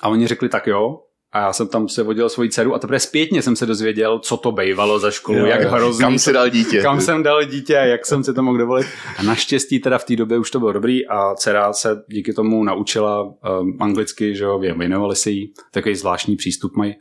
A 0.00 0.08
oni 0.08 0.26
řekli, 0.26 0.48
tak 0.48 0.66
jo. 0.66 1.00
A 1.32 1.38
já 1.38 1.52
jsem 1.52 1.68
tam 1.68 1.88
se 1.88 2.02
vodil 2.02 2.28
svoji 2.28 2.50
dceru 2.50 2.74
a 2.74 2.78
teprve 2.78 3.00
zpětně 3.00 3.42
jsem 3.42 3.56
se 3.56 3.66
dozvěděl, 3.66 4.18
co 4.18 4.36
to 4.36 4.52
bejvalo 4.52 4.98
za 4.98 5.10
školu, 5.10 5.38
Jo, 5.38 5.46
jak 5.46 5.62
jo. 5.62 5.68
hrozný. 5.68 6.02
Kam 6.02 6.18
si 6.18 6.32
dal 6.32 6.48
dítě? 6.48 6.82
Kam 6.82 7.00
jsem 7.00 7.22
dal 7.22 7.44
dítě 7.44 7.78
a 7.78 7.84
jak 7.84 8.06
jsem 8.06 8.24
si 8.24 8.34
to 8.34 8.42
mohl 8.42 8.58
dovolit. 8.58 8.86
A 9.18 9.22
naštěstí 9.22 9.78
teda 9.80 9.98
v 9.98 10.04
té 10.04 10.16
době 10.16 10.38
už 10.38 10.50
to 10.50 10.58
bylo 10.58 10.72
dobrý 10.72 11.06
a 11.06 11.34
dcera 11.34 11.72
se 11.72 12.02
díky 12.08 12.32
tomu 12.32 12.64
naučila 12.64 13.22
um, 13.22 13.32
anglicky, 13.80 14.36
že 14.36 14.44
jo, 14.44 14.58
vě- 14.58 14.78
věnovali 14.78 15.16
si 15.16 15.30
jí, 15.30 15.52
takový 15.70 15.94
zvláštní 15.94 16.36
přístup 16.36 16.76
mají. 16.76 16.94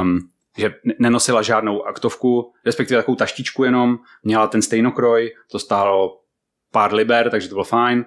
Um, 0.00 0.18
že 0.58 0.74
ne- 0.84 0.94
nenosila 0.98 1.42
žádnou 1.42 1.82
aktovku, 1.82 2.52
respektive 2.66 2.98
takovou 3.00 3.16
taštičku 3.16 3.64
jenom, 3.64 3.96
měla 4.22 4.46
ten 4.46 4.62
stejnokroj, 4.62 5.30
to 5.50 5.58
stálo 5.58 6.16
pár 6.72 6.94
liber, 6.94 7.30
takže 7.30 7.48
to 7.48 7.54
bylo 7.54 7.64
fajn. 7.64 8.04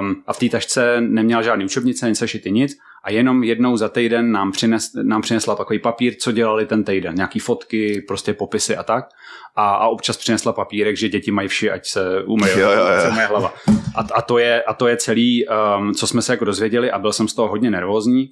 Um, 0.00 0.22
a 0.26 0.32
v 0.32 0.38
té 0.38 0.48
tašce 0.48 1.00
neměla 1.00 1.42
žádný 1.42 1.64
učebnice, 1.64 2.08
nic 2.08 2.18
sešity, 2.18 2.50
nic. 2.50 2.72
A 3.04 3.10
jenom 3.10 3.44
jednou 3.44 3.76
za 3.76 3.88
týden 3.88 4.32
nám, 4.32 4.52
přines, 4.52 4.90
nám 5.02 5.22
přinesla 5.22 5.56
takový 5.56 5.78
papír, 5.78 6.14
co 6.20 6.32
dělali 6.32 6.66
ten 6.66 6.84
týden. 6.84 7.14
Nějaký 7.14 7.38
fotky, 7.38 8.04
prostě 8.08 8.34
popisy 8.34 8.76
a 8.76 8.82
tak. 8.82 9.04
A, 9.56 9.74
a 9.74 9.88
občas 9.88 10.16
přinesla 10.16 10.52
papírek, 10.52 10.96
že 10.96 11.08
děti 11.08 11.30
mají 11.30 11.48
vši, 11.48 11.70
ať 11.70 11.86
se 11.86 12.22
umejí, 12.24 12.54
se 12.54 13.10
hlava. 13.26 13.54
A, 13.94 14.00
a, 14.14 14.22
to 14.22 14.38
je, 14.38 14.62
a 14.62 14.74
to 14.74 14.88
je 14.88 14.96
celý, 14.96 15.46
um, 15.46 15.94
co 15.94 16.06
jsme 16.06 16.22
se 16.22 16.32
jako 16.32 16.44
dozvěděli 16.44 16.90
a 16.90 16.98
byl 16.98 17.12
jsem 17.12 17.28
z 17.28 17.34
toho 17.34 17.48
hodně 17.48 17.70
nervózní, 17.70 18.28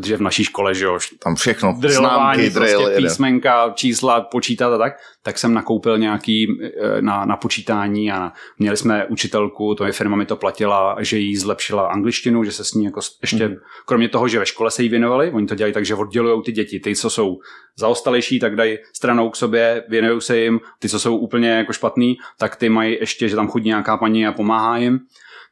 protože 0.00 0.16
v 0.16 0.20
naší 0.20 0.44
škole, 0.44 0.74
že 0.74 0.84
jo, 0.84 0.98
Tam 1.18 1.34
všechno, 1.36 1.76
známky, 2.08 2.50
drill, 2.50 2.52
prostě 2.80 2.96
písmenka, 3.02 3.72
čísla, 3.74 4.20
počítat 4.20 4.72
a 4.74 4.78
tak, 4.78 4.92
tak 5.22 5.38
jsem 5.38 5.54
nakoupil 5.54 5.98
nějaký 5.98 6.46
eh, 6.62 7.02
na, 7.02 7.24
na 7.24 7.36
počítání 7.36 8.12
a 8.12 8.32
měli 8.58 8.76
jsme 8.76 9.06
učitelku, 9.06 9.74
to 9.74 9.84
je 9.84 9.92
firma 9.92 10.16
mi 10.16 10.26
to 10.26 10.36
platila, 10.36 10.96
že 11.00 11.18
jí 11.18 11.36
zlepšila 11.36 11.86
angličtinu, 11.88 12.44
že 12.44 12.52
se 12.52 12.64
s 12.64 12.72
ní 12.74 12.84
jako 12.84 13.00
ještě, 13.22 13.48
Mhm. 13.48 13.56
kromě 13.86 14.08
toho, 14.08 14.28
že 14.28 14.38
ve 14.38 14.46
škole 14.46 14.70
se 14.70 14.82
jí 14.82 14.88
věnovali, 14.88 15.30
oni 15.30 15.46
to 15.46 15.54
dělají 15.54 15.74
tak, 15.74 15.84
že 15.86 15.94
oddělují 15.94 16.42
ty 16.42 16.52
děti, 16.52 16.80
ty, 16.80 16.96
co 16.96 17.10
jsou 17.10 17.38
zaostalejší, 17.78 18.40
tak 18.40 18.56
dají 18.56 18.78
stranou 18.92 19.30
k 19.30 19.36
sobě, 19.36 19.84
věnují 19.88 20.20
se 20.20 20.38
jim, 20.38 20.60
ty, 20.78 20.88
co 20.88 21.00
jsou 21.00 21.16
úplně 21.16 21.48
jako 21.50 21.72
špatný, 21.72 22.16
tak 22.38 22.56
ty 22.56 22.68
mají 22.68 22.96
ještě, 23.00 23.28
že 23.28 23.36
tam 23.36 23.48
chodí 23.48 23.68
nějaká 23.68 23.96
paní 23.96 24.26
a 24.26 24.32
pomáhá 24.32 24.76
jim 24.76 24.98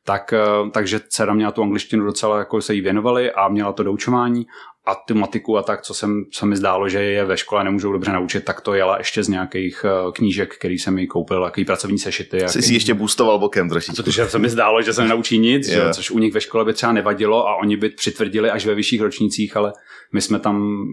tak, 0.05 0.33
eh, 0.33 0.71
takže 0.71 1.01
dcera 1.09 1.35
měla 1.35 1.53
tu 1.53 1.63
angličtinu 1.63 2.05
docela, 2.05 2.39
jako 2.39 2.63
se 2.63 2.75
jí 2.75 2.81
věnovali 2.81 3.33
a 3.33 3.49
měla 3.49 3.73
to 3.73 3.83
doučování 3.83 4.47
a 4.87 4.95
tu 4.95 5.15
matiku 5.15 5.59
a 5.59 5.63
tak, 5.63 5.83
co 5.83 5.95
jsem, 5.95 6.25
se 6.33 6.47
mi 6.47 6.57
zdálo, 6.57 6.89
že 6.89 7.03
je 7.03 7.25
ve 7.25 7.37
škole 7.37 7.65
nemůžou 7.65 7.93
dobře 7.93 8.13
naučit, 8.13 8.45
tak 8.45 8.61
to 8.61 8.75
jela 8.75 8.99
ještě 8.99 9.23
z 9.23 9.29
nějakých 9.29 9.85
uh, 9.85 10.13
knížek, 10.13 10.55
který 10.55 10.79
jsem 10.79 10.95
mi 10.95 11.07
koupil, 11.07 11.43
jaký 11.43 11.65
pracovní 11.65 11.99
sešity. 11.99 12.49
Jsi 12.49 12.63
si 12.63 12.75
ještě 12.75 12.95
boostoval 12.95 13.39
bokem 13.39 13.69
trošičku. 13.69 14.03
Protože 14.03 14.27
se 14.27 14.39
mi 14.39 14.49
zdálo, 14.49 14.83
že 14.83 14.93
se 14.93 15.03
nenaučí 15.03 15.39
nic, 15.39 15.69
Jo. 15.69 15.75
že? 15.75 15.91
což 15.91 16.11
u 16.11 16.19
nich 16.19 16.35
ve 16.35 16.41
škole 16.41 16.65
by 16.65 16.73
třeba 16.73 16.93
nevadilo 16.93 17.49
a 17.49 17.57
oni 17.57 17.77
by 17.77 17.89
přitvrdili 17.89 18.51
až 18.51 18.67
ve 18.67 18.75
vyšších 18.75 19.01
ročnících, 19.01 19.57
ale 19.57 19.73
my 20.13 20.21
jsme 20.21 20.39
tam 20.39 20.85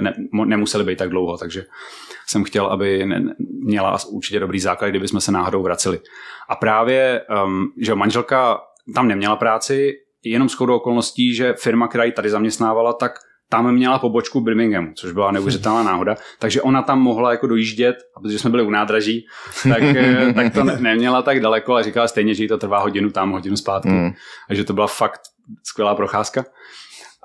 ne, 0.00 0.14
nemuseli 0.44 0.84
být 0.84 0.98
tak 0.98 1.10
dlouho, 1.10 1.38
takže 1.38 1.64
jsem 2.26 2.44
chtěl, 2.44 2.66
aby 2.66 3.06
ne, 3.06 3.34
měla 3.64 3.98
určitě 4.08 4.40
dobrý 4.40 4.60
základ, 4.60 4.88
kdyby 4.88 5.08
jsme 5.08 5.20
se 5.20 5.32
náhodou 5.32 5.62
vraceli. 5.62 6.00
A 6.48 6.56
právě, 6.56 7.22
um, 7.44 7.72
že 7.80 7.94
manželka 7.94 8.60
tam 8.94 9.08
neměla 9.08 9.36
práci, 9.36 9.92
jenom 10.24 10.48
shodou 10.48 10.76
okolností, 10.76 11.34
že 11.34 11.54
firma, 11.58 11.88
která 11.88 12.04
ji 12.04 12.12
tady 12.12 12.30
zaměstnávala, 12.30 12.92
tak 12.92 13.12
tam 13.48 13.74
měla 13.74 13.98
pobočku 13.98 14.40
Birminghamu, 14.40 14.92
což 14.94 15.12
byla 15.12 15.30
neuvěřitelná 15.30 15.82
náhoda, 15.92 16.16
takže 16.38 16.62
ona 16.62 16.82
tam 16.82 17.00
mohla 17.00 17.30
jako 17.30 17.46
dojíždět, 17.46 17.96
a 18.16 18.20
protože 18.20 18.38
jsme 18.38 18.50
byli 18.50 18.62
u 18.62 18.70
nádraží, 18.70 19.26
tak, 19.62 19.82
eh, 19.82 20.32
tak 20.36 20.54
to 20.54 20.64
ne- 20.64 20.78
neměla 20.80 21.22
tak 21.22 21.40
daleko, 21.40 21.72
ale 21.72 21.82
říkala 21.82 22.08
stejně, 22.08 22.34
že 22.34 22.42
jí 22.42 22.48
to 22.48 22.58
trvá 22.58 22.78
hodinu 22.78 23.10
tam, 23.10 23.30
hodinu 23.30 23.56
zpátky. 23.56 23.88
Mm. 23.88 24.10
Takže 24.48 24.64
to 24.64 24.72
byla 24.72 24.86
fakt 24.86 25.20
skvělá 25.64 25.94
procházka. 25.94 26.44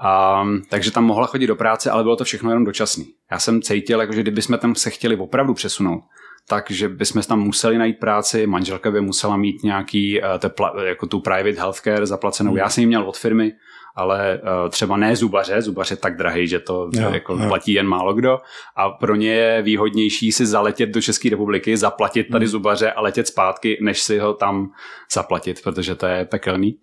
A, 0.02 0.44
takže 0.70 0.92
tam 0.92 1.06
mohla 1.06 1.28
chodit 1.28 1.48
do 1.48 1.56
práce, 1.56 1.92
ale 1.92 2.04
bylo 2.04 2.16
to 2.16 2.24
všechno 2.24 2.50
jenom 2.50 2.66
dočasný. 2.66 3.06
Já 3.32 3.40
jsem 3.40 3.62
cítil, 3.62 4.02
jako, 4.02 4.14
že 4.14 4.22
kdybychom 4.22 4.58
tam 4.58 4.76
se 4.76 4.90
chtěli 4.90 5.18
opravdu 5.18 5.54
přesunout, 5.54 6.02
takže 6.48 6.90
bychom 6.90 7.22
tam 7.22 7.40
museli 7.40 7.78
najít 7.78 8.00
práci, 8.00 8.48
manželka 8.48 8.92
by 8.92 9.02
musela 9.02 9.38
mít 9.38 9.64
nějaký 9.64 10.22
uh, 10.22 10.28
tepla, 10.40 10.74
jako 10.86 11.08
tu 11.08 11.20
private 11.20 11.60
healthcare 11.62 12.06
zaplacenou. 12.06 12.52
Hmm. 12.52 12.58
Já 12.58 12.70
jsem 12.70 12.82
ji 12.82 12.88
měl 12.88 13.04
od 13.04 13.18
firmy, 13.18 13.52
ale 13.96 14.42
uh, 14.44 14.70
třeba 14.70 14.98
ne 14.98 15.16
zubaře, 15.16 15.62
zubař 15.62 15.92
je 15.92 15.98
tak 15.98 16.18
drahý, 16.18 16.48
že 16.48 16.60
to 16.60 16.90
Jo, 16.94 17.10
jako 17.14 17.34
jo. 17.34 17.48
platí 17.48 17.74
jen 17.74 17.88
málo 17.88 18.14
kdo 18.14 18.40
a 18.76 18.90
pro 18.90 19.16
ně 19.16 19.34
je 19.34 19.62
výhodnější 19.62 20.32
si 20.32 20.46
zaletět 20.46 20.90
do 20.90 21.02
České 21.02 21.30
republiky, 21.30 21.78
zaplatit 21.78 22.24
tady 22.24 22.46
Hmm. 22.46 22.52
zubaře 22.52 22.92
a 22.92 23.02
letět 23.02 23.28
zpátky, 23.28 23.78
než 23.82 24.02
si 24.02 24.20
ho 24.20 24.34
tam 24.34 24.72
zaplatit, 25.14 25.64
protože 25.64 25.96
to 25.96 26.06
je 26.06 26.26
pekelný. 26.26 26.80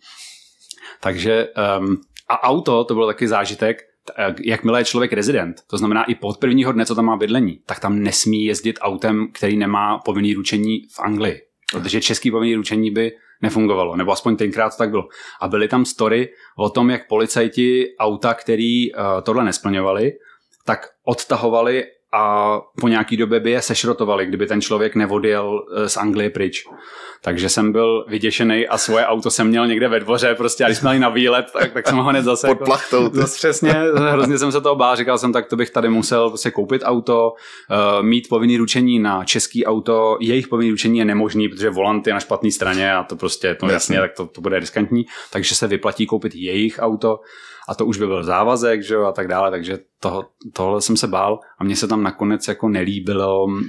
Takže 1.01 1.49
um, 1.79 2.01
a 2.29 2.43
auto, 2.43 2.85
to 2.85 2.95
byl 2.95 3.07
taky 3.07 3.29
zážitek, 3.29 3.83
eh, 4.19 4.35
jakmile 4.45 4.81
je 4.81 4.85
člověk 4.85 5.13
rezident, 5.13 5.57
to 5.67 5.77
znamená 5.79 6.05
i 6.05 6.15
pod 6.15 6.39
prvního 6.39 6.73
dne, 6.73 6.87
co 6.87 6.95
tam 6.95 7.05
má 7.05 7.17
bydlení, 7.17 7.61
tak 7.67 7.81
tam 7.81 7.99
nesmí 7.99 8.45
jezdit 8.45 8.79
autem, 8.83 9.29
který 9.33 9.57
nemá 9.57 9.99
povinný 9.99 10.35
ručení 10.35 10.79
v 10.97 11.01
Anglii. 11.01 11.41
Protože 11.73 12.01
český 12.01 12.31
povinný 12.31 12.55
ručení 12.55 12.91
by 12.91 13.13
nefungovalo, 13.43 13.97
nebo 13.97 14.13
aspoň 14.13 14.37
tenkrát 14.37 14.77
tak 14.77 14.91
bylo. 14.91 15.09
A 15.41 15.49
byly 15.49 15.69
tam 15.69 15.85
story 15.85 16.29
o 16.59 16.71
tom, 16.71 16.91
jak 16.91 17.09
policajti 17.09 17.97
auta, 17.99 18.35
který 18.35 18.93
uh, 18.93 19.03
tohle 19.23 19.45
nesplňovali, 19.45 20.13
tak 20.65 20.87
odtahovali 21.05 21.85
a 22.13 22.57
po 22.81 22.89
nějaký 22.89 23.17
době 23.17 23.41
by 23.41 23.51
je 23.51 23.63
sešrotovali, 23.63 24.27
kdyby 24.27 24.47
ten 24.47 24.61
člověk 24.61 24.95
nevodil 24.95 25.67
eh, 25.77 25.89
z 25.89 25.97
Anglie 25.97 26.31
pryč. 26.31 26.65
Takže 27.23 27.49
jsem 27.49 27.73
byl 27.73 28.05
vyděšený 28.09 28.69
a 28.69 28.79
svoje 28.79 29.07
auto 29.07 29.31
jsem 29.31 29.49
měl 29.49 29.67
někde 29.67 29.89
ve 29.89 30.01
dvoře 30.01 30.35
prostě 30.35 30.65
a 30.65 30.69
když 30.69 30.79
jsme 30.79 30.91
jeli 30.91 30.99
na 30.99 31.09
výlet, 31.09 31.47
tak, 31.53 31.73
tak 31.73 31.89
jsem 31.89 31.99
ho 31.99 32.05
hned 32.05 32.23
zase... 32.23 32.47
Pod 32.47 32.53
jako- 32.53 32.65
plachtou. 32.65 33.11
Zase 33.13 33.37
přesně, 33.37 33.75
hrozně 34.11 34.39
jsem 34.39 34.53
se 34.53 34.61
toho 34.61 34.77
bál, 34.77 34.97
říkal 34.97 35.19
jsem, 35.19 35.33
tak 35.33 35.47
to 35.47 35.57
bych 35.57 35.71
tady 35.71 35.89
musel 35.89 36.29
prostě 36.29 36.51
koupit 36.51 36.83
auto, 36.85 37.33
uh, 37.71 38.03
mít 38.03 38.29
povinný 38.29 38.57
ručení 38.57 38.99
na 38.99 39.25
český 39.25 39.67
auto, 39.67 40.17
jejich 40.21 40.49
povinný 40.49 40.71
ručení 40.71 40.99
je 40.99 41.05
nemožný, 41.05 41.49
protože 41.49 41.71
volant 41.71 42.07
je 42.07 42.15
na 42.15 42.21
špatné 42.21 42.51
straně 42.51 42.95
a 42.95 43.03
to 43.03 43.17
prostě, 43.17 43.55
to 43.55 43.67
Jasně. 43.67 43.75
jasně, 43.75 43.99
tak 43.99 44.13
to, 44.17 44.27
to 44.27 44.41
bude 44.41 44.59
riskantní, 44.59 45.07
takže 45.33 45.55
se 45.55 45.67
vyplatí 45.67 46.07
koupit 46.07 46.35
jejich 46.35 46.79
auto 46.79 47.21
a 47.71 47.75
to 47.75 47.87
už 47.87 47.99
by 47.99 48.07
byl 48.07 48.25
závazek, 48.25 48.83
že 48.83 48.95
jo, 48.95 49.05
a 49.05 49.13
tak 49.13 49.29
dále, 49.29 49.51
takže 49.51 49.79
toho, 50.01 50.27
tohle 50.53 50.81
jsem 50.83 50.97
se 50.97 51.07
bál 51.07 51.41
a 51.59 51.65
mně 51.65 51.77
se 51.77 51.89
tam 51.89 52.03
nakonec 52.03 52.49
jako 52.49 52.69
nelíbilo, 52.69 53.45
um, 53.45 53.63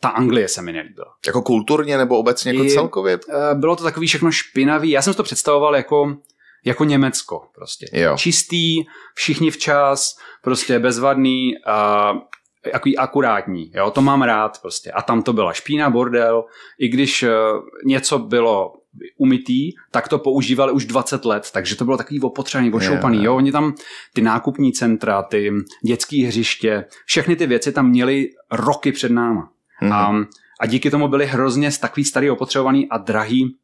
ta 0.00 0.08
Anglie 0.08 0.48
se 0.48 0.62
mi 0.62 0.72
nelíbila. 0.72 1.06
Jako 1.26 1.42
kulturně 1.42 1.98
nebo 1.98 2.18
obecně 2.18 2.52
jako 2.52 2.64
I- 2.64 2.70
celkově? 2.70 3.18
Eh, 3.28 3.54
bylo 3.54 3.76
to 3.76 3.84
takový 3.84 4.06
všechno 4.06 4.30
špinavý. 4.30 4.90
Já 4.90 5.02
jsem 5.02 5.12
si 5.12 5.16
to 5.16 5.22
představoval 5.22 5.76
jako, 5.76 6.16
jako 6.64 6.84
Německo 6.84 7.42
prostě. 7.54 7.86
Jo. 7.92 8.16
Čistý, 8.16 8.84
všichni 9.14 9.50
včas, 9.50 10.16
prostě 10.42 10.78
bezvadný, 10.78 11.52
a 11.66 12.12
takový 12.72 12.96
akurátní, 12.96 13.70
jo, 13.74 13.90
to 13.90 14.02
mám 14.02 14.22
rád 14.22 14.60
prostě. 14.62 14.90
A 14.90 15.02
tam 15.02 15.22
to 15.22 15.32
byla 15.32 15.52
špína, 15.52 15.90
bordel, 15.90 16.44
i 16.78 16.88
když 16.88 17.22
eh, 17.22 17.32
něco 17.86 18.18
bylo 18.18 18.72
umytý, 19.16 19.72
tak 19.90 20.08
to 20.08 20.18
používali 20.18 20.72
už 20.72 20.84
20 20.84 21.24
let, 21.24 21.50
takže 21.52 21.76
to 21.76 21.84
bylo 21.84 21.96
takový 21.96 22.20
opotřený, 22.20 22.72
ošoupaný, 22.72 23.24
Jo, 23.24 23.36
oni 23.36 23.52
tam 23.52 23.74
ty 24.14 24.22
nákupní 24.22 24.72
centra, 24.72 25.22
ty 25.22 25.50
dětské 25.84 26.26
hřiště, 26.26 26.84
všechny 27.04 27.36
ty 27.36 27.46
věci 27.46 27.72
tam 27.72 27.90
měly 27.90 28.30
roky 28.50 28.92
před 28.92 29.12
náma. 29.12 29.50
Mhm. 29.82 29.92
A, 29.92 30.24
a 30.60 30.66
díky 30.66 30.90
tomu 30.90 31.08
byly 31.08 31.26
hrozně 31.26 31.70
takový 31.80 32.04
starý, 32.04 32.30
opotřebovaný 32.30 32.88
a 32.88 32.98
drahý. 32.98 33.56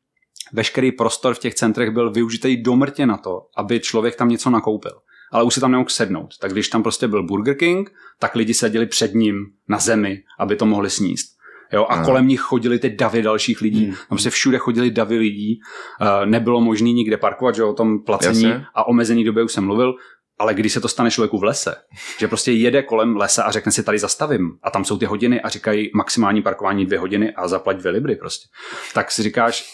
Veškerý 0.52 0.92
prostor 0.92 1.34
v 1.34 1.38
těch 1.38 1.54
centrech 1.54 1.90
byl 1.90 2.12
využitý 2.12 2.62
do 2.62 2.76
mrtě 2.76 3.06
na 3.06 3.16
to, 3.16 3.46
aby 3.56 3.80
člověk 3.80 4.16
tam 4.16 4.28
něco 4.28 4.50
nakoupil. 4.50 4.92
Ale 5.32 5.44
už 5.44 5.54
si 5.54 5.60
tam 5.60 5.70
nemohl 5.70 5.88
sednout. 5.88 6.38
Tak 6.40 6.52
když 6.52 6.68
tam 6.68 6.82
prostě 6.82 7.08
byl 7.08 7.22
Burger 7.22 7.56
King, 7.56 7.92
tak 8.18 8.34
lidi 8.34 8.54
seděli 8.54 8.86
před 8.86 9.14
ním 9.14 9.46
na 9.68 9.78
zemi, 9.78 10.22
aby 10.38 10.56
to 10.56 10.66
mohli 10.66 10.90
sníst. 10.90 11.34
Jo, 11.74 11.82
a 11.82 11.94
Aha. 11.94 12.04
kolem 12.04 12.28
nich 12.28 12.40
chodili 12.40 12.78
ty 12.78 12.90
davy 12.90 13.22
dalších 13.22 13.60
lidí. 13.60 13.84
Hmm. 13.84 13.94
Tam 13.94 14.08
prostě 14.08 14.30
všude 14.30 14.58
chodili 14.58 14.90
davy 14.90 15.18
lidí. 15.18 15.60
Uh, 16.00 16.26
nebylo 16.26 16.60
možné 16.60 16.92
nikde 16.92 17.16
parkovat, 17.16 17.54
že 17.54 17.62
jo, 17.62 17.70
o 17.70 17.74
tom 17.74 18.04
placení 18.04 18.42
Jasně. 18.42 18.66
a 18.74 18.88
omezený 18.88 19.24
době 19.24 19.44
už 19.44 19.52
jsem 19.52 19.64
mluvil. 19.64 19.94
Ale 20.38 20.54
když 20.54 20.72
se 20.72 20.80
to 20.80 20.88
stane 20.88 21.10
člověku 21.10 21.38
v 21.38 21.44
lese, 21.44 21.74
že 22.18 22.28
prostě 22.28 22.52
jede 22.52 22.82
kolem 22.82 23.16
lesa 23.16 23.42
a 23.42 23.50
řekne 23.50 23.72
si 23.72 23.82
tady 23.82 23.98
zastavím 23.98 24.50
a 24.62 24.70
tam 24.70 24.84
jsou 24.84 24.98
ty 24.98 25.06
hodiny 25.06 25.40
a 25.40 25.48
říkají 25.48 25.90
maximální 25.94 26.42
parkování 26.42 26.86
dvě 26.86 26.98
hodiny 26.98 27.34
a 27.34 27.48
zaplať 27.48 27.76
dvě 27.76 27.92
libry 27.92 28.16
prostě, 28.16 28.46
tak 28.94 29.10
si 29.10 29.22
říkáš, 29.22 29.72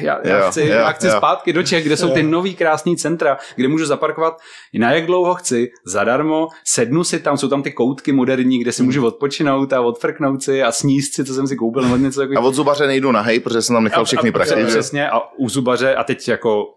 já, 0.00 0.18
já 0.24 0.38
Jo, 0.38 0.50
chci, 0.50 0.60
jo, 0.60 0.66
já 0.68 0.92
chci 0.92 1.06
jo. 1.06 1.12
zpátky 1.16 1.52
do 1.52 1.62
Čech, 1.62 1.84
kde 1.84 1.96
jsou 1.96 2.10
ty 2.10 2.22
nový 2.22 2.54
krásný 2.54 2.96
centra, 2.96 3.38
kde 3.56 3.68
můžu 3.68 3.86
zaparkovat 3.86 4.40
na 4.78 4.92
jak 4.92 5.06
dlouho 5.06 5.34
chci, 5.34 5.70
zadarmo, 5.86 6.48
sednu 6.64 7.04
si 7.04 7.18
tam, 7.20 7.36
jsou 7.38 7.48
tam 7.48 7.62
ty 7.62 7.72
koutky 7.72 8.12
moderní, 8.12 8.58
kde 8.58 8.72
si 8.72 8.82
můžu 8.82 9.06
odpočinout 9.06 9.72
a 9.72 9.80
odfrknout 9.80 10.42
si 10.42 10.62
a 10.62 10.72
sníst 10.72 11.14
si, 11.14 11.24
co 11.24 11.34
jsem 11.34 11.46
si 11.46 11.56
koupil, 11.56 11.82
nebo 11.82 11.96
něco 11.96 12.20
A 12.20 12.22
takového. 12.24 12.48
od 12.48 12.54
zubaře 12.54 12.86
nejdu 12.86 13.12
na 13.12 13.20
hej, 13.20 13.40
protože 13.40 13.62
jsem 13.62 13.76
tam 13.76 13.84
nechal 13.84 14.04
všechny 14.04 14.28
a, 14.30 14.32
prachy. 14.32 14.54
a, 14.54 14.58
že? 14.58 14.66
Přesně, 14.66 15.10
a 15.10 15.20
u 15.36 15.48
zubaře, 15.48 15.94
a 15.94 16.04
teď 16.04 16.28
jako 16.28 16.64
uh, 16.64 16.70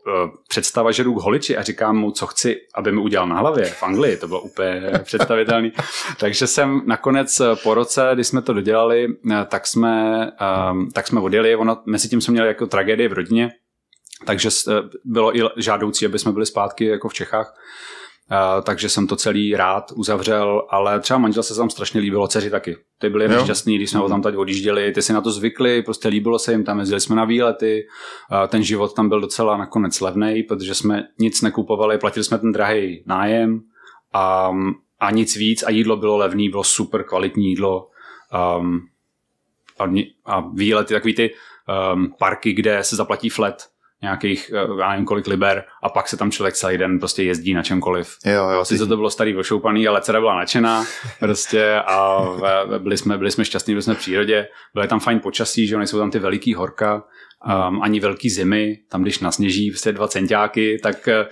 představa, 0.49 0.91
že 0.91 1.03
jdu 1.03 1.13
k 1.13 1.21
holiči 1.21 1.57
a 1.57 1.63
říkám 1.63 1.97
mu, 1.97 2.11
co 2.11 2.27
chci, 2.27 2.55
aby 2.75 2.91
mi 2.91 2.99
udělal 2.99 3.27
na 3.27 3.35
hlavě 3.37 3.65
v 3.65 3.83
Anglii, 3.83 4.17
to 4.17 4.27
bylo 4.27 4.41
úplně 4.41 4.81
představitelný. 5.03 5.71
Takže 6.19 6.47
jsem 6.47 6.81
nakonec 6.85 7.39
eh, 7.39 7.45
po 7.63 7.73
roce, 7.73 8.09
když 8.13 8.27
jsme 8.27 8.41
to 8.41 8.53
dodělali, 8.53 9.07
eh, 9.31 9.45
tak 9.47 9.67
jsme, 9.67 10.31
um, 10.71 10.91
tak 10.91 11.07
jsme 11.07 11.19
odjeli, 11.19 11.55
ono, 11.55 11.77
mezi 11.85 12.09
tím 12.09 12.21
jsme 12.21 12.31
měli 12.31 12.47
jako 12.47 12.67
tragédii 12.75 13.07
v 13.07 13.13
rodině, 13.13 13.51
takže 14.25 14.49
eh, 14.67 14.71
bylo 15.05 15.37
i 15.37 15.41
žádoucí, 15.57 16.05
aby 16.05 16.19
jsme 16.19 16.31
byli 16.31 16.45
zpátky 16.45 16.85
jako 16.85 17.09
v 17.09 17.13
Čechách. 17.13 17.55
Uh, 18.31 18.63
takže 18.63 18.89
jsem 18.89 19.07
to 19.07 19.15
celý 19.15 19.55
rád 19.55 19.91
uzavřel, 19.95 20.67
ale 20.69 20.99
třeba 20.99 21.19
manžel 21.19 21.43
se 21.43 21.55
tam 21.55 21.69
strašně 21.69 22.01
líbilo, 22.01 22.27
dceři 22.27 22.49
taky. 22.49 22.77
Ty 22.99 23.09
byli 23.09 23.33
Jo. 23.33 23.43
šťastní, 23.43 23.75
když 23.75 23.89
jsme 23.89 23.99
ho 23.99 24.09
tam 24.09 24.21
tady 24.21 24.37
odjížděli, 24.37 24.91
ty 24.91 25.01
si 25.01 25.13
na 25.13 25.21
to 25.21 25.31
zvykli, 25.31 25.81
prostě 25.81 26.07
líbilo 26.07 26.39
se 26.39 26.51
jim 26.51 26.63
tam, 26.63 26.79
jezdili 26.79 27.01
jsme 27.01 27.15
na 27.15 27.25
výlety, 27.25 27.85
uh, 28.31 28.47
ten 28.47 28.63
život 28.63 28.95
tam 28.95 29.09
byl 29.09 29.21
docela 29.21 29.57
nakonec 29.57 30.01
levný, 30.01 30.43
protože 30.43 30.75
jsme 30.75 31.03
nic 31.19 31.41
nekupovali, 31.41 31.97
platili 31.97 32.23
jsme 32.23 32.37
ten 32.37 32.51
drahý 32.51 33.03
nájem 33.05 33.61
a, 34.13 34.51
a 34.99 35.11
nic 35.11 35.35
víc 35.35 35.63
a 35.63 35.69
jídlo 35.69 35.97
bylo 35.97 36.17
levný, 36.17 36.49
bylo 36.49 36.63
super 36.63 37.03
kvalitní 37.03 37.49
jídlo 37.49 37.87
um, 38.57 38.79
a, 39.79 39.85
a 40.25 40.49
výlety, 40.53 40.93
takový 40.93 41.15
ty 41.15 41.29
um, 41.93 42.13
parky, 42.19 42.53
kde 42.53 42.83
se 42.83 42.95
zaplatí 42.95 43.29
flat, 43.29 43.63
nějakých, 44.01 44.51
eh, 44.53 44.81
já 44.81 44.91
nevím 44.91 45.05
kolik 45.05 45.27
liber 45.27 45.63
a 45.83 45.89
pak 45.89 46.07
se 46.07 46.17
tam 46.17 46.31
člověk 46.31 46.55
celý 46.55 46.77
den 46.77 46.99
prostě 46.99 47.23
jezdí 47.23 47.53
na 47.53 47.63
čemkoliv. 47.63 48.17
Jo, 48.25 48.49
jo, 48.49 48.65
Sice 48.65 48.85
to 48.85 48.97
bylo 48.97 49.09
starý 49.09 49.37
ošoupaný, 49.37 49.87
ale 49.87 50.01
dcera 50.01 50.19
byla 50.19 50.35
nadšená 50.35 50.85
prostě 51.19 51.75
a 51.75 52.19
byli 52.77 52.97
jsme, 52.97 53.17
byli 53.17 53.31
jsme 53.31 53.45
šťastní, 53.45 53.73
byli 53.73 53.81
jsme 53.81 53.95
v 53.95 53.97
přírodě, 53.97 54.47
byly 54.73 54.87
tam 54.87 54.99
fajn 54.99 55.19
počasí, 55.19 55.67
že 55.67 55.77
nejsou 55.77 55.99
tam 55.99 56.11
ty 56.11 56.19
veliký 56.19 56.53
horka, 56.53 57.03
um, 57.45 57.81
ani 57.81 57.99
velký 57.99 58.29
zimy, 58.29 58.77
tam 58.89 59.01
když 59.01 59.19
nasněží 59.19 59.71
prostě 59.71 59.91
dva 59.91 60.07
centiáky, 60.07 60.79
tak 60.83 61.07
eh, 61.07 61.25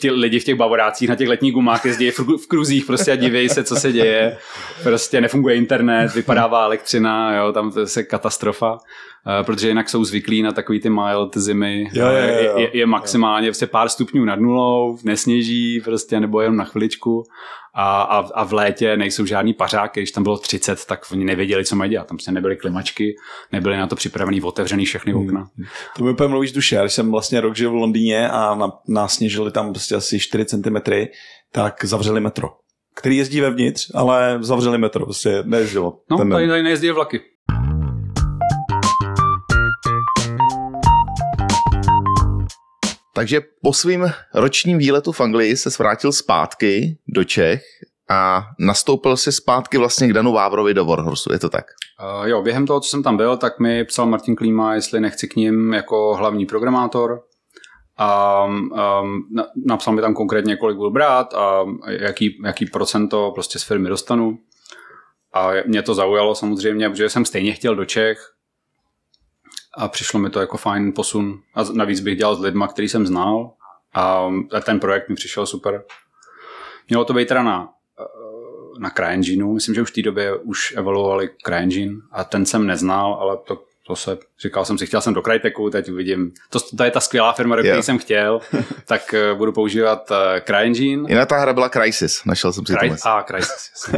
ti 0.00 0.10
lidi 0.10 0.40
v 0.40 0.44
těch 0.44 0.54
bavorácích 0.54 1.08
na 1.08 1.16
těch 1.16 1.28
letních 1.28 1.52
gumách 1.52 1.84
jezdí 1.84 2.10
v, 2.10 2.18
v 2.18 2.48
kruzích 2.48 2.84
prostě 2.84 3.12
a 3.12 3.16
divějí 3.16 3.48
se, 3.48 3.64
co 3.64 3.76
se 3.76 3.92
děje. 3.92 4.36
Prostě 4.82 5.20
nefunguje 5.20 5.56
internet, 5.56 6.14
vypadává 6.14 6.64
elektřina, 6.64 7.36
jo, 7.36 7.52
tam 7.52 7.72
to 7.72 7.80
je 7.80 7.86
se 7.86 8.02
katastrofa. 8.02 8.78
Eh, 9.26 9.44
protože 9.44 9.68
jinak 9.68 9.88
jsou 9.88 10.04
zvyklí 10.04 10.42
na 10.42 10.52
takový 10.52 10.80
ty 10.80 10.90
mild 10.90 11.36
zimy. 11.36 11.88
Jo, 11.92 12.06
jo, 12.06 12.12
jo, 12.12 12.44
jo. 12.44 12.58
Je, 12.58 12.76
je, 12.78 12.86
maximálně 12.86 13.48
prostě 13.48 13.66
pár 13.66 13.88
stupňů 13.88 14.24
nad 14.24 14.40
nulou, 14.40 14.98
nesněží 15.04 15.80
prostě, 15.80 16.20
nebo 16.20 16.40
jenom 16.40 16.56
na 16.56 16.64
chviličku 16.64 17.22
a, 17.74 18.02
a, 18.02 18.18
a 18.34 18.44
v 18.44 18.52
létě 18.52 18.96
nejsou 18.96 19.26
žádný 19.26 19.54
pařáky, 19.54 20.00
když 20.00 20.10
tam 20.10 20.22
bylo 20.22 20.38
30, 20.38 20.84
tak 20.84 21.00
oni 21.12 21.24
nevěděli, 21.24 21.64
co 21.64 21.76
mají 21.76 21.90
dělat. 21.90 22.06
Tam 22.06 22.16
prostě 22.16 22.32
nebyly 22.32 22.56
klimačky, 22.56 23.16
nebyly 23.52 23.76
na 23.76 23.86
to 23.86 23.96
připravený, 23.96 24.42
otevřený 24.42 24.84
všechny 24.84 25.14
okna. 25.14 25.40
Hmm. 25.40 25.66
To 25.96 26.04
mi 26.04 26.10
úplně 26.10 26.28
mluvíš 26.28 26.52
duše. 26.52 26.76
Já 26.76 26.82
Když 26.82 26.92
jsem 26.92 27.10
vlastně 27.10 27.40
rok 27.40 27.56
žil 27.56 27.70
v 27.70 27.74
Londýně 27.74 28.28
a 28.28 28.54
na, 28.54 28.72
nasněžili 28.88 29.50
tam 29.50 29.72
prostě 29.72 29.94
asi 29.94 30.20
4 30.20 30.44
cm, 30.44 30.76
tak 31.52 31.84
zavřeli 31.84 32.20
metro. 32.20 32.48
Který 32.94 33.16
jezdí 33.16 33.40
vevnitř, 33.40 33.90
ale 33.94 34.38
zavřeli 34.40 34.78
metro, 34.78 35.04
prostě 35.04 35.42
nejezdilo. 35.44 35.98
No, 36.10 36.18
Ten- 36.18 36.30
tady, 36.30 36.48
tady 36.48 36.62
nejezdí 36.62 36.90
vlaky. 36.90 37.20
Takže 43.20 43.40
po 43.62 43.72
svým 43.72 44.08
ročním 44.34 44.78
výletu 44.78 45.12
v 45.12 45.20
Anglii 45.20 45.56
se 45.56 45.70
vrátil 45.78 46.12
zpátky 46.12 46.98
do 47.08 47.24
Čech 47.24 47.62
a 48.10 48.42
nastoupil 48.58 49.16
si 49.16 49.32
zpátky 49.32 49.78
vlastně 49.78 50.08
k 50.08 50.12
Danu 50.12 50.32
Vávrovi 50.32 50.74
do 50.74 50.84
Warhorsu, 50.84 51.32
je 51.32 51.38
to 51.38 51.48
tak? 51.48 51.64
Uh, 52.20 52.28
jo, 52.28 52.42
během 52.42 52.66
toho, 52.66 52.80
co 52.80 52.88
jsem 52.88 53.02
tam 53.02 53.16
byl, 53.16 53.36
tak 53.36 53.60
mi 53.60 53.84
psal 53.84 54.06
Martin 54.06 54.36
Klíma, 54.36 54.74
jestli 54.74 55.00
nechci 55.00 55.28
k 55.28 55.36
ním 55.36 55.72
jako 55.72 56.14
hlavní 56.14 56.46
programátor. 56.46 57.22
A 57.96 58.44
um, 58.44 58.70
na, 59.32 59.46
napsal 59.66 59.94
mi 59.94 60.00
tam 60.00 60.14
konkrétně, 60.14 60.56
kolik 60.56 60.76
budu 60.76 60.90
brát 60.90 61.34
a 61.34 61.64
jaký, 61.86 62.42
jaký 62.44 62.66
procento 62.66 63.30
prostě 63.34 63.58
z 63.58 63.62
firmy 63.62 63.88
dostanu. 63.88 64.38
A 65.34 65.50
mě 65.66 65.82
to 65.82 65.94
zaujalo 65.94 66.34
samozřejmě, 66.34 66.90
protože 66.90 67.08
jsem 67.08 67.24
stejně 67.24 67.52
chtěl 67.52 67.76
do 67.76 67.84
Čech 67.84 68.18
a 69.76 69.88
přišlo 69.88 70.20
mi 70.20 70.30
to 70.30 70.40
jako 70.40 70.56
fajn 70.56 70.92
posun. 70.92 71.42
A 71.54 71.64
navíc 71.72 72.00
bych 72.00 72.18
dělal 72.18 72.36
s 72.36 72.40
lidma, 72.40 72.68
který 72.68 72.88
jsem 72.88 73.06
znal 73.06 73.52
a 73.94 74.30
a 74.52 74.60
ten 74.60 74.80
projekt 74.80 75.08
mi 75.08 75.14
přišel 75.14 75.46
super. 75.46 75.84
Mělo 76.88 77.04
to 77.04 77.12
být 77.12 77.28
teda 77.28 77.42
na, 77.42 77.68
eh, 78.00 78.80
na 78.80 78.90
CryEngineu, 78.90 79.54
myslím, 79.54 79.74
že 79.74 79.82
už 79.82 79.90
v 79.90 79.94
té 79.94 80.02
době 80.02 80.36
už 80.36 80.74
evaluovali 80.76 81.30
CryEngine 81.46 81.94
a 82.12 82.24
ten 82.24 82.46
jsem 82.46 82.66
neznal, 82.66 83.14
ale 83.14 83.36
to, 83.36 83.64
to 83.86 83.96
se, 83.96 84.18
říkal 84.42 84.64
jsem 84.64 84.78
si, 84.78 84.86
chtěl 84.86 85.00
jsem 85.00 85.14
do 85.14 85.22
Cryteku, 85.22 85.70
teď 85.70 85.90
uvidím, 85.90 86.32
to, 86.50 86.60
to 86.76 86.84
je 86.84 86.90
ta 86.90 87.00
skvělá 87.00 87.32
firma, 87.32 87.56
do 87.56 87.62
které 87.62 87.82
jsem 87.82 87.98
chtěl, 87.98 88.40
tak 88.86 89.14
eh, 89.14 89.34
budu 89.34 89.52
používat 89.52 90.10
eh, 90.10 90.40
CryEngine. 90.46 91.04
Jiná 91.08 91.26
ta 91.26 91.38
hra 91.38 91.52
byla 91.52 91.68
Crysis, 91.68 92.24
našel 92.24 92.52
jsem 92.52 92.66
si 92.66 92.72
Cry, 92.72 92.90
to. 92.90 93.08
a 93.08 93.22
Crysis. 93.22 93.94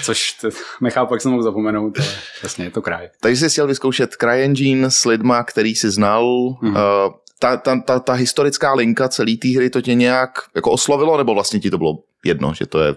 Což 0.02 0.32
to, 0.32 0.48
nechápu, 0.80 1.14
jak 1.14 1.22
jsem 1.22 1.30
mohl 1.30 1.42
zapomenout, 1.42 1.98
ale 1.98 2.08
jasně, 2.42 2.64
je 2.64 2.70
to 2.70 2.82
Cry. 2.82 3.10
Takže 3.20 3.36
jsi 3.40 3.52
chtěl 3.52 3.66
vyzkoušet 3.66 4.10
CryEngine 4.12 4.90
s 4.90 5.04
lidma, 5.04 5.44
který 5.44 5.74
si 5.74 5.90
znal. 5.90 6.24
Mhm. 6.62 6.74
Mm-hmm. 6.74 7.14
Ta, 7.38 7.56
ta, 7.56 7.80
ta, 7.80 8.00
ta 8.00 8.12
historická 8.12 8.74
linka 8.74 9.08
celé 9.08 9.36
té 9.36 9.48
hry 9.48 9.70
to 9.70 9.80
tě 9.80 9.94
nějak 9.94 10.30
jako 10.54 10.70
oslovilo, 10.70 11.16
nebo 11.16 11.34
vlastně 11.34 11.60
ti 11.60 11.70
to 11.70 11.78
bylo 11.78 11.98
jedno, 12.24 12.54
že 12.54 12.66
to 12.66 12.80
je 12.80 12.94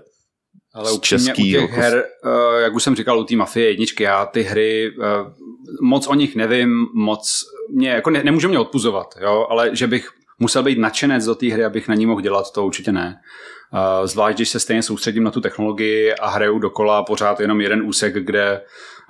Ale 0.80 0.92
upřímně 0.92 1.26
český, 1.26 1.58
u 1.58 1.62
těch 1.62 1.70
jako- 1.70 1.82
her, 1.82 2.04
eh, 2.26 2.62
jak 2.62 2.76
už 2.76 2.84
jsem 2.84 2.96
říkal, 2.96 3.20
u 3.20 3.24
té 3.24 3.36
Mafie 3.36 3.70
jedničky, 3.70 4.04
já 4.04 4.26
ty 4.26 4.42
hry, 4.42 4.88
eh, 4.88 5.06
moc 5.82 6.08
o 6.08 6.14
nich 6.14 6.36
nevím, 6.36 6.88
moc 6.94 7.44
mě, 7.74 7.90
jako 7.90 8.10
ne, 8.10 8.24
nemůžu 8.24 8.50
mě 8.50 8.60
odpuzovat, 8.60 9.16
jo, 9.22 9.48
ale 9.50 9.70
že 9.74 9.88
bych 9.88 10.10
musel 10.40 10.64
být 10.64 10.80
nadšenec 10.80 11.26
do 11.26 11.36
té 11.36 11.48
hry, 11.48 11.66
abych 11.66 11.88
na 11.88 11.96
ní 11.96 12.06
mohl 12.06 12.22
dělat, 12.22 12.52
to 12.52 12.66
určitě 12.66 12.92
ne. 12.92 13.20
Eh, 13.74 14.08
Zvlášť, 14.08 14.38
když 14.38 14.50
se 14.50 14.60
stejně 14.60 14.84
soustředím 14.84 15.24
na 15.24 15.32
tu 15.32 15.42
technologii 15.42 16.14
a 16.14 16.30
hraju 16.30 16.60
dokola 16.60 17.04
pořád 17.04 17.40
jenom 17.40 17.62
jeden 17.62 17.82
úsek, 17.82 18.14
kde 18.14 18.62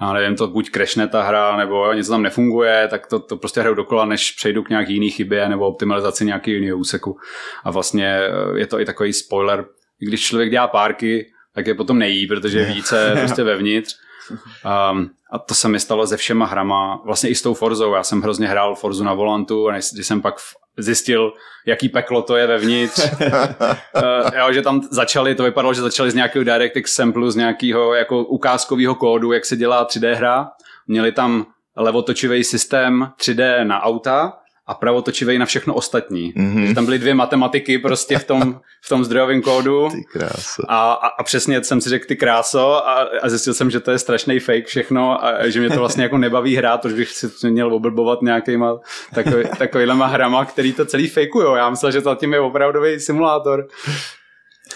já 0.02 0.14
nevím, 0.14 0.36
to 0.36 0.48
buď 0.48 0.70
crashne 0.70 1.08
ta 1.08 1.24
hra, 1.24 1.58
nebo 1.58 1.86
jo, 1.86 1.94
něco 1.94 2.12
tam 2.12 2.22
nefunguje, 2.22 2.88
tak 2.90 3.08
to, 3.08 3.20
to 3.20 3.38
prostě 3.38 3.60
hraju 3.60 3.76
dokola, 3.76 4.06
než 4.06 4.32
přejdu 4.32 4.64
k 4.64 4.70
nějaký 4.70 4.94
jiný 4.94 5.10
chybě 5.10 5.50
nebo 5.50 5.68
optimalizaci 5.68 6.26
nějakého 6.26 6.56
jiného 6.56 6.78
úseku. 6.78 7.18
A 7.64 7.72
vlastně 7.72 8.20
je 8.56 8.68
to 8.68 8.80
i 8.80 8.86
takový 8.86 9.14
spoiler, 9.14 9.66
když 10.00 10.22
člověk 10.22 10.52
dělá 10.52 10.68
párky, 10.68 11.32
tak 11.56 11.68
je 11.68 11.76
potom 11.76 12.00
nejí, 12.00 12.28
protože 12.28 12.66
ví, 12.66 12.84
co 12.84 12.96
je 12.96 13.16
prostě 13.20 13.44
vevnitř. 13.44 13.96
Um, 14.32 15.10
a 15.32 15.40
to 15.40 15.56
se 15.56 15.68
mi 15.68 15.80
stalo 15.80 16.08
se 16.08 16.18
všema 16.18 16.46
hrama, 16.46 17.02
vlastně 17.06 17.30
i 17.30 17.36
s 17.36 17.42
tou 17.42 17.54
Forzou. 17.54 17.94
Já 17.94 18.04
jsem 18.04 18.22
hrozně 18.22 18.48
hrál 18.48 18.76
Forzu 18.76 19.04
na 19.04 19.14
volantu 19.14 19.70
a 19.70 19.72
když 19.72 20.08
jsem 20.08 20.22
pak 20.22 20.36
zjistil, 20.78 21.34
jaký 21.66 21.90
peklo 21.90 22.22
to 22.22 22.36
je 22.36 22.48
vevnitř, 22.48 23.12
uh, 23.12 24.30
jo, 24.40 24.54
že 24.54 24.62
tam 24.62 24.82
začali, 24.92 25.36
to 25.36 25.44
vypadalo, 25.44 25.74
že 25.74 25.82
začali 25.82 26.12
z 26.12 26.16
nějakého 26.16 26.44
DirectX 26.44 26.94
samplu, 26.94 27.32
z 27.32 27.36
nějakého 27.36 27.94
jako 27.94 28.24
ukázkového 28.24 28.96
kódu, 28.96 29.32
jak 29.32 29.46
se 29.46 29.58
dělá 29.58 29.86
3D 29.86 30.16
hra. 30.16 30.48
Měli 30.88 31.12
tam 31.12 31.46
levotočivý 31.78 32.44
systém 32.44 33.12
3D 33.22 33.68
na 33.68 33.82
auta 33.82 34.39
a 34.70 34.74
pravotočivý 34.74 35.38
na 35.38 35.46
všechno 35.46 35.74
ostatní. 35.74 36.34
Mhm. 36.36 36.58
Mm-hmm. 36.58 36.76
Tam 36.76 36.86
byly 36.86 37.00
dvě 37.00 37.14
matematiky 37.14 37.78
prostě 37.78 38.20
v 38.20 38.24
tom, 38.24 38.60
v 38.82 38.90
tom 38.90 39.06
zdrojovém 39.06 39.42
kódu. 39.42 39.90
ty 39.92 40.04
krása. 40.04 40.64
A, 40.68 40.92
a, 40.92 41.08
a 41.08 41.24
přesně 41.24 41.64
jsem 41.64 41.82
si 41.82 41.90
řekl 41.90 42.06
ty 42.08 42.16
kráso 42.16 42.88
a, 42.88 43.10
a 43.22 43.30
zjistil 43.30 43.54
jsem, 43.54 43.70
že 43.70 43.80
to 43.80 43.92
je 43.92 44.00
strašný 44.00 44.40
fake 44.40 44.66
všechno 44.66 45.26
a 45.26 45.50
že 45.50 45.60
mě 45.60 45.70
to 45.70 45.80
vlastně 45.80 46.04
jako 46.04 46.18
nebaví 46.18 46.56
hrát, 46.56 46.82
protože 46.82 46.96
bych 46.96 47.10
si 47.12 47.52
měl 47.52 47.74
oblbovat 47.74 48.22
nějakýma 48.22 48.80
takový, 49.14 49.44
takovýhlema 49.58 50.06
hrama, 50.06 50.46
který 50.46 50.74
to 50.74 50.86
celý 50.86 51.08
fejkujou. 51.08 51.56
Já 51.56 51.70
myslel, 51.70 51.92
že 51.92 52.02
zatím 52.02 52.34
je 52.34 52.40
opravdový 52.40 53.00
simulátor. 53.00 53.68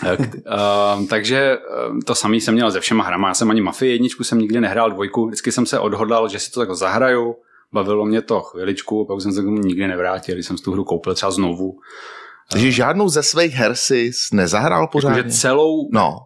Tak, 0.01 0.19
um, 0.19 1.07
takže 1.07 1.57
um, 1.89 2.01
to 2.01 2.15
samý 2.15 2.41
jsem 2.41 2.53
měl 2.53 2.71
se 2.71 2.79
všema 2.79 3.03
hrama. 3.03 3.27
Já 3.27 3.33
jsem 3.33 3.49
ani 3.49 3.61
Mafii 3.61 3.91
jedničku 3.91 4.23
jsem 4.23 4.39
nikdy 4.39 4.61
nehrál 4.61 4.91
dvojku. 4.91 5.25
Vždycky 5.27 5.51
jsem 5.51 5.65
se 5.65 5.79
odhodlal, 5.79 6.29
že 6.29 6.39
si 6.39 6.51
to 6.51 6.59
tak 6.59 6.75
zahraju. 6.75 7.35
Bavilo 7.73 8.05
mě 8.05 8.21
to 8.21 8.41
chviličku, 8.41 9.05
pak 9.05 9.21
jsem 9.21 9.31
se 9.31 9.41
k 9.41 9.45
tomu 9.45 9.57
nikdy 9.57 9.87
nevrátil, 9.87 10.35
když 10.35 10.45
jsem 10.47 10.57
si 10.57 10.63
tu 10.63 10.71
hru 10.71 10.83
koupil 10.83 11.13
třeba 11.15 11.31
znovu. 11.31 11.73
Takže 12.51 12.71
žádnou 12.71 13.09
ze 13.09 13.23
svých 13.23 13.53
her 13.53 13.75
si 13.75 14.11
nezahrál 14.33 14.87
pořádně? 14.87 15.23
Takže 15.23 15.37
celou 15.39 15.89
No, 15.93 16.17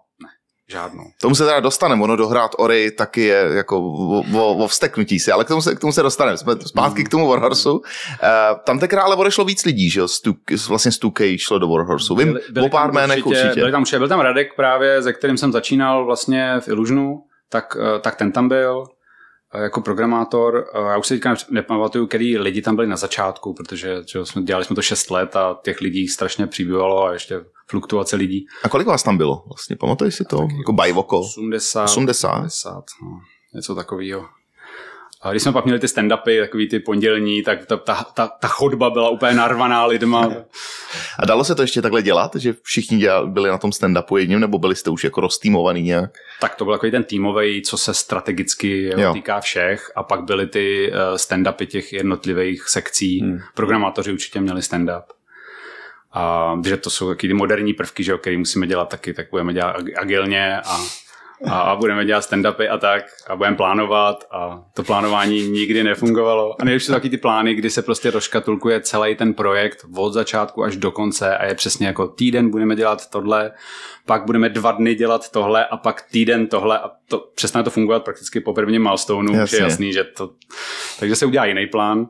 žádnou. 0.72 1.04
k 1.18 1.22
tomu 1.22 1.36
se 1.36 1.46
teda 1.46 1.60
dostaneme. 1.60 2.04
Ono 2.04 2.16
dohrát 2.16 2.52
Ori 2.58 2.92
taky 2.92 3.22
je 3.22 3.50
jako 3.54 3.80
o, 3.82 4.24
o, 4.38 4.56
o 4.58 4.68
vsteknutí 4.68 5.20
si, 5.20 5.32
ale 5.32 5.44
k 5.46 5.48
tomu 5.48 5.62
se, 5.62 5.76
k 5.76 5.80
tomu 5.80 5.94
se 5.94 6.02
dostaneme. 6.04 6.38
Jsme 6.38 6.56
zpátky 6.66 7.04
k 7.04 7.10
tomu 7.10 7.28
Warhorsu. 7.28 7.72
Uh, 7.74 7.80
tam 8.66 8.80
tenkrát 8.80 9.04
ale 9.04 9.16
odešlo 9.16 9.46
víc 9.46 9.66
lidí, 9.66 9.90
že 9.90 10.00
jo? 10.00 10.08
Z 10.08 10.22
Tuk- 10.24 10.58
z- 10.58 10.68
vlastně 10.68 10.92
z 10.92 11.00
2K 11.00 11.38
šlo 11.40 11.60
do 11.60 11.68
Warhorsu. 11.68 12.16
Vím 12.16 12.40
o 12.66 12.70
pár 12.70 12.92
jménech 12.92 13.26
určitě. 13.26 13.52
Byli 13.56 13.72
tam, 13.72 13.82
určitě. 13.82 14.00
Byl 14.00 14.08
tam 14.08 14.20
Radek 14.20 14.56
právě, 14.56 15.02
se 15.02 15.14
kterým 15.14 15.38
jsem 15.38 15.52
začínal 15.52 16.06
vlastně 16.06 16.54
v 16.60 16.68
Illusionu, 16.68 17.20
tak, 17.50 17.78
eh, 17.96 18.00
tak 18.00 18.16
ten 18.16 18.32
tam 18.32 18.48
byl 18.50 18.84
jako 19.56 19.82
programátor. 19.82 20.66
Já 20.76 20.98
už 20.98 21.08
si 21.08 21.14
teďka 21.14 21.36
nepamatuju, 21.50 22.08
který 22.08 22.38
lidi 22.38 22.62
tam 22.62 22.76
byli 22.76 22.88
na 22.88 22.98
začátku, 22.98 23.54
protože 23.54 24.02
že 24.12 24.26
jsme, 24.26 24.42
dělali 24.42 24.66
jsme 24.66 24.76
to 24.76 24.82
6 24.82 25.12
let 25.12 25.36
a 25.36 25.60
těch 25.64 25.82
lidí 25.82 26.08
strašně 26.08 26.48
přibývalo 26.48 27.04
a 27.04 27.14
ještě 27.14 27.42
fluktuace 27.70 28.16
lidí. 28.16 28.46
A 28.64 28.70
kolik 28.70 28.88
vás 28.88 29.04
tam 29.04 29.18
bylo? 29.18 29.44
Vlastně 29.48 29.76
pamatuješ 29.76 30.16
si 30.16 30.26
to? 30.26 30.48
Jako 30.58 30.74
bajvoko? 30.74 31.20
80. 31.20 31.84
80? 31.84 32.46
80 32.46 32.74
no, 33.04 33.20
něco 33.56 33.76
takového. 33.76 34.26
A 35.28 35.32
když 35.32 35.44
jsme 35.44 35.52
pak 35.52 35.66
měli 35.66 35.80
ty 35.80 35.88
stand-upy, 35.88 36.42
takový 36.42 36.70
ty 36.70 36.80
pondělní, 36.80 37.44
tak 37.44 37.66
ta, 37.66 37.78
ta, 37.78 38.06
ta, 38.14 38.28
ta 38.28 38.48
chodba 38.48 38.90
byla 38.90 39.10
úplně 39.10 39.34
narvaná 39.34 39.86
lidma. 39.86 40.32
A 41.20 41.26
dalo 41.26 41.44
se 41.44 41.56
to 41.56 41.62
ještě 41.62 41.82
takhle 41.82 42.02
dělat, 42.02 42.36
že 42.36 42.56
všichni 42.64 42.98
dělali, 42.98 43.30
byli 43.30 43.50
na 43.50 43.58
tom 43.58 43.70
stand-upu 43.70 44.18
jedním, 44.18 44.40
nebo 44.40 44.60
byli 44.60 44.76
jste 44.76 44.90
už 44.90 45.04
jako 45.04 45.22
roztýmovaný 45.22 45.82
nějak? 45.82 46.18
Tak 46.42 46.56
to 46.56 46.66
byl 46.66 46.74
takový 46.74 46.92
ten 46.92 47.04
týmový, 47.04 47.62
co 47.62 47.78
se 47.78 47.94
strategicky 47.94 48.84
Jo. 48.84 49.00
jo. 49.00 49.14
týká 49.14 49.40
všech 49.40 49.92
a 49.96 50.04
pak 50.04 50.24
byly 50.24 50.48
ty 50.48 50.92
uh, 50.92 50.98
stand-upy 51.16 51.66
těch 51.66 51.94
jednotlivých 51.94 52.70
sekcí. 52.70 53.20
Hmm. 53.20 53.40
Programátoři 53.54 54.12
určitě 54.12 54.42
měli 54.42 54.62
stand-up. 54.62 55.04
A 56.14 56.54
že 56.68 56.78
to 56.78 56.90
jsou 56.90 57.10
taky 57.10 57.28
ty 57.28 57.34
moderní 57.34 57.74
prvky, 57.74 58.04
že 58.04 58.12
jo, 58.12 58.18
který 58.18 58.38
musíme 58.38 58.68
dělat 58.68 58.90
taky, 58.90 59.14
tak 59.14 59.28
budeme 59.32 59.54
dělat 59.54 59.78
ag- 59.78 59.94
agilně 59.98 60.62
a, 60.66 60.78
a, 61.46 61.60
a 61.60 61.76
budeme 61.76 62.06
dělat 62.06 62.22
stand-upy 62.22 62.72
a 62.72 62.78
tak 62.78 63.04
a 63.28 63.36
budeme 63.36 63.56
plánovat 63.56 64.24
a 64.32 64.64
to 64.74 64.84
plánování 64.84 65.48
nikdy 65.48 65.84
nefungovalo. 65.84 66.62
A 66.62 66.66
nejlepší 66.66 66.86
jsou 66.86 66.94
taky 66.94 67.10
ty 67.10 67.18
plány, 67.18 67.54
kdy 67.54 67.70
se 67.70 67.82
prostě 67.82 68.12
rozkatulkuje 68.12 68.82
celý 68.82 69.16
ten 69.16 69.34
projekt 69.34 69.86
od 69.96 70.14
začátku 70.14 70.64
až 70.64 70.76
do 70.76 70.92
konce 70.92 71.38
a 71.38 71.46
je 71.46 71.56
přesně 71.56 71.88
jako 71.88 72.08
týden 72.08 72.50
budeme 72.50 72.76
dělat 72.76 73.10
tohle, 73.10 73.52
pak 74.06 74.26
budeme 74.26 74.50
dva 74.50 74.72
dny 74.72 74.96
dělat 74.96 75.32
tohle 75.32 75.66
a 75.66 75.78
pak 75.78 76.02
týden 76.12 76.48
tohle 76.48 76.80
a 76.80 76.92
to 77.08 77.20
přestane 77.36 77.64
to 77.64 77.70
fungovat 77.70 78.04
prakticky 78.04 78.40
po 78.40 78.54
prvním 78.54 78.84
milestoneu, 78.84 79.44
už 79.44 79.52
je 79.52 79.62
jasný, 79.62 79.94
že 79.94 80.04
to... 80.04 80.30
Takže 81.00 81.16
se 81.16 81.26
udělá 81.26 81.46
jiný 81.46 81.68
plán. 81.68 82.08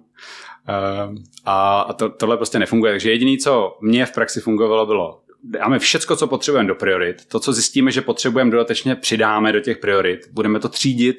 Ehm, 0.67 1.15
a, 1.45 1.79
a 1.79 1.93
to, 1.93 2.09
tohle 2.09 2.37
prostě 2.37 2.59
nefunguje. 2.59 2.93
Takže 2.93 3.11
jediné, 3.11 3.37
co 3.37 3.77
mě 3.81 4.05
v 4.05 4.11
praxi 4.11 4.41
fungovalo, 4.41 4.85
bylo 4.85 5.21
dáme 5.43 5.79
všecko, 5.79 6.15
co 6.15 6.27
potřebujeme 6.27 6.67
do 6.67 6.75
priorit. 6.75 7.25
To, 7.25 7.39
co 7.39 7.53
zjistíme, 7.53 7.91
že 7.91 8.01
potřebujeme 8.01 8.51
dodatečně, 8.51 8.95
přidáme 8.95 9.51
do 9.51 9.59
těch 9.59 9.77
priorit. 9.77 10.19
Budeme 10.31 10.59
to 10.59 10.69
třídit 10.69 11.17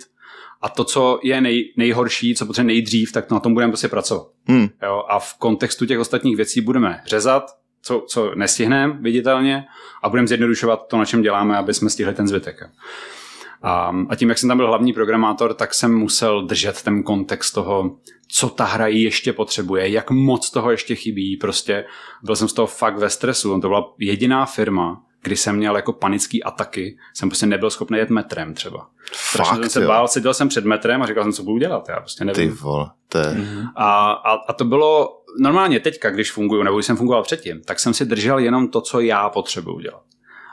a 0.60 0.68
to, 0.68 0.84
co 0.84 1.20
je 1.22 1.40
nej, 1.40 1.72
nejhorší, 1.76 2.34
co 2.34 2.46
potřebujeme 2.46 2.72
nejdřív, 2.72 3.12
tak 3.12 3.30
na 3.30 3.40
tom 3.40 3.54
budeme 3.54 3.72
prostě 3.72 3.88
pracovat. 3.88 4.26
Hmm. 4.46 4.68
Jo? 4.82 5.04
A 5.08 5.18
v 5.18 5.34
kontextu 5.38 5.86
těch 5.86 5.98
ostatních 5.98 6.36
věcí 6.36 6.60
budeme 6.60 7.02
řezat, 7.06 7.44
co, 7.82 8.04
co 8.08 8.34
nestihneme 8.34 8.98
viditelně 9.00 9.64
a 10.02 10.08
budeme 10.08 10.28
zjednodušovat 10.28 10.88
to, 10.88 10.98
na 10.98 11.04
čem 11.04 11.22
děláme, 11.22 11.56
aby 11.56 11.74
jsme 11.74 11.90
stihli 11.90 12.14
ten 12.14 12.28
zbytek. 12.28 12.56
jo. 12.60 12.68
A, 13.62 13.92
a 14.08 14.16
tím, 14.16 14.28
jak 14.28 14.38
jsem 14.38 14.48
tam 14.48 14.56
byl 14.56 14.66
hlavní 14.66 14.92
programátor, 14.92 15.54
tak 15.54 15.74
jsem 15.74 15.94
musel 15.94 16.46
držet 16.46 16.82
ten 16.82 17.02
kontext 17.02 17.54
toho, 17.54 17.96
co 18.28 18.48
ta 18.48 18.64
hra 18.64 18.86
ještě 18.86 19.32
potřebuje, 19.32 19.88
jak 19.88 20.10
moc 20.10 20.50
toho 20.50 20.70
ještě 20.70 20.94
chybí. 20.94 21.36
Prostě 21.36 21.84
byl 22.22 22.36
jsem 22.36 22.48
z 22.48 22.52
toho 22.52 22.66
fakt 22.66 22.98
ve 22.98 23.10
stresu. 23.10 23.60
To 23.60 23.68
byla 23.68 23.92
jediná 23.98 24.46
firma, 24.46 25.02
kdy 25.22 25.36
jsem 25.36 25.56
měl 25.56 25.76
jako 25.76 25.92
panický 25.92 26.42
ataky, 26.42 26.98
jsem 27.14 27.28
prostě 27.28 27.46
nebyl 27.46 27.70
schopný 27.70 27.98
jet 27.98 28.10
metrem 28.10 28.54
třeba. 28.54 28.88
Fakt, 29.12 29.54
jsem 29.54 29.68
se 29.70 29.82
jo. 29.82 29.88
bál, 29.88 30.08
seděl 30.08 30.34
jsem 30.34 30.48
před 30.48 30.64
metrem 30.64 31.02
a 31.02 31.06
říkal 31.06 31.22
jsem, 31.24 31.32
co 31.32 31.42
budu 31.42 31.58
dělat, 31.58 31.88
já 31.88 32.00
prostě 32.00 32.24
Ty 32.24 32.26
nevím. 32.26 32.56
vole, 32.56 32.90
to 33.08 33.18
je... 33.18 33.36
A, 33.76 34.10
a, 34.10 34.32
a 34.48 34.52
to 34.52 34.64
bylo 34.64 35.22
normálně 35.40 35.80
teďka, 35.80 36.10
když 36.10 36.32
funguju, 36.32 36.62
nebo 36.62 36.76
když 36.76 36.86
jsem 36.86 36.96
fungoval 36.96 37.22
předtím, 37.22 37.60
tak 37.64 37.80
jsem 37.80 37.94
si 37.94 38.04
držel 38.04 38.38
jenom 38.38 38.68
to, 38.68 38.80
co 38.80 39.00
já 39.00 39.28
potřebuju 39.28 39.80
dělat. 39.80 40.02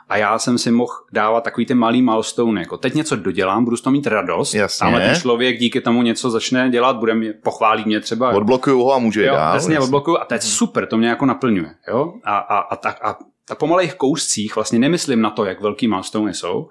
A 0.08 0.16
já 0.16 0.38
jsem 0.38 0.58
si 0.58 0.70
mohl 0.70 0.92
dávat 1.12 1.44
takový 1.44 1.66
ty 1.66 1.74
malý 1.74 2.02
milestone, 2.02 2.60
jako 2.60 2.76
teď 2.76 2.94
něco 2.94 3.16
dodělám, 3.16 3.64
budu 3.64 3.76
z 3.76 3.80
toho 3.80 3.92
mít 3.92 4.06
radost. 4.06 4.54
Jasně. 4.54 4.84
Tamhle 4.84 5.00
ten 5.00 5.20
člověk 5.20 5.58
díky 5.58 5.80
tomu 5.80 6.02
něco 6.02 6.30
začne 6.30 6.70
dělat, 6.70 6.96
bude 6.96 7.14
mě, 7.14 7.32
pochválí 7.32 7.84
mě 7.86 8.00
třeba. 8.00 8.30
Odblokuju 8.30 8.78
ho 8.78 8.94
a 8.94 8.98
jít 8.98 9.16
jo, 9.16 9.34
dál. 9.34 9.54
Jasně. 9.54 9.80
odblokuju 9.80 10.18
a 10.18 10.24
to 10.24 10.34
je 10.34 10.40
super, 10.40 10.86
to 10.86 10.96
mě 10.96 11.08
jako 11.08 11.26
naplňuje. 11.26 11.74
Jo? 11.88 12.12
A, 12.24 12.38
a, 12.38 12.58
a, 12.58 12.76
tak, 12.76 13.04
a 13.04 13.18
ta 13.48 13.54
po 13.54 13.66
malých 13.66 13.94
kouscích 13.94 14.56
vlastně 14.56 14.78
nemyslím 14.78 15.20
na 15.20 15.30
to, 15.30 15.44
jak 15.44 15.60
velký 15.60 15.88
milestone 15.88 16.34
jsou 16.34 16.68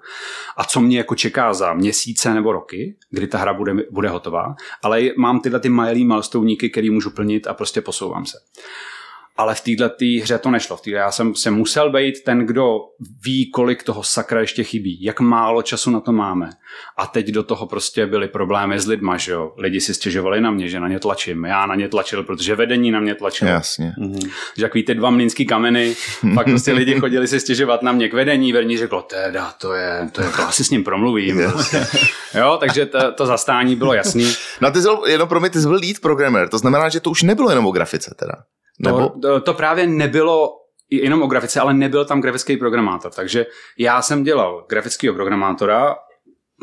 a 0.56 0.64
co 0.64 0.80
mě 0.80 0.98
jako 0.98 1.14
čeká 1.14 1.54
za 1.54 1.74
měsíce 1.74 2.34
nebo 2.34 2.52
roky, 2.52 2.96
kdy 3.10 3.26
ta 3.26 3.38
hra 3.38 3.54
bude, 3.54 3.74
bude 3.90 4.08
hotová, 4.08 4.54
ale 4.82 5.02
mám 5.16 5.40
tyhle 5.40 5.60
ty 5.60 5.68
malý 5.68 6.04
milestoníky, 6.04 6.70
který 6.70 6.90
můžu 6.90 7.10
plnit 7.10 7.46
a 7.46 7.54
prostě 7.54 7.80
posouvám 7.80 8.26
se. 8.26 8.38
Ale 9.36 9.54
v 9.54 9.60
této 9.60 9.90
hře 10.22 10.38
to 10.38 10.50
nešlo. 10.50 10.76
V 10.76 10.80
téhle 10.80 10.98
já 10.98 11.10
jsem 11.10 11.34
se 11.34 11.50
musel 11.50 11.92
být 11.92 12.24
ten, 12.24 12.46
kdo 12.46 12.78
ví, 13.24 13.50
kolik 13.50 13.82
toho 13.82 14.02
sakra 14.02 14.40
ještě 14.40 14.64
chybí, 14.64 15.02
jak 15.02 15.20
málo 15.20 15.62
času 15.62 15.90
na 15.90 16.00
to 16.00 16.12
máme. 16.12 16.50
A 16.96 17.06
teď 17.06 17.28
do 17.28 17.42
toho 17.42 17.66
prostě 17.66 18.06
byly 18.06 18.28
problémy 18.28 18.80
s 18.80 18.86
lidma, 18.86 19.16
že 19.16 19.32
jo. 19.32 19.52
Lidi 19.58 19.80
si 19.80 19.94
stěžovali 19.94 20.40
na 20.40 20.50
mě, 20.50 20.68
že 20.68 20.80
na 20.80 20.88
ně 20.88 20.98
tlačím. 20.98 21.44
Já 21.44 21.66
na 21.66 21.74
ně 21.74 21.88
tlačil, 21.88 22.22
protože 22.22 22.54
vedení 22.54 22.90
na 22.90 23.00
mě 23.00 23.14
tlačilo 23.14 23.50
Jasně. 23.50 23.92
že 24.56 24.62
takový 24.62 24.82
ty 24.82 24.94
dva 24.94 25.10
mlínský 25.10 25.46
kameny, 25.46 25.96
pak 26.34 26.46
prostě 26.46 26.72
lidi 26.72 27.00
chodili 27.00 27.28
si 27.28 27.40
stěžovat 27.40 27.82
na 27.82 27.92
mě 27.92 28.08
k 28.08 28.14
vedení, 28.14 28.52
vedení 28.52 28.78
řeklo, 28.78 29.02
teda, 29.02 29.54
to 29.60 29.72
je, 29.72 30.08
to 30.12 30.22
je, 30.22 30.28
to 30.28 30.42
asi 30.42 30.64
s 30.64 30.70
ním 30.70 30.84
promluvím. 30.84 31.42
Prostě. 31.52 31.86
Jo, 32.34 32.56
takže 32.60 32.86
to, 32.86 33.12
to 33.12 33.26
zastání 33.26 33.76
bylo 33.76 33.94
jasný. 33.94 34.32
No 34.60 34.70
ty 34.70 34.82
jsi, 34.82 34.88
jenom 35.06 35.28
pro 35.28 35.40
mě, 35.40 35.50
ty 35.50 35.60
jsi 35.60 35.68
byl 35.68 35.78
lead 35.82 35.96
programmer, 36.02 36.48
to 36.48 36.58
znamená, 36.58 36.88
že 36.88 37.00
to 37.00 37.10
už 37.10 37.22
nebylo 37.22 37.50
jenom 37.50 37.66
o 37.66 37.70
grafice 37.70 38.14
teda. 38.18 38.32
Nebo? 38.80 39.08
To, 39.22 39.40
to, 39.40 39.54
právě 39.54 39.86
nebylo 39.86 40.50
jenom 40.90 41.22
o 41.22 41.26
grafice, 41.26 41.60
ale 41.60 41.74
nebyl 41.74 42.04
tam 42.04 42.20
grafický 42.20 42.56
programátor. 42.56 43.12
Takže 43.12 43.46
já 43.78 44.02
jsem 44.02 44.24
dělal 44.24 44.64
grafického 44.68 45.14
programátora, 45.14 45.96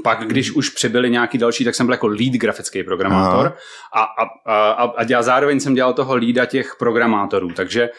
pak 0.03 0.27
když 0.27 0.51
už 0.51 0.69
přibyli 0.69 1.09
nějaký 1.09 1.37
další, 1.37 1.63
tak 1.65 1.75
jsem 1.75 1.85
byl 1.85 1.93
jako 1.93 2.07
lead 2.07 2.33
grafický 2.33 2.83
programátor 2.83 3.55
a, 3.93 4.03
a, 4.03 4.71
a, 4.71 4.83
a 4.97 5.03
dělal, 5.03 5.23
zároveň 5.23 5.59
jsem 5.59 5.73
dělal 5.73 5.93
toho 5.93 6.15
lída 6.15 6.45
těch 6.45 6.75
programátorů, 6.79 7.49
takže 7.55 7.89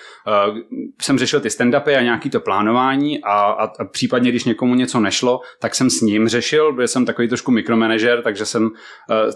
uh, 0.50 0.58
jsem 1.02 1.18
řešil 1.18 1.40
ty 1.40 1.48
stand-upy 1.48 1.98
a 1.98 2.02
nějaký 2.02 2.30
to 2.30 2.40
plánování 2.40 3.24
a, 3.24 3.32
a, 3.32 3.64
a 3.64 3.84
případně, 3.84 4.30
když 4.30 4.44
někomu 4.44 4.74
něco 4.74 5.00
nešlo, 5.00 5.40
tak 5.60 5.74
jsem 5.74 5.90
s 5.90 6.00
ním 6.00 6.28
řešil, 6.28 6.72
byl 6.72 6.88
jsem 6.88 7.06
takový 7.06 7.28
trošku 7.28 7.50
mikromanager, 7.50 8.22
takže 8.22 8.46
jsem 8.46 8.64
uh, 8.64 8.70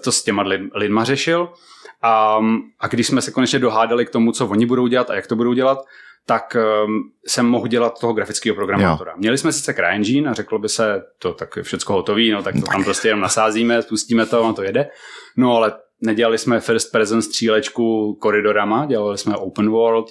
to 0.05 0.13
s 0.13 0.23
těma 0.23 0.43
lid, 0.43 0.61
lidma 0.75 1.05
řešil 1.05 1.53
a, 2.03 2.41
a 2.81 2.87
když 2.87 3.07
jsme 3.07 3.23
se 3.23 3.31
konečně 3.31 3.59
dohádali 3.59 4.07
k 4.07 4.11
tomu, 4.11 4.33
co 4.33 4.47
oni 4.47 4.67
budou 4.67 4.87
dělat 4.87 5.11
a 5.11 5.15
jak 5.15 5.27
to 5.27 5.37
budou 5.37 5.53
dělat, 5.53 5.79
tak 6.27 6.57
um, 6.87 7.11
jsem 7.27 7.47
mohl 7.47 7.67
dělat 7.67 8.01
toho 8.01 8.13
grafického 8.13 8.55
programátora. 8.55 9.11
Jo. 9.11 9.17
Měli 9.19 9.39
jsme 9.39 9.53
sice 9.53 9.75
CryEngine 9.75 10.31
a 10.31 10.35
řeklo 10.35 10.59
by 10.59 10.69
se, 10.69 11.03
to 11.19 11.33
tak 11.33 11.57
je 11.57 11.63
všecko 11.63 11.93
hotový, 11.93 12.31
no 12.31 12.43
tak 12.43 12.55
to 12.55 12.73
tam 12.73 12.85
prostě 12.85 13.09
jenom 13.09 13.21
nasázíme, 13.21 13.83
spustíme 13.83 14.27
to 14.27 14.45
a 14.45 14.53
to 14.53 14.63
jede. 14.63 14.89
No 15.37 15.57
ale 15.57 15.73
nedělali 16.01 16.39
jsme 16.39 16.61
first 16.61 16.93
person 16.93 17.23
střílečku 17.23 18.15
koridorama, 18.21 18.87
dělali 18.87 19.19
jsme 19.19 19.37
open 19.37 19.71
world, 19.71 20.07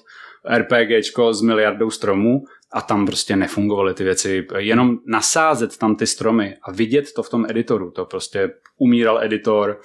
RPGčko 0.58 1.34
s 1.34 1.42
miliardou 1.42 1.90
stromů 1.90 2.44
a 2.74 2.82
tam 2.82 3.06
prostě 3.06 3.36
nefungovaly 3.36 3.94
ty 3.94 4.04
věci. 4.04 4.48
Jenom 4.58 4.98
nasázet 5.08 5.78
tam 5.78 5.96
ty 5.96 6.08
stromy 6.08 6.56
a 6.64 6.72
vidět 6.72 7.06
to 7.16 7.24
v 7.24 7.30
tom 7.30 7.46
editoru, 7.50 7.92
to 7.92 8.06
prostě 8.06 8.50
umíral 8.78 9.24
editor, 9.24 9.80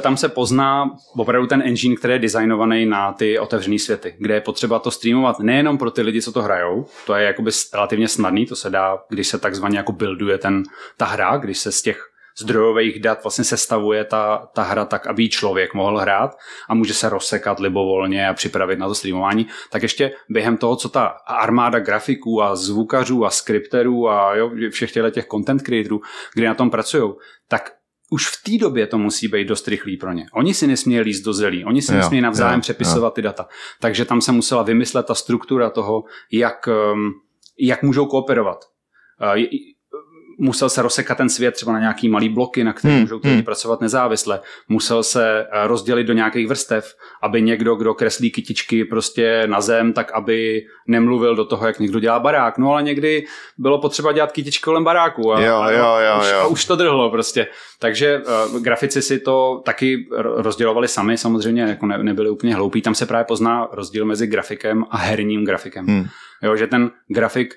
tam 0.00 0.16
se 0.16 0.28
pozná 0.28 0.90
opravdu 1.16 1.46
ten 1.46 1.62
engine, 1.62 1.96
který 1.96 2.12
je 2.12 2.18
designovaný 2.18 2.86
na 2.86 3.12
ty 3.12 3.38
otevřené 3.38 3.78
světy, 3.78 4.14
kde 4.18 4.34
je 4.34 4.40
potřeba 4.40 4.78
to 4.78 4.90
streamovat 4.90 5.38
nejenom 5.38 5.78
pro 5.78 5.90
ty 5.90 6.02
lidi, 6.02 6.22
co 6.22 6.32
to 6.32 6.42
hrajou, 6.42 6.86
to 7.06 7.14
je 7.14 7.26
jakoby 7.26 7.50
relativně 7.74 8.08
snadný, 8.08 8.46
to 8.46 8.56
se 8.56 8.70
dá, 8.70 8.98
když 9.08 9.28
se 9.28 9.38
takzvaně 9.38 9.76
jako 9.76 9.92
builduje 9.92 10.38
ten, 10.38 10.62
ta 10.96 11.04
hra, 11.04 11.36
když 11.36 11.58
se 11.58 11.72
z 11.72 11.82
těch 11.82 12.12
zdrojových 12.38 13.00
dat 13.00 13.24
vlastně 13.24 13.44
sestavuje 13.44 14.04
ta, 14.04 14.48
ta 14.54 14.62
hra 14.62 14.84
tak, 14.84 15.06
aby 15.06 15.28
člověk 15.28 15.74
mohl 15.74 15.98
hrát 15.98 16.36
a 16.68 16.74
může 16.74 16.94
se 16.94 17.08
rozsekat 17.08 17.60
libovolně 17.60 18.28
a 18.28 18.34
připravit 18.34 18.78
na 18.78 18.88
to 18.88 18.94
streamování, 18.94 19.46
tak 19.70 19.82
ještě 19.82 20.12
během 20.28 20.56
toho, 20.56 20.76
co 20.76 20.88
ta 20.88 21.06
armáda 21.26 21.78
grafiků 21.78 22.42
a 22.42 22.56
zvukařů 22.56 23.24
a 23.24 23.30
skripterů 23.30 24.08
a 24.08 24.34
jo, 24.34 24.50
všech 24.70 24.92
těch 25.10 25.26
content 25.26 25.62
creatorů, 25.62 26.00
kdy 26.34 26.46
na 26.46 26.54
tom 26.54 26.70
pracují, 26.70 27.12
tak 27.48 27.72
už 28.12 28.28
v 28.28 28.42
té 28.42 28.58
době 28.58 28.86
to 28.86 28.98
musí 28.98 29.28
být 29.28 29.48
dost 29.48 29.68
rychlý 29.68 29.96
pro 29.96 30.12
ně. 30.12 30.26
Oni 30.32 30.54
si 30.54 30.66
nesmějí 30.66 31.00
líst 31.00 31.24
do 31.24 31.32
zelí, 31.32 31.64
oni 31.64 31.82
si 31.82 31.92
Jo, 31.92 31.98
nesmějí 31.98 32.22
navzájem 32.22 32.58
jo, 32.58 32.60
přepisovat 32.60 33.06
jo. 33.08 33.14
ty 33.14 33.22
data. 33.22 33.48
Takže 33.80 34.04
tam 34.04 34.20
se 34.20 34.32
musela 34.32 34.62
vymyslet 34.62 35.06
ta 35.06 35.14
struktura 35.14 35.70
toho, 35.70 36.04
jak, 36.32 36.68
um, 36.92 37.12
jak 37.58 37.82
můžou 37.82 38.06
kooperovat. 38.06 38.64
Musel 40.44 40.68
se 40.68 40.82
rozsekat 40.82 41.18
ten 41.18 41.28
svět 41.28 41.54
třeba 41.54 41.72
na 41.72 41.78
nějaký 41.78 42.08
malý 42.08 42.28
bloky, 42.28 42.64
na 42.64 42.72
kterých 42.72 42.92
Hmm, 42.94 43.00
můžou 43.02 43.18
ty 43.18 43.28
lidi 43.28 43.36
hmm. 43.36 43.44
pracovat 43.44 43.80
nezávisle. 43.80 44.40
Musel 44.68 45.02
se 45.02 45.40
eh, 45.52 45.66
rozdělit 45.66 46.04
do 46.04 46.12
nějakých 46.12 46.48
vrstev, 46.48 46.94
aby 47.22 47.42
někdo, 47.42 47.74
kdo 47.74 47.94
kreslí 47.94 48.30
kytičky 48.30 48.84
prostě 48.84 49.42
na 49.46 49.60
zem, 49.60 49.92
tak 49.92 50.12
aby 50.12 50.62
nemluvil 50.86 51.36
do 51.36 51.44
toho, 51.44 51.66
jak 51.66 51.78
někdo 51.78 52.00
dělá 52.00 52.20
barák. 52.20 52.58
No 52.58 52.72
ale 52.72 52.82
někdy 52.82 53.24
bylo 53.58 53.78
potřeba 53.80 54.12
dělat 54.12 54.32
kytičky 54.32 54.62
kolem 54.62 54.84
baráku 54.84 55.32
a, 55.32 55.40
Jo, 55.40 55.56
a, 55.56 55.70
jo, 55.70 55.78
jo, 55.78 56.20
už, 56.20 56.30
jo. 56.32 56.38
a 56.38 56.46
už 56.46 56.64
to 56.64 56.76
drhlo 56.76 57.10
prostě. 57.10 57.46
Takže 57.78 58.22
uh, 58.52 58.60
grafici 58.62 59.02
si 59.02 59.18
to 59.20 59.62
taky 59.64 60.06
ro- 60.18 60.34
rozdělovali 60.42 60.88
sami, 60.88 61.18
samozřejmě 61.18 61.62
jako 61.62 61.86
ne, 61.86 61.98
nebyli 61.98 62.30
úplně 62.30 62.54
hloupí. 62.54 62.82
Tam 62.82 62.94
se 62.94 63.06
právě 63.06 63.24
pozná 63.24 63.68
rozdíl 63.72 64.04
mezi 64.04 64.26
grafikem 64.26 64.84
a 64.90 64.96
herním 64.96 65.44
grafikem. 65.44 65.86
Hmm. 65.86 66.04
Jo, 66.42 66.56
že 66.56 66.66
ten 66.66 66.90
grafik 67.08 67.54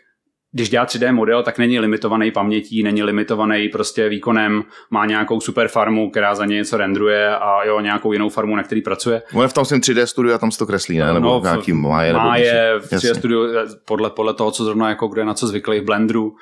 když 0.55 0.69
dělá 0.69 0.85
3D 0.85 1.13
model, 1.13 1.43
tak 1.43 1.57
není 1.57 1.79
limitovaný 1.79 2.31
pamětí, 2.31 2.83
není 2.83 3.03
limitovaný 3.03 3.69
prostě 3.69 4.09
výkonem, 4.09 4.63
má 4.89 5.05
nějakou 5.05 5.39
super 5.41 5.67
farmu, 5.67 6.09
která 6.11 6.35
za 6.35 6.45
ně 6.45 6.55
něco 6.55 6.77
rendruje 6.77 7.35
a 7.37 7.63
jo, 7.65 7.79
nějakou 7.79 8.13
jinou 8.13 8.29
farmu, 8.29 8.55
na 8.55 8.63
který 8.63 8.81
pracuje. 8.81 9.21
On 9.33 9.47
v 9.47 9.53
tom 9.53 9.65
svém 9.65 9.79
3D 9.79 10.03
studiu 10.03 10.35
a 10.35 10.37
tam 10.37 10.51
se 10.51 10.59
to 10.59 10.65
kreslí, 10.65 10.97
ne? 10.97 11.13
Nebo 11.13 11.19
No, 11.27 11.39
v 11.39 11.43
nějaký 11.43 11.73
máje. 11.73 12.13
nebo 12.13 12.25
má 12.25 12.37
něco. 12.37 12.49
je 12.49 12.73
v 12.79 12.83
3D 12.85 12.93
Jasně. 12.93 13.15
studiu 13.15 13.43
eh, 13.57 13.65
podle, 13.85 14.09
podle 14.09 14.33
toho, 14.33 14.51
co 14.51 14.63
zrovna 14.63 14.89
jako 14.89 15.07
kdo 15.07 15.21
je 15.21 15.25
na 15.25 15.33
co 15.33 15.47
zvyklý 15.47 15.79
v 15.79 15.83
Blenderu. 15.83 16.35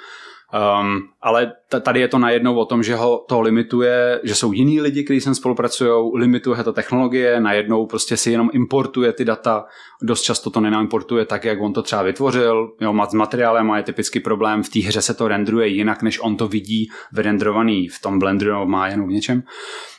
Um, 0.82 1.01
ale 1.22 1.51
tady 1.80 1.99
je 1.99 2.07
to 2.07 2.19
najednou 2.19 2.55
o 2.55 2.65
tom, 2.65 2.84
že 2.84 2.95
ho 2.95 3.26
to 3.30 3.41
limituje, 3.41 4.19
že 4.24 4.36
jsou 4.36 4.51
jiní 4.51 4.82
lidi, 4.82 5.03
kteří 5.03 5.21
sem 5.21 5.36
spolupracují, 5.36 6.11
limituje 6.15 6.63
to 6.63 6.74
technologie, 6.74 7.39
najednou 7.39 7.86
prostě 7.86 8.17
si 8.17 8.32
jenom 8.32 8.49
importuje 8.53 9.13
ty 9.13 9.26
data, 9.26 9.65
dost 10.01 10.21
často 10.21 10.49
to 10.49 10.61
nenaimportuje 10.61 11.26
tak, 11.26 11.45
jak 11.45 11.61
on 11.61 11.74
to 11.74 11.82
třeba 11.82 12.01
vytvořil, 12.01 12.71
jo, 12.82 12.93
má 12.93 13.05
s 13.05 13.13
materiálem 13.13 13.71
a 13.71 13.78
je 13.78 13.84
typický 13.84 14.19
problém, 14.19 14.63
v 14.63 14.69
té 14.69 14.80
hře 14.80 15.01
se 15.01 15.13
to 15.13 15.28
rendruje 15.28 15.67
jinak, 15.67 16.03
než 16.03 16.19
on 16.19 16.38
to 16.38 16.47
vidí 16.47 16.89
vyrendrovaný 17.13 17.88
v 17.88 18.01
tom 18.01 18.19
Blenderu 18.19 18.65
má 18.65 18.88
jenom 18.88 19.07
v 19.07 19.11
něčem. 19.11 19.43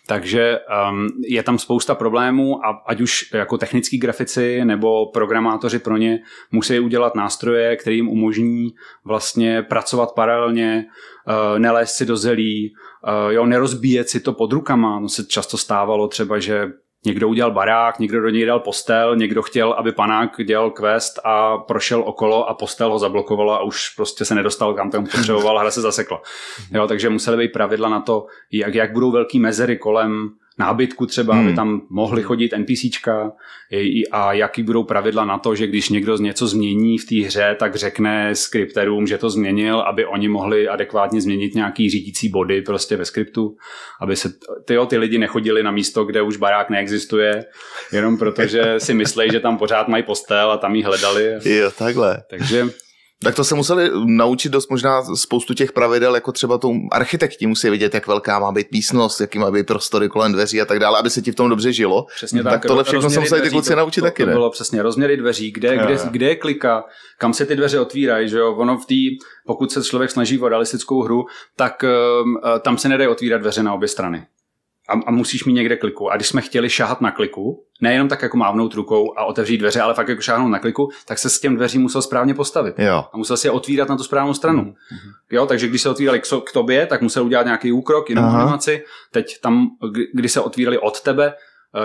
Takže 0.07 0.59
um, 0.91 1.09
je 1.29 1.43
tam 1.43 1.59
spousta 1.59 1.95
problémů 1.95 2.67
a 2.67 2.83
ať 2.87 3.01
už 3.01 3.33
jako 3.35 3.59
technický 3.59 3.99
grafici 3.99 4.65
nebo 4.65 5.07
programátoři 5.07 5.79
pro 5.79 5.97
ně 5.97 6.19
musí 6.53 6.81
udělat 6.81 7.15
nástroje, 7.15 7.77
které 7.77 7.97
jim 7.97 8.09
umožní 8.09 8.75
vlastně 9.05 9.63
pracovat 9.63 10.13
paralelně, 10.15 10.85
uh, 11.29 11.59
nelézt 11.59 11.97
si 11.97 12.07
do 12.07 12.17
zelí, 12.17 12.73
uh, 13.07 13.33
jo, 13.33 13.47
nerozbíjet 13.47 14.09
si 14.09 14.21
to 14.21 14.33
pod 14.33 14.53
rukama. 14.53 15.01
No 15.01 15.09
se 15.09 15.25
často 15.25 15.59
stávalo 15.59 16.09
třeba, 16.09 16.39
že 16.39 16.69
Někdo 17.07 17.29
udělal 17.29 17.53
barák, 17.53 17.99
někdo 17.99 18.21
do 18.21 18.29
něj 18.29 18.47
dal 18.47 18.61
postel, 18.61 19.17
někdo 19.17 19.43
chtěl, 19.43 19.73
aby 19.73 19.93
panák 19.93 20.31
dělal 20.45 20.71
quest 20.71 21.21
a 21.25 21.59
prošel 21.59 22.03
okolo 22.07 22.49
a 22.49 22.55
postel 22.55 22.91
ho 22.91 22.99
zablokovala 22.99 23.57
a 23.57 23.63
už 23.63 23.89
prostě 23.89 24.25
se 24.25 24.35
nedostal 24.35 24.75
kam 24.75 24.91
tam 24.91 25.05
potřeboval, 25.05 25.59
hra 25.59 25.71
se 25.71 25.81
zasekla. 25.81 26.23
Jo, 26.71 26.87
takže 26.89 27.11
musely 27.11 27.37
být 27.37 27.53
pravidla 27.53 27.89
na 27.89 28.01
to, 28.01 28.27
jak, 28.53 28.75
jak 28.75 28.93
budou 28.93 29.11
velký 29.11 29.41
mezery 29.41 29.79
kolem 29.79 30.31
nábytku 30.59 31.07
třeba, 31.07 31.35
Hmm. 31.35 31.47
aby 31.47 31.57
tam 31.57 31.81
mohli 31.91 32.23
chodit 32.23 32.53
NPCčka 32.57 33.33
a 34.11 34.33
jaký 34.33 34.63
budou 34.63 34.85
pravidla 34.85 35.25
na 35.25 35.39
to, 35.39 35.55
že 35.55 35.67
když 35.67 35.89
někdo 35.89 36.17
něco 36.17 36.47
změní 36.47 36.99
v 36.99 37.05
té 37.05 37.27
hře, 37.27 37.57
tak 37.59 37.77
řekne 37.77 38.35
skripterům, 38.35 39.07
že 39.07 39.19
to 39.19 39.31
změnil, 39.31 39.81
aby 39.81 40.07
oni 40.07 40.29
mohli 40.29 40.69
adekvátně 40.69 41.21
změnit 41.21 41.55
nějaký 41.55 41.91
řídící 41.91 42.29
body 42.29 42.63
prostě 42.63 42.97
ve 42.97 43.05
skriptu, 43.05 43.57
aby 44.01 44.17
se 44.17 44.29
ty, 44.65 44.77
ty 44.87 44.99
lidi 44.99 45.19
nechodili 45.19 45.63
na 45.63 45.71
místo, 45.71 46.05
kde 46.05 46.23
už 46.23 46.37
barák 46.37 46.71
neexistuje, 46.71 47.45
jenom 47.93 48.19
protože 48.19 48.75
si 48.79 48.95
myslí, 48.95 49.29
že 49.33 49.41
tam 49.41 49.59
pořád 49.59 49.89
mají 49.89 50.03
postel 50.03 50.51
a 50.51 50.57
tam 50.57 50.75
ji 50.75 50.83
hledali. 50.83 51.33
Jo, 51.45 51.71
takhle. 51.79 52.23
Takže 52.31 52.67
Tak 53.25 53.35
to 53.35 53.45
se 53.45 53.55
museli 53.55 53.91
naučit 54.05 54.49
dost 54.53 54.71
možná 54.71 55.03
spoustu 55.15 55.55
těch 55.55 55.73
pravidel, 55.73 56.15
jako 56.15 56.33
třeba 56.33 56.59
tou 56.59 56.75
architekti 56.93 57.47
musí 57.47 57.69
vědět, 57.69 57.95
jak 57.95 58.07
velká 58.07 58.39
má 58.39 58.53
být 58.53 58.73
místnost, 58.73 59.21
jaký 59.21 59.39
má 59.39 59.51
být 59.51 59.67
prostory 59.67 60.09
kolem 60.09 60.33
dveří 60.33 60.61
a 60.61 60.65
tak 60.65 60.79
dále, 60.79 60.99
aby 60.99 61.11
se 61.11 61.23
ti 61.23 61.33
v 61.33 61.35
tom 61.35 61.49
dobře 61.49 61.73
žilo. 61.73 62.07
Přesně 62.17 62.43
tak. 62.43 62.53
tak. 62.53 62.67
tohle 62.67 62.85
všechno 62.85 63.11
se 63.11 63.21
museli 63.21 63.41
ty 63.41 63.51
kluci 63.51 63.71
to- 63.71 63.77
naučit 63.77 64.01
to, 64.01 64.07
taky, 64.07 64.23
to 64.23 64.27
ne? 64.27 64.33
bylo 64.33 64.51
přesně 64.51 64.83
rozměry 64.83 65.17
dveří, 65.17 65.51
kde, 65.53 65.75
Jo, 65.75 65.83
kde, 65.85 65.95
jo. 65.95 66.01
kde 66.11 66.27
je 66.27 66.37
klika, 66.37 66.85
kam 67.19 67.33
se 67.35 67.47
ty 67.47 67.57
dveře 67.57 67.81
otvírají, 67.81 68.29
že 68.29 68.39
jo, 68.39 68.55
ono 68.55 68.79
v 68.79 68.87
té, 68.87 69.25
pokud 69.47 69.73
se 69.73 69.83
člověk 69.85 70.11
snaží 70.11 70.39
o 70.39 70.49
realistickou 70.49 71.03
hru, 71.03 71.25
tak 71.57 71.85
um, 72.25 72.61
tam 72.61 72.79
se 72.79 72.89
nedají 72.89 73.09
otvírat 73.09 73.41
dveře 73.41 73.63
na 73.63 73.75
obě 73.75 73.89
strany. 73.89 74.27
A, 74.89 74.93
a 75.07 75.11
musíš 75.11 75.45
mít 75.45 75.53
někde 75.53 75.77
kliku. 75.77 76.11
A 76.11 76.17
když 76.17 76.29
jsme 76.29 76.41
chtěli 76.41 76.71
šáhat 76.71 77.01
na 77.01 77.11
kliku, 77.11 77.65
nejenom 77.81 78.09
tak 78.09 78.23
jako 78.23 78.37
mávnout 78.37 78.75
rukou 78.75 79.19
a 79.19 79.25
otevřít 79.25 79.59
dveře, 79.59 79.81
ale 79.81 79.95
fakt 79.95 80.09
jako 80.09 80.21
šáhnout 80.23 80.51
na 80.51 80.59
kliku, 80.59 80.91
tak 81.07 81.19
se 81.19 81.31
s 81.31 81.41
těm 81.41 81.57
dveřím 81.57 81.83
musel 81.83 82.03
správně 82.03 82.35
postavit. 82.35 82.75
Jo. 82.79 83.05
A 83.13 83.17
musel 83.17 83.37
si 83.37 83.47
je 83.47 83.51
otvírat 83.51 83.89
na 83.89 83.97
tu 83.97 84.03
správnou 84.03 84.35
stranu. 84.35 84.63
Mhm. 84.63 84.75
Jo, 85.31 85.47
takže 85.47 85.69
když 85.69 85.83
se 85.83 85.91
otvírali 85.91 86.21
k, 86.21 86.25
so- 86.25 86.41
k 86.41 86.53
tobě, 86.53 86.87
tak 86.87 87.03
musel 87.03 87.25
udělat 87.25 87.47
nějaký 87.47 87.73
úkrok, 87.73 88.09
jinou 88.09 88.23
animaci. 88.41 88.85
Teď 89.11 89.41
tam, 89.41 89.67
kdy- 89.93 90.07
když 90.15 90.33
se 90.33 90.41
otvírali 90.41 90.79
od 90.79 91.01
tebe, 91.01 91.35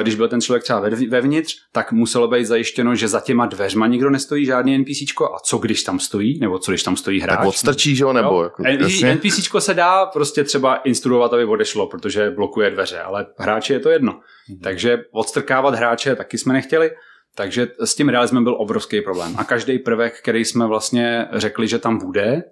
když 0.01 0.15
byl 0.15 0.27
ten 0.27 0.41
člověk 0.41 0.63
třeba 0.63 0.79
ve- 0.79 1.07
vevnitř, 1.09 1.55
tak 1.71 1.91
muselo 1.91 2.27
být 2.27 2.45
zajištěno, 2.45 2.95
že 2.95 3.07
za 3.07 3.19
těma 3.19 3.45
dveřma 3.45 3.87
nikdo 3.87 4.09
nestojí 4.09 4.45
žádný 4.45 4.77
NPCčko. 4.77 5.25
A 5.35 5.39
co 5.45 5.57
když 5.57 5.83
tam 5.83 5.99
stojí? 5.99 6.39
Nebo 6.39 6.59
co 6.59 6.71
když 6.71 6.83
tam 6.83 6.95
stojí 6.97 7.19
hráč? 7.19 7.37
Tak 7.37 7.47
odstrčí, 7.47 7.95
že 7.95 8.03
jo, 8.03 8.13
nebo 8.13 8.35
Jo. 8.35 8.43
jako, 8.43 8.63
N- 8.65 8.79
jasně. 8.81 9.11
NPCčko 9.15 9.61
se 9.61 9.73
dá 9.73 10.05
prostě 10.05 10.43
třeba 10.43 10.75
instruovat, 10.75 11.33
aby 11.33 11.45
odešlo, 11.45 11.87
protože 11.87 12.31
blokuje 12.31 12.69
dveře, 12.71 12.99
ale 12.99 13.25
hráči 13.37 13.73
je 13.73 13.79
to 13.79 13.89
jedno. 13.89 14.19
Mhm. 14.49 14.59
Takže 14.63 14.97
odstrkávat 15.11 15.75
hráče 15.75 16.15
taky 16.15 16.37
jsme 16.37 16.53
nechtěli, 16.53 16.91
takže 17.35 17.67
s 17.83 17.95
tím 17.95 18.09
realismem 18.09 18.43
byl 18.43 18.55
obrovský 18.59 19.01
problém. 19.01 19.33
A 19.37 19.43
každý 19.43 19.79
prvek, 19.79 20.19
který 20.21 20.45
jsme 20.45 20.67
vlastně 20.67 21.27
řekli, 21.33 21.67
že 21.67 21.79
tam 21.79 21.97
bude, 21.97 22.43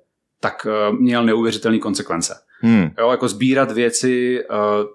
tak 0.42 0.68
eh, 0.70 0.92
měl 1.00 1.24
neuvěřitelné 1.26 1.80
konsekvence. 1.80 2.34
Hmm. 2.62 2.90
Jo, 3.00 3.12
jako 3.12 3.28
sbírat 3.28 3.72
věci, 3.72 4.40
eh, 4.40 4.46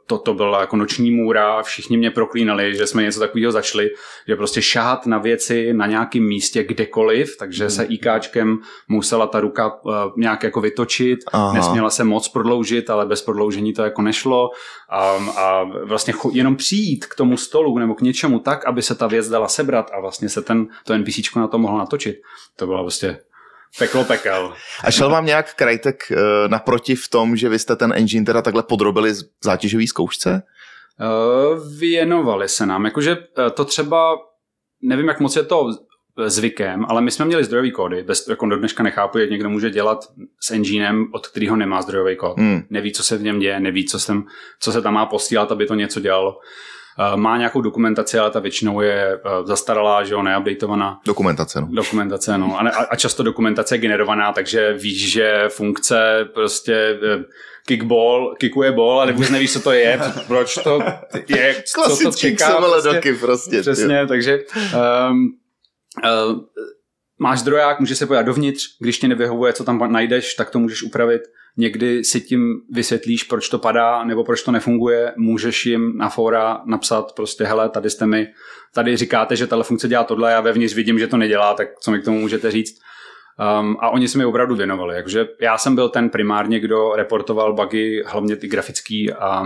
to, 0.06 0.18
to 0.18 0.34
byla 0.34 0.60
jako 0.60 0.76
noční 0.76 1.10
můra, 1.10 1.62
všichni 1.62 1.96
mě 1.96 2.10
proklínali, 2.10 2.76
že 2.76 2.86
jsme 2.86 3.02
něco 3.02 3.20
takového 3.20 3.52
začali, 3.52 3.90
že 4.28 4.36
prostě 4.36 4.62
šát 4.62 5.06
na 5.06 5.18
věci 5.18 5.72
na 5.72 5.86
nějakém 5.86 6.22
místě 6.22 6.64
kdekoliv, 6.64 7.36
takže 7.36 7.70
se 7.70 7.84
IKčkem 7.84 8.58
musela 8.88 9.26
ta 9.26 9.40
ruka 9.40 9.72
eh, 9.88 9.92
nějak 10.16 10.42
jako 10.42 10.60
vytočit, 10.60 11.18
Aha. 11.32 11.52
nesměla 11.52 11.90
se 11.90 12.04
moc 12.04 12.28
prodloužit, 12.28 12.90
ale 12.90 13.06
bez 13.06 13.22
prodloužení 13.22 13.72
to 13.72 13.82
jako 13.82 14.02
nešlo 14.02 14.50
a, 14.88 15.00
a 15.36 15.64
vlastně 15.84 16.12
cho, 16.12 16.30
jenom 16.32 16.56
přijít 16.56 17.06
k 17.06 17.14
tomu 17.14 17.36
stolu 17.36 17.78
nebo 17.78 17.94
k 17.94 18.00
něčemu 18.00 18.38
tak, 18.38 18.64
aby 18.64 18.82
se 18.82 18.94
ta 18.94 19.06
věc 19.06 19.28
dala 19.28 19.48
sebrat 19.48 19.90
a 19.94 20.00
vlastně 20.00 20.28
se 20.28 20.42
ten, 20.42 20.66
to 20.84 20.98
NPCčko 20.98 21.40
na 21.40 21.48
to 21.48 21.58
mohlo 21.58 21.78
natočit. 21.78 22.16
To 22.56 22.66
bylo 22.66 22.82
prostě 22.82 23.18
peklo 23.78 24.04
pekel. 24.04 24.54
A 24.84 24.90
šel 24.90 25.10
vám 25.10 25.26
nějak 25.26 25.54
Krajtek 25.54 26.02
eh, 26.10 26.16
naproti 26.48 26.94
v 26.94 27.08
tom, 27.08 27.36
že 27.36 27.48
vy 27.48 27.58
jste 27.58 27.76
ten 27.76 27.92
engine 27.96 28.26
teda 28.26 28.42
takhle 28.42 28.62
podrobili 28.62 29.14
z- 29.14 29.24
zátěžový 29.44 29.86
zkoušce? 29.86 30.42
Uh, 31.00 31.78
věnovali 31.78 32.48
se 32.48 32.66
nám, 32.66 32.84
jakože 32.84 33.16
eh, 33.38 33.50
to 33.50 33.64
třeba, 33.64 34.16
nevím, 34.82 35.08
jak 35.08 35.20
moc 35.20 35.36
je 35.36 35.42
to 35.42 35.66
zvykem, 36.26 36.86
ale 36.88 37.00
my 37.00 37.10
jsme 37.10 37.24
měli 37.24 37.44
zdrojový 37.44 37.70
kódy, 37.70 38.02
bez, 38.02 38.28
jako 38.28 38.46
do 38.46 38.56
dneška 38.56 38.82
nechápu, 38.82 39.18
jak 39.18 39.30
někdo 39.30 39.48
může 39.48 39.70
dělat 39.70 40.04
s 40.40 40.50
enginem, 40.50 41.06
od 41.12 41.26
kterého 41.26 41.56
nemá 41.56 41.82
zdrojový 41.82 42.16
kód. 42.16 42.38
Hmm. 42.38 42.62
Neví, 42.70 42.92
co 42.92 43.04
se 43.04 43.16
v 43.16 43.22
něm 43.22 43.38
děje, 43.38 43.60
neví, 43.60 43.86
co, 43.86 43.98
sem, 44.00 44.24
co 44.60 44.72
se 44.72 44.82
tam 44.82 44.94
má 44.94 45.06
posílat, 45.06 45.52
aby 45.52 45.66
to 45.66 45.74
něco 45.74 46.00
dělalo. 46.00 46.38
Uh, 46.98 47.16
má 47.16 47.38
nějakou 47.38 47.60
dokumentaci, 47.60 48.18
ale 48.18 48.30
ta 48.30 48.40
většinou 48.40 48.80
je 48.80 49.20
uh, 49.24 49.46
zastaralá, 49.46 50.04
že 50.04 50.14
jo, 50.14 50.22
neupdatovaná 50.22 51.00
Dokumentace, 51.06 51.60
no. 51.60 51.68
dokumentace, 51.70 52.38
no. 52.38 52.60
A, 52.60 52.68
a, 52.68 52.96
často 52.96 53.22
dokumentace 53.22 53.74
je 53.74 53.78
generovaná, 53.78 54.32
takže 54.32 54.72
víš, 54.72 55.12
že 55.12 55.44
funkce 55.48 56.28
prostě 56.34 56.74
eh, 56.74 57.24
kickball, 57.66 58.34
kickuje 58.38 58.72
ball 58.72 59.00
a 59.00 59.10
vůbec 59.10 59.30
nevíš, 59.30 59.52
co 59.52 59.60
to 59.60 59.72
je, 59.72 60.00
proč 60.26 60.54
to 60.54 60.82
je, 61.28 61.62
co 61.66 61.96
to 62.02 62.12
čeká. 62.12 62.60
Doky 62.92 63.14
prostě. 63.14 63.60
Přesně, 63.60 64.06
takže 64.06 64.38
um, 65.10 65.28
uh, 66.04 66.38
máš 67.18 67.38
zdroják, 67.38 67.80
můžeš 67.80 67.98
se 67.98 68.06
podívat 68.06 68.22
dovnitř, 68.22 68.64
když 68.80 68.98
ti 68.98 69.08
nevyhovuje, 69.08 69.52
co 69.52 69.64
tam 69.64 69.92
najdeš, 69.92 70.34
tak 70.34 70.50
to 70.50 70.58
můžeš 70.58 70.82
upravit. 70.82 71.22
Někdy 71.56 72.04
si 72.04 72.20
tím 72.20 72.60
vysvětlíš, 72.70 73.22
proč 73.22 73.48
to 73.48 73.58
padá, 73.58 74.04
nebo 74.04 74.24
proč 74.24 74.42
to 74.42 74.50
nefunguje. 74.50 75.12
Můžeš 75.16 75.66
jim 75.66 75.98
na 75.98 76.08
fóra 76.08 76.60
napsat 76.66 77.12
prostě, 77.12 77.44
hele, 77.44 77.68
tady 77.68 77.90
jste 77.90 78.06
mi, 78.06 78.26
tady 78.74 78.96
říkáte, 78.96 79.36
že 79.36 79.46
tahle 79.46 79.64
funkce 79.64 79.88
dělá 79.88 80.04
tohle, 80.04 80.32
já 80.32 80.40
vevnitř 80.40 80.74
vidím, 80.74 80.98
že 80.98 81.06
to 81.06 81.16
nedělá, 81.16 81.54
tak 81.54 81.68
co 81.80 81.90
mi 81.90 82.00
k 82.00 82.04
tomu 82.04 82.20
můžete 82.20 82.50
říct. 82.50 82.80
Um, 83.60 83.76
a 83.80 83.90
oni 83.90 84.08
se 84.08 84.18
mi 84.18 84.24
opravdu 84.24 84.54
věnovali. 84.54 84.94
Takže 84.94 85.28
já 85.40 85.58
jsem 85.58 85.74
byl 85.74 85.88
ten 85.88 86.10
primárně, 86.10 86.60
kdo 86.60 86.92
reportoval 86.96 87.52
bugy, 87.52 88.02
hlavně 88.06 88.36
ty 88.36 88.48
grafický 88.48 89.12
a 89.12 89.42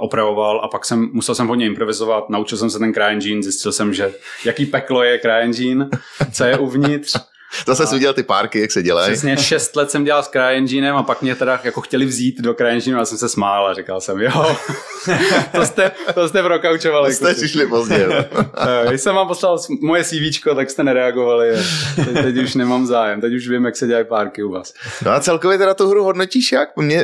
opravoval 0.00 0.60
a 0.64 0.68
pak 0.68 0.84
jsem, 0.84 1.10
musel 1.12 1.34
jsem 1.34 1.46
hodně 1.46 1.66
improvizovat, 1.66 2.30
naučil 2.30 2.58
jsem 2.58 2.70
se 2.70 2.78
ten 2.78 2.94
CryEngine, 2.94 3.42
zjistil 3.42 3.72
jsem, 3.72 3.94
že 3.94 4.14
jaký 4.44 4.66
peklo 4.66 5.02
je 5.02 5.18
CryEngine, 5.18 5.88
co 6.32 6.44
je 6.44 6.58
uvnitř. 6.58 7.16
Zase 7.66 7.86
jsi 7.86 7.94
viděl 7.94 8.14
ty 8.14 8.22
párky, 8.22 8.60
jak 8.60 8.72
se 8.72 8.82
dělají. 8.82 9.12
Přesně 9.12 9.36
šest 9.36 9.76
let 9.76 9.90
jsem 9.90 10.04
dělal 10.04 10.22
s 10.22 10.28
CryEnginem 10.28 10.96
a 10.96 11.02
pak 11.02 11.22
mě 11.22 11.34
teda 11.34 11.60
jako 11.64 11.80
chtěli 11.80 12.04
vzít 12.04 12.40
do 12.40 12.54
CryEngineu 12.54 12.96
a 12.96 12.98
já 12.98 13.04
jsem 13.04 13.18
se 13.18 13.28
smál 13.28 13.66
a 13.66 13.74
říkal 13.74 14.00
jsem, 14.00 14.20
jo, 14.20 14.56
to 15.52 15.66
jste, 15.66 15.90
to 16.14 16.28
jste 16.28 16.42
prokaučovali. 16.42 17.14
Jste 17.14 17.24
kluci. 17.24 17.40
přišli 17.40 17.66
pozdě. 17.66 18.08
Když 18.88 19.00
jsem 19.00 19.14
vám 19.14 19.28
poslal 19.28 19.58
moje 19.80 20.04
CV, 20.04 20.44
tak 20.56 20.70
jste 20.70 20.84
nereagovali. 20.84 21.56
Teď, 21.96 22.12
teď 22.12 22.36
už 22.36 22.54
nemám 22.54 22.86
zájem, 22.86 23.20
teď 23.20 23.32
už 23.32 23.48
vím, 23.48 23.64
jak 23.64 23.76
se 23.76 23.86
dělají 23.86 24.06
párky 24.06 24.42
u 24.42 24.50
vás. 24.50 24.74
No 25.04 25.10
a 25.10 25.20
celkově 25.20 25.58
teda 25.58 25.74
tu 25.74 25.88
hru 25.88 26.04
hodnotíš 26.04 26.52
jak? 26.52 26.76
Mě, 26.76 27.02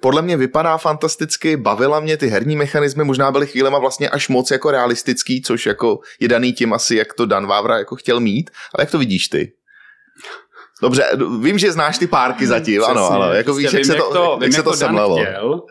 podle 0.00 0.22
mě 0.22 0.36
vypadá 0.36 0.78
fantasticky, 0.78 1.56
bavila 1.56 2.00
mě 2.00 2.16
ty 2.16 2.26
herní 2.26 2.56
mechanismy, 2.56 3.04
možná 3.04 3.30
byly 3.30 3.46
chvílema 3.46 3.78
vlastně 3.78 4.08
až 4.08 4.28
moc 4.28 4.50
jako 4.50 4.70
realistický, 4.70 5.42
což 5.42 5.66
jako 5.66 5.98
je 6.20 6.28
daný 6.28 6.52
tím 6.52 6.72
asi, 6.72 6.96
jak 6.96 7.14
to 7.14 7.26
Dan 7.26 7.46
Vávra 7.46 7.78
jako 7.78 7.96
chtěl 7.96 8.20
mít, 8.20 8.50
ale 8.74 8.82
jak 8.82 8.90
to 8.90 8.98
vidíš 8.98 9.28
ty? 9.28 9.45
Dobře, 10.82 11.04
vím, 11.40 11.58
že 11.58 11.72
znáš 11.72 11.98
ty 11.98 12.06
párky 12.06 12.46
zatím, 12.46 12.84
ano, 12.84 12.94
Přesně, 12.94 13.16
ano, 13.16 13.32
jako 13.32 13.52
prostě 13.52 13.62
víš, 13.62 13.72
jak 13.72 13.82
vím, 13.82 13.84
se 13.84 14.12
to, 14.12 14.36
vím, 14.36 14.42
jak 14.42 14.52
se 14.52 14.62
to 14.62 14.70
jako 14.70 14.70
Dan 14.70 14.88
semlelo. 14.88 15.16
chtěl, 15.16 15.62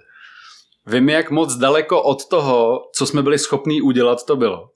vím, 0.85 1.09
jak 1.09 1.31
moc 1.31 1.55
daleko 1.55 2.01
od 2.01 2.27
toho, 2.29 2.81
co 2.95 3.05
jsme 3.05 3.23
byli 3.23 3.39
schopní 3.39 3.81
udělat, 3.81 4.25
to 4.25 4.35
bylo. 4.35 4.69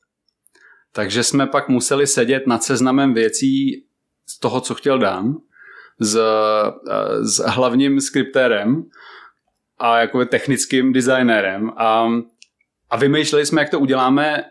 Takže 0.91 1.23
jsme 1.23 1.47
pak 1.47 1.69
museli 1.69 2.07
sedět 2.07 2.47
nad 2.47 2.63
seznamem 2.63 3.13
věcí 3.13 3.85
z 4.25 4.39
toho, 4.39 4.61
co 4.61 4.75
chtěl 4.75 4.99
Dan, 4.99 5.35
s, 5.99 6.15
eh, 6.15 7.25
s 7.25 7.37
hlavním 7.45 8.01
skriptérem 8.01 8.83
a 9.77 9.99
jako 9.99 10.25
technickým 10.25 10.93
designérem 10.93 11.69
a, 11.77 12.07
a 12.89 12.97
vymýšleli 12.97 13.45
jsme, 13.45 13.61
jak 13.61 13.69
to 13.69 13.79
uděláme 13.79 14.43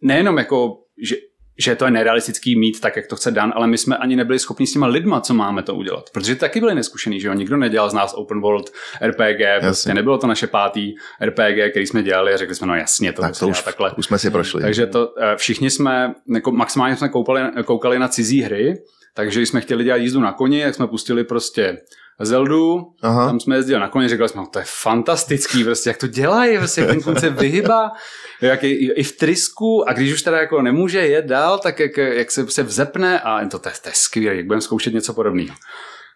nejenom 0.00 0.38
jako, 0.38 0.78
že, 1.02 1.16
že 1.58 1.76
to 1.76 1.84
je 1.84 1.90
nerealistický 1.90 2.58
mít 2.58 2.80
tak, 2.80 2.96
jak 2.96 3.06
to 3.06 3.16
chce 3.16 3.30
Dan, 3.30 3.52
ale 3.56 3.66
my 3.66 3.78
jsme 3.78 3.96
ani 3.96 4.16
nebyli 4.16 4.38
schopni 4.38 4.66
s 4.66 4.72
těma 4.72 4.86
lidma, 4.86 5.20
co 5.20 5.34
máme 5.34 5.62
to 5.62 5.74
udělat. 5.74 6.10
Protože 6.10 6.36
taky 6.36 6.60
byli 6.60 6.74
neskušený, 6.74 7.20
že 7.20 7.28
jo? 7.28 7.34
Nikdo 7.34 7.56
nedělal 7.56 7.90
z 7.90 7.94
nás 7.94 8.14
open 8.14 8.40
world 8.40 8.70
RPG, 9.06 9.40
prostě 9.60 9.94
nebylo 9.94 10.18
to 10.18 10.26
naše 10.26 10.46
pátý 10.46 10.94
RPG, 11.24 11.70
který 11.70 11.86
jsme 11.86 12.02
dělali 12.02 12.34
a 12.34 12.36
řekli 12.36 12.54
jsme, 12.54 12.66
no 12.66 12.74
jasně, 12.74 13.12
to, 13.12 13.22
Tak 13.22 13.38
to 13.38 13.48
už, 13.48 13.62
takhle. 13.62 13.92
už 13.98 14.06
jsme 14.06 14.18
si 14.18 14.30
prošli. 14.30 14.62
Takže 14.62 14.86
to 14.86 15.14
eh, 15.20 15.36
všichni 15.36 15.70
jsme, 15.70 16.14
jako 16.34 16.52
maximálně 16.52 16.96
jsme 16.96 17.08
koukali, 17.08 17.40
koukali 17.64 17.98
na 17.98 18.08
cizí 18.08 18.42
hry, 18.42 18.74
takže 19.14 19.40
jsme 19.42 19.60
chtěli 19.60 19.84
dělat 19.84 19.96
jízdu 19.96 20.20
na 20.20 20.32
koni, 20.32 20.62
tak 20.64 20.74
jsme 20.74 20.86
pustili 20.86 21.24
prostě 21.24 21.78
Zeldu, 22.20 22.92
Aha. 23.02 23.26
tam 23.26 23.40
jsme 23.40 23.56
jezdili 23.56 23.80
na 23.80 23.88
koni, 23.88 24.08
řekli 24.08 24.28
jsme, 24.28 24.40
no, 24.40 24.46
to 24.46 24.58
je 24.58 24.64
fantastický, 24.68 25.64
prostě 25.64 25.90
jak 25.90 25.98
to 25.98 26.06
dělají, 26.06 26.58
prostě 26.58 26.80
jak 26.80 26.90
ten 26.90 27.02
kun 27.02 27.16
se 27.16 27.30
vyhybá, 27.30 27.92
jak 28.40 28.64
i, 28.64 28.68
i 28.68 29.02
v 29.02 29.16
trysku 29.16 29.88
a 29.88 29.92
když 29.92 30.12
už 30.12 30.22
teda 30.22 30.38
jako 30.38 30.62
nemůže 30.62 31.06
jet 31.06 31.24
dál, 31.24 31.58
tak 31.58 31.80
jak, 31.80 31.96
jak 31.96 32.30
se, 32.30 32.50
se 32.50 32.62
vzepne 32.62 33.20
a 33.20 33.40
to, 33.48 33.58
to, 33.58 33.70
to 33.82 33.88
je 33.88 33.92
skvělé, 33.94 34.36
jak 34.36 34.46
budeme 34.46 34.62
zkoušet 34.62 34.94
něco 34.94 35.14
podobného. 35.14 35.56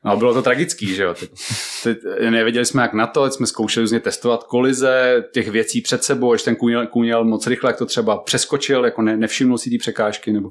No, 0.05 0.17
bylo 0.17 0.35
to 0.35 0.43
tragický, 0.43 0.95
že 0.95 1.03
jo. 1.03 1.15
Teď, 1.15 1.31
teď 1.83 1.99
nevěděli 2.31 2.67
jsme, 2.67 2.83
jak 2.83 2.93
na 2.93 3.07
to, 3.07 3.25
teď 3.25 3.33
jsme 3.33 3.47
zkoušeli 3.47 3.83
různě 3.83 4.01
testovat 4.01 4.45
kolize, 4.45 5.25
těch 5.33 5.49
věcí 5.49 5.81
před 5.81 6.05
sebou, 6.05 6.33
ještě 6.33 6.45
ten 6.45 6.57
kůň 6.57 6.87
kůň 6.87 7.13
moc 7.23 7.47
rychle, 7.47 7.71
jak 7.71 7.79
to 7.79 7.87
třeba 7.87 8.19
přeskočil, 8.19 8.85
jako 8.85 9.03
ne, 9.03 9.17
nevšimnul 9.17 9.59
si 9.59 9.71
ty 9.71 9.79
překážky, 9.79 10.33
nebo 10.33 10.49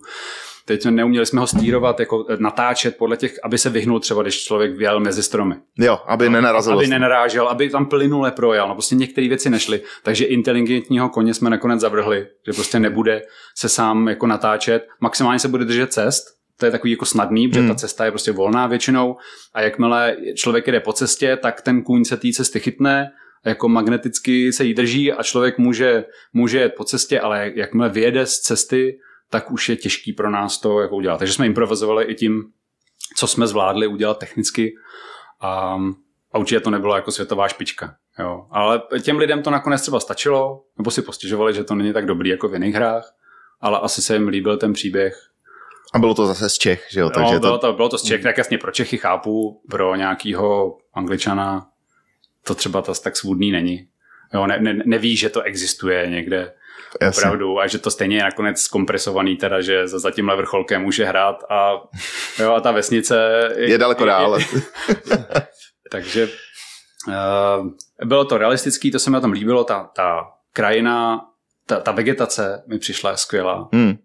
teď 0.67 0.81
jsme 0.81 0.91
neuměli 0.91 1.25
jsme 1.25 1.39
ho 1.41 1.47
stírovat, 1.47 1.99
jako 1.99 2.25
natáčet 2.39 2.97
podle 2.97 3.17
těch, 3.17 3.39
aby 3.43 3.57
se 3.57 3.69
vyhnul 3.69 3.99
třeba, 3.99 4.21
když 4.21 4.43
člověk 4.43 4.77
věl 4.77 4.99
mezi 4.99 5.23
stromy. 5.23 5.55
Jo, 5.79 5.99
aby 6.07 6.29
nenarazil. 6.29 6.71
Aby 6.73 6.77
vlastně. 6.77 6.95
nenarážel, 6.95 7.47
aby 7.47 7.69
tam 7.69 7.85
plynule 7.85 8.31
projel. 8.31 8.67
No 8.67 8.73
prostě 8.73 8.95
některé 8.95 9.27
věci 9.27 9.49
nešly. 9.49 9.81
Takže 10.03 10.25
inteligentního 10.25 11.09
koně 11.09 11.33
jsme 11.33 11.49
nakonec 11.49 11.81
zavrhli, 11.81 12.27
že 12.47 12.53
prostě 12.53 12.79
nebude 12.79 13.21
se 13.55 13.69
sám 13.69 14.07
jako 14.07 14.27
natáčet. 14.27 14.87
Maximálně 15.01 15.39
se 15.39 15.47
bude 15.47 15.65
držet 15.65 15.93
cest, 15.93 16.23
to 16.59 16.65
je 16.65 16.71
takový 16.71 16.91
jako 16.91 17.05
snadný, 17.05 17.47
protože 17.47 17.59
Hmm. 17.59 17.69
ta 17.69 17.75
cesta 17.75 18.05
je 18.05 18.11
prostě 18.11 18.31
volná 18.31 18.67
většinou 18.67 19.15
a 19.53 19.61
jakmile 19.61 20.15
člověk 20.35 20.67
jede 20.67 20.79
po 20.79 20.93
cestě, 20.93 21.37
tak 21.41 21.61
ten 21.61 21.83
kůň 21.83 22.05
se 22.05 22.17
té 22.17 22.27
cesty 22.31 22.59
chytne, 22.59 23.11
jako 23.45 23.69
magneticky 23.69 24.53
se 24.53 24.63
jí 24.65 24.73
drží 24.73 25.13
a 25.13 25.23
člověk 25.23 25.57
může, 25.57 26.05
může 26.33 26.59
jet 26.59 26.73
po 26.77 26.83
cestě, 26.83 27.19
ale 27.19 27.51
jakmile 27.55 27.89
vyjede 27.89 28.25
z 28.25 28.39
cesty, 28.39 28.97
tak 29.29 29.51
už 29.51 29.69
je 29.69 29.75
těžký 29.75 30.13
pro 30.13 30.29
nás 30.29 30.57
to 30.57 30.79
jako 30.79 30.95
udělat. 30.95 31.17
Takže 31.17 31.33
jsme 31.33 31.45
improvizovali 31.45 32.05
i 32.05 32.15
tím, 32.15 32.43
co 33.17 33.27
jsme 33.27 33.47
zvládli 33.47 33.87
udělat 33.87 34.19
technicky 34.19 34.73
a, 35.41 35.77
a 36.31 36.37
určitě 36.37 36.59
to 36.59 36.69
nebylo 36.69 36.95
jako 36.95 37.11
světová 37.11 37.47
špička. 37.47 37.95
Jo. 38.19 38.47
Ale 38.51 38.81
těm 39.01 39.17
lidem 39.17 39.43
to 39.43 39.49
nakonec 39.49 39.81
třeba 39.81 39.99
stačilo, 39.99 40.63
nebo 40.77 40.91
si 40.91 41.01
postěžovali, 41.01 41.53
že 41.53 41.63
to 41.63 41.75
není 41.75 41.93
tak 41.93 42.05
dobrý 42.05 42.29
jako 42.29 42.47
v 42.47 42.53
jiných 42.53 42.75
hrách, 42.75 43.13
ale 43.61 43.79
asi 43.79 44.01
se 44.01 44.13
jim 44.13 44.27
líbil 44.27 44.57
ten 44.57 44.73
příběh. 44.73 45.29
A 45.93 45.99
bylo 45.99 46.13
to 46.13 46.25
zase 46.25 46.49
z 46.49 46.57
Čech, 46.57 46.87
že 46.91 46.99
jo? 46.99 47.09
Takže 47.09 47.33
no, 47.33 47.39
bylo, 47.39 47.57
to... 47.57 47.67
to, 47.67 47.73
bylo 47.73 47.89
to 47.89 47.97
z 47.97 48.03
Čech, 48.03 48.23
tak 48.23 48.37
jasně 48.37 48.57
pro 48.57 48.71
Čechy 48.71 48.97
chápu, 48.97 49.61
pro 49.69 49.95
nějakýho 49.95 50.77
angličana 50.93 51.67
to 52.43 52.55
třeba 52.55 52.81
tas 52.81 52.99
tak 52.99 53.17
svůdný 53.17 53.51
není. 53.51 53.87
Jo, 54.33 54.47
ne, 54.47 54.59
ne, 54.59 54.81
neví, 54.85 55.17
že 55.17 55.29
to 55.29 55.41
existuje 55.41 56.07
někde 56.09 56.53
Jasně. 57.01 57.21
opravdu 57.21 57.59
a 57.59 57.67
že 57.67 57.77
to 57.77 57.91
stejně 57.91 58.17
je 58.17 58.23
nakonec 58.23 58.61
zkompresovaný 58.61 59.37
teda, 59.37 59.61
že 59.61 59.87
za, 59.87 59.99
za 59.99 60.11
tímhle 60.11 60.35
vrcholkem 60.35 60.81
může 60.81 61.05
hrát 61.05 61.43
a, 61.49 61.71
jo, 62.39 62.53
a 62.53 62.59
ta 62.59 62.71
vesnice 62.71 63.49
Je 63.57 63.77
daleko 63.77 64.05
dál. 64.05 64.37
takže 65.91 66.29
uh, 67.07 67.67
bylo 68.05 68.25
to 68.25 68.37
realistický, 68.37 68.91
to 68.91 68.99
se 68.99 69.09
mi 69.09 69.13
na 69.13 69.21
tom 69.21 69.31
líbilo, 69.31 69.63
ta, 69.63 69.89
ta 69.95 70.27
krajina, 70.53 71.25
ta, 71.65 71.79
ta 71.79 71.91
vegetace 71.91 72.63
mi 72.67 72.79
přišla 72.79 73.17
skvělá. 73.17 73.69
Hmm. 73.73 73.97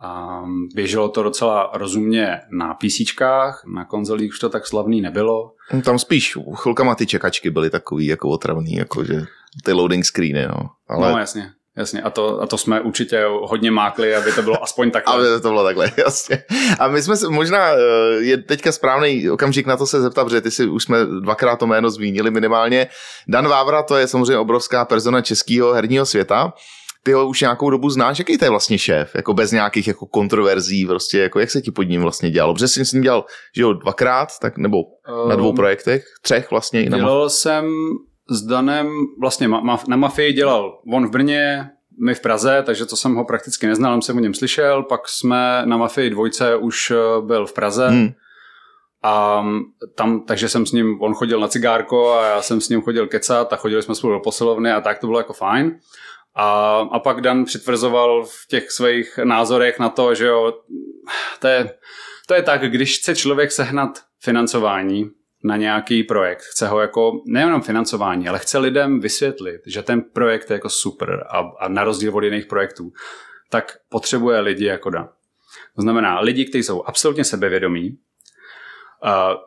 A 0.00 0.42
běželo 0.74 1.08
to 1.08 1.22
docela 1.22 1.70
rozumně 1.74 2.40
na 2.58 2.74
PCčkách, 2.74 3.62
na 3.74 3.84
konzolích 3.84 4.30
už 4.30 4.38
to 4.38 4.48
tak 4.48 4.66
slavný 4.66 5.00
nebylo. 5.00 5.52
Tam 5.84 5.98
spíš 5.98 6.38
chvilkama 6.54 6.94
ty 6.94 7.06
čekačky 7.06 7.50
byly 7.50 7.70
takový 7.70 8.06
jako 8.06 8.28
otravný, 8.28 8.72
jako 8.72 9.04
že 9.04 9.24
ty 9.64 9.72
loading 9.72 10.04
screeny, 10.04 10.46
no. 10.46 10.70
Ale... 10.88 11.12
No 11.12 11.18
jasně, 11.18 11.52
jasně. 11.76 12.02
A 12.02 12.10
to, 12.10 12.42
a 12.42 12.46
to 12.46 12.58
jsme 12.58 12.80
určitě 12.80 13.24
hodně 13.42 13.70
mákli, 13.70 14.14
aby 14.16 14.32
to 14.32 14.42
bylo 14.42 14.62
aspoň 14.62 14.90
takhle. 14.90 15.14
Aby 15.14 15.42
to 15.42 15.48
bylo 15.48 15.64
takhle, 15.64 15.90
jasně. 15.96 16.44
A 16.78 16.88
my 16.88 17.02
jsme 17.02 17.16
se, 17.16 17.28
možná 17.28 17.72
eh, 17.72 17.78
je 18.18 18.38
teďka 18.38 18.72
správný 18.72 19.30
okamžik 19.30 19.66
na 19.66 19.76
to 19.76 19.86
se 19.86 20.00
zeptat, 20.00 20.24
protože 20.24 20.40
ty 20.40 20.50
si 20.50 20.66
už 20.66 20.84
jsme 20.84 21.04
dvakrát 21.04 21.56
to 21.56 21.66
jméno 21.66 21.90
zmínili 21.90 22.30
minimálně. 22.30 22.86
Dan 23.28 23.48
Vávra, 23.48 23.82
to 23.82 23.96
je 23.96 24.08
samozřejmě 24.08 24.38
obrovská 24.38 24.84
persona 24.84 25.20
českého 25.20 25.72
herního 25.72 26.06
světa. 26.06 26.52
Ty 27.02 27.12
ho 27.12 27.28
už 27.28 27.40
nějakou 27.40 27.70
dobu 27.70 27.90
znáš, 27.90 28.18
jaký 28.18 28.38
to 28.38 28.44
je 28.44 28.50
vlastně 28.50 28.78
šéf, 28.78 29.14
jako 29.14 29.34
bez 29.34 29.52
nějakých 29.52 29.88
jako 29.88 30.06
kontroverzí, 30.06 30.86
prostě, 30.86 31.18
jako 31.18 31.40
jak 31.40 31.50
se 31.50 31.60
ti 31.60 31.70
pod 31.70 31.82
ním 31.82 32.02
vlastně 32.02 32.30
dělalo? 32.30 32.54
Protože 32.54 32.68
jsi 32.68 32.84
s 32.84 32.92
ním 32.92 33.02
dělal, 33.02 33.24
že 33.56 33.62
jo, 33.62 33.72
dvakrát, 33.72 34.28
tak, 34.40 34.58
nebo 34.58 34.78
na 35.28 35.36
dvou 35.36 35.48
Um, 35.48 35.56
projektech, 35.56 36.04
třech 36.22 36.50
vlastně. 36.50 36.84
i 36.84 36.88
na 36.88 36.98
Dělal 36.98 37.30
jsem 37.30 37.64
s 38.30 38.42
Danem, 38.42 38.88
vlastně 39.20 39.48
ma, 39.48 39.60
ma, 39.60 39.82
na 39.88 39.96
Mafii 39.96 40.32
dělal 40.32 40.78
on 40.92 41.06
v 41.06 41.10
Brně, 41.10 41.70
my 42.04 42.14
v 42.14 42.20
Praze, 42.20 42.62
takže 42.66 42.86
to 42.86 42.96
jsem 42.96 43.14
ho 43.14 43.24
prakticky 43.24 43.66
neznal, 43.66 43.92
jenom 43.92 44.02
jsem 44.02 44.16
o 44.16 44.20
něm 44.20 44.34
slyšel, 44.34 44.82
pak 44.82 45.08
jsme 45.08 45.62
na 45.64 45.76
Mafii 45.76 46.10
dvojce 46.10 46.56
už 46.56 46.90
eh, 46.90 46.96
byl 47.26 47.46
v 47.46 47.52
Praze 47.52 47.88
Hmm. 47.88 48.08
a 49.02 49.44
tam, 49.94 50.20
takže 50.20 50.48
jsem 50.48 50.66
s 50.66 50.72
ním, 50.72 51.02
on 51.02 51.14
chodil 51.14 51.40
na 51.40 51.48
cigárko 51.48 52.12
a 52.12 52.26
já 52.26 52.42
jsem 52.42 52.60
s 52.60 52.68
ním 52.68 52.82
chodil 52.82 53.06
kecat 53.06 53.52
a 53.52 53.56
chodili 53.56 53.82
jsme 53.82 53.94
spolu 53.94 54.12
do 54.12 54.20
posilovny 54.20 54.72
a 54.72 54.80
tak 54.80 54.98
to 54.98 55.06
bylo 55.06 55.18
jako 55.18 55.32
fajn. 55.32 55.78
A, 56.34 56.78
a 56.90 56.98
pak 56.98 57.20
Dan 57.20 57.44
přitvrzoval 57.44 58.24
v 58.24 58.48
těch 58.48 58.70
svých 58.70 59.18
názorech 59.24 59.78
na 59.78 59.88
to, 59.88 60.14
že 60.14 60.26
jo, 60.26 60.52
to 61.40 61.46
je, 61.46 61.74
to 62.26 62.34
je 62.34 62.42
tak, 62.42 62.70
když 62.70 62.98
chce 62.98 63.16
člověk 63.16 63.52
sehnat 63.52 64.00
financování 64.20 65.10
na 65.44 65.56
nějaký 65.56 66.02
projekt, 66.02 66.42
chce 66.42 66.68
ho 66.68 66.80
jako 66.80 67.12
nejenom 67.26 67.62
financování, 67.62 68.28
ale 68.28 68.38
chce 68.38 68.58
lidem 68.58 69.00
vysvětlit, 69.00 69.60
že 69.66 69.82
ten 69.82 70.02
projekt 70.02 70.50
je 70.50 70.54
jako 70.54 70.68
super 70.68 71.26
a, 71.30 71.38
a 71.38 71.68
na 71.68 71.84
rozdíl 71.84 72.16
od 72.16 72.24
jiných 72.24 72.46
projektů, 72.46 72.92
tak 73.50 73.76
potřebuje 73.88 74.40
lidi 74.40 74.64
jako 74.64 74.90
Dan. 74.90 75.08
To 75.76 75.82
znamená 75.82 76.20
lidi, 76.20 76.44
kteří 76.44 76.62
jsou 76.62 76.82
absolutně 76.82 77.24
sebevědomí, 77.24 77.98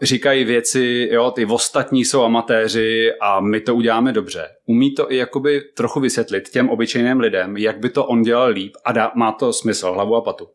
říkají 0.02 0.44
věci, 0.44 1.10
jo, 1.11 1.32
ty 1.32 1.45
ostatní 1.45 2.06
jsou 2.06 2.24
amatéři 2.24 3.11
a 3.22 3.40
my 3.40 3.61
to 3.61 3.76
uděláme 3.76 4.11
dobře. 4.11 4.48
Umí 4.65 4.95
to 4.95 5.11
i 5.11 5.18
jakoby 5.18 5.61
trochu 5.61 5.99
vysvětlit 5.99 6.49
těm 6.49 6.69
obyčejným 6.69 7.19
lidem, 7.19 7.57
jak 7.57 7.80
by 7.80 7.90
to 7.90 8.06
on 8.06 8.22
dělal 8.22 8.49
líp 8.49 8.74
a 8.86 8.91
dá, 8.91 9.11
má 9.15 9.32
to 9.32 9.53
smysl, 9.53 9.91
hlavu 9.91 10.15
a 10.15 10.22
patu. 10.22 10.48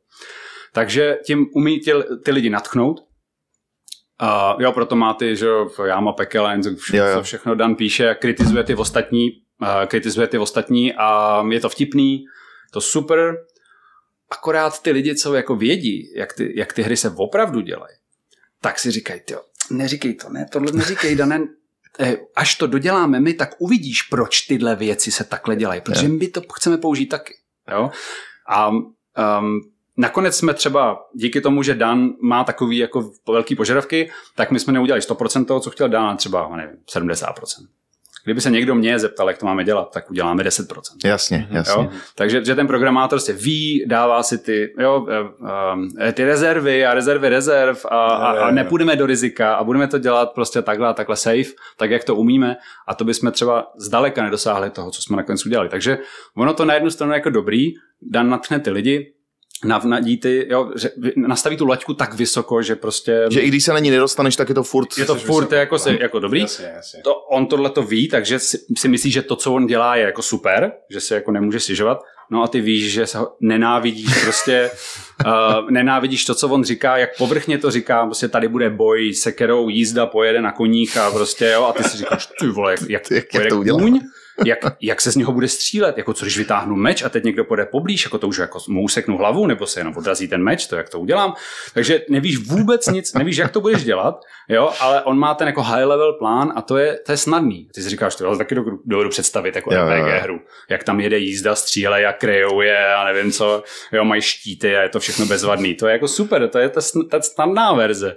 Takže 0.73 1.19
tím 1.27 1.47
umí 1.55 1.81
ty, 1.81 1.93
ty 2.25 2.31
lidi 2.31 2.51
natchnout. 2.51 3.01
Uh, 4.23 4.63
jo, 4.63 4.73
proto 4.73 4.97
má 4.97 5.15
ty, 5.15 5.37
že 5.37 5.47
jo, 5.47 5.71
Jáma 5.85 6.13
Pekelen, 6.13 6.77
vše, 6.77 6.97
Jo, 6.97 7.05
jo. 7.07 7.17
co 7.17 7.23
všechno 7.23 7.55
Dan 7.55 7.75
píše, 7.75 8.15
kritizuje 8.15 8.65
ty 8.65 8.75
ostatní, 8.75 9.31
uh, 9.63 9.69
kritizuje 9.87 10.27
ty 10.27 10.39
ostatní 10.39 10.95
a 10.95 11.43
je 11.51 11.61
to 11.61 11.69
vtipný, 11.69 12.25
to 12.71 12.81
super, 12.81 13.37
akorát 14.31 14.83
ty 14.83 14.91
lidi, 14.91 15.15
co 15.15 15.35
jako 15.35 15.57
vědí, 15.57 16.13
jak 16.17 16.33
ty, 16.33 16.53
jak 16.57 16.73
ty 16.73 16.83
hry 16.83 16.97
se 16.97 17.11
opravdu 17.17 17.61
dělají, 17.61 17.97
tak 18.61 18.79
si 18.79 18.91
říkají, 18.91 19.21
ty 19.21 19.35
neříkej 19.71 20.15
to, 20.15 20.29
ne, 20.29 20.47
tohle 20.53 20.73
neříkej, 20.73 21.17
Danen, 21.17 21.49
eh, 22.01 22.17
až 22.37 22.55
to 22.55 22.67
doděláme 22.67 23.21
my, 23.21 23.35
tak 23.35 23.55
uvidíš, 23.59 24.03
proč 24.03 24.41
tyhle 24.41 24.77
věci 24.77 25.11
se 25.11 25.25
takhle 25.25 25.57
dělají, 25.57 25.81
protože 25.81 26.09
my 26.09 26.29
to 26.29 26.41
chceme 26.55 26.79
použít 26.79 27.07
taky. 27.07 27.35
Jo? 27.71 27.91
A 28.49 28.69
um, 28.69 29.72
nakonec 29.97 30.37
jsme 30.37 30.55
třeba, 30.55 30.99
díky 31.15 31.41
tomu, 31.41 31.63
že 31.63 31.75
Dan 31.75 32.11
má 32.23 32.45
takový 32.45 32.79
jako 32.79 33.11
velký 33.29 33.57
požadavky, 33.57 34.11
tak 34.37 34.51
my 34.51 34.61
jsme 34.61 34.73
neudělali 34.73 35.01
100% 35.03 35.45
toho, 35.45 35.61
co 35.61 35.71
chtěl 35.71 35.89
Dan, 35.89 36.17
třeba 36.17 36.57
nevím, 36.57 36.77
70%. 36.97 37.35
Kdyby 38.25 38.41
se 38.41 38.51
někdo 38.51 38.75
mě 38.75 38.99
zeptal, 38.99 39.29
jak 39.29 39.39
to 39.39 39.47
máme 39.47 39.65
dělat, 39.65 39.91
tak 39.93 40.11
uděláme 40.11 40.43
10%. 40.43 40.81
Jasně, 41.05 41.49
jasně. 41.51 41.83
Jo? 41.83 41.91
Takže 42.15 42.45
že 42.45 42.55
ten 42.55 42.67
programátor 42.67 43.21
se 43.21 43.33
ví, 43.33 43.85
dává 43.89 44.23
si 44.23 44.39
ty, 44.39 44.75
jo, 44.79 45.07
eh, 46.01 46.13
ty 46.13 46.25
rezervy 46.25 46.87
a 46.87 46.95
rezervy 46.95 47.29
rezerv 47.29 47.79
a, 47.89 48.07
a, 48.07 48.33
a 48.33 48.51
nepůjdeme 48.51 48.97
do 48.97 49.07
rizika 49.07 49.55
a 49.55 49.65
budeme 49.65 49.89
to 49.89 49.99
dělat 49.99 50.33
prostě 50.33 50.63
takhle 50.63 50.89
a 50.89 50.93
takhle 50.93 51.17
safe, 51.17 51.53
tak 51.77 51.91
jak 51.91 52.05
to 52.05 52.17
umíme 52.17 52.57
a 52.89 52.95
to 52.95 53.05
bychom 53.05 53.33
třeba 53.33 53.67
zdaleka 53.77 54.23
nedosáhli 54.23 54.71
toho, 54.71 54.91
co 54.91 55.03
jsme 55.03 55.17
nakonec 55.17 55.47
udělali. 55.47 55.69
Takže 55.69 55.99
ono 56.37 56.55
to 56.55 56.65
na 56.65 56.75
jednu 56.75 56.91
stranu 56.91 57.13
je 57.13 57.17
jako 57.17 57.31
dobrý, 57.31 57.73
Dan 58.03 58.31
natchne 58.31 58.61
ty 58.61 58.71
lidi, 58.71 59.13
navnadí 59.65 60.17
ty, 60.17 60.47
jo, 60.51 60.71
že 60.77 60.91
nastaví 61.17 61.57
tu 61.57 61.67
laťku 61.67 61.95
tak 61.95 62.15
vysoko, 62.15 62.63
že 62.63 62.77
prostě... 62.77 63.27
Že 63.31 63.41
i 63.41 63.49
když 63.49 63.65
se 63.65 63.73
na 63.73 63.79
ní 63.79 63.91
nedostaneš, 63.91 64.37
tak 64.37 64.49
je 64.49 64.55
to 64.55 64.63
furt... 64.63 64.99
je 64.99 65.05
to 65.05 65.15
furt 65.15 65.53
jako, 65.53 65.79
se, 65.79 65.97
jako 66.01 66.19
dobrý. 66.19 66.41
Jasně, 66.41 66.73
jasně. 66.77 67.01
To, 67.03 67.15
on 67.15 67.47
tohle 67.47 67.71
to 67.71 67.83
ví, 67.83 68.09
takže 68.09 68.39
si, 68.39 68.59
si 68.79 68.89
myslí, 68.89 69.11
že 69.11 69.23
to, 69.23 69.37
co 69.37 69.53
on 69.53 69.67
dělá, 69.67 69.97
je 69.97 70.05
jako 70.05 70.23
super, 70.23 70.73
že 70.91 71.01
se 71.01 71.15
jako 71.15 71.31
nemůže 71.31 71.61
stěžovat. 71.61 72.03
No 72.31 72.43
a 72.43 72.49
ty 72.49 72.61
víš, 72.61 72.93
že 72.93 73.07
se 73.07 73.19
ho 73.19 73.33
nenávidíš 73.41 74.23
prostě, 74.25 74.71
uh, 75.27 75.71
nenávidíš 75.71 76.25
to, 76.25 76.35
co 76.35 76.49
on 76.49 76.65
říká, 76.65 76.97
jak 76.97 77.17
povrchně 77.19 77.59
to 77.59 77.71
říká, 77.71 78.07
prostě 78.07 78.29
tady 78.29 78.49
bude 78.49 78.71
boj 78.71 79.15
se 79.15 79.33
kterou 79.33 79.69
jízda 79.69 80.07
pojede 80.07 80.41
na 80.43 80.53
koních 80.53 80.97
a 80.97 81.11
prostě 81.11 81.51
jo, 81.55 81.65
a 81.65 81.73
ty 81.73 81.85
si 81.85 81.97
říkáš, 81.97 82.29
ty 82.41 82.47
vole, 82.47 82.73
jak, 82.73 82.81
jak, 82.91 83.11
Jak- 83.11 83.35
jak 83.35 83.49
to 83.49 83.59
udělá? 83.59 83.79
kůň, 83.79 84.01
jak, 84.45 84.59
jak 84.81 85.01
se 85.01 85.11
z 85.11 85.17
něho 85.17 85.33
bude 85.33 85.49
střílet, 85.49 85.99
jako 85.99 86.15
co 86.15 86.25
když 86.25 86.39
vytáhnu 86.39 86.77
meč 86.77 87.03
a 87.03 87.09
teď 87.09 87.25
někdo 87.25 87.45
půjde 87.45 87.67
poblíž, 87.67 88.05
jako 88.05 88.19
to 88.19 88.29
už 88.29 88.39
jako 88.39 88.59
mu 88.69 88.83
useknu 88.83 89.17
hlavu, 89.17 89.47
nebo 89.47 89.67
se 89.67 89.81
jenom 89.81 89.97
odrazí 89.97 90.29
ten 90.29 90.43
meč, 90.43 90.67
to 90.67 90.77
jak 90.77 90.89
to 90.89 91.01
udělám. 91.01 91.35
Takže 91.75 92.01
nevíš 92.11 92.37
vůbec 92.39 92.87
nic, 92.87 93.15
nevíš, 93.15 93.37
jak 93.37 93.51
to 93.51 93.61
budeš 93.61 93.85
dělat, 93.85 94.21
jo, 94.49 94.73
ale 94.81 95.03
on 95.03 95.19
má 95.19 95.35
ten 95.35 95.47
jako 95.47 95.63
high 95.63 95.85
level 95.85 96.13
plán 96.13 96.53
a 96.57 96.63
to 96.63 96.77
je, 96.77 96.99
to 97.07 97.13
je 97.13 97.17
snadný. 97.17 97.69
Ty 97.75 97.83
si 97.83 97.89
říkáš, 97.89 98.17
to 98.17 98.37
taky 98.37 98.55
dovedu, 98.85 99.09
představit 99.09 99.57
jako 99.57 99.75
Jo, 99.75 99.83
RPG 99.85 100.15
jo. 100.15 100.21
hru, 100.23 100.41
jak 100.71 100.85
tam 100.85 101.01
jede 101.01 101.19
jízda, 101.19 101.55
stříle, 101.55 102.03
jak 102.03 102.19
kryjou 102.19 102.61
je 102.61 102.95
a 102.95 103.05
nevím 103.05 103.33
co, 103.33 103.63
jo, 103.93 104.05
mají 104.05 104.23
štíty 104.23 104.77
a 104.77 104.83
je 104.83 104.89
to 104.89 105.01
všechno 105.01 105.27
bezvadný. 105.27 105.75
To 105.75 105.87
je 105.87 105.93
jako 105.93 106.09
super, 106.09 106.49
to 106.49 106.59
je 106.59 106.69
ta, 106.69 106.81
ta 107.11 107.21
snadná 107.21 107.73
verze. 107.73 108.17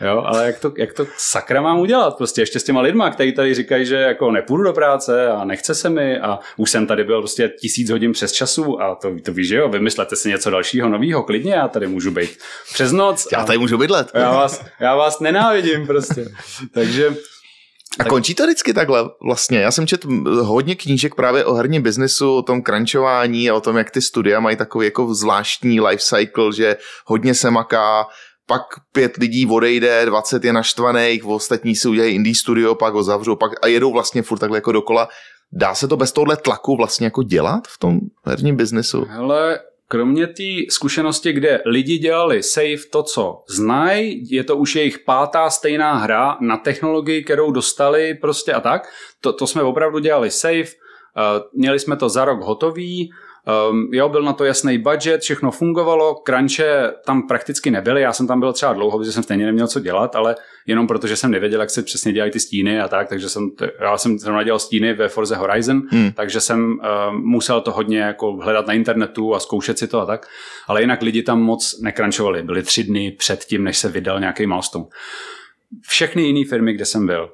Jo, 0.00 0.22
ale 0.26 0.46
jak 0.46 0.58
to, 0.58 0.72
jak 0.78 0.92
to 0.92 1.06
sakra 1.16 1.60
mám 1.60 1.78
udělat? 1.78 2.16
Prostě 2.16 2.42
ještě 2.42 2.60
s 2.60 2.64
těma 2.64 2.80
lidma, 2.80 3.10
kteří 3.10 3.32
tady 3.32 3.54
říkají, 3.54 3.86
že 3.86 3.96
jako 3.96 4.30
nepůjdu 4.30 4.62
do 4.62 4.72
práce 4.72 5.28
a 5.28 5.44
nechce 5.56 5.74
se 5.74 5.90
mi 5.90 6.18
a 6.18 6.38
už 6.56 6.70
jsem 6.70 6.86
tady 6.86 7.04
byl 7.04 7.20
prostě 7.20 7.48
tisíc 7.48 7.90
hodin 7.90 8.12
přes 8.12 8.32
času 8.32 8.80
a 8.82 8.94
to, 8.94 9.08
to 9.24 9.32
víš, 9.32 9.48
že 9.48 9.56
jo, 9.56 9.68
vymyslete 9.68 10.16
si 10.16 10.28
něco 10.28 10.50
dalšího 10.50 10.88
nového, 10.88 11.22
klidně, 11.22 11.54
já 11.54 11.68
tady 11.68 11.86
můžu 11.86 12.10
být 12.10 12.38
přes 12.72 12.92
noc. 12.92 13.28
Já 13.32 13.38
a 13.38 13.44
tady 13.44 13.58
můžu 13.58 13.78
bydlet. 13.78 14.10
já 14.14 14.32
vás, 14.32 14.64
já 14.80 14.96
vás 14.96 15.20
nenávidím 15.20 15.86
prostě. 15.86 16.28
Takže 16.74 17.16
A 17.98 18.04
končí 18.04 18.34
to 18.34 18.44
vždycky 18.44 18.74
takhle 18.74 19.04
vlastně. 19.26 19.60
Já 19.60 19.70
jsem 19.70 19.86
četl 19.86 20.08
hodně 20.42 20.74
knížek 20.74 21.14
právě 21.14 21.44
o 21.44 21.54
herním 21.54 21.82
biznesu, 21.82 22.36
o 22.36 22.42
tom 22.42 22.62
crunchování 22.62 23.50
a 23.50 23.54
o 23.54 23.60
tom, 23.60 23.76
jak 23.76 23.90
ty 23.90 24.02
studia 24.02 24.40
mají 24.40 24.56
takový 24.56 24.86
jako 24.86 25.14
zvláštní 25.14 25.80
life 25.80 26.04
cycle, 26.04 26.52
že 26.52 26.76
hodně 27.06 27.34
se 27.34 27.50
maká, 27.50 28.06
pak 28.46 28.62
pět 28.92 29.16
lidí 29.16 29.46
odejde, 29.46 30.06
20 30.06 30.44
je 30.44 30.52
naštvaných, 30.52 31.24
ostatní 31.24 31.76
si 31.76 31.88
udělají 31.88 32.14
indie 32.14 32.34
studio, 32.34 32.74
pak 32.74 32.94
ho 32.94 33.02
zavřou 33.02 33.36
pak 33.36 33.52
a 33.62 33.66
jedou 33.66 33.92
vlastně 33.92 34.22
furt 34.22 34.38
takhle 34.38 34.58
jako 34.58 34.72
dokola. 34.72 35.08
Dá 35.52 35.74
se 35.74 35.88
to 35.88 35.96
bez 35.96 36.12
tohle 36.12 36.36
tlaku 36.36 36.76
vlastně 36.76 37.06
jako 37.06 37.22
dělat 37.22 37.68
v 37.68 37.78
tom 37.78 38.00
herním 38.24 38.56
biznesu? 38.56 39.04
Hele, 39.08 39.60
kromě 39.88 40.26
té 40.26 40.42
zkušenosti, 40.70 41.32
kde 41.32 41.62
lidi 41.66 41.98
dělali 41.98 42.42
safe 42.42 42.88
to, 42.90 43.02
co 43.02 43.42
znají, 43.48 44.30
je 44.30 44.44
to 44.44 44.56
už 44.56 44.76
jejich 44.76 44.98
pátá 44.98 45.50
stejná 45.50 45.94
hra 45.94 46.36
na 46.40 46.56
technologii, 46.56 47.24
kterou 47.24 47.50
dostali 47.50 48.14
prostě 48.14 48.52
a 48.52 48.60
tak, 48.60 48.88
to, 49.20 49.32
to 49.32 49.46
jsme 49.46 49.62
opravdu 49.62 49.98
dělali 49.98 50.30
safe, 50.30 50.62
uh, 50.62 51.42
měli 51.52 51.78
jsme 51.78 51.96
to 51.96 52.08
za 52.08 52.24
rok 52.24 52.42
hotový, 52.42 53.10
Um, 53.70 53.88
jo, 53.92 54.08
byl 54.08 54.22
na 54.22 54.32
to 54.32 54.44
jasný 54.44 54.78
budget, 54.78 55.20
všechno 55.20 55.50
fungovalo, 55.50 56.22
crunche 56.26 56.92
tam 57.04 57.26
prakticky 57.26 57.70
nebyly, 57.70 58.00
já 58.00 58.12
jsem 58.12 58.26
tam 58.26 58.40
byl 58.40 58.52
třeba 58.52 58.72
dlouho, 58.72 58.98
protože 58.98 59.12
jsem 59.12 59.22
stejně 59.22 59.46
neměl 59.46 59.66
co 59.66 59.80
dělat, 59.80 60.16
ale 60.16 60.36
jenom 60.66 60.86
protože 60.86 61.16
jsem 61.16 61.30
nevěděl, 61.30 61.60
jak 61.60 61.70
se 61.70 61.82
přesně 61.82 62.12
dělají 62.12 62.32
ty 62.32 62.40
stíny 62.40 62.80
a 62.80 62.88
tak, 62.88 63.08
takže 63.08 63.28
jsem, 63.28 63.50
já 63.80 63.98
jsem 63.98 64.18
zrovna 64.18 64.42
dělal 64.42 64.58
stíny 64.58 64.94
ve 64.94 65.08
Forze 65.08 65.36
Horizon, 65.36 65.82
hmm. 65.90 66.12
takže 66.12 66.40
jsem 66.40 66.60
um, 66.60 66.76
musel 67.30 67.60
to 67.60 67.72
hodně 67.72 67.98
jako 67.98 68.32
hledat 68.32 68.66
na 68.66 68.74
internetu 68.74 69.34
a 69.34 69.40
zkoušet 69.40 69.78
si 69.78 69.88
to 69.88 70.00
a 70.00 70.06
tak, 70.06 70.26
ale 70.66 70.80
jinak 70.80 71.02
lidi 71.02 71.22
tam 71.22 71.42
moc 71.42 71.80
nekrančovali, 71.82 72.42
byli 72.42 72.62
tři 72.62 72.84
dny 72.84 73.10
před 73.18 73.44
tím, 73.44 73.64
než 73.64 73.78
se 73.78 73.88
vydal 73.88 74.20
nějaký 74.20 74.46
milestone. 74.46 74.84
Všechny 75.88 76.22
jiné 76.22 76.48
firmy, 76.48 76.72
kde 76.74 76.84
jsem 76.84 77.06
byl, 77.06 77.30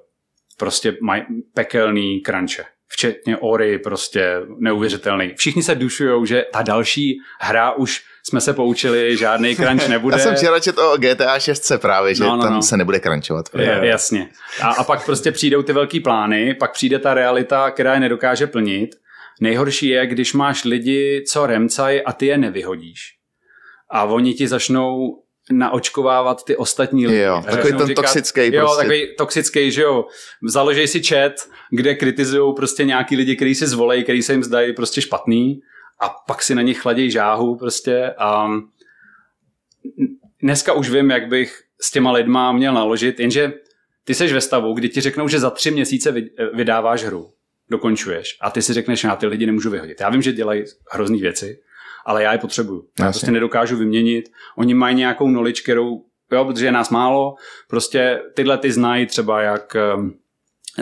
prostě 0.59 0.97
mají 1.01 1.23
pekelný 1.55 2.23
crunche 2.27 2.65
včetně 2.93 3.37
Ori, 3.37 3.79
prostě 3.79 4.41
neuvěřitelný. 4.59 5.33
Všichni 5.37 5.63
se 5.63 5.75
dušujou, 5.75 6.25
že 6.25 6.47
ta 6.53 6.63
další 6.63 7.19
hra 7.41 7.73
už 7.73 8.03
jsme 8.23 8.41
se 8.41 8.53
poučili, 8.53 9.17
žádný 9.17 9.57
crunch 9.57 9.89
nebude. 9.89 10.17
Já 10.17 10.19
jsem 10.19 10.35
včera 10.37 10.61
četl 10.61 10.81
o 10.81 10.97
GTA 10.97 11.39
6 11.39 11.73
právě, 11.77 12.15
že 12.15 12.25
no, 12.25 12.37
no, 12.37 12.43
tam 12.43 12.53
no. 12.53 12.63
se 12.63 12.77
nebude 12.77 13.01
crunchovat. 13.01 13.49
Je, 13.59 13.81
jasně. 13.83 14.29
A, 14.63 14.69
a 14.69 14.85
pak 14.85 15.05
prostě 15.05 15.33
přijdou 15.33 15.63
ty 15.63 15.73
velký 15.73 16.01
plány, 16.01 16.55
pak 16.55 16.73
přijde 16.73 16.99
ta 16.99 17.15
realita, 17.15 17.71
která 17.71 17.95
je 17.95 18.01
nedokáže 18.01 18.47
plnit. 18.47 18.95
Nejhorší 19.41 19.89
je, 19.89 20.07
když 20.07 20.33
máš 20.35 20.65
lidi, 20.65 21.25
co 21.29 21.47
remcaj 21.47 22.03
a 22.07 22.13
ty 22.13 22.27
je 22.27 22.39
nevyhodíš. 22.39 23.01
A 23.91 24.05
oni 24.05 24.35
ti 24.35 24.49
začnou 24.49 25.22
naočkovávat 25.51 26.45
ty 26.45 26.57
ostatní 26.57 27.07
lidi. 27.07 27.19
Jo, 27.19 27.43
takový 27.51 27.73
ten 27.73 27.87
říkat, 27.87 28.03
toxický 28.03 28.41
jo, 28.55 28.61
prostě. 28.61 28.77
takový 28.77 29.17
toxický, 29.19 29.71
že 29.71 29.83
jo. 29.83 30.07
Založej 30.49 30.89
si 30.89 31.03
chat, 31.03 31.33
kde 31.71 31.95
kritizují 31.95 32.55
prostě 32.55 32.85
nějaký 32.85 33.17
lidi, 33.17 33.37
kteří 33.37 33.55
si 33.55 33.67
zvolej, 33.67 34.03
kteří 34.03 34.23
se 34.23 34.33
jim 34.33 34.45
zdají 34.45 34.73
prostě 34.73 35.01
špatný 35.01 35.61
a 36.01 36.09
pak 36.09 36.43
si 36.43 36.55
na 36.55 36.63
nich 36.63 36.81
chladí 36.81 37.11
žáhu 37.11 37.57
prostě 37.57 38.15
a 38.19 38.49
dneska 40.43 40.73
už 40.73 40.91
vím, 40.91 41.11
jak 41.11 41.29
bych 41.29 41.61
s 41.81 41.91
těma 41.91 42.13
lidma 42.13 42.53
měl 42.53 42.75
naložit, 42.75 43.21
jenže 43.21 43.53
ty 44.05 44.15
seš 44.15 44.33
ve 44.33 44.41
stavu, 44.41 44.75
kdy 44.75 44.89
ti 44.89 45.01
řeknou, 45.01 45.29
že 45.29 45.41
za 45.41 45.51
tři 45.51 45.71
měsíce 45.71 46.15
vydáváš 46.55 47.05
hru, 47.05 47.33
dokončuješ 47.71 48.37
a 48.41 48.51
ty 48.51 48.63
si 48.63 48.73
řekneš, 48.73 49.05
já 49.05 49.17
ty 49.17 49.27
lidi 49.27 49.47
nemůžu 49.47 49.71
vyhodit. 49.71 50.01
Já 50.01 50.11
vím, 50.11 50.23
že 50.23 50.33
dělají 50.33 50.65
hrozný 50.91 51.21
věci, 51.21 51.59
ale 52.07 52.23
já 52.23 52.33
je 52.33 52.39
potřebuju. 52.39 52.85
Já 53.01 53.05
prostě 53.05 53.31
nedokážu 53.31 53.77
vyměnit. 53.77 54.25
Oni 54.57 54.75
mají 54.75 54.97
nějakou 54.97 55.29
knowledge, 55.29 55.63
kterou, 55.63 56.05
jo, 56.33 56.45
protože 56.45 56.67
je 56.67 56.73
nás 56.73 56.91
málo, 56.91 57.35
prostě 57.69 58.21
tyhle 58.35 58.59
ty 58.59 58.73
znají 58.73 59.07
třeba, 59.07 59.43
jak 59.43 59.77
ehm, 59.77 60.13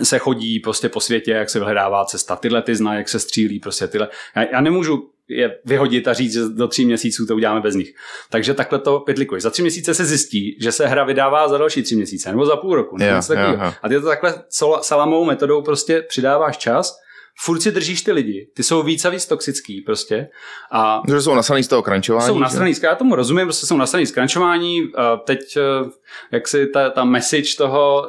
se 0.02 0.18
chodí 0.18 0.60
prostě 0.60 0.88
po 0.88 1.00
světě, 1.00 1.30
jak 1.30 1.50
se 1.50 1.58
vyhledává 1.58 2.04
cesta. 2.04 2.36
Tyhle 2.36 2.62
ty 2.62 2.76
znají, 2.76 2.98
jak 2.98 3.08
se 3.08 3.18
střílí, 3.18 3.60
prostě 3.60 3.88
tyhle. 3.88 4.08
Já, 4.36 4.42
já 4.52 4.60
nemůžu 4.60 5.10
je 5.28 5.58
vyhodit 5.64 6.08
a 6.08 6.12
říct, 6.12 6.32
že 6.32 6.40
do 6.48 6.68
tří 6.68 6.86
měsíců 6.86 7.26
to 7.26 7.34
uděláme 7.34 7.60
bez 7.60 7.74
nich. 7.74 7.94
Takže 8.30 8.54
takhle 8.54 8.78
to 8.78 9.00
pytlikuji. 9.00 9.40
Za 9.40 9.50
tři 9.50 9.62
měsíce 9.62 9.94
se 9.94 10.04
zjistí, 10.04 10.56
že 10.60 10.72
se 10.72 10.86
hra 10.86 11.04
vydává 11.04 11.48
za 11.48 11.58
další 11.58 11.82
tři 11.82 11.96
měsíce, 11.96 12.30
nebo 12.30 12.46
za 12.46 12.56
půl 12.56 12.74
roku. 12.74 12.96
Nebo 12.96 13.12
jo, 13.12 13.52
jo. 13.52 13.72
A 13.82 13.88
ty 13.88 14.00
to 14.00 14.06
takhle 14.06 14.34
salamovou 14.80 15.24
metodou 15.24 15.62
prostě 15.62 16.02
přidáváš 16.02 16.56
čas 16.56 16.96
furt 17.44 17.60
si 17.60 17.72
držíš 17.72 18.02
ty 18.02 18.12
lidi, 18.12 18.48
ty 18.54 18.62
jsou 18.62 18.82
víc 18.82 19.04
a 19.04 19.10
víc 19.10 19.26
toxický 19.26 19.80
prostě. 19.80 20.28
A 20.72 21.02
že 21.08 21.22
jsou 21.22 21.34
nasraný 21.34 21.62
z 21.62 21.68
toho 21.68 21.82
krančování. 21.82 22.26
Jsou 22.26 22.38
nasraný, 22.38 22.72
já 22.82 22.94
tomu 22.94 23.14
rozumím, 23.14 23.46
prostě 23.46 23.66
jsou 23.66 23.76
nasraný 23.76 24.06
z 24.06 24.12
krančování. 24.12 24.82
Teď, 25.24 25.56
eh, 25.56 25.90
jak 26.32 26.48
si 26.48 26.66
ta, 26.66 26.90
ta 26.90 27.04
message 27.04 27.56
toho, 27.58 28.06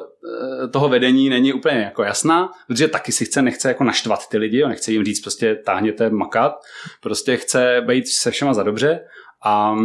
eh, 0.63 0.67
toho 0.67 0.89
vedení 0.89 1.29
není 1.29 1.53
úplně 1.53 1.77
jako 1.77 2.03
jasná, 2.03 2.49
protože 2.67 2.87
taky 2.87 3.11
si 3.11 3.25
chce, 3.25 3.41
nechce 3.41 3.67
jako 3.67 3.83
naštvat 3.83 4.29
ty 4.29 4.37
lidi, 4.37 4.67
nechce 4.67 4.91
jim 4.91 5.05
říct 5.05 5.21
prostě 5.21 5.55
táhněte 5.55 6.09
makat, 6.09 6.53
prostě 7.01 7.37
chce 7.37 7.83
být 7.87 8.07
se 8.07 8.31
všema 8.31 8.53
za 8.53 8.63
dobře 8.63 8.99
a 9.45 9.75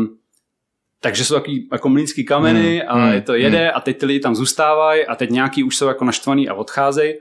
takže 1.01 1.25
jsou 1.25 1.35
takový 1.35 1.69
jako 1.73 1.89
mlínský 1.89 2.25
kameny 2.25 2.79
hmm, 2.79 2.89
a 2.89 2.95
hmm, 2.95 3.13
je 3.13 3.21
to 3.21 3.35
jede 3.35 3.59
hmm. 3.59 3.71
a 3.75 3.81
teď 3.81 3.99
ty 3.99 4.07
lidi 4.07 4.21
tam 4.21 4.35
zůstávají 4.35 5.07
a 5.07 5.15
teď 5.15 5.31
nějaký 5.31 5.63
už 5.63 5.77
jsou 5.77 5.89
jako 5.89 6.05
naštvaný 6.05 6.49
a 6.49 6.55
odcházejí 6.55 7.15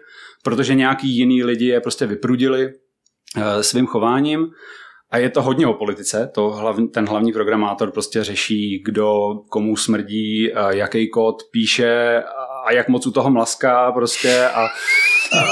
protože 0.46 0.76
nějaký 0.76 1.18
jiný 1.18 1.44
lidi 1.44 1.66
je 1.66 1.82
prostě 1.82 2.06
vyprudili 2.06 2.66
uh, 2.66 3.44
svým 3.62 3.88
chováním. 3.88 4.48
A 5.12 5.18
je 5.18 5.30
to 5.30 5.42
hodně 5.42 5.68
o 5.68 5.74
politice, 5.74 6.32
to 6.34 6.50
hlav, 6.50 6.76
ten 6.94 7.08
hlavní 7.08 7.34
programátor 7.34 7.92
prostě 7.92 8.24
řeší, 8.24 8.82
kdo 8.86 9.36
komu 9.50 9.78
smrdí, 9.78 10.52
jaký 10.70 11.10
kód 11.10 11.44
píše 11.52 12.24
a 12.66 12.72
jak 12.72 12.90
moc 12.90 13.08
u 13.08 13.12
toho 13.12 13.30
mlaská 13.30 13.92
prostě 13.92 14.46
a, 14.46 14.68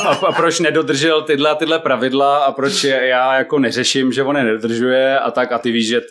a, 0.06 0.10
a 0.10 0.32
proč 0.32 0.60
nedodržel 0.60 1.22
tyhle 1.22 1.56
tyhle 1.56 1.80
pravidla 1.80 2.38
a 2.38 2.52
proč 2.52 2.84
já 2.84 3.38
jako 3.38 3.60
neřeším, 3.60 4.12
že 4.12 4.24
on 4.24 4.38
je 4.38 4.44
nedodržuje 4.44 5.20
a 5.20 5.32
tak 5.32 5.52
a 5.52 5.60
ty 5.60 5.72
víš, 5.72 5.88
že 5.88 6.02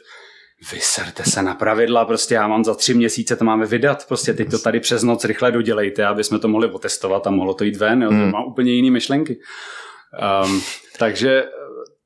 vyserte 0.73 1.23
se 1.25 1.43
na 1.43 1.55
pravidla, 1.55 2.05
prostě 2.05 2.35
já 2.35 2.49
mám 2.49 2.65
za 2.65 2.75
tři 2.75 2.95
měsíce, 2.95 3.37
to 3.37 3.45
máme 3.45 3.67
vydat, 3.67 4.09
prostě 4.09 4.35
teď 4.35 4.51
to 4.51 4.59
tady 4.59 4.81
přes 4.81 5.03
noc 5.03 5.25
rychle 5.25 5.53
dodělejte, 5.53 6.07
aby 6.07 6.25
jsme 6.25 6.39
to 6.39 6.49
mohli 6.49 6.71
otestovat 6.71 7.27
a 7.27 7.31
mohlo 7.31 7.55
to 7.55 7.65
jít 7.65 7.77
ven, 7.77 8.03
jo, 8.03 8.09
to 8.09 8.15
hmm. 8.15 8.31
má 8.31 8.45
úplně 8.45 8.73
jiný 8.73 8.91
myšlenky. 8.91 9.39
Um, 10.45 10.63
takže 10.99 11.45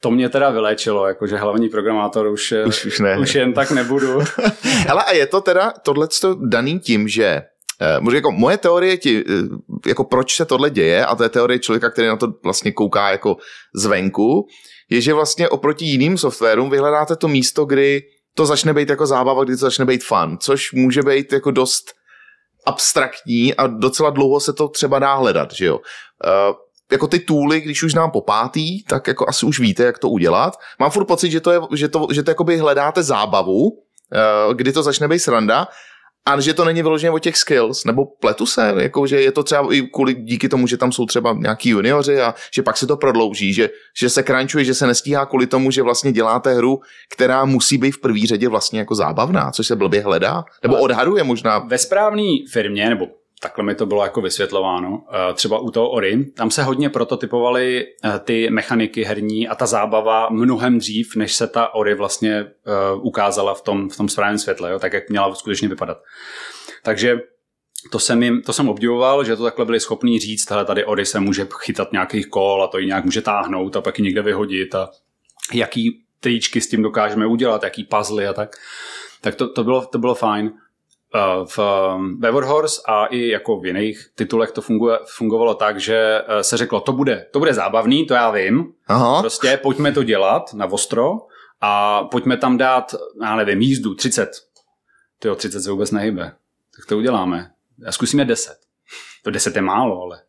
to 0.00 0.10
mě 0.10 0.28
teda 0.28 0.50
vyléčilo, 0.50 1.06
jakože 1.06 1.36
hlavní 1.36 1.68
programátor 1.68 2.26
už, 2.26 2.54
už, 2.66 2.84
už, 2.84 3.00
ne. 3.00 3.18
už 3.18 3.34
jen 3.34 3.52
tak 3.52 3.70
nebudu. 3.70 4.18
Ale 4.88 5.04
a 5.04 5.12
je 5.12 5.26
to 5.26 5.40
teda 5.40 5.72
tohle 5.82 6.08
daný 6.48 6.78
tím, 6.78 7.08
že 7.08 7.42
Uh, 8.04 8.14
jako 8.14 8.32
moje 8.32 8.58
teorie, 8.58 8.96
ti, 8.96 9.24
uh, 9.24 9.58
jako 9.86 10.04
proč 10.04 10.36
se 10.36 10.44
tohle 10.44 10.70
děje, 10.70 11.06
a 11.06 11.16
to 11.16 11.22
je 11.22 11.28
teorie 11.28 11.58
člověka, 11.58 11.90
který 11.90 12.08
na 12.08 12.16
to 12.16 12.32
vlastně 12.44 12.72
kouká 12.72 13.10
jako 13.10 13.36
zvenku, 13.74 14.46
je, 14.90 15.00
že 15.00 15.14
vlastně 15.14 15.48
oproti 15.48 15.84
jiným 15.84 16.18
softwarům 16.18 16.70
vyhledáte 16.70 17.16
to 17.16 17.28
místo, 17.28 17.64
kdy 17.64 18.02
to 18.36 18.46
začne 18.46 18.74
být 18.74 18.88
jako 18.88 19.06
zábava, 19.06 19.44
kdy 19.44 19.52
to 19.52 19.60
začne 19.60 19.84
být 19.84 20.04
fun, 20.04 20.38
což 20.40 20.72
může 20.72 21.02
být 21.02 21.32
jako 21.32 21.50
dost 21.50 21.92
abstraktní 22.66 23.54
a 23.54 23.66
docela 23.66 24.10
dlouho 24.10 24.40
se 24.40 24.52
to 24.52 24.68
třeba 24.68 24.98
dá 24.98 25.14
hledat, 25.14 25.52
že 25.52 25.66
jo. 25.66 25.76
Uh, 25.76 26.56
jako 26.92 27.06
ty 27.06 27.18
tooly, 27.18 27.60
když 27.60 27.82
už 27.82 27.94
nám 27.94 28.10
popátý, 28.10 28.84
tak 28.84 29.06
jako 29.06 29.28
asi 29.28 29.46
už 29.46 29.60
víte, 29.60 29.82
jak 29.82 29.98
to 29.98 30.08
udělat. 30.08 30.54
Mám 30.78 30.90
furt 30.90 31.04
pocit, 31.04 31.30
že 31.30 31.40
to, 31.40 31.50
je, 31.50 31.60
že 31.74 31.88
to, 31.88 32.06
že 32.12 32.22
to 32.22 32.30
jakoby 32.30 32.56
hledáte 32.56 33.02
zábavu, 33.02 33.64
uh, 33.64 34.54
kdy 34.54 34.72
to 34.72 34.82
začne 34.82 35.08
být 35.08 35.18
sranda 35.18 35.68
a 36.26 36.40
že 36.40 36.54
to 36.54 36.64
není 36.64 36.82
vyloženě 36.82 37.10
o 37.10 37.18
těch 37.18 37.36
skills, 37.36 37.84
nebo 37.84 38.04
pletu 38.06 38.46
se, 38.46 38.74
jako, 38.78 39.06
že 39.06 39.20
je 39.20 39.32
to 39.32 39.42
třeba 39.42 39.74
i 39.74 39.82
kvůli, 39.82 40.14
díky 40.14 40.48
tomu, 40.48 40.66
že 40.66 40.76
tam 40.76 40.92
jsou 40.92 41.06
třeba 41.06 41.36
nějaký 41.38 41.68
junioři 41.68 42.20
a 42.20 42.34
že 42.54 42.62
pak 42.62 42.76
se 42.76 42.86
to 42.86 42.96
prodlouží, 42.96 43.52
že, 43.52 43.70
že 44.00 44.10
se 44.10 44.22
crunchuje, 44.22 44.64
že 44.64 44.74
se 44.74 44.86
nestíhá 44.86 45.26
kvůli 45.26 45.46
tomu, 45.46 45.70
že 45.70 45.82
vlastně 45.82 46.12
děláte 46.12 46.54
hru, 46.54 46.80
která 47.12 47.44
musí 47.44 47.78
být 47.78 47.90
v 47.90 48.00
první 48.00 48.26
řadě 48.26 48.48
vlastně 48.48 48.78
jako 48.78 48.94
zábavná, 48.94 49.50
což 49.50 49.66
se 49.66 49.76
blbě 49.76 50.00
hledá, 50.00 50.44
nebo 50.62 50.78
odhaduje 50.78 51.24
možná. 51.24 51.58
Ve 51.58 51.78
správné 51.78 52.22
firmě, 52.52 52.88
nebo 52.88 53.06
takhle 53.42 53.64
mi 53.64 53.74
to 53.74 53.86
bylo 53.86 54.02
jako 54.02 54.20
vysvětlováno. 54.20 55.02
Eh, 55.12 55.34
třeba 55.34 55.58
u 55.58 55.70
toho 55.70 55.90
Ori, 55.90 56.24
tam 56.24 56.50
se 56.50 56.62
hodně 56.62 56.90
prototypovaly 56.90 57.86
eh, 58.04 58.18
ty 58.18 58.50
mechaniky 58.50 59.04
herní 59.04 59.48
a 59.48 59.54
ta 59.54 59.66
zábava 59.66 60.28
mnohem 60.30 60.78
dřív, 60.78 61.16
než 61.16 61.34
se 61.34 61.46
ta 61.46 61.74
Ori 61.74 61.94
vlastně 61.94 62.34
eh, 62.36 62.50
ukázala 63.00 63.54
v 63.54 63.62
tom, 63.62 63.88
v 63.88 63.96
tom 63.96 64.08
správném 64.08 64.38
světle, 64.38 64.70
jo, 64.70 64.78
tak 64.78 64.92
jak 64.92 65.10
měla 65.10 65.34
skutečně 65.34 65.68
vypadat. 65.68 65.98
Takže 66.82 67.20
to 67.90 67.98
jsem, 67.98 68.22
jim, 68.22 68.42
to 68.42 68.52
jsem 68.52 68.68
obdivoval, 68.68 69.24
že 69.24 69.36
to 69.36 69.44
takhle 69.44 69.64
byli 69.64 69.80
schopní 69.80 70.18
říct, 70.18 70.50
hele, 70.50 70.64
tady 70.64 70.84
Ori 70.84 71.06
se 71.06 71.20
může 71.20 71.46
chytat 71.64 71.92
nějakých 71.92 72.26
kol 72.26 72.62
a 72.64 72.66
to 72.68 72.78
ji 72.78 72.86
nějak 72.86 73.04
může 73.04 73.22
táhnout 73.22 73.76
a 73.76 73.80
pak 73.80 73.98
ji 73.98 74.02
někde 74.02 74.22
vyhodit 74.22 74.74
a 74.74 74.90
jaký 75.54 76.02
tričky 76.20 76.60
s 76.60 76.68
tím 76.68 76.82
dokážeme 76.82 77.26
udělat, 77.26 77.62
jaký 77.62 77.84
puzzle 77.84 78.26
a 78.26 78.32
tak. 78.32 78.56
Tak 79.20 79.34
to, 79.34 79.48
to, 79.48 79.64
bylo, 79.64 79.86
to 79.86 79.98
bylo 79.98 80.14
fajn. 80.14 80.52
Eh, 81.16 81.46
v 81.56 81.58
ve 82.18 82.30
Warhorse 82.30 82.82
a 82.88 83.06
i 83.06 83.28
jako 83.28 83.60
v 83.60 83.66
jiných 83.66 84.10
titulech 84.14 84.50
to 84.50 84.60
funguje, 84.60 84.98
fungovalo 85.16 85.54
tak, 85.54 85.80
že 85.80 86.22
eh, 86.26 86.44
se 86.44 86.56
řeklo, 86.56 86.80
to 86.80 86.92
bude, 86.92 87.26
to 87.30 87.38
bude 87.38 87.54
zábavný, 87.54 88.06
to 88.06 88.14
já 88.14 88.30
vím, 88.30 88.72
Aha. 88.86 89.20
prostě 89.20 89.56
pojďme 89.62 89.92
to 89.92 90.02
dělat 90.02 90.54
na 90.54 90.66
ostro 90.66 91.12
a 91.60 92.04
pojďme 92.04 92.36
tam 92.36 92.56
dát, 92.56 92.94
já 93.22 93.36
nevím, 93.36 93.60
jízdu 93.60 93.94
30. 93.94 94.30
Tyjo, 95.18 95.34
30 95.34 95.62
se 95.62 95.70
vůbec 95.70 95.90
nehybe. 95.90 96.32
Tak 96.76 96.86
to 96.86 96.96
uděláme. 96.96 97.50
A 97.86 97.92
zkusíme 97.92 98.24
10. 98.24 98.58
To 99.22 99.30
10 99.30 99.56
je 99.56 99.62
málo, 99.62 100.02
ale 100.02 100.20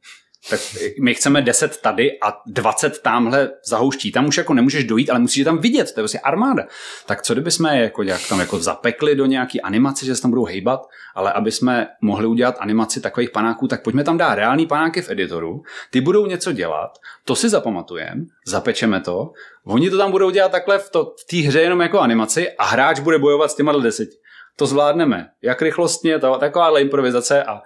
tak 0.49 0.59
my 1.01 1.13
chceme 1.13 1.41
10 1.41 1.81
tady 1.81 2.19
a 2.21 2.33
20 2.47 3.01
tamhle 3.01 3.49
za 3.65 3.77
houští. 3.77 4.11
Tam 4.11 4.27
už 4.27 4.37
jako 4.37 4.53
nemůžeš 4.53 4.83
dojít, 4.83 5.09
ale 5.09 5.19
musíš 5.19 5.37
je 5.37 5.45
tam 5.45 5.57
vidět, 5.57 5.93
to 5.93 5.99
je 5.99 6.01
vlastně 6.01 6.19
armáda. 6.19 6.63
Tak 7.05 7.21
co 7.21 7.33
kdyby 7.33 7.51
jsme 7.51 7.81
jako 7.81 8.03
nějak 8.03 8.21
tam 8.29 8.39
jako 8.39 8.59
zapekli 8.59 9.15
do 9.15 9.25
nějaký 9.25 9.61
animace, 9.61 10.05
že 10.05 10.15
se 10.15 10.21
tam 10.21 10.31
budou 10.31 10.45
hejbat, 10.45 10.87
ale 11.15 11.33
aby 11.33 11.51
jsme 11.51 11.87
mohli 12.01 12.27
udělat 12.27 12.55
animaci 12.59 13.01
takových 13.01 13.29
panáků, 13.29 13.67
tak 13.67 13.83
pojďme 13.83 14.03
tam 14.03 14.17
dát 14.17 14.35
reální 14.35 14.67
panáky 14.67 15.01
v 15.01 15.09
editoru, 15.09 15.63
ty 15.91 16.01
budou 16.01 16.25
něco 16.25 16.51
dělat, 16.51 16.97
to 17.25 17.35
si 17.35 17.49
zapamatujeme, 17.49 18.25
zapečeme 18.45 19.01
to, 19.01 19.31
oni 19.65 19.89
to 19.89 19.97
tam 19.97 20.11
budou 20.11 20.29
dělat 20.29 20.51
takhle 20.51 20.79
v, 20.79 20.89
té 21.29 21.37
hře 21.37 21.61
jenom 21.61 21.81
jako 21.81 21.99
animaci 21.99 22.51
a 22.51 22.65
hráč 22.65 22.99
bude 22.99 23.19
bojovat 23.19 23.51
s 23.51 23.55
těma 23.55 23.71
deseti 23.71 24.17
to 24.59 24.65
zvládneme. 24.65 25.29
Jak 25.41 25.61
rychlostně, 25.61 26.19
to, 26.19 26.37
takováhle 26.39 26.81
improvizace 26.81 27.43
a 27.43 27.61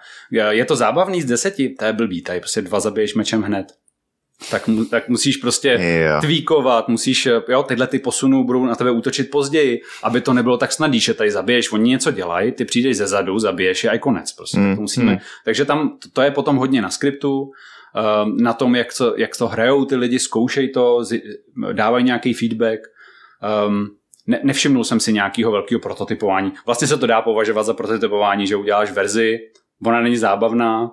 je 0.50 0.66
to 0.66 0.76
zábavný 0.76 1.22
z 1.22 1.26
deseti, 1.26 1.70
to 1.80 1.86
je 1.86 1.94
blbý, 1.94 2.22
tady 2.22 2.40
prostě 2.40 2.62
dva 2.62 2.80
zabiješ 2.80 3.16
mečem 3.16 3.42
hned. 3.42 3.68
tak, 4.52 4.68
mu, 4.68 4.86
tak 4.86 5.10
musíš 5.10 5.38
prostě 5.38 5.70
Jo. 5.82 6.22
tweakovat, 6.22 6.88
musíš, 6.88 7.26
eh, 7.26 7.42
jo, 7.50 7.64
tyhle 7.64 7.88
ty 7.88 8.00
posunů 8.00 8.44
budou 8.44 8.66
na 8.66 8.76
tebe 8.76 8.92
útočit 8.92 9.32
později, 9.32 9.82
aby 10.04 10.22
to 10.22 10.34
nebylo 10.34 10.58
tak 10.58 10.72
snadný, 10.72 11.00
že 11.00 11.14
tady 11.14 11.32
zabiješ, 11.32 11.72
oni 11.72 11.90
něco 11.90 12.12
dělají, 12.12 12.52
ty 12.52 12.66
přijdeš 12.66 12.98
ze 12.98 13.08
zadu, 13.08 13.40
zabiješ 13.40 13.84
je 13.84 13.90
a 13.90 13.94
je 13.94 14.00
konec 14.00 14.32
prostě. 14.32 14.58
Mm, 14.60 14.76
To 14.76 14.82
musíme. 14.82 15.12
mm. 15.12 15.18
Takže 15.46 15.66
tam 15.66 15.98
to- 16.04 16.10
to 16.14 16.22
je 16.22 16.32
potom 16.32 16.56
hodně 16.56 16.82
na 16.82 16.90
skriptu, 16.90 17.52
ehm, 17.96 18.38
na 18.38 18.54
tom, 18.54 18.76
jak 18.76 18.88
to, 18.98 19.14
jak 19.18 19.38
to 19.38 19.48
hrajou 19.48 19.86
ty 19.86 19.96
lidi, 19.96 20.20
zkoušej 20.20 20.70
to, 20.70 21.04
dávají 21.74 22.04
nějaký 22.06 22.34
feedback. 22.34 22.80
Um, 23.68 23.88
ne, 24.28 24.40
nevšimnul 24.44 24.84
jsem 24.84 25.00
si 25.00 25.14
nějakého 25.14 25.52
velkého 25.52 25.80
prototypování. 25.80 26.54
Vlastně 26.66 26.88
se 26.88 26.98
to 26.98 27.08
dá 27.08 27.22
považovat 27.22 27.64
za 27.64 27.74
prototypování, 27.74 28.48
že 28.48 28.56
uděláš 28.56 28.92
verzi, 28.92 29.40
ona 29.86 30.02
není 30.02 30.18
zábavná, 30.18 30.92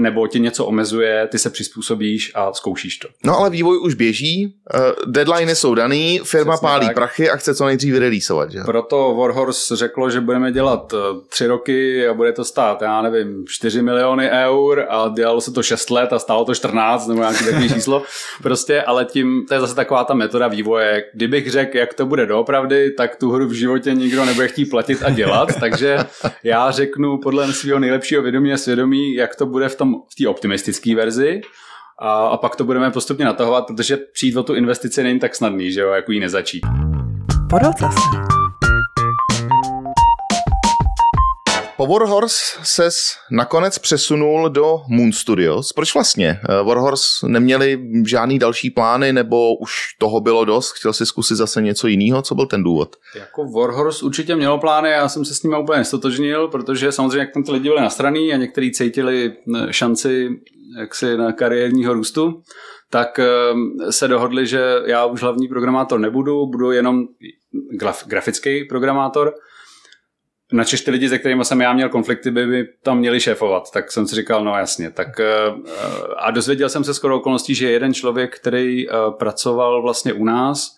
nebo 0.00 0.26
tě 0.26 0.38
něco 0.38 0.64
omezuje, 0.64 1.28
ty 1.30 1.38
se 1.38 1.50
přizpůsobíš 1.50 2.32
a 2.34 2.52
zkoušíš 2.52 2.98
to. 2.98 3.08
No 3.24 3.38
ale 3.38 3.50
vývoj 3.50 3.78
už 3.78 3.94
běží, 3.94 4.54
uh, 4.74 5.12
deadliny 5.12 5.54
jsou 5.54 5.74
daný, 5.74 6.20
firma 6.24 6.52
Přesně 6.52 6.68
pálí 6.68 6.86
tak. 6.86 6.94
prachy 6.94 7.30
a 7.30 7.36
chce 7.36 7.54
co 7.54 7.66
nejdřív 7.66 7.92
vyreleaseovat, 7.92 8.50
že? 8.50 8.60
Proto 8.64 9.14
Warhorse 9.14 9.76
řeklo, 9.76 10.10
že 10.10 10.20
budeme 10.20 10.52
dělat 10.52 10.94
eh, 10.94 11.20
tři 11.28 11.46
roky 11.46 12.08
a 12.08 12.14
bude 12.14 12.32
to 12.32 12.44
stát, 12.44 12.82
já 12.82 13.02
nevím, 13.02 13.44
4 13.48 13.82
miliony 13.82 14.30
eur 14.30 14.86
a 14.88 15.08
dělalo 15.16 15.40
se 15.40 15.52
to 15.52 15.62
6 15.62 15.90
let 15.90 16.12
a 16.12 16.18
stálo 16.18 16.44
to 16.44 16.54
14 16.54 17.06
nebo 17.06 17.20
nějaký 17.20 17.44
takový 17.44 17.68
číslo. 17.74 18.02
Prostě, 18.42 18.82
ale 18.82 19.04
tím, 19.04 19.44
to 19.48 19.54
je 19.54 19.60
zase 19.60 19.74
taková 19.74 20.04
ta 20.04 20.14
metoda 20.14 20.48
vývoje. 20.48 21.04
Kdybych 21.14 21.50
řekl, 21.50 21.76
jak 21.76 21.94
to 21.94 22.06
bude 22.06 22.26
doopravdy, 22.26 22.90
tak 22.90 23.16
tu 23.16 23.30
hru 23.30 23.46
v 23.46 23.52
životě 23.52 23.94
nikdo 23.94 24.24
nebude 24.24 24.48
chtít 24.48 24.66
platit 24.66 25.02
a 25.02 25.10
dělat, 25.10 25.48
takže 25.60 25.98
já 26.42 26.70
řeknu 26.70 27.18
podle 27.18 27.52
svého 27.52 27.78
nejlepšího 27.78 28.22
vědomí 28.22 28.52
a 28.52 28.56
svědomí, 28.56 29.14
jak 29.14 29.36
to 29.36 29.46
bude 29.46 29.68
v 29.68 29.76
tom 29.76 29.87
v 29.94 30.14
té 30.22 30.28
optimistické 30.28 30.94
verzi. 30.94 31.40
A, 31.98 32.26
a 32.26 32.36
pak 32.36 32.56
to 32.56 32.64
budeme 32.64 32.90
postupně 32.90 33.24
natahovat, 33.24 33.66
protože 33.66 33.96
přijít 33.96 34.36
o 34.36 34.42
tu 34.42 34.54
investici 34.54 35.02
není 35.02 35.18
tak 35.18 35.34
snadný, 35.34 35.72
že 35.72 35.80
jo, 35.80 35.88
jako 35.88 36.12
ji 36.12 36.20
nezačít. 36.20 36.66
Podotase. 37.50 38.47
Po 41.78 41.86
Warhorse 41.86 42.58
ses 42.62 43.16
nakonec 43.30 43.78
přesunul 43.78 44.48
do 44.48 44.80
Moon 44.88 45.12
Studios. 45.12 45.72
Proč 45.72 45.94
vlastně? 45.94 46.40
Eh, 46.48 46.62
Warhorse 46.62 47.28
neměli 47.28 47.78
žádný 48.06 48.38
další 48.38 48.70
plány, 48.70 49.12
nebo 49.12 49.56
už 49.56 49.72
toho 49.98 50.20
bylo 50.20 50.44
dost? 50.44 50.72
Chtěl 50.72 50.92
si 50.92 51.06
zkusit 51.06 51.34
zase 51.34 51.62
něco 51.62 51.86
jiného? 51.86 52.22
Co 52.22 52.34
byl 52.34 52.46
ten 52.46 52.62
důvod? 52.62 52.96
Jako 53.14 53.44
Warhorse 53.44 54.04
určitě 54.04 54.36
mělo 54.36 54.58
plány, 54.58 54.90
já 54.90 55.08
jsem 55.08 55.24
se 55.24 55.34
s 55.34 55.42
nimi 55.42 55.56
úplně 55.62 55.78
nestotožnil, 55.78 56.48
protože 56.48 56.92
samozřejmě 56.92 57.18
jak 57.18 57.32
tam 57.34 57.42
ty 57.42 57.52
lidi 57.52 57.68
byli 57.68 57.80
nastraný 57.80 58.32
a 58.32 58.36
někteří 58.36 58.72
cítili 58.72 59.32
eh, 59.56 59.72
šanci 59.72 60.28
jaksi 60.80 61.16
na 61.16 61.32
kariérního 61.32 61.94
růstu, 61.94 62.42
tak 62.90 63.18
eh, 63.18 63.92
se 63.92 64.08
dohodli, 64.08 64.46
že 64.46 64.60
já 64.86 65.04
už 65.04 65.22
hlavní 65.22 65.48
programátor 65.48 66.00
nebudu, 66.00 66.46
budu 66.46 66.70
jenom 66.70 67.02
graf, 67.78 68.06
grafický 68.06 68.64
programátor. 68.64 69.34
Načež 70.52 70.80
ty 70.80 70.90
lidi, 70.90 71.08
se 71.08 71.18
kterými 71.18 71.44
jsem 71.44 71.60
já 71.60 71.72
měl 71.72 71.88
konflikty, 71.88 72.30
by 72.30 72.46
mi 72.46 72.64
tam 72.82 72.98
měli 72.98 73.20
šéfovat. 73.20 73.70
Tak 73.70 73.92
jsem 73.92 74.06
si 74.06 74.14
říkal, 74.16 74.44
no 74.44 74.54
jasně. 74.58 74.90
Tak, 74.90 75.20
eh, 75.20 75.26
a 76.16 76.30
dozvěděl 76.30 76.68
jsem 76.68 76.84
se 76.84 76.94
skoro 76.94 77.16
okolností, 77.16 77.54
že 77.54 77.70
jeden 77.70 77.94
člověk, 77.94 78.36
který 78.38 78.88
eh, 78.90 78.92
pracoval 79.18 79.82
vlastně 79.82 80.12
u 80.12 80.24
nás 80.24 80.76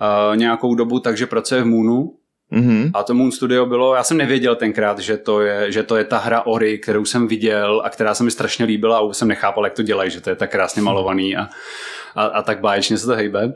eh, 0.00 0.36
nějakou 0.36 0.74
dobu, 0.74 1.00
takže 1.00 1.26
pracuje 1.26 1.62
v 1.62 1.66
Moonu, 1.66 2.14
Mhm. 2.50 2.90
a 2.94 3.02
to 3.02 3.14
Moon 3.14 3.32
Studio 3.32 3.66
bylo, 3.66 3.94
já 3.94 4.02
jsem 4.04 4.16
nevěděl 4.16 4.56
tenkrát, 4.56 4.98
že 4.98 5.16
to 5.16 5.40
je, 5.40 5.72
že 5.72 5.82
to 5.82 5.96
je 5.96 6.04
ta 6.04 6.18
hra 6.18 6.42
Ori, 6.46 6.78
kterou 6.78 7.04
jsem 7.04 7.28
viděl 7.28 7.82
a 7.84 7.90
která 7.90 8.14
se 8.14 8.24
mi 8.24 8.30
strašně 8.30 8.64
líbila 8.64 8.96
a 8.96 9.00
už 9.00 9.16
jsem 9.16 9.28
nechápal, 9.28 9.64
jak 9.64 9.74
to 9.74 9.82
dělají, 9.82 10.10
že 10.10 10.20
to 10.20 10.30
je 10.30 10.36
tak 10.36 10.50
krásně 10.50 10.82
malovaný 10.82 11.36
a, 11.36 11.48
a, 12.14 12.24
a 12.24 12.42
tak 12.42 12.60
báječně 12.60 12.98
se 12.98 13.06
to 13.06 13.12
hejbe. 13.14 13.52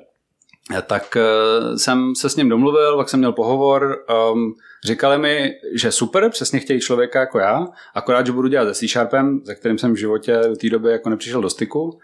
Tak 0.87 1.17
uh, 1.17 1.77
jsem 1.77 2.15
se 2.15 2.29
s 2.29 2.37
ním 2.37 2.49
domluvil, 2.49 2.97
pak 2.97 3.09
jsem 3.09 3.21
měl 3.21 3.33
pohovor, 3.33 4.05
um, 4.33 4.55
říkali 4.85 5.19
mi, 5.19 5.51
že 5.75 5.93
super, 5.93 6.31
přesně 6.31 6.61
chtějí 6.61 6.81
člověka 6.81 7.21
jako 7.21 7.39
já, 7.39 7.67
akorát, 7.95 8.27
že 8.27 8.33
budu 8.33 8.49
dělat 8.49 8.69
se 8.69 8.75
C-Sharpem, 8.75 9.41
ze 9.45 9.55
kterým 9.55 9.79
jsem 9.79 9.93
v 9.93 9.97
životě 9.97 10.41
do 10.49 10.57
té 10.57 10.71
doby 10.71 10.93
jako 10.93 11.11
nepřišel 11.11 11.41
do 11.41 11.51
styku. 11.51 11.99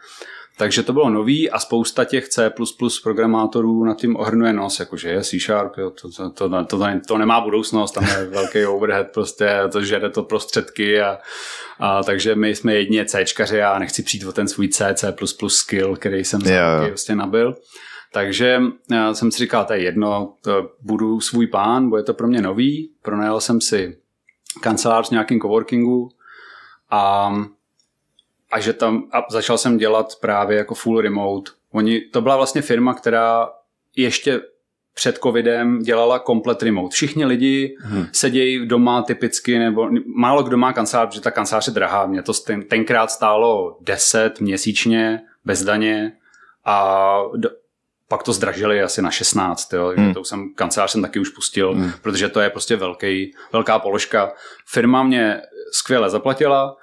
Takže 0.59 0.83
to 0.83 0.93
bylo 0.93 1.11
nový 1.11 1.51
a 1.51 1.59
spousta 1.59 2.05
těch 2.05 2.29
C++ 2.29 2.51
programátorů 3.03 3.85
nad 3.85 3.97
tím 3.97 4.17
ohrnuje 4.17 4.53
nos, 4.53 4.81
jakože 4.81 5.09
je 5.09 5.25
C-Sharp, 5.25 5.79
jo, 5.79 5.91
to, 5.91 6.09
to, 6.11 6.31
to, 6.31 6.65
to, 6.65 6.79
to, 7.07 7.19
nemá 7.19 7.41
budoucnost, 7.41 7.93
tam 7.93 8.05
je 8.05 8.27
velký 8.27 8.67
overhead, 8.67 9.07
prostě 9.15 9.61
to 9.73 9.85
žere 9.85 10.11
to 10.11 10.23
prostředky 10.23 11.01
a, 11.01 11.19
a 11.81 12.03
takže 12.03 12.35
my 12.35 12.55
jsme 12.55 12.75
jedině 12.75 13.05
Cčkaři 13.05 13.63
a 13.63 13.79
nechci 13.79 14.03
přijít 14.03 14.25
o 14.25 14.33
ten 14.33 14.49
svůj 14.49 14.69
C, 14.69 14.95
C++ 14.95 15.15
skill, 15.49 15.97
který 15.97 16.25
jsem 16.25 16.41
yeah. 16.41 16.89
prostě 16.89 17.15
nabil. 17.15 17.55
Takže 18.13 18.61
já 18.91 19.15
jsem 19.15 19.33
si 19.33 19.39
říkal, 19.39 19.65
to 19.65 19.73
je 19.73 19.83
jedno, 19.83 20.35
to 20.41 20.71
budu 20.81 21.21
svůj 21.21 21.47
pán, 21.47 21.89
bude 21.89 22.03
to 22.03 22.15
pro 22.15 22.27
mě 22.27 22.43
nový, 22.43 22.91
pronajal 23.03 23.41
jsem 23.41 23.61
si 23.61 23.99
kancelář 24.61 25.09
v 25.09 25.11
nějakém 25.11 25.41
coworkingu 25.41 26.11
a 26.91 27.33
a 28.51 28.61
že 28.61 28.73
tam 28.73 29.03
a 29.13 29.27
začal 29.31 29.59
jsem 29.59 29.79
dělat 29.79 30.13
právě 30.21 30.59
jako 30.59 30.75
full 30.75 31.01
remote. 31.01 31.51
Oni, 31.73 32.01
to 32.01 32.21
byla 32.21 32.37
vlastně 32.37 32.63
firma, 32.63 32.95
která 32.95 33.49
ještě 33.97 34.41
před 34.95 35.19
covidem 35.19 35.79
dělala 35.79 36.19
komplet 36.19 36.63
remote. 36.63 36.95
Všichni 36.95 37.25
lidi 37.25 37.77
hmm. 37.81 38.07
sedějí 38.13 38.67
doma 38.67 39.03
typicky, 39.03 39.59
nebo 39.59 39.89
málo 40.17 40.43
kdo 40.43 40.57
má 40.57 40.73
kancelář, 40.73 41.09
protože 41.09 41.21
ta 41.21 41.31
kancelář 41.31 41.67
je 41.67 41.73
drahá. 41.73 42.07
Mě 42.07 42.23
to 42.23 42.33
ten, 42.33 42.63
tenkrát 42.63 43.11
stálo 43.11 43.79
10 43.81 44.41
měsíčně, 44.41 45.21
bez 45.45 45.65
daně 45.65 46.13
a 46.65 47.19
do, 47.37 47.51
pak 48.09 48.23
to 48.23 48.33
zdražili 48.33 48.83
asi 48.83 49.03
na 49.03 49.11
16, 49.11 49.73
jo, 49.73 49.89
takže 49.89 50.03
Hmm. 50.03 50.15
to 50.15 50.21
už 50.21 50.29
jsem, 50.29 50.55
kancelář 50.55 50.91
jsem 50.91 51.03
taky 51.03 51.21
už 51.21 51.29
pustil, 51.29 51.73
hmm. 51.73 51.93
protože 52.03 52.29
to 52.29 52.41
je 52.41 52.51
prostě 52.51 52.77
velký, 52.77 53.35
velká 53.53 53.79
položka. 53.79 54.33
Firma 54.67 55.03
mě 55.03 55.43
skvěle 55.73 56.11
zaplatila, 56.11 56.77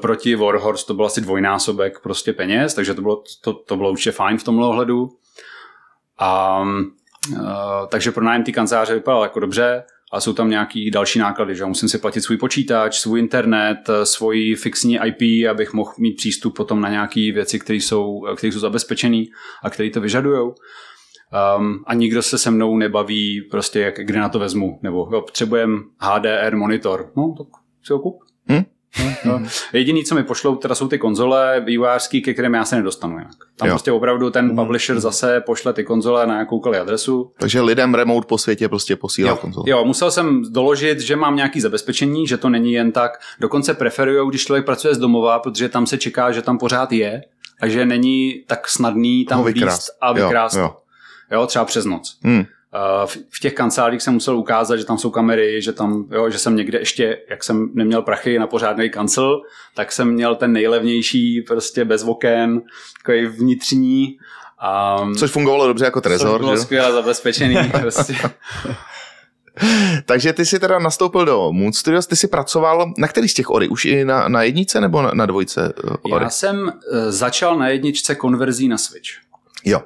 proti 0.00 0.34
Warhorse 0.34 0.86
to 0.86 0.94
byl 0.94 1.06
asi 1.06 1.20
dvojnásobek 1.20 2.00
prostě 2.00 2.32
peněz, 2.32 2.74
takže 2.74 2.94
to 2.94 3.02
bylo, 3.02 3.22
to, 3.40 3.52
to 3.52 3.76
bylo 3.76 3.90
určitě 3.90 4.12
fajn 4.12 4.38
v 4.38 4.44
tomhle 4.44 4.66
ohledu. 4.66 5.08
A, 6.18 6.62
uh, 7.30 7.40
takže 7.88 8.12
pro 8.12 8.24
nájem 8.24 8.44
té 8.44 8.52
kanceláře 8.52 8.94
vypadalo 8.94 9.22
jako 9.22 9.40
dobře, 9.40 9.84
a 10.14 10.20
jsou 10.20 10.32
tam 10.32 10.50
nějaký 10.50 10.90
další 10.90 11.18
náklady, 11.18 11.56
že 11.56 11.64
musím 11.64 11.88
si 11.88 11.98
platit 11.98 12.20
svůj 12.20 12.36
počítač, 12.36 12.98
svůj 12.98 13.20
internet, 13.20 13.78
svoji 14.04 14.54
fixní 14.54 14.98
IP, 15.04 15.48
abych 15.50 15.72
mohl 15.72 15.92
mít 15.98 16.16
přístup 16.16 16.56
potom 16.56 16.80
na 16.80 16.88
nějaké 16.88 17.20
věci, 17.20 17.58
které 17.58 17.76
jsou, 17.76 18.26
které 18.36 18.52
jsou 18.52 18.58
zabezpečené 18.58 19.24
a 19.62 19.70
které 19.70 19.90
to 19.90 20.00
vyžadují. 20.00 20.52
Um, 21.58 21.84
a 21.86 21.94
nikdo 21.94 22.22
se 22.22 22.38
se 22.38 22.50
mnou 22.50 22.76
nebaví 22.76 23.40
prostě, 23.50 23.80
jak, 23.80 23.94
kde 23.96 24.20
na 24.20 24.28
to 24.28 24.38
vezmu, 24.38 24.78
nebo 24.82 25.08
jo, 25.12 25.20
potřebujem 25.20 25.84
HDR 26.00 26.56
monitor, 26.56 27.12
no 27.16 27.34
tak 27.38 27.46
si 27.82 27.92
ho 27.92 27.98
kup. 27.98 28.18
Hm? 28.52 28.64
No, 29.24 29.42
Jediný, 29.72 30.04
co 30.04 30.14
mi 30.14 30.22
pošlou, 30.24 30.56
teda 30.56 30.74
jsou 30.74 30.88
ty 30.88 30.98
konzole 30.98 31.60
vývojářský, 31.66 32.22
ke 32.22 32.32
kterým 32.32 32.54
já 32.54 32.64
se 32.64 32.76
nedostanu 32.76 33.18
jinak. 33.18 33.32
Tam 33.56 33.68
Jo. 33.68 33.72
prostě 33.74 33.92
opravdu 33.92 34.30
ten 34.30 34.56
publisher 34.56 35.00
zase 35.00 35.40
pošle 35.40 35.72
ty 35.72 35.84
konzole 35.84 36.26
na 36.26 36.38
jakoukoliv 36.38 36.80
adresu. 36.80 37.32
Takže 37.38 37.60
lidem 37.60 37.94
remote 37.94 38.26
po 38.26 38.38
světě 38.38 38.68
prostě 38.68 38.96
posílá 38.96 39.30
Jo, 39.30 39.36
konzole. 39.36 39.70
jo, 39.70 39.84
musel 39.84 40.10
jsem 40.10 40.42
doložit, 40.52 41.00
že 41.00 41.16
mám 41.16 41.36
nějaký 41.36 41.60
zabezpečení, 41.60 42.26
že 42.26 42.36
to 42.36 42.48
není 42.48 42.72
jen 42.72 42.92
tak. 42.92 43.12
Dokonce 43.40 43.74
preferují, 43.74 44.28
když 44.28 44.44
člověk 44.44 44.64
pracuje 44.66 44.94
z 44.94 44.98
domova, 44.98 45.38
protože 45.38 45.68
tam 45.68 45.86
se 45.86 45.98
čeká, 45.98 46.32
že 46.32 46.42
tam 46.42 46.58
pořád 46.58 46.92
je 46.92 47.22
a 47.60 47.68
že 47.68 47.84
není 47.86 48.44
tak 48.46 48.68
snadný 48.68 49.24
tam 49.24 49.42
vlízt 49.42 49.54
vykrást. 49.54 49.90
a 50.00 50.12
vykrást. 50.12 50.56
jo. 50.56 50.62
Jo, 50.62 51.40
jo, 51.40 51.46
třeba 51.46 51.64
přes 51.64 51.84
noc. 51.84 52.18
Hmm. 52.24 52.44
Uh, 52.74 53.06
v- 53.06 53.40
těch 53.40 53.54
kancelářích 53.54 54.02
jsem 54.02 54.14
musel 54.14 54.36
ukázat, 54.36 54.76
že 54.76 54.84
tam 54.84 54.98
jsou 54.98 55.10
kamery, 55.10 55.62
že 55.62 55.72
tam, 55.72 56.04
jo, 56.10 56.30
že 56.30 56.38
jsem 56.38 56.56
někde 56.56 56.78
ještě, 56.78 57.18
jak 57.30 57.44
jsem 57.44 57.70
neměl 57.74 58.02
prachy 58.02 58.38
na 58.38 58.46
pořádný 58.46 58.90
kancel, 58.90 59.40
tak 59.74 59.92
jsem 59.92 60.10
měl 60.12 60.36
ten 60.36 60.52
nejlevnější, 60.52 61.42
prostě 61.42 61.84
bez 61.84 62.04
oken, 62.04 62.62
takový 63.02 63.26
vnitřní. 63.26 64.16
Um, 65.02 65.14
Což 65.14 65.30
fungovalo 65.30 65.66
dobře 65.66 65.84
jako 65.84 66.00
trezor, 66.00 66.40
bylo 66.40 66.56
že? 66.56 66.62
skvěle 66.62 66.92
zabezpečený. 66.92 67.56
prostě. 67.80 68.14
Takže 70.06 70.32
ty 70.32 70.46
jsi 70.46 70.58
teda 70.60 70.78
nastoupil 70.78 71.24
do 71.24 71.52
Moon 71.52 71.72
Studios, 71.72 72.06
ty 72.06 72.16
jsi 72.16 72.28
pracoval 72.28 72.92
na 72.98 73.08
který 73.08 73.28
z 73.28 73.34
těch 73.34 73.50
Ori? 73.50 73.68
Už 73.68 73.84
i 73.84 74.04
na, 74.04 74.28
na 74.28 74.42
jednice 74.42 74.80
nebo 74.80 75.02
na, 75.02 75.10
na 75.14 75.26
dvojce 75.26 75.72
uh, 75.84 76.14
Ori? 76.14 76.24
Já 76.24 76.30
jsem 76.30 76.72
eh, 76.92 77.12
začal 77.12 77.58
na 77.58 77.68
jedničce 77.68 78.14
konverzí 78.14 78.68
na 78.68 78.78
Switch. 78.78 79.08
Jo. 79.64 79.80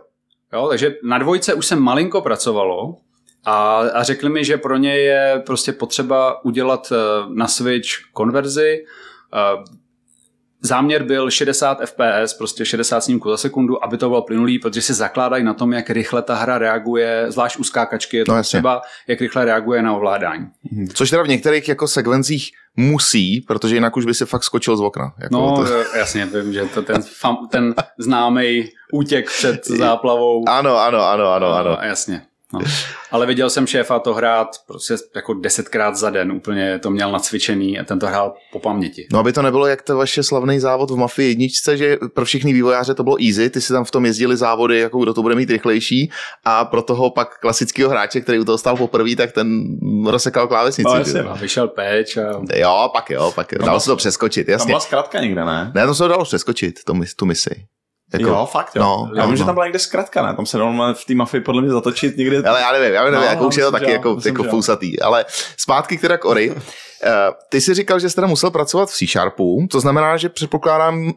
Jo, 0.52 0.68
takže 0.68 0.94
na 1.02 1.18
dvojce 1.18 1.54
už 1.54 1.66
jsem 1.66 1.80
malinko 1.80 2.20
pracovalo 2.20 2.96
a, 3.44 3.78
a 3.78 4.02
řekli 4.02 4.30
mi, 4.30 4.44
že 4.44 4.56
pro 4.56 4.76
ně 4.76 4.98
je 4.98 5.42
prostě 5.46 5.72
potřeba 5.72 6.44
udělat 6.44 6.92
eh, 6.92 6.96
na 7.34 7.48
Switch 7.48 7.88
konverzi. 8.12 8.84
Záměr 10.60 11.02
byl 11.02 11.30
60 11.30 11.78
fps, 11.84 12.34
prostě 12.34 12.64
60 12.64 13.00
snímků 13.00 13.30
za 13.30 13.36
sekundu, 13.36 13.84
aby 13.84 13.98
to 13.98 14.08
bylo 14.08 14.22
plynulý, 14.22 14.58
protože 14.58 14.82
si 14.82 14.94
zakládají 14.94 15.44
na 15.44 15.54
tom, 15.54 15.72
jak 15.72 15.90
rychle 15.90 16.22
ta 16.22 16.34
hra 16.34 16.58
reaguje, 16.58 17.26
zvlášť 17.28 17.56
u 17.58 17.64
skákačky 17.64 18.16
je 18.16 18.24
to 18.24 18.34
No, 18.34 18.42
třeba, 18.42 18.80
jak 19.08 19.20
rychle 19.20 19.44
reaguje 19.44 19.82
na 19.82 19.96
ovládání. 19.96 20.46
Což 20.94 21.10
teda 21.10 21.22
v 21.22 21.28
některých 21.28 21.68
jako 21.68 21.88
sekvencích 21.88 22.50
musí, 22.76 23.40
protože 23.40 23.74
jinak 23.74 23.96
už 23.96 24.04
by 24.04 24.14
si 24.14 24.26
fakt 24.26 24.44
skočil 24.44 24.76
z 24.76 24.80
okna. 24.80 25.12
Jako 25.22 25.34
No, 25.34 25.56
to... 25.56 25.64
to... 25.64 25.96
jasně, 25.98 26.26
vím, 26.26 26.52
že 26.52 26.64
to 26.64 26.82
ten, 26.82 27.02
fam, 27.02 27.48
ten 27.50 27.74
známý 27.98 28.68
útěk 28.92 29.26
před 29.30 29.66
záplavou. 29.66 30.48
Ano, 30.48 30.76
ano, 30.78 31.02
ano, 31.02 31.26
ano, 31.32 31.48
ano. 31.52 31.70
No, 31.70 31.86
jasně. 31.86 32.22
No. 32.52 32.60
Ale 33.10 33.26
viděl 33.26 33.50
jsem 33.50 33.66
šéfa 33.66 33.98
to 33.98 34.14
hrát 34.14 34.48
prostě 34.66 34.94
jako 35.16 35.34
desetkrát 35.34 35.96
za 35.96 36.10
den, 36.10 36.32
úplně 36.32 36.78
to 36.78 36.90
měl 36.90 37.12
nacvičený 37.12 37.78
a 37.78 37.84
ten 37.84 37.98
to 37.98 38.06
hrál 38.06 38.34
po 38.52 38.58
paměti. 38.58 39.06
No 39.12 39.18
aby 39.18 39.32
to 39.32 39.42
nebylo 39.42 39.66
jak 39.66 39.82
to 39.82 39.96
vaše 39.96 40.22
slavný 40.22 40.60
závod 40.60 40.90
v 40.90 40.96
Mafii 40.96 41.28
jedničce, 41.28 41.76
že 41.76 41.96
pro 42.14 42.24
všechny 42.24 42.52
vývojáře 42.52 42.94
to 42.94 43.04
bylo 43.04 43.16
easy, 43.26 43.50
ty 43.50 43.60
si 43.60 43.72
tam 43.72 43.84
v 43.84 43.90
tom 43.90 44.06
jezdili 44.06 44.36
závody, 44.36 44.78
jako 44.78 44.98
kdo 44.98 45.14
to 45.14 45.22
bude 45.22 45.34
mít 45.34 45.50
rychlejší 45.50 46.10
a 46.44 46.64
pro 46.64 46.82
toho 46.82 47.10
pak 47.10 47.38
klasického 47.40 47.90
hráče, 47.90 48.20
který 48.20 48.38
u 48.38 48.44
toho 48.44 48.58
stál 48.58 48.76
poprvé, 48.76 49.16
tak 49.16 49.32
ten 49.32 49.64
rozsekal 50.06 50.48
klávesnici. 50.48 50.88
No, 50.90 50.98
jasně, 50.98 51.22
vyšel 51.40 51.68
peč 51.68 52.16
a 52.16 52.40
jo, 52.54 52.90
pak 52.92 53.10
jo, 53.10 53.32
pak 53.34 53.52
jo. 53.52 53.58
Dalo 53.66 53.80
se 53.80 53.90
to 53.90 53.96
přeskočit, 53.96 54.46
Tam 54.46 54.52
jasně. 54.52 54.66
byla 54.66 54.80
zkratka 54.80 55.20
někde, 55.20 55.44
ne? 55.44 55.72
Ne, 55.74 55.86
to 55.86 55.94
se 55.94 56.02
to 56.02 56.08
dalo 56.08 56.24
přeskočit, 56.24 56.74
tu, 56.84 56.94
tu 57.16 57.26
misi. 57.26 57.50
Jako, 58.12 58.24
Jo, 58.24 58.48
fakt 58.52 58.76
jo. 58.76 58.82
No, 58.82 59.10
já 59.16 59.22
vím, 59.22 59.30
no, 59.30 59.36
že 59.36 59.42
no. 59.42 59.46
tam 59.46 59.54
byla 59.54 59.66
někde 59.66 59.78
zkratka, 59.78 60.26
ne? 60.26 60.34
Tam 60.34 60.46
se 60.46 60.58
dalo 60.58 60.94
v 60.94 61.04
té 61.04 61.14
mafii 61.14 61.40
podle 61.40 61.62
mě 61.62 61.70
zatočit 61.70 62.16
někde. 62.16 62.42
Ale 62.42 62.60
já 62.60 62.72
nevím, 62.72 62.94
já 62.94 63.04
nevím, 63.04 63.20
No, 63.20 63.26
jako 63.26 63.46
už 63.46 63.56
je 63.56 63.64
to 63.64 63.72
taky 63.72 63.84
jo, 63.84 63.90
jako, 63.90 64.14
myslím, 64.14 64.34
jako 64.34 64.42
že 64.44 64.50
fousatý. 64.50 65.00
Ale 65.00 65.24
zpátky 65.56 65.96
k 65.98 66.00
teda 66.00 66.18
k 66.18 66.24
Ori. 66.24 66.54
Eh, 67.04 67.10
Ty 67.48 67.60
jsi 67.60 67.74
říkal, 67.74 67.98
že 67.98 68.08
jsi 68.10 68.14
teda 68.14 68.26
musel 68.26 68.50
pracovat 68.50 68.90
v 68.90 68.92
C-Sharpu, 68.92 69.66
to 69.70 69.80
znamená, 69.80 70.16
že 70.16 70.28
předpokládám, 70.28 71.12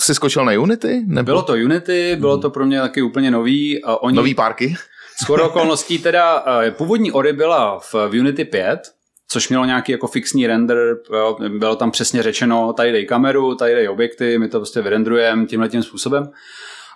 jsi 0.00 0.14
skočil 0.14 0.44
na 0.44 0.52
Unity? 0.52 1.02
Nebo 1.06 1.24
bylo 1.24 1.42
to 1.42 1.52
Unity, 1.52 2.16
bylo 2.20 2.38
to 2.38 2.50
pro 2.50 2.66
mě 2.66 2.80
taky 2.80 3.02
úplně 3.02 3.30
nový. 3.30 3.84
A 3.84 4.02
oni, 4.02 4.16
nový 4.16 4.34
párky? 4.34 4.74
Skoro 5.22 5.46
okolností 5.48 5.98
teda, 5.98 6.44
eh, 6.66 6.70
původní 6.70 7.12
Ori 7.12 7.32
byla 7.32 7.78
v, 7.78 7.94
v 7.94 8.20
Unity 8.20 8.44
5, 8.44 8.80
což 9.28 9.48
mělo 9.48 9.64
nějaký 9.64 9.92
jako 9.92 10.06
fixní 10.06 10.46
render, 10.46 10.78
jo, 11.12 11.38
bylo 11.58 11.76
tam 11.76 11.90
přesně 11.90 12.22
řečeno, 12.22 12.72
tady 12.72 12.92
dej 12.92 13.06
kameru, 13.06 13.54
tady 13.54 13.74
dej 13.74 13.88
objekty, 13.88 14.38
my 14.38 14.48
to 14.48 14.58
prostě 14.58 14.82
vyrendrujeme 14.82 15.46
tímhle 15.46 15.68
tím 15.68 15.82
způsobem. 15.82 16.30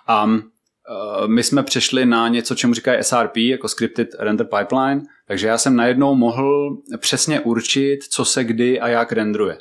A 0.07 0.23
uh, 0.23 1.27
my 1.27 1.43
jsme 1.43 1.63
přešli 1.63 2.05
na 2.05 2.27
něco, 2.27 2.55
čemu 2.55 2.73
říkají 2.73 3.03
SRP, 3.03 3.37
jako 3.37 3.67
Scripted 3.67 4.07
Render 4.19 4.47
Pipeline, 4.57 5.01
takže 5.27 5.47
já 5.47 5.57
jsem 5.57 5.75
najednou 5.75 6.15
mohl 6.15 6.77
přesně 6.97 7.39
určit, 7.39 7.99
co 8.11 8.25
se 8.25 8.43
kdy 8.43 8.79
a 8.79 8.87
jak 8.87 9.11
rendruje. 9.11 9.57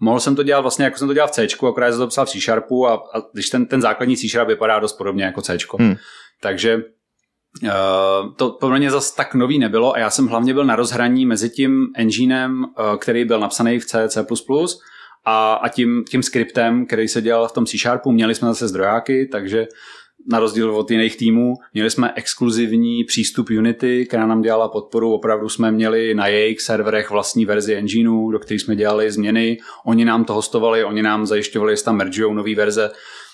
Mohl 0.00 0.20
jsem 0.20 0.36
to 0.36 0.42
dělat 0.42 0.60
vlastně, 0.60 0.84
jako 0.84 0.98
jsem 0.98 1.08
to 1.08 1.14
dělal 1.14 1.28
v 1.28 1.30
C, 1.30 1.46
akorát 1.68 1.90
jsem 1.90 1.98
to 1.98 2.06
psal 2.06 2.26
v 2.26 2.30
C 2.30 2.40
Sharpu 2.40 2.88
a, 2.88 2.94
a 2.94 3.22
když 3.32 3.50
ten, 3.50 3.66
ten 3.66 3.80
základní 3.80 4.16
C 4.16 4.28
Sharp 4.28 4.48
vypadá 4.48 4.78
dost 4.78 4.92
podobně 4.92 5.24
jako 5.24 5.42
C. 5.42 5.58
Hmm. 5.78 5.94
Takže 6.40 6.82
to 8.36 8.50
pro 8.50 8.76
mě 8.78 8.90
zase 8.90 9.16
tak 9.16 9.34
nový 9.34 9.58
nebylo 9.58 9.94
a 9.94 9.98
já 9.98 10.10
jsem 10.10 10.26
hlavně 10.26 10.54
byl 10.54 10.64
na 10.64 10.76
rozhraní 10.76 11.26
mezi 11.26 11.50
tím 11.50 11.86
enginem, 11.96 12.64
uh, 12.64 12.96
který 12.96 13.24
byl 13.24 13.40
napsaný 13.40 13.78
v 13.78 13.86
C, 13.86 14.08
C++ 14.08 14.26
a, 15.24 15.54
a 15.54 15.68
tím, 15.68 16.04
tím 16.08 16.22
skriptem, 16.22 16.86
který 16.86 17.08
se 17.08 17.22
dělal 17.22 17.48
v 17.48 17.52
tom 17.52 17.66
C 17.66 17.78
Sharpu. 17.78 18.12
Měli 18.12 18.34
jsme 18.34 18.48
zase 18.48 18.68
zdrojáky, 18.68 19.28
takže 19.32 19.66
na 20.30 20.38
rozdíl 20.38 20.76
od 20.76 20.90
jiných 20.90 21.16
týmů, 21.16 21.54
měli 21.74 21.90
jsme 21.90 22.12
exkluzivní 22.16 23.04
přístup 23.04 23.50
Unity, 23.58 24.06
která 24.06 24.26
nám 24.26 24.42
dělala 24.42 24.68
podporu. 24.68 25.12
Opravdu 25.12 25.48
jsme 25.48 25.72
měli 25.72 26.14
na 26.14 26.26
jejich 26.26 26.60
serverech 26.60 27.10
vlastní 27.10 27.44
verzi 27.44 27.74
engineu, 27.74 28.30
do 28.30 28.38
kterých 28.38 28.62
jsme 28.62 28.76
dělali 28.76 29.10
změny. 29.10 29.58
Oni 29.86 30.04
nám 30.04 30.24
to 30.24 30.34
hostovali, 30.34 30.84
oni 30.84 31.02
nám 31.02 31.26
zajišťovali, 31.26 31.72
jestli 31.72 31.84
tam 31.84 31.96
mergeujou 31.96 32.34
nové 32.34 32.54
verze. 32.54 32.90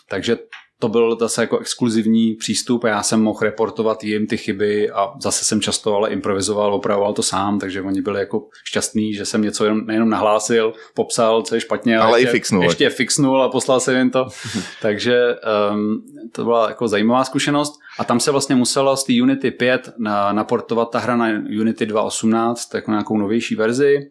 Takže 0.09 0.39
to 0.81 0.89
byl 0.89 1.17
zase 1.21 1.41
jako 1.41 1.59
exkluzivní 1.59 2.35
přístup 2.35 2.85
a 2.85 2.89
já 2.89 3.03
jsem 3.03 3.23
mohl 3.23 3.39
reportovat 3.43 4.05
jim 4.05 4.27
ty 4.27 4.37
chyby 4.37 4.91
a 4.91 5.13
zase 5.21 5.45
jsem 5.45 5.61
často 5.61 5.95
ale 5.95 6.11
improvizoval, 6.11 6.75
opravoval 6.75 7.13
to 7.13 7.23
sám, 7.23 7.59
takže 7.59 7.83
oni 7.83 8.03
byli 8.03 8.21
jako 8.21 8.47
šťastní, 8.65 9.15
že 9.15 9.25
jsem 9.25 9.43
něco 9.43 9.65
jenom, 9.65 9.87
nejenom 9.87 10.11
nahlásil, 10.11 10.73
popsal, 10.95 11.43
co 11.43 11.55
je 11.55 11.61
špatně, 11.61 11.99
Ale 11.99 12.19
i 12.19 12.23
ještě, 12.23 12.33
fixnul. 12.33 12.63
ještě 12.63 12.91
fixnul 12.91 13.43
a 13.43 13.49
poslal 13.49 13.81
jsem 13.81 13.97
jim 13.97 14.11
to. 14.11 14.27
takže 14.83 15.37
um, 15.73 16.03
to 16.33 16.45
byla 16.45 16.69
jako 16.69 16.89
zajímavá 16.89 17.25
zkušenost 17.25 17.79
a 17.99 18.05
tam 18.05 18.21
se 18.21 18.31
vlastně 18.31 18.55
musela 18.55 18.97
z 18.97 19.05
té 19.05 19.13
Unity 19.23 19.51
5 19.51 19.91
na, 19.99 20.33
naportovat 20.33 20.91
ta 20.91 20.99
hra 20.99 21.17
na 21.17 21.29
Unity 21.61 21.87
2.18, 21.87 22.55
jako 22.75 22.91
nějakou 22.91 23.19
novější 23.19 23.55
verzi 23.55 24.11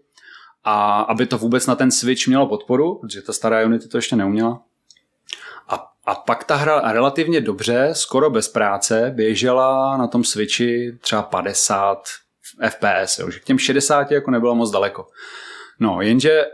a 0.64 1.02
aby 1.02 1.26
to 1.26 1.38
vůbec 1.38 1.68
na 1.68 1.76
ten 1.76 1.92
Switch 1.92 2.28
mělo 2.28 2.48
podporu, 2.48 3.00
protože 3.02 3.22
ta 3.22 3.34
stará 3.34 3.66
Unity 3.66 3.88
to 3.88 3.98
ještě 3.98 4.16
neuměla, 4.16 4.62
a, 6.10 6.16
pak 6.16 6.44
ta 6.44 6.56
hra 6.56 6.92
relativně 6.92 7.42
dobře, 7.42 7.90
skoro 7.94 8.30
bez 8.30 8.48
práce, 8.48 9.12
běžela 9.16 9.98
na 9.98 10.08
tom 10.08 10.24
Switchi 10.24 10.98
třeba 11.02 11.22
50 11.22 12.04
FPS, 12.70 13.20
jo, 13.20 13.32
že 13.32 13.40
k 13.40 13.44
těm 13.44 13.60
60 13.60 14.12
jako 14.12 14.32
nebylo 14.32 14.56
moc 14.56 14.72
daleko. 14.72 15.08
No, 15.80 16.02
jenže 16.02 16.46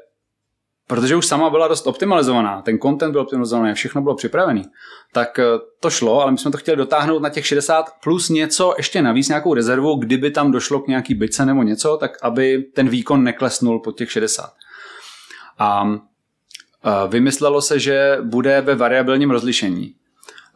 protože 0.88 1.16
už 1.16 1.26
sama 1.26 1.50
byla 1.50 1.68
dost 1.68 1.88
optimalizovaná, 1.88 2.62
ten 2.62 2.80
content 2.80 3.12
byl 3.12 3.22
optimalizovaný, 3.22 3.74
všechno 3.74 4.02
bylo 4.02 4.16
připravený, 4.16 4.66
tak 5.12 5.40
eh, 5.40 5.44
to 5.80 5.90
šlo, 5.90 6.22
ale 6.22 6.32
my 6.32 6.38
jsme 6.38 6.52
to 6.52 6.58
chtěli 6.58 6.78
dotáhnout 6.78 7.22
na 7.22 7.30
těch 7.30 7.48
60 7.48 7.86
plus 8.04 8.30
něco 8.30 8.74
ještě 8.78 9.02
navíc, 9.02 9.28
nějakou 9.28 9.54
rezervu, 9.54 9.96
kdyby 9.96 10.32
tam 10.32 10.52
došlo 10.52 10.80
k 10.80 10.88
nějaký 10.88 11.16
byce 11.16 11.46
nebo 11.46 11.64
něco, 11.64 11.98
tak 11.98 12.12
aby 12.22 12.64
ten 12.76 12.90
výkon 12.90 13.24
neklesnul 13.24 13.80
pod 13.80 13.98
těch 13.98 14.12
60. 14.12 14.54
A 15.60 15.86
Vymyslelo 17.08 17.62
se, 17.62 17.80
že 17.80 18.18
bude 18.22 18.62
ve 18.62 18.76
variabilním 18.76 19.32
rozlišení. 19.32 19.94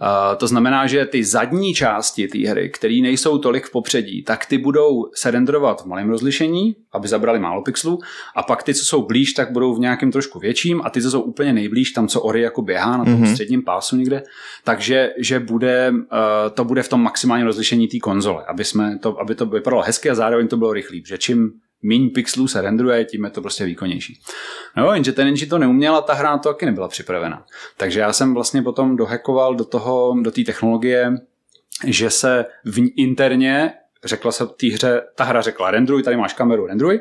Uh, 0.01 0.37
to 0.37 0.47
znamená, 0.47 0.87
že 0.87 1.05
ty 1.05 1.23
zadní 1.23 1.73
části 1.73 2.27
té 2.27 2.49
hry, 2.49 2.69
které 2.69 2.95
nejsou 3.01 3.37
tolik 3.37 3.65
v 3.65 3.71
popředí, 3.71 4.23
tak 4.23 4.45
ty 4.45 4.57
budou 4.57 5.09
se 5.13 5.31
renderovat 5.31 5.81
v 5.81 5.85
malém 5.85 6.09
rozlišení, 6.09 6.75
aby 6.93 7.07
zabrali 7.07 7.39
málo 7.39 7.61
pixelů, 7.61 7.99
a 8.35 8.43
pak 8.43 8.63
ty, 8.63 8.73
co 8.73 8.85
jsou 8.85 9.01
blíž, 9.05 9.33
tak 9.33 9.51
budou 9.51 9.75
v 9.75 9.79
nějakém 9.79 10.11
trošku 10.11 10.39
větším, 10.39 10.81
a 10.83 10.89
ty, 10.89 11.01
co 11.01 11.11
jsou 11.11 11.21
úplně 11.21 11.53
nejblíž, 11.53 11.91
tam, 11.91 12.07
co 12.07 12.21
Ori 12.21 12.41
jako 12.41 12.61
běhá 12.61 12.97
na 12.97 13.05
tom 13.05 13.13
Mhm. 13.13 13.23
mm-hmm. 13.23 13.31
středním 13.31 13.61
pásu 13.63 13.95
někde, 13.95 14.23
takže 14.63 15.13
že 15.17 15.39
bude, 15.39 15.91
uh, 15.91 15.97
to 16.53 16.63
bude 16.63 16.83
v 16.83 16.89
tom 16.89 17.03
maximálním 17.03 17.47
rozlišení 17.47 17.87
té 17.87 17.99
konzole, 17.99 18.43
aby, 18.47 18.63
jsme 18.63 18.99
to, 18.99 19.19
aby 19.19 19.35
to 19.35 19.45
vypadalo 19.45 19.81
hezky 19.81 20.09
a 20.09 20.15
zároveň 20.15 20.47
to 20.47 20.57
bylo 20.57 20.73
rychlý, 20.73 21.03
že 21.05 21.17
čím 21.17 21.51
méně 21.81 22.09
pixelů 22.09 22.47
se 22.47 22.61
rendruje, 22.61 23.05
tím 23.05 23.23
je 23.23 23.29
to 23.29 23.41
prostě 23.41 23.65
výkonnější. 23.65 24.19
No, 24.77 24.93
jenže 24.93 25.11
ten 25.11 25.27
engine 25.27 25.49
to 25.49 25.57
neuměl 25.57 25.95
a 25.95 26.01
ta 26.01 26.13
hra 26.13 26.31
na 26.31 26.37
to 26.37 26.49
taky 26.49 26.65
nebyla 26.65 26.87
připravena. 26.87 27.45
Takže 27.77 27.99
já 27.99 28.13
jsem 28.13 28.33
vlastně 28.33 28.61
potom 28.61 28.95
dohekoval 28.95 29.55
do 29.55 29.65
toho, 29.65 30.15
do 30.21 30.31
té 30.31 30.43
technologie, 30.43 31.13
že 31.87 32.09
se 32.09 32.45
v, 32.65 32.91
interně 32.95 33.73
řekla 34.03 34.31
se 34.31 34.45
té 34.45 34.67
hře, 34.67 35.01
ta 35.15 35.23
hra 35.23 35.41
řekla 35.41 35.71
rendruj, 35.71 36.03
tady 36.03 36.17
máš 36.17 36.33
kameru, 36.33 36.67
rendruj. 36.67 36.99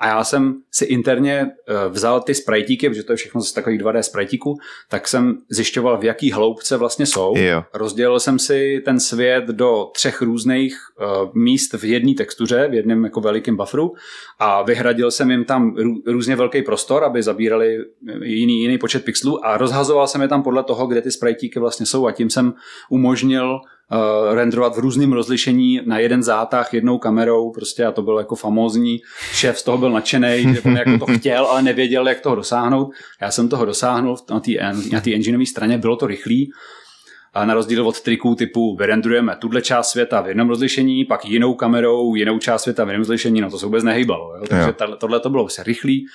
A 0.00 0.06
já 0.06 0.24
jsem 0.24 0.54
si 0.70 0.84
interně 0.84 1.40
eh, 1.40 1.88
vzal 1.88 2.20
ty 2.20 2.34
sprajtíky, 2.34 2.88
protože 2.88 3.02
to 3.02 3.12
je 3.12 3.16
všechno 3.16 3.40
z 3.40 3.52
takových 3.52 3.80
2D 3.80 4.00
sprajtíků, 4.00 4.58
tak 4.88 5.08
jsem 5.08 5.38
zjišťoval, 5.48 5.98
v 5.98 6.04
jaký 6.04 6.32
hloubce 6.32 6.76
vlastně 6.76 7.06
jsou. 7.06 7.34
Jo. 7.36 7.64
Rozdělil 7.74 8.20
jsem 8.20 8.38
si 8.38 8.82
ten 8.84 9.00
svět 9.00 9.44
do 9.44 9.90
třech 9.94 10.22
různých 10.22 10.78
uh, 11.00 11.34
míst 11.34 11.72
v 11.72 11.84
jedné 11.84 12.14
textuře, 12.14 12.68
v 12.68 12.74
jednom 12.74 13.04
jako 13.04 13.20
velikém 13.20 13.56
bufferu 13.56 13.92
a 14.38 14.62
vyhradil 14.62 15.10
jsem 15.10 15.30
jim 15.30 15.44
tam 15.44 15.76
rů, 15.76 16.02
různě 16.06 16.36
velký 16.36 16.62
prostor, 16.62 17.04
aby 17.04 17.22
zabírali 17.22 17.78
jiný, 18.22 18.62
jiný 18.62 18.78
počet 18.78 19.04
pixelů 19.04 19.46
a 19.46 19.56
rozhazoval 19.56 20.06
jsem 20.06 20.22
je 20.22 20.28
tam 20.28 20.42
podle 20.42 20.64
toho, 20.64 20.86
kde 20.86 21.02
ty 21.02 21.10
sprajtíky 21.10 21.60
vlastně 21.60 21.86
jsou 21.86 22.06
a 22.06 22.12
tím 22.12 22.30
jsem 22.30 22.54
umožnil 22.90 23.60
uh, 23.92 24.34
renderovat 24.34 24.76
v 24.76 24.78
různém 24.78 25.12
rozlišení 25.12 25.80
na 25.86 25.98
jeden 25.98 26.22
zátah 26.22 26.74
jednou 26.74 26.98
kamerou 26.98 27.50
prostě 27.50 27.84
a 27.84 27.92
to 27.92 28.02
bylo 28.02 28.18
jako 28.18 28.34
famózní. 28.34 29.00
Šéf 29.32 29.58
z 29.58 29.62
toho 29.62 29.78
byl 29.78 29.90
nadšený, 29.90 30.54
že 30.54 30.60
on 30.60 30.76
jako 30.76 31.06
to 31.06 31.12
chtěl, 31.12 31.46
ale 31.46 31.62
nevěděl, 31.62 32.08
jak 32.08 32.20
toho 32.20 32.36
dosáhnout. 32.36 32.90
Já 33.20 33.30
jsem 33.30 33.48
toho 33.48 33.64
dosáhnul 33.64 34.16
na 34.30 34.40
té 34.40 34.50
na 34.92 35.02
engineové 35.14 35.46
straně, 35.46 35.78
bylo 35.78 35.96
to 35.96 36.06
rychlý. 36.06 36.50
A 37.34 37.44
na 37.44 37.54
rozdíl 37.54 37.88
od 37.88 38.00
triků 38.00 38.34
typu 38.34 38.76
vyrendrujeme 38.76 39.36
tuhle 39.38 39.62
část 39.62 39.88
světa 39.88 40.20
v 40.20 40.28
jednom 40.28 40.48
rozlišení, 40.48 41.04
pak 41.04 41.24
jinou 41.24 41.54
kamerou, 41.54 42.14
jinou 42.14 42.38
část 42.38 42.62
světa 42.62 42.84
v 42.84 42.88
jiném 42.88 43.00
rozlišení, 43.00 43.40
no 43.40 43.50
to 43.50 43.58
se 43.58 43.66
vůbec 43.66 43.84
nehýbalo. 43.84 44.36
Jo? 44.36 44.44
Takže 44.48 44.74
tohle 44.98 45.20
to 45.20 45.30
bylo 45.30 45.42
vlastně 45.42 45.64
rychlý, 45.64 46.06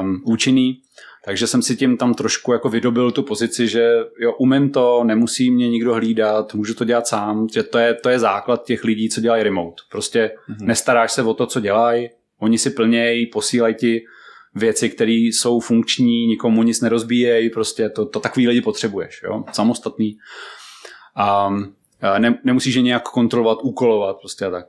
um, 0.00 0.22
účinný. 0.24 0.80
Takže 1.28 1.46
jsem 1.46 1.62
si 1.62 1.76
tím 1.76 1.96
tam 1.96 2.14
trošku 2.14 2.52
jako 2.52 2.68
vydobil 2.68 3.10
tu 3.10 3.22
pozici, 3.22 3.68
že 3.68 3.90
jo, 4.20 4.32
umím 4.32 4.70
to, 4.70 5.04
nemusí 5.04 5.50
mě 5.50 5.68
nikdo 5.68 5.94
hlídat, 5.94 6.54
můžu 6.54 6.74
to 6.74 6.84
dělat 6.84 7.06
sám, 7.06 7.48
že 7.48 7.62
to 7.62 7.78
je, 7.78 7.94
to 7.94 8.08
je 8.08 8.18
základ 8.18 8.64
těch 8.64 8.84
lidí, 8.84 9.08
co 9.08 9.20
dělají 9.20 9.42
remote. 9.42 9.82
Prostě 9.90 10.30
mm-hmm. 10.50 10.66
nestaráš 10.66 11.12
se 11.12 11.22
o 11.22 11.34
to, 11.34 11.46
co 11.46 11.60
dělají, 11.60 12.08
oni 12.40 12.58
si 12.58 12.70
plnějí, 12.70 13.26
posílají 13.26 13.74
ti 13.74 14.00
věci, 14.54 14.90
které 14.90 15.12
jsou 15.12 15.60
funkční, 15.60 16.26
nikomu 16.26 16.62
nic 16.62 16.80
nerozbíjejí, 16.80 17.50
prostě 17.50 17.88
to, 17.88 18.06
to 18.06 18.20
takový 18.20 18.48
lidi 18.48 18.60
potřebuješ, 18.60 19.20
jo, 19.24 19.44
samostatný. 19.52 20.16
A 21.16 21.48
ne, 22.18 22.38
nemusíš 22.44 22.74
je 22.74 22.82
nějak 22.82 23.08
kontrolovat, 23.08 23.58
úkolovat, 23.62 24.16
prostě 24.20 24.44
a 24.44 24.50
tak. 24.50 24.66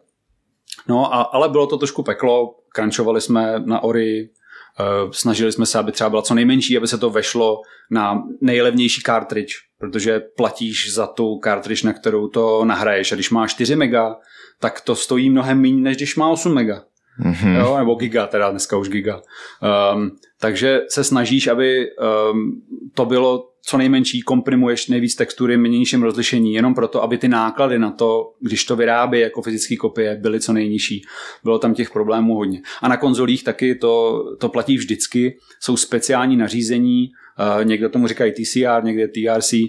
No, 0.87 1.13
a, 1.13 1.21
ale 1.21 1.49
bylo 1.49 1.67
to 1.67 1.77
trošku 1.77 2.03
peklo, 2.03 2.55
krančovali 2.73 3.21
jsme 3.21 3.59
na 3.65 3.83
Ori, 3.83 4.29
snažili 5.11 5.51
jsme 5.51 5.65
se, 5.65 5.79
aby 5.79 5.91
třeba 5.91 6.09
byla 6.09 6.21
co 6.21 6.33
nejmenší, 6.33 6.77
aby 6.77 6.87
se 6.87 6.97
to 6.97 7.09
vešlo 7.09 7.61
na 7.91 8.23
nejlevnější 8.41 9.01
cartridge, 9.01 9.53
protože 9.79 10.19
platíš 10.19 10.93
za 10.93 11.07
tu 11.07 11.39
cartridge, 11.43 11.83
na 11.83 11.93
kterou 11.93 12.27
to 12.27 12.65
nahraješ. 12.65 13.11
A 13.11 13.15
když 13.15 13.29
má 13.29 13.47
4 13.47 13.75
mega, 13.75 14.15
tak 14.59 14.81
to 14.81 14.95
stojí 14.95 15.29
mnohem 15.29 15.61
méně, 15.61 15.81
než 15.81 15.97
když 15.97 16.15
má 16.15 16.29
8 16.29 16.53
mega. 16.53 16.83
Mm-hmm. 17.19 17.59
Jo, 17.59 17.77
nebo 17.77 17.95
giga, 17.95 18.27
teda 18.27 18.49
dneska 18.51 18.77
už 18.77 18.89
giga. 18.89 19.21
Um, 19.93 20.11
takže 20.39 20.81
se 20.89 21.03
snažíš, 21.03 21.47
aby 21.47 21.87
um, 22.31 22.61
to 22.93 23.05
bylo 23.05 23.49
co 23.61 23.77
nejmenší, 23.77 24.21
komprimuješ 24.21 24.87
nejvíc 24.87 25.15
textury 25.15 25.57
v 25.57 25.59
menším 25.59 26.03
rozlišení, 26.03 26.53
jenom 26.53 26.75
proto, 26.75 27.03
aby 27.03 27.17
ty 27.17 27.27
náklady 27.27 27.79
na 27.79 27.91
to, 27.91 28.33
když 28.39 28.65
to 28.65 28.75
vyrábí 28.75 29.19
jako 29.19 29.41
fyzické 29.41 29.75
kopie, 29.75 30.15
byly 30.15 30.39
co 30.39 30.53
nejnižší. 30.53 31.05
Bylo 31.43 31.59
tam 31.59 31.73
těch 31.73 31.89
problémů 31.89 32.35
hodně. 32.35 32.61
A 32.81 32.87
na 32.87 32.97
konzolích 32.97 33.43
taky 33.43 33.75
to, 33.75 34.23
to 34.39 34.49
platí 34.49 34.77
vždycky. 34.77 35.37
Jsou 35.59 35.77
speciální 35.77 36.37
nařízení, 36.37 37.11
někdo 37.63 37.89
tomu 37.89 38.07
říkají 38.07 38.31
TCR, 38.31 38.83
někde 38.83 39.07
TRC, 39.07 39.53
uh, 39.53 39.59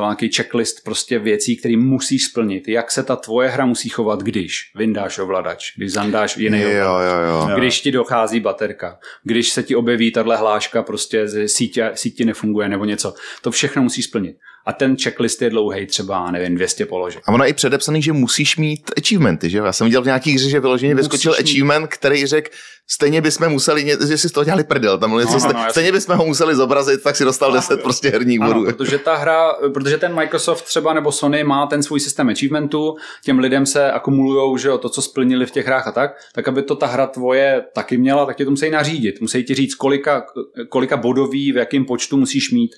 nějaký 0.00 0.32
checklist 0.32 0.84
prostě 0.84 1.18
věcí, 1.18 1.56
které 1.56 1.76
musíš 1.76 2.24
splnit. 2.24 2.68
Jak 2.68 2.90
se 2.90 3.02
ta 3.02 3.16
tvoje 3.16 3.48
hra 3.48 3.66
musí 3.66 3.88
chovat, 3.88 4.22
když 4.22 4.72
vyndáš 4.74 5.18
ovladač, 5.18 5.76
když 5.76 5.92
zandáš 5.92 6.36
jiný 6.36 6.60
Jo, 6.60 6.68
ovladač, 6.68 7.28
jo, 7.28 7.48
jo. 7.48 7.56
když 7.58 7.80
ti 7.80 7.92
dochází 7.92 8.40
baterka, 8.40 8.98
když 9.22 9.50
se 9.50 9.62
ti 9.62 9.76
objeví 9.76 10.12
tahle 10.12 10.36
hláška, 10.36 10.82
prostě 10.82 11.28
z 11.28 11.48
sítě, 11.48 11.90
sítě 11.94 12.24
nefunguje 12.24 12.68
nebo 12.68 12.84
něco. 12.84 13.14
To 13.42 13.50
všechno 13.50 13.82
musíš 13.82 14.04
splnit. 14.04 14.36
A 14.66 14.72
ten 14.72 14.96
checklist 14.96 15.42
je 15.42 15.50
dlouhý, 15.50 15.86
třeba, 15.86 16.30
nevím, 16.30 16.54
200 16.54 16.86
položek. 16.86 17.22
A 17.26 17.32
ono 17.32 17.44
je 17.44 17.50
i 17.50 17.54
předepsaný, 17.54 18.02
že 18.02 18.12
musíš 18.12 18.56
mít 18.56 18.90
achievementy, 18.98 19.50
že 19.50 19.58
jo? 19.58 19.64
Já 19.64 19.72
jsem 19.72 19.84
viděl 19.84 20.02
v 20.02 20.06
nějaký 20.06 20.32
hře, 20.34 20.48
že 20.48 20.60
vyloženě 20.60 20.94
Musíš 20.94 21.02
vyskočil 21.02 21.32
mít. 21.32 21.38
achievement, 21.48 21.86
který 21.90 22.26
řekl, 22.26 22.50
stejně 22.90 23.20
bychom 23.20 23.48
museli, 23.48 23.96
že 24.08 24.18
si 24.18 24.28
z 24.28 24.32
toho 24.32 24.44
dělali 24.44 24.64
prdel, 24.64 24.98
tam 24.98 25.18
něco, 25.18 25.32
No, 25.32 25.38
no, 25.38 25.52
no, 25.52 25.70
stejně 25.70 25.92
bychom 25.92 26.16
ho 26.16 26.26
museli 26.26 26.54
zobrazit, 26.54 27.02
tak 27.02 27.16
si 27.16 27.24
dostal 27.24 27.52
10 27.52 27.82
prostě 27.82 28.08
herních 28.10 28.40
bodů. 28.40 28.64
protože 28.64 28.98
ta 28.98 29.16
hra, 29.16 29.52
protože 29.74 29.96
ten 29.98 30.14
Microsoft 30.14 30.62
třeba 30.62 30.94
nebo 30.94 31.12
Sony 31.12 31.44
má 31.44 31.66
ten 31.66 31.82
svůj 31.82 32.00
systém 32.00 32.28
achievementů, 32.28 32.96
těm 33.24 33.38
lidem 33.38 33.66
se 33.66 33.92
akumulujou, 33.92 34.56
že 34.56 34.68
jo, 34.68 34.78
to, 34.78 34.88
co 34.88 35.02
splnili 35.02 35.46
v 35.46 35.50
těch 35.50 35.66
hrách 35.66 35.86
a 35.86 35.92
tak, 35.92 36.10
tak 36.34 36.48
aby 36.48 36.62
to 36.62 36.76
ta 36.76 36.86
hra 36.86 37.06
tvoje 37.06 37.64
taky 37.74 37.96
měla, 37.96 38.26
tak 38.26 38.36
tě 38.36 38.44
to 38.44 38.50
musí 38.50 38.70
nařídit. 38.70 39.20
Musí 39.20 39.44
ti 39.44 39.54
říct, 39.54 39.74
kolika, 39.74 40.24
kolika 40.68 40.96
bodový, 40.96 41.52
v 41.52 41.56
jakém 41.56 41.84
počtu 41.84 42.16
musíš 42.16 42.50
mít. 42.50 42.74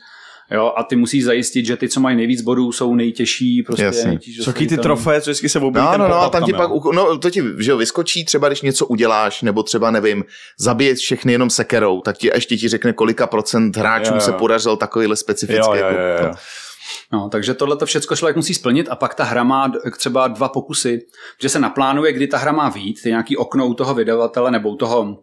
Jo, 0.51 0.73
a 0.77 0.83
ty 0.83 0.97
musíš 0.97 1.25
zajistit, 1.25 1.67
že 1.67 1.77
ty, 1.77 1.89
co 1.89 2.01
mají 2.01 2.17
nejvíc 2.17 2.43
bodů, 2.43 2.73
jsou 2.73 2.95
nejtěžší, 2.95 3.63
prostě 3.63 3.85
Jasně. 3.85 4.05
nejtěžší 4.05 4.37
Co 4.37 4.53
ty 4.53 4.53
dosažitelný. 4.53 4.83
trofeje, 4.83 5.21
co 5.21 5.31
vždycky 5.31 5.49
se 5.49 5.59
objeví 5.59 5.87
No, 5.87 5.93
ten 5.93 6.01
no, 6.01 6.09
no, 6.09 6.15
a 6.15 6.25
pop-up 6.25 6.31
tam 6.33 6.45
ti 6.45 6.53
pak, 6.53 6.71
no, 6.93 7.19
to 7.19 7.31
ti, 7.31 7.43
že 7.59 7.71
jo, 7.71 7.77
vyskočí 7.77 8.25
třeba, 8.25 8.49
když 8.49 8.63
něco 8.63 8.87
uděláš, 8.87 9.43
nebo 9.43 9.63
třeba, 9.63 9.91
nevím, 9.91 10.25
zabiješ 10.59 10.99
všechny 10.99 11.33
jenom 11.33 11.51
sekerou, 11.51 12.01
tak 12.01 12.17
ti 12.19 12.31
ještě 12.35 12.57
ti 12.57 12.69
řekne, 12.69 12.93
kolika 12.93 13.27
procent 13.27 13.77
hráčům 13.77 14.15
Jo, 14.15 14.21
jo. 14.21 14.21
se 14.21 14.33
podařil 14.33 14.77
takovýhle 14.77 15.17
specifický. 15.17 15.67
Jo, 15.67 15.75
jo, 15.75 15.85
jako, 15.87 16.01
jo, 16.01 16.07
jo. 16.27 16.29
to. 16.33 16.39
No, 17.13 17.29
takže 17.29 17.55
tohle 17.55 17.77
to 17.77 17.87
všechno 17.87 18.17
člověk 18.17 18.37
musí 18.37 18.55
splnit 18.55 18.89
a 18.91 18.97
pak 18.97 19.15
ta 19.15 19.25
hra 19.25 19.45
má 19.45 19.73
třeba 19.99 20.29
dva 20.29 20.49
pokusy, 20.49 21.01
že 21.43 21.49
se 21.49 21.59
naplánuje, 21.59 22.13
kdy 22.13 22.27
ta 22.27 22.39
hra 22.39 22.53
má 22.53 22.69
výjít, 22.69 22.97
je 23.05 23.11
nějaký 23.11 23.37
okno 23.37 23.67
u 23.67 23.75
toho 23.75 23.95
vydavatele 23.95 24.51
nebo 24.51 24.69
u 24.71 24.77
toho 24.77 25.19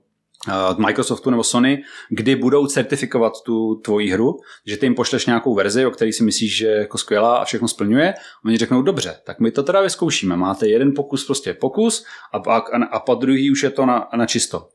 uh, 0.47 0.79
Microsoftu 0.79 1.29
nebo 1.29 1.43
Sony, 1.43 1.83
kdy 2.09 2.35
budou 2.35 2.67
certifikovat 2.67 3.33
tu 3.45 3.75
tvoji 3.75 4.11
hru, 4.11 4.37
že 4.65 4.77
ty 4.77 4.85
jim 4.85 4.95
pošleš 4.95 5.25
nějakou 5.25 5.55
verzi, 5.55 5.85
o 5.85 5.91
které 5.91 6.13
si 6.13 6.23
myslíš, 6.23 6.57
že 6.57 6.67
je 6.67 6.77
jako 6.77 6.97
skvělá 6.97 7.37
a 7.37 7.45
všechno 7.45 7.67
splňuje. 7.67 8.13
Oni 8.45 8.57
řeknou, 8.57 8.81
dobře, 8.81 9.15
tak 9.25 9.39
my 9.39 9.51
to 9.51 9.63
teda 9.63 9.81
vyzkoušíme. 9.81 10.37
Máte 10.37 10.67
jeden 10.67 10.93
pokus, 10.95 11.25
prostě 11.25 11.53
pokus 11.53 12.05
a, 12.33 12.39
pak, 12.39 12.73
a, 12.73 12.85
a 12.91 12.99
po 12.99 13.15
druhý 13.15 13.51
už 13.51 13.63
je 13.63 13.69
to 13.69 13.85
na, 13.85 14.07
na 14.15 14.25
čisto. 14.25 14.67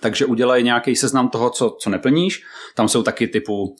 Takže 0.00 0.26
udělají 0.26 0.64
nějaký 0.64 0.96
seznam 0.96 1.28
toho, 1.28 1.50
co, 1.50 1.76
co 1.80 1.90
neplníš. 1.90 2.42
Tam 2.74 2.88
jsou 2.88 3.02
taky 3.02 3.26
typu, 3.26 3.76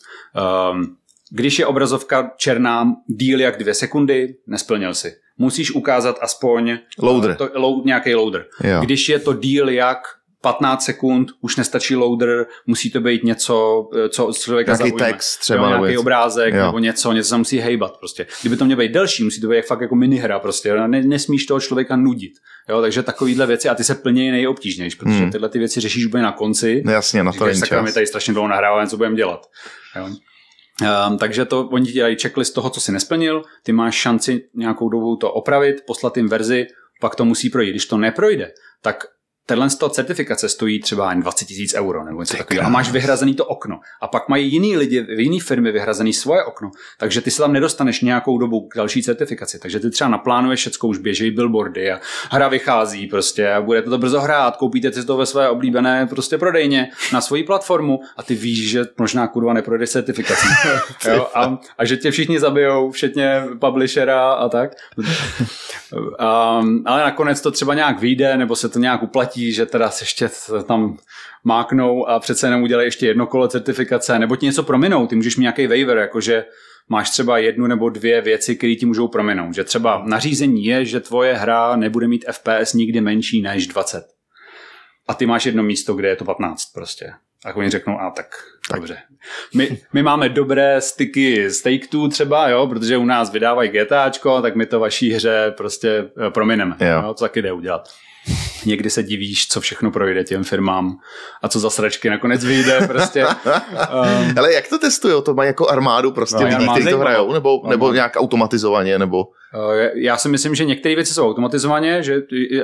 um, 0.73 0.97
když 1.31 1.59
je 1.59 1.67
obrazovka 1.67 2.33
černá 2.37 2.93
díl 3.07 3.41
jak 3.41 3.59
dvě 3.59 3.75
sekundy, 3.75 4.35
nesplnil 4.47 4.95
si. 4.95 5.15
Musíš 5.39 5.75
ukázat 5.75 6.19
aspoň 6.21 6.79
Loader. 6.99 7.37
To, 7.37 7.51
load, 7.55 7.85
nějaký 7.85 8.15
loader. 8.15 8.47
Jo. 8.65 8.81
Když 8.81 9.09
je 9.09 9.19
to 9.19 9.33
díl 9.33 9.69
jak 9.69 9.99
15 10.43 10.85
sekund, 10.85 11.29
už 11.41 11.57
nestačí 11.57 11.97
loader, 11.97 12.47
musí 12.67 12.91
to 12.91 13.01
být 13.01 13.25
něco, 13.25 13.89
eh, 14.05 14.09
co 14.09 14.33
člověka 14.33 14.73
Nějaký 14.73 14.91
zaujme. 14.91 15.07
text 15.13 15.37
třeba, 15.39 15.71
jo, 15.71 15.79
nějaký 15.79 15.99
obrázek 15.99 16.55
Jo. 16.55 16.65
nebo 16.67 16.79
něco, 16.79 17.13
něco 17.13 17.29
se 17.29 17.37
musí 17.37 17.59
hejbat 17.59 17.99
prostě. 17.99 18.27
Kdyby 18.41 18.57
to 18.57 18.65
mělo 18.65 18.79
být 18.79 18.93
delší, 18.93 19.25
musí 19.25 19.41
to 19.41 19.49
být 19.49 19.67
fakt 19.67 19.81
jako 19.81 19.95
minihra 19.97 20.39
prostě. 20.39 20.75
Ne, 20.75 21.03
nesmíš 21.03 21.47
toho 21.47 21.61
člověka 21.61 21.97
nudit. 21.97 22.33
Jo, 22.69 22.81
takže 22.81 23.03
takovýhle 23.03 23.47
věci 23.47 23.69
a 23.69 23.75
ty 23.75 23.85
se 23.85 23.95
plní 23.95 24.31
nejobtížnější, 24.31 24.97
protože 24.99 25.19
Hmm. 25.19 25.31
tyhle 25.33 25.49
ty 25.49 25.59
věci 25.59 25.81
řešíš 25.81 26.07
úplně 26.07 26.23
na 26.23 26.33
konci. 26.33 26.83
No 26.85 26.93
jasně, 26.93 27.23
na 27.25 27.33
to 27.33 27.45
není 27.47 27.59
sakra, 27.59 27.83
my 27.83 27.89
čas. 27.89 27.95
tady 27.95 28.07
strašně 28.07 28.33
dlouho 28.33 28.49
nahráváme, 28.49 28.87
co 28.89 28.97
budeme 28.97 29.17
dělat. 29.17 29.47
Jo. 29.97 30.09
Um, 31.09 31.19
takže 31.19 31.45
to, 31.45 31.69
oni 31.69 31.87
ti 31.87 31.93
dělají 31.93 32.17
checklist 32.23 32.55
toho, 32.55 32.71
co 32.71 32.81
si 32.81 32.93
nesplnil, 32.93 33.43
ty 33.63 33.73
máš 33.73 33.95
šanci 33.95 34.41
nějakou 34.55 34.89
dobu 34.89 35.17
to 35.17 35.33
opravit, 35.33 35.77
poslat 35.87 36.17
jim 36.17 36.29
verzi, 36.29 36.67
pak 37.01 37.15
to 37.15 37.25
musí 37.25 37.51
projít. 37.51 37.71
Když 37.71 37.87
to 37.87 37.97
neprojde, 37.99 38.51
tak 38.83 39.05
tenhle 39.49 39.71
z 39.71 39.77
toho 39.77 39.91
certifikace 39.91 40.49
stojí 40.49 40.81
třeba 40.81 41.11
jen 41.11 41.21
20 41.21 41.45
tisíc 41.45 41.75
euro 41.75 42.05
nebo 42.05 42.21
něco 42.21 42.37
takového. 42.37 42.67
A 42.67 42.71
máš 42.71 42.91
vyhrazený 42.91 43.35
to 43.35 43.45
okno. 43.45 43.81
A 44.01 44.09
pak 44.09 44.29
mají 44.29 44.53
jiný 44.53 44.77
lidi, 44.77 45.07
jiný 45.17 45.41
firmy 45.41 45.73
vyhrazený 45.73 46.13
svoje 46.13 46.45
okno. 46.45 46.71
Takže 46.99 47.21
ty 47.21 47.31
se 47.31 47.43
tam 47.43 47.53
nedostaneš 47.53 48.01
nějakou 48.01 48.39
dobu 48.39 48.69
k 48.69 48.77
další 48.77 49.03
certifikaci. 49.03 49.59
Takže 49.59 49.81
ty 49.81 49.91
třeba 49.91 50.11
naplánuješ 50.11 50.61
všecko, 50.61 50.89
už 50.89 50.99
běží 50.99 51.31
billboardy 51.31 51.93
a 51.93 52.01
hra 52.31 52.49
vychází 52.49 53.07
prostě 53.07 53.53
a 53.53 53.61
budete 53.61 53.91
to 53.91 53.99
brzo 53.99 54.21
hrát, 54.21 54.57
koupíte 54.57 54.93
si 54.93 55.07
to 55.07 55.17
ve 55.17 55.27
své 55.27 55.49
oblíbené 55.49 56.07
prostě 56.07 56.39
prodejně 56.39 56.91
na 57.13 57.21
svoji 57.21 57.45
platformu 57.45 58.01
a 58.17 58.23
ty 58.23 58.35
víš, 58.35 58.71
že 58.71 58.85
možná 58.99 59.27
kurva 59.27 59.53
neprojde 59.53 59.87
certifikací. 59.87 60.49
jo? 61.09 61.29
A, 61.35 61.59
a, 61.79 61.85
že 61.85 61.97
tě 61.97 62.11
všichni 62.11 62.41
zabijou, 62.41 62.91
včetně 62.91 63.43
publishera 63.61 64.33
a 64.33 64.49
tak. 64.49 64.71
Um, 65.93 66.83
ale 66.87 67.03
nakonec 67.03 67.41
to 67.41 67.51
třeba 67.51 67.75
nějak 67.75 68.01
vyjde, 68.01 68.37
nebo 68.37 68.57
se 68.57 68.69
to 68.69 68.79
nějak 68.79 69.03
uplatí, 69.03 69.38
že 69.39 69.67
teda 69.67 69.91
se 69.91 70.03
ještě 70.03 70.31
tam 70.67 70.99
máknou 71.45 72.09
a 72.09 72.21
přece 72.21 72.47
jenom 72.47 72.63
udělají 72.63 72.87
ještě 72.87 73.07
jedno 73.07 73.27
kolo 73.27 73.49
certifikace, 73.49 74.19
nebo 74.19 74.37
ti 74.37 74.47
něco 74.47 74.63
prominou, 74.63 75.07
ty 75.07 75.17
můžeš 75.17 75.37
mít 75.37 75.43
nějaký 75.43 75.67
waiver, 75.67 75.97
jakože 75.97 76.45
máš 76.89 77.11
třeba 77.11 77.39
jednu 77.39 77.67
nebo 77.67 77.89
dvě 77.89 78.21
věci, 78.21 78.57
které 78.57 78.75
ti 78.75 78.87
můžou 78.87 79.09
prominout. 79.09 79.55
Že 79.55 79.65
třeba 79.65 80.03
nařízení 80.07 80.65
je, 80.65 80.85
že 80.85 81.01
tvoje 81.01 81.35
hra 81.35 81.77
nebude 81.77 82.09
mít 82.09 82.25
FPS 82.33 82.73
nikdy 82.73 83.01
menší 83.01 83.43
než 83.43 83.67
20. 83.67 84.05
A 85.09 85.15
ty 85.15 85.27
máš 85.27 85.47
jedno 85.47 85.63
místo, 85.63 85.95
kde 85.95 86.09
je 86.09 86.17
to 86.17 86.25
15 86.25 86.65
prostě. 86.75 87.13
A 87.45 87.55
oni 87.55 87.71
řeknou, 87.71 88.01
a 88.01 88.11
tak, 88.11 88.27
tak. 88.69 88.81
dobře. 88.81 88.99
My, 89.55 89.79
my 89.93 90.03
máme 90.03 90.29
dobré 90.29 90.81
styky 90.81 91.51
z 91.51 91.65
Take-Two 91.65 92.11
třeba, 92.11 92.49
jo, 92.49 92.67
protože 92.67 92.97
u 92.97 93.05
nás 93.05 93.33
vydávají 93.33 93.71
GTAčko, 93.71 94.43
tak 94.43 94.57
my 94.57 94.67
to 94.67 94.81
vaší 94.81 95.13
hře 95.13 95.55
prostě 95.57 96.11
eh, 96.27 96.31
promineme. 96.31 96.77
Jo. 96.81 97.03
Jo, 97.03 97.15
to 97.15 97.25
taky 97.25 97.43
jde 97.43 97.53
udělat. 97.53 97.89
Někdy 98.69 98.91
se 98.91 99.03
divíš, 99.03 99.49
co 99.49 99.61
všechno 99.61 99.91
projde 99.91 100.25
těm 100.25 100.45
firmám 100.45 100.97
a 101.43 101.49
co 101.49 101.61
za 101.61 101.71
sračky 101.71 102.11
nakonec 102.11 102.45
vyjde 102.45 102.81
prostě. 102.87 103.27
Um, 104.29 104.39
Ale 104.39 104.53
jak 104.53 104.69
to 104.69 104.79
testujou? 104.79 105.21
To 105.21 105.35
mají 105.35 105.47
jako 105.47 105.69
armádu 105.69 106.11
prostě 106.13 106.37
No, 106.45 106.49
lidí, 106.49 106.69
kteří 106.73 106.91
to 106.91 106.99
hrajou? 106.99 107.33
Nebo, 107.33 107.61
nebo 107.69 107.85
Armáda. 107.87 107.95
nějak 107.95 108.13
automatizovaně? 108.17 108.99
Nebo... 108.99 109.25
Eh, 109.81 109.91
Já 109.95 110.17
si 110.17 110.29
myslím, 110.29 110.55
že 110.55 110.65
některé 110.65 110.95
věci 110.95 111.15
jsou 111.15 111.29
automatizovaně, 111.29 112.03
že 112.03 112.17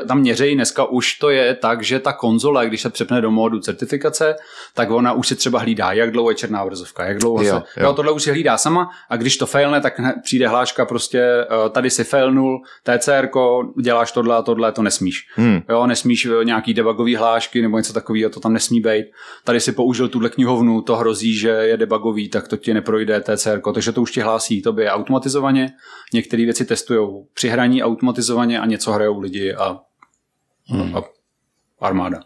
tam 0.09 0.19
měřejí 0.21 0.55
dneska 0.55 0.85
už 0.85 1.15
to 1.15 1.31
je 1.31 1.55
tak, 1.55 1.83
že 1.83 1.99
ta 2.01 2.13
konzole, 2.13 2.67
když 2.67 2.83
se 2.83 2.91
přepne 2.91 3.21
do 3.21 3.31
módu 3.31 3.59
certifikace, 3.61 4.35
tak 4.75 4.91
ona 4.91 5.13
už 5.13 5.29
si 5.29 5.37
třeba 5.37 5.59
hlídá, 5.59 5.93
jak 5.93 6.11
dlouho 6.11 6.31
je 6.31 6.35
černá 6.37 6.63
obrazovka, 6.63 7.05
jak 7.05 7.19
dlouho 7.19 7.43
Jo, 7.43 7.51
se... 7.75 7.81
jo. 7.81 7.87
Jo. 7.87 7.93
tohle 7.93 8.13
už 8.13 8.23
si 8.23 8.31
hlídá 8.31 8.59
sama 8.59 8.91
a 9.11 9.17
když 9.17 9.37
to 9.37 9.47
failne, 9.47 9.81
tak 9.81 9.95
přijde 10.25 10.49
hláška 10.49 10.85
prostě, 10.85 11.21
eh, 11.21 11.69
tady 11.71 11.91
si 11.91 12.05
failnul, 12.05 12.59
TCR, 12.83 13.29
děláš 13.83 14.13
tohle 14.13 14.37
a 14.37 14.43
tohle, 14.43 14.73
to 14.73 14.83
nesmíš. 14.83 15.27
Hmm. 15.35 15.61
Jo, 15.69 15.87
nesmíš 15.95 16.27
eh, 16.27 16.45
nějaký 16.45 16.75
debugový 16.75 17.17
hlášky 17.17 17.63
nebo 17.63 17.77
něco 17.77 17.93
takového, 17.93 18.31
to 18.31 18.41
tam 18.41 18.53
nesmí 18.53 18.81
být. 18.81 19.07
Tady 19.45 19.61
si 19.61 19.73
použil 19.73 20.09
tuhle 20.09 20.31
knihovnu, 20.31 20.83
to 20.83 20.97
hrozí, 20.97 21.39
že 21.39 21.49
je 21.49 21.77
debugový, 21.77 22.29
tak 22.29 22.49
to 22.49 22.57
ti 22.57 22.75
neprojde 22.75 23.21
TCR, 23.21 23.61
takže 23.75 23.93
to 23.93 24.03
už 24.03 24.13
ti 24.13 24.21
hlásí 24.21 24.63
tobě 24.63 24.91
automatizovaně. 24.91 25.73
Některé 26.15 26.45
věci 26.45 26.65
testují 26.65 27.25
při 27.35 27.49
hraní 27.49 27.83
automatizovaně 27.83 28.61
a 28.61 28.67
něco 28.67 28.93
hrajou 28.93 29.21
lidi 29.21 29.55
a, 29.55 29.81
hmm. 30.67 30.97
a 30.97 31.03
armáda. 31.81 32.21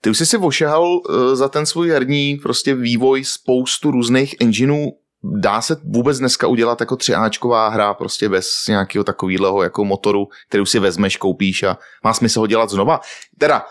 Ty 0.00 0.10
už 0.10 0.18
jsi 0.18 0.26
si 0.26 0.36
ošahal 0.36 1.00
eh, 1.00 1.36
za 1.36 1.48
ten 1.48 1.66
svůj 1.66 1.90
herní 1.90 2.38
prostě 2.42 2.74
vývoj 2.74 3.24
spoustu 3.24 3.90
různých 3.90 4.34
engineů. 4.40 4.92
Dá 5.36 5.60
se 5.60 5.76
vůbec 5.84 6.18
dneska 6.18 6.46
udělat 6.46 6.80
jako 6.80 6.96
třiáčková 6.96 7.68
hra 7.68 7.94
prostě 7.94 8.28
bez 8.28 8.48
nějakého 8.68 9.04
takového 9.04 9.62
jako 9.62 9.84
motoru, 9.84 10.28
který 10.48 10.66
si 10.66 10.78
vezmeš, 10.78 11.16
koupíš 11.16 11.62
a 11.62 11.78
má 12.04 12.14
smysl 12.14 12.40
ho 12.40 12.46
dělat 12.46 12.70
znova? 12.70 13.00
Teda 13.38 13.64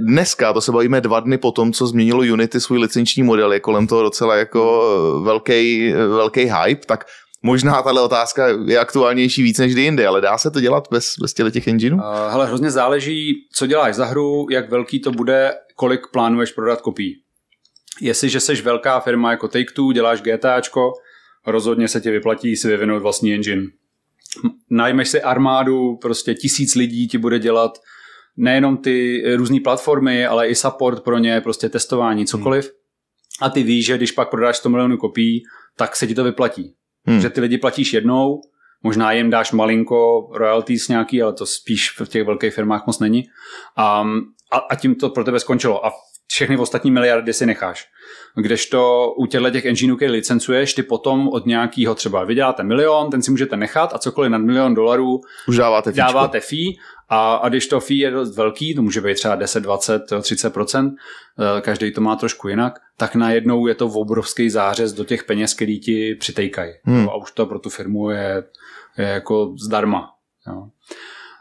dneska, 0.00 0.52
to 0.52 0.60
se 0.60 0.72
bavíme 0.72 1.00
dva 1.00 1.20
dny 1.20 1.38
po 1.38 1.52
tom, 1.52 1.72
co 1.72 1.86
změnilo 1.86 2.20
Unity 2.20 2.60
svůj 2.60 2.78
licenční 2.78 3.22
model, 3.22 3.52
je 3.52 3.60
kolem 3.60 3.86
toho 3.86 4.02
docela 4.02 4.36
jako 4.36 4.82
velký, 5.24 5.92
velký 5.92 6.40
hype, 6.40 6.86
tak 6.86 7.04
možná 7.42 7.82
tahle 7.82 8.00
otázka 8.02 8.46
je 8.66 8.78
aktuálnější 8.78 9.42
víc 9.42 9.58
než 9.58 9.72
kdy 9.72 9.82
jindy, 9.82 10.06
ale 10.06 10.20
dá 10.20 10.38
se 10.38 10.50
to 10.50 10.60
dělat 10.60 10.88
bez, 10.90 11.14
bez 11.20 11.34
těch 11.34 11.68
engineů? 11.68 11.98
Uh, 11.98 12.04
hele, 12.30 12.46
hrozně 12.46 12.70
záleží, 12.70 13.32
co 13.52 13.66
děláš 13.66 13.94
za 13.94 14.04
hru, 14.04 14.46
jak 14.50 14.70
velký 14.70 15.00
to 15.00 15.10
bude, 15.10 15.52
kolik 15.76 16.00
plánuješ 16.12 16.52
prodat 16.52 16.80
kopií. 16.80 17.24
Jestliže 18.00 18.40
jsi 18.40 18.54
velká 18.54 19.00
firma 19.00 19.30
jako 19.30 19.46
Take-Two, 19.46 19.92
děláš 19.92 20.22
GTAčko, 20.22 20.92
rozhodně 21.46 21.88
se 21.88 22.00
ti 22.00 22.10
vyplatí 22.10 22.56
si 22.56 22.68
vyvinout 22.68 23.02
vlastní 23.02 23.34
engine. 23.34 23.66
Najmeš 24.70 25.08
si 25.08 25.22
armádu, 25.22 25.96
prostě 25.96 26.34
tisíc 26.34 26.74
lidí 26.74 27.08
ti 27.08 27.18
bude 27.18 27.38
dělat 27.38 27.78
nejenom 28.36 28.76
ty 28.76 29.22
různé 29.36 29.60
platformy, 29.64 30.26
ale 30.26 30.48
i 30.48 30.54
support 30.54 31.04
pro 31.04 31.18
ně, 31.18 31.40
prostě 31.40 31.68
testování, 31.68 32.26
cokoliv. 32.26 32.70
A 33.40 33.50
ty 33.50 33.62
víš, 33.62 33.86
že 33.86 33.96
když 33.96 34.12
pak 34.12 34.30
prodáš 34.30 34.56
100 34.56 34.68
milionů 34.68 34.96
kopií, 34.96 35.42
tak 35.76 35.96
se 35.96 36.06
ti 36.06 36.14
to 36.14 36.24
vyplatí. 36.24 36.74
Hmm. 37.06 37.20
Že 37.20 37.30
ty 37.30 37.40
lidi 37.40 37.58
platíš 37.58 37.92
jednou, 37.92 38.40
možná 38.82 39.12
jim 39.12 39.30
dáš 39.30 39.52
malinko 39.52 40.30
royalties 40.34 40.88
nějaký, 40.88 41.22
ale 41.22 41.32
to 41.32 41.46
spíš 41.46 42.00
v 42.00 42.08
těch 42.08 42.26
velkých 42.26 42.54
firmách 42.54 42.86
moc 42.86 42.98
není. 42.98 43.24
Um, 44.02 44.22
a, 44.52 44.56
a 44.56 44.74
tím 44.74 44.94
to 44.94 45.10
pro 45.10 45.24
tebe 45.24 45.40
skončilo. 45.40 45.86
A 45.86 45.92
všechny 46.26 46.56
ostatní 46.56 46.90
miliardy 46.90 47.32
si 47.32 47.46
necháš. 47.46 47.86
Kdežto 48.36 49.12
u 49.18 49.26
těchto 49.26 49.50
těch 49.50 49.64
engineů, 49.64 49.96
který 49.96 50.12
licencuješ, 50.12 50.74
ty 50.74 50.82
potom 50.82 51.28
od 51.28 51.46
nějakého 51.46 51.94
třeba 51.94 52.24
vyděláte 52.24 52.62
milion, 52.62 53.10
ten 53.10 53.22
si 53.22 53.30
můžete 53.30 53.56
nechat 53.56 53.94
a 53.94 53.98
cokoliv 53.98 54.30
nad 54.30 54.38
milion 54.38 54.74
dolarů 54.74 55.20
Už 55.48 55.56
dáváte 55.56 55.92
fíčko. 55.92 56.06
dáváte 56.06 56.40
fee 56.40 56.74
a, 57.08 57.34
a 57.34 57.48
když 57.48 57.66
to 57.66 57.80
fee 57.80 57.98
je 57.98 58.10
dost 58.10 58.36
velký, 58.36 58.74
to 58.74 58.82
může 58.82 59.00
být 59.00 59.14
třeba 59.14 59.34
10, 59.34 59.60
20, 59.60 60.02
30% 60.12 60.94
každý 61.60 61.92
to 61.92 62.00
má 62.00 62.16
trošku 62.16 62.48
jinak, 62.48 62.78
tak 62.96 63.14
najednou 63.14 63.66
je 63.66 63.74
to 63.74 63.86
obrovský 63.86 64.50
zářez 64.50 64.92
do 64.92 65.04
těch 65.04 65.24
peněz, 65.24 65.54
který 65.54 65.80
ti 65.80 66.14
přitejkají. 66.20 66.72
Hmm. 66.84 67.08
A 67.08 67.16
už 67.16 67.32
to 67.32 67.46
pro 67.46 67.58
tu 67.58 67.70
firmu 67.70 68.10
je, 68.10 68.44
je 68.98 69.04
jako 69.04 69.54
zdarma. 69.64 70.10
Jo. 70.46 70.68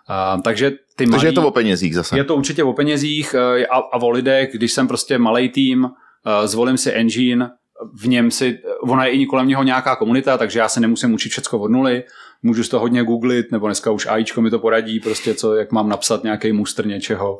A, 0.07 0.37
takže 0.43 0.71
ty 0.71 0.77
Takže 0.95 1.11
malý, 1.11 1.25
je 1.25 1.31
to 1.31 1.47
o 1.47 1.51
penězích 1.51 1.95
zase. 1.95 2.17
je 2.17 2.23
to 2.23 2.35
určitě 2.35 2.63
o 2.63 2.73
penězích 2.73 3.33
eh, 3.33 3.67
a, 3.67 3.77
a 3.77 4.01
o 4.01 4.09
lidech, 4.09 4.49
když 4.53 4.71
jsem 4.71 4.87
prostě 4.87 5.17
malý 5.17 5.49
tým, 5.49 5.85
eh, 5.85 6.47
zvolím 6.47 6.77
si 6.77 6.91
engine, 6.91 7.51
v 7.93 8.07
něm 8.07 8.31
si, 8.31 8.59
ona 8.81 9.05
je 9.05 9.11
i 9.11 9.25
kolem 9.25 9.47
něho 9.47 9.63
nějaká 9.63 9.95
komunita, 9.95 10.37
takže 10.37 10.59
já 10.59 10.69
se 10.69 10.79
nemusím 10.79 11.13
učit 11.13 11.29
všechno 11.29 11.59
od 11.59 11.71
nuly, 11.71 12.03
můžu 12.43 12.63
z 12.63 12.69
toho 12.69 12.81
hodně 12.81 13.03
googlit, 13.03 13.51
nebo 13.51 13.67
dneska 13.67 13.91
už 13.91 14.05
AIčko 14.05 14.41
mi 14.41 14.49
to 14.49 14.59
poradí, 14.59 14.99
prostě 14.99 15.33
co, 15.33 15.55
jak 15.55 15.71
mám 15.71 15.89
napsat 15.89 16.23
nějaký 16.23 16.51
mustr 16.51 16.85
něčeho, 16.85 17.37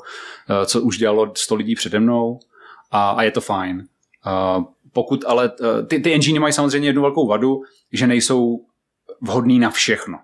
eh, 0.49 0.65
co 0.65 0.81
už 0.81 0.97
dělalo 0.97 1.31
100 1.35 1.55
lidí 1.55 1.75
přede 1.75 1.99
mnou 1.99 2.39
a, 2.91 3.09
a 3.09 3.23
je 3.23 3.31
to 3.31 3.41
fajn. 3.41 3.83
A 4.25 4.63
pokud 4.93 5.25
ale, 5.27 5.51
ty, 5.87 5.99
ty 5.99 6.13
engine 6.13 6.39
mají 6.39 6.53
samozřejmě 6.53 6.89
jednu 6.89 7.01
velkou 7.01 7.27
vadu, 7.27 7.61
že 7.93 8.07
nejsou 8.07 8.65
vhodný 9.21 9.59
na 9.59 9.69
všechno. 9.69 10.17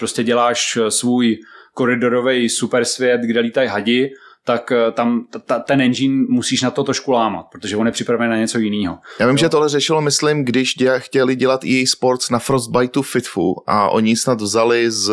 Prostě 0.00 0.24
děláš 0.24 0.78
svůj 0.88 1.38
koridorový 1.74 2.48
super 2.48 2.84
svět, 2.84 3.20
kde 3.20 3.40
lítají 3.40 3.68
hadi, 3.68 4.10
tak 4.44 4.72
eh, 4.72 4.92
tam 4.92 5.26
ta, 5.46 5.58
ten 5.58 5.80
engine 5.80 6.24
musíš 6.28 6.62
na 6.62 6.70
to 6.70 6.84
trošku 6.84 7.12
lámat, 7.12 7.46
protože 7.52 7.76
on 7.76 7.86
je 7.86 7.92
připravený 7.92 8.30
na 8.30 8.36
něco 8.36 8.58
jiného. 8.58 8.98
Já 9.20 9.26
vím, 9.26 9.36
že 9.36 9.48
tohle 9.48 9.68
řešilo, 9.68 10.00
myslím, 10.00 10.44
když 10.44 10.74
dě, 10.74 10.94
chtěli 10.98 11.36
dělat 11.36 11.64
EA 11.64 11.86
Sports 11.86 12.30
na 12.30 12.38
Frostbiteu 12.38 13.02
Fitfu 13.02 13.54
a 13.66 13.90
oni 13.90 14.16
snad 14.16 14.40
vzali 14.40 14.90
z, 14.90 15.12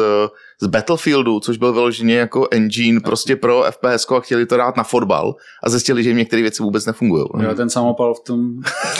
z 0.61 0.67
Battlefieldu, 0.67 1.39
což 1.39 1.57
byl 1.57 1.73
vyloženě 1.73 2.15
jako 2.15 2.47
engine 2.51 2.99
prostě 2.99 3.35
pro 3.35 3.63
FPS 3.71 4.11
a 4.11 4.19
chtěli 4.19 4.45
to 4.45 4.57
dát 4.57 4.77
na 4.77 4.83
fotbal 4.83 5.35
a 5.63 5.69
zjistili, 5.69 6.03
že 6.03 6.09
jim 6.09 6.17
některé 6.17 6.41
věci 6.41 6.63
vůbec 6.63 6.85
nefungují. 6.85 7.25
Jo, 7.39 7.55
ten 7.55 7.69
samopal 7.69 8.13
v 8.13 8.23
tom, 8.23 8.39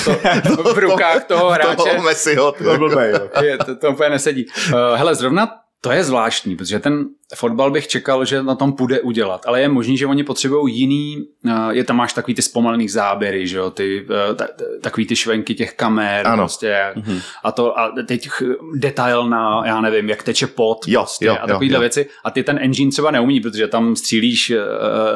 to, 0.55 0.73
v 0.73 0.77
rukách 0.77 1.23
toho 1.23 1.49
hráče. 1.49 1.75
Toho 1.75 2.01
Messiho. 2.03 2.51
ty 2.51 2.63
To 2.63 2.69
jako. 2.69 2.79
blbej, 2.89 3.11
jo. 3.11 3.43
je, 3.43 3.57
to, 3.57 3.75
to 3.75 3.91
úplně 3.91 4.09
nesedí. 4.09 4.45
Uh, 4.67 4.73
hele, 4.95 5.15
zrovna 5.15 5.47
to 5.87 5.93
je 5.93 6.03
zvláštní, 6.03 6.55
protože 6.55 6.79
ten 6.79 7.05
fotbal 7.35 7.71
bych 7.71 7.87
čekal, 7.87 8.25
že 8.25 8.43
na 8.43 8.55
tom 8.55 8.73
půjde 8.73 9.01
udělat, 9.01 9.45
ale 9.45 9.61
je 9.61 9.69
možný, 9.69 9.97
že 9.97 10.05
oni 10.05 10.23
potřebují 10.23 10.75
jiný, 10.75 11.27
uh, 11.45 11.69
je 11.69 11.83
tam 11.83 11.95
máš 11.95 12.13
takový 12.13 12.35
ty 12.35 12.41
zpomalený 12.41 12.89
záběry, 12.89 13.47
že 13.47 13.57
jo, 13.57 13.71
ty, 13.71 14.05
uh, 14.09 14.35
ta, 14.35 14.47
takový 14.81 15.05
ty 15.05 15.15
švenky 15.15 15.55
těch 15.55 15.73
kamer, 15.73 16.27
Ano. 16.27 16.43
prostě, 16.43 16.93
mm-hmm. 16.95 17.21
a 17.43 17.51
to, 17.51 17.79
a 17.79 17.93
teď 18.07 18.29
detail 18.75 19.29
na, 19.29 19.61
já 19.65 19.81
nevím, 19.81 20.09
jak 20.09 20.23
teče 20.23 20.47
pot, 20.47 20.87
Jo, 20.87 21.01
prostě, 21.01 21.25
jo, 21.25 21.37
a 21.41 21.47
takovýhle 21.47 21.75
jo, 21.75 21.77
jo. 21.77 21.81
věci, 21.81 22.09
a 22.23 22.31
ty 22.31 22.43
ten 22.43 22.59
engine 22.61 22.91
třeba 22.91 23.11
neumí, 23.11 23.39
protože 23.39 23.67
tam 23.67 23.95
střílíš 23.95 24.49
uh, 24.49 24.57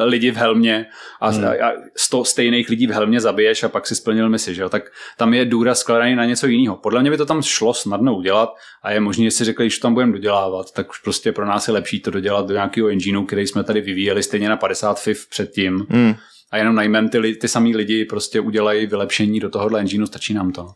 lidi 0.04 0.30
v 0.30 0.36
helmě 0.36 0.86
a, 1.20 1.30
hmm. 1.30 1.44
a 1.44 1.72
sto 1.96 2.24
stejných 2.24 2.68
lidí 2.68 2.86
v 2.86 2.90
helmě 2.90 3.20
zabiješ 3.20 3.62
a 3.62 3.68
pak 3.68 3.86
si 3.86 3.94
splnil 3.94 4.28
misi, 4.28 4.54
že 4.54 4.62
jo, 4.62 4.68
tak 4.68 4.82
tam 5.16 5.34
je 5.34 5.44
důraz 5.44 5.78
skladaný 5.78 6.14
na 6.14 6.24
něco 6.24 6.46
jiného. 6.46 6.76
Podle 6.76 7.00
mě 7.00 7.10
by 7.10 7.16
to 7.16 7.26
tam 7.26 7.42
šlo 7.42 7.74
snadno 7.74 8.16
udělat 8.16 8.54
a 8.82 8.90
je 8.90 9.00
možné, 9.00 9.24
že 9.24 9.30
si 9.30 9.44
řekli, 9.44 9.70
to 9.70 9.76
tam 9.82 9.94
budeme 9.94 10.12
dodělávat, 10.12 10.72
tak 10.72 10.90
už 10.90 10.98
prostě 10.98 11.32
pro 11.32 11.46
nás 11.46 11.68
je 11.68 11.74
lepší 11.74 12.01
to 12.02 12.10
dodělat 12.10 12.46
do 12.46 12.54
nějakého 12.54 12.88
engineu, 12.88 13.24
který 13.24 13.46
jsme 13.46 13.64
tady 13.64 13.80
vyvíjeli 13.80 14.22
stejně 14.22 14.48
na 14.48 14.56
50 14.56 15.00
FIF 15.00 15.28
předtím. 15.28 15.86
Hmm. 15.90 16.14
A 16.50 16.56
jenom 16.56 16.74
najmem 16.74 17.08
ty, 17.08 17.34
ty 17.34 17.48
samý 17.48 17.76
lidi, 17.76 18.04
prostě 18.04 18.40
udělají 18.40 18.86
vylepšení 18.86 19.40
do 19.40 19.48
tohohle 19.50 19.80
engineu, 19.80 20.06
stačí 20.06 20.34
nám 20.34 20.52
to. 20.52 20.68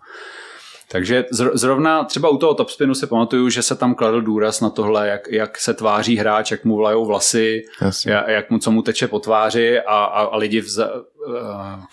Takže 0.91 1.25
zr- 1.35 1.51
zrovna 1.55 2.05
třeba 2.05 2.29
u 2.29 2.37
toho 2.37 2.55
topspinu 2.55 2.95
si 2.95 3.07
pamatuju, 3.07 3.49
že 3.49 3.63
se 3.63 3.75
tam 3.77 3.95
kladl 3.95 4.21
důraz 4.21 4.61
na 4.61 4.71
tohle, 4.71 5.09
jak, 5.09 5.29
jak 5.31 5.59
se 5.59 5.75
tváří 5.75 6.17
hráč, 6.17 6.51
jak 6.51 6.65
mu 6.65 6.77
vlajou 6.77 7.07
vlasy, 7.07 7.63
Jasně. 7.83 8.13
ja- 8.13 8.31
jak 8.31 8.51
mu 8.51 8.59
co 8.59 8.71
mu 8.71 8.83
teče 8.83 9.09
po 9.09 9.19
tváři 9.19 9.81
a, 9.81 10.05
a, 10.05 10.23
a 10.23 10.37
lidi 10.37 10.61
vz, 10.61 10.79
eh, 10.79 10.89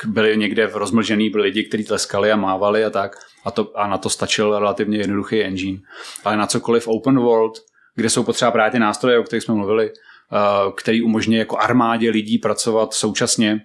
byli 0.05 0.37
někde 0.37 0.67
v 0.67 0.75
rozmlžený, 0.75 1.29
byli 1.29 1.43
lidi, 1.43 1.63
kteří 1.63 1.83
tleskali 1.83 2.31
a 2.31 2.35
mávali 2.35 2.85
a 2.85 2.89
tak. 2.89 3.15
A, 3.45 3.51
to, 3.51 3.71
a 3.75 3.87
na 3.87 3.97
to 3.97 4.09
stačil 4.09 4.59
relativně 4.59 4.97
jednoduchý 4.97 5.41
engine. 5.43 5.79
Ale 6.23 6.37
na 6.37 6.47
cokoliv 6.47 6.87
open 6.87 7.19
world, 7.19 7.53
kde 7.95 8.09
jsou 8.09 8.23
potřeba 8.23 8.51
právě 8.51 8.71
ty 8.71 8.79
nástroje, 8.79 9.19
o 9.19 9.23
kterých 9.23 9.43
jsme 9.43 9.53
mluvili, 9.53 9.91
eh, 9.91 10.71
který 10.77 11.01
umožňuje 11.01 11.39
jako 11.39 11.57
armádě 11.57 12.09
lidí 12.09 12.37
pracovat 12.37 12.93
současně, 12.93 13.61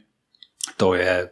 to 0.76 0.94
je 0.94 1.30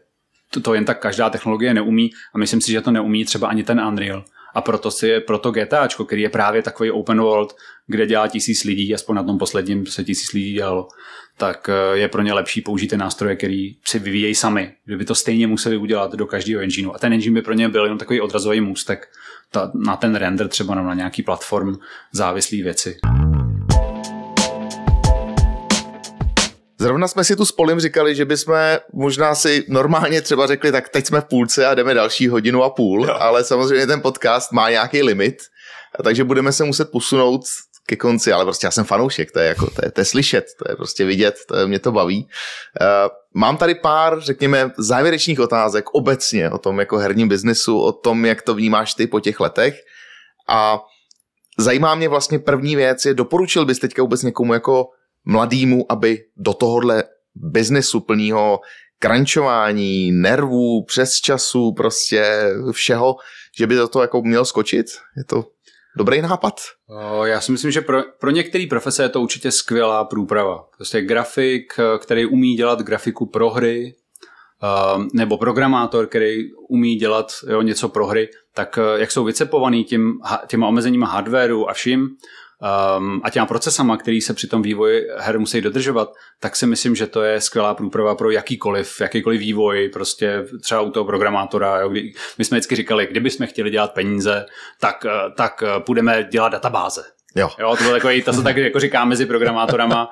to, 0.51 0.60
to 0.60 0.74
jen 0.74 0.85
tak 0.85 1.01
každá 1.01 1.31
technologie 1.31 1.74
neumí 1.74 2.10
a 2.35 2.39
myslím 2.39 2.60
si, 2.60 2.73
že 2.73 2.81
to 2.81 2.90
neumí 2.90 3.24
třeba 3.24 3.48
ani 3.48 3.64
ten 3.64 3.81
Unreal. 3.81 4.24
A 4.55 4.60
proto 4.60 4.90
si 4.90 5.09
je, 5.09 5.20
proto 5.20 5.51
GTAčko, 5.51 6.05
který 6.05 6.23
je 6.23 6.28
právě 6.28 6.62
takový 6.62 6.90
open 6.90 7.20
world, 7.20 7.56
kde 7.86 8.06
dělá 8.06 8.28
tisíc 8.28 8.64
lidí, 8.64 8.94
aspoň 8.94 9.16
na 9.16 9.23
tom 9.23 9.39
posledním 9.39 9.86
se 9.86 10.05
tisíc 10.05 10.32
lidí 10.32 10.52
dělalo, 10.52 10.89
tak 11.36 11.68
eh, 11.68 11.98
je 11.98 12.09
pro 12.09 12.23
ně 12.23 12.32
lepší 12.32 12.60
použít 12.60 12.89
ty 12.89 12.97
nástroje, 12.97 13.36
který 13.36 13.77
si 13.85 13.98
vyvíjejí 13.98 14.35
sami. 14.35 14.73
Že 14.89 14.97
by 14.97 15.05
to 15.05 15.14
stejně 15.14 15.47
museli 15.47 15.77
udělat 15.77 16.12
do 16.12 16.27
každého 16.27 16.62
engineu. 16.62 16.93
A 16.94 16.98
ten 16.98 17.12
engine 17.12 17.35
by 17.35 17.43
pro 17.43 17.55
ně 17.55 17.68
byl 17.68 17.82
jenom 17.82 17.98
takový 17.98 18.20
odrazový 18.20 18.60
můstek 18.60 19.09
ta, 19.51 19.70
na 19.74 19.97
ten 19.97 20.14
render 20.14 20.48
třeba 20.48 20.74
nebo 20.74 20.89
na 20.89 20.94
nějaký 20.94 21.23
platform 21.23 21.74
závislý 22.12 22.62
věci. 22.62 22.97
Zrovna 26.81 27.09
jsme 27.09 27.24
si 27.24 27.36
tu 27.36 27.44
s 27.44 27.52
Polim 27.52 27.81
říkali, 27.81 28.14
že 28.14 28.24
bychom 28.24 28.55
možná 28.93 29.35
si 29.35 29.64
normálně 29.68 30.23
třeba 30.23 30.47
řekli, 30.47 30.73
tak 30.73 30.89
teď 30.89 31.06
jsme 31.06 31.20
v 31.20 31.24
půlce 31.24 31.66
a 31.66 31.74
jdeme 31.74 31.94
další 31.94 32.28
hodinu 32.28 32.62
a 32.62 32.70
půl, 32.70 33.05
jo. 33.05 33.14
ale 33.14 33.44
samozřejmě 33.44 33.86
ten 33.86 34.01
podcast 34.01 34.52
má 34.52 34.70
nějaký 34.70 35.02
limit, 35.02 35.36
takže 36.05 36.24
budeme 36.24 36.52
se 36.52 36.64
muset 36.64 36.90
posunout 36.90 37.40
ke 37.86 37.96
konci, 37.96 38.32
ale 38.32 38.44
prostě 38.44 38.66
já 38.66 38.70
jsem 38.70 38.84
fanoušek, 38.84 39.32
to 39.32 39.38
je, 39.38 39.48
jako, 39.48 39.70
to 39.70 39.84
je, 39.84 39.90
to 39.90 40.00
je 40.00 40.04
slyšet, 40.04 40.44
to 40.58 40.72
je 40.72 40.76
prostě 40.76 41.04
vidět, 41.04 41.36
to 41.48 41.56
je, 41.56 41.66
mě 41.66 41.78
to 41.78 41.92
baví. 41.92 42.28
Uh, 42.80 42.86
mám 43.34 43.56
tady 43.56 43.74
pár, 43.74 44.20
řekněme, 44.20 44.70
závěrečných 44.78 45.40
otázek 45.40 45.90
obecně 45.90 46.50
o 46.50 46.58
tom 46.58 46.78
jako 46.78 46.98
herním 46.98 47.28
biznesu, 47.28 47.80
o 47.80 47.92
tom, 47.92 48.24
jak 48.24 48.42
to 48.42 48.54
vnímáš 48.54 48.94
ty 48.94 49.06
po 49.06 49.20
těch 49.20 49.40
letech 49.40 49.74
a 50.48 50.80
zajímá 51.58 51.94
mě 51.94 52.08
vlastně 52.08 52.38
první 52.38 52.76
věc 52.76 53.04
je, 53.04 53.14
doporučil 53.14 53.64
bys 53.64 53.78
teďka 53.78 54.02
vůbec 54.02 54.22
někomu 54.22 54.54
jako 54.54 54.88
mladýmu, 55.24 55.92
aby 55.92 56.24
do 56.36 56.54
tohohle 56.54 57.04
biznesu 57.34 58.00
plného 58.00 58.60
krančování, 58.98 60.12
nervů, 60.12 60.84
přes 60.84 61.14
času, 61.14 61.72
prostě 61.72 62.50
všeho, 62.72 63.16
že 63.58 63.66
by 63.66 63.74
do 63.74 63.88
toho 63.88 64.02
jako 64.02 64.22
měl 64.22 64.44
skočit? 64.44 64.86
Je 65.16 65.24
to 65.24 65.44
dobrý 65.97 66.23
nápad? 66.23 66.60
Já 67.24 67.40
si 67.40 67.52
myslím, 67.52 67.70
že 67.70 67.81
pro, 67.81 68.02
pro 68.20 68.31
některé 68.31 68.66
profese 68.70 69.02
je 69.02 69.09
to 69.09 69.20
určitě 69.20 69.51
skvělá 69.51 70.05
průprava. 70.05 70.64
Prostě 70.77 71.02
grafik, 71.02 71.74
eh, 71.78 71.98
který 71.98 72.27
umí 72.27 72.55
dělat 72.55 72.81
grafiku 72.81 73.27
pro 73.27 73.51
hry, 73.51 73.94
um, 74.97 75.09
nebo 75.14 75.39
programátor, 75.39 76.06
který 76.06 76.55
umí 76.68 76.94
dělat 76.94 77.32
jo, 77.48 77.62
něco 77.62 77.89
pro 77.89 78.06
hry, 78.06 78.28
tak 78.55 78.78
eh, 78.78 79.01
jak 79.01 79.10
jsou 79.10 79.24
vycepovaný 79.24 79.85
tím, 79.85 80.20
těma 80.47 80.68
omezeníma 80.68 81.06
hardwareu 81.06 81.66
a 81.66 81.73
vším, 81.73 82.09
um, 82.98 83.20
a 83.24 83.30
těma 83.30 83.46
procesama, 83.46 83.96
který 83.96 84.20
se 84.20 84.34
při 84.34 84.46
tom 84.46 84.62
vývoji 84.62 85.02
her 85.18 85.38
musí 85.38 85.60
dodržovat, 85.60 86.12
tak 86.40 86.56
si 86.56 86.66
myslím, 86.66 86.96
že 86.96 87.06
to 87.06 87.22
je 87.22 87.40
skvělá 87.40 87.74
průprava 87.74 88.14
pro 88.14 88.30
jakýkoliv, 88.30 89.00
jakýkoliv 89.00 89.40
vývoj, 89.40 89.90
prostě 89.92 90.44
třeba 90.62 90.80
u 90.80 90.90
toho 90.90 91.04
programátora. 91.04 91.80
Jo, 91.80 91.88
kdy, 91.88 92.12
my 92.38 92.44
jsme 92.44 92.54
vždycky 92.54 92.76
říkali, 92.76 93.06
kdybychom 93.10 93.46
chtěli 93.46 93.70
dělat 93.70 93.94
peníze, 93.94 94.46
tak, 94.80 95.06
eh, 95.06 95.30
tak 95.36 95.62
eh, 95.62 95.80
půjdeme 95.80 96.24
dělat 96.30 96.48
databáze. 96.48 97.04
Jo. 97.34 97.50
Jo, 97.58 97.76
to, 97.76 97.84
bylo 97.84 97.94
takový, 97.94 98.22
to 98.22 98.32
se 98.32 98.42
tak 98.42 98.56
jako 98.56 98.80
říká 98.80 99.04
mezi 99.04 99.26
programátorama. 99.26 100.10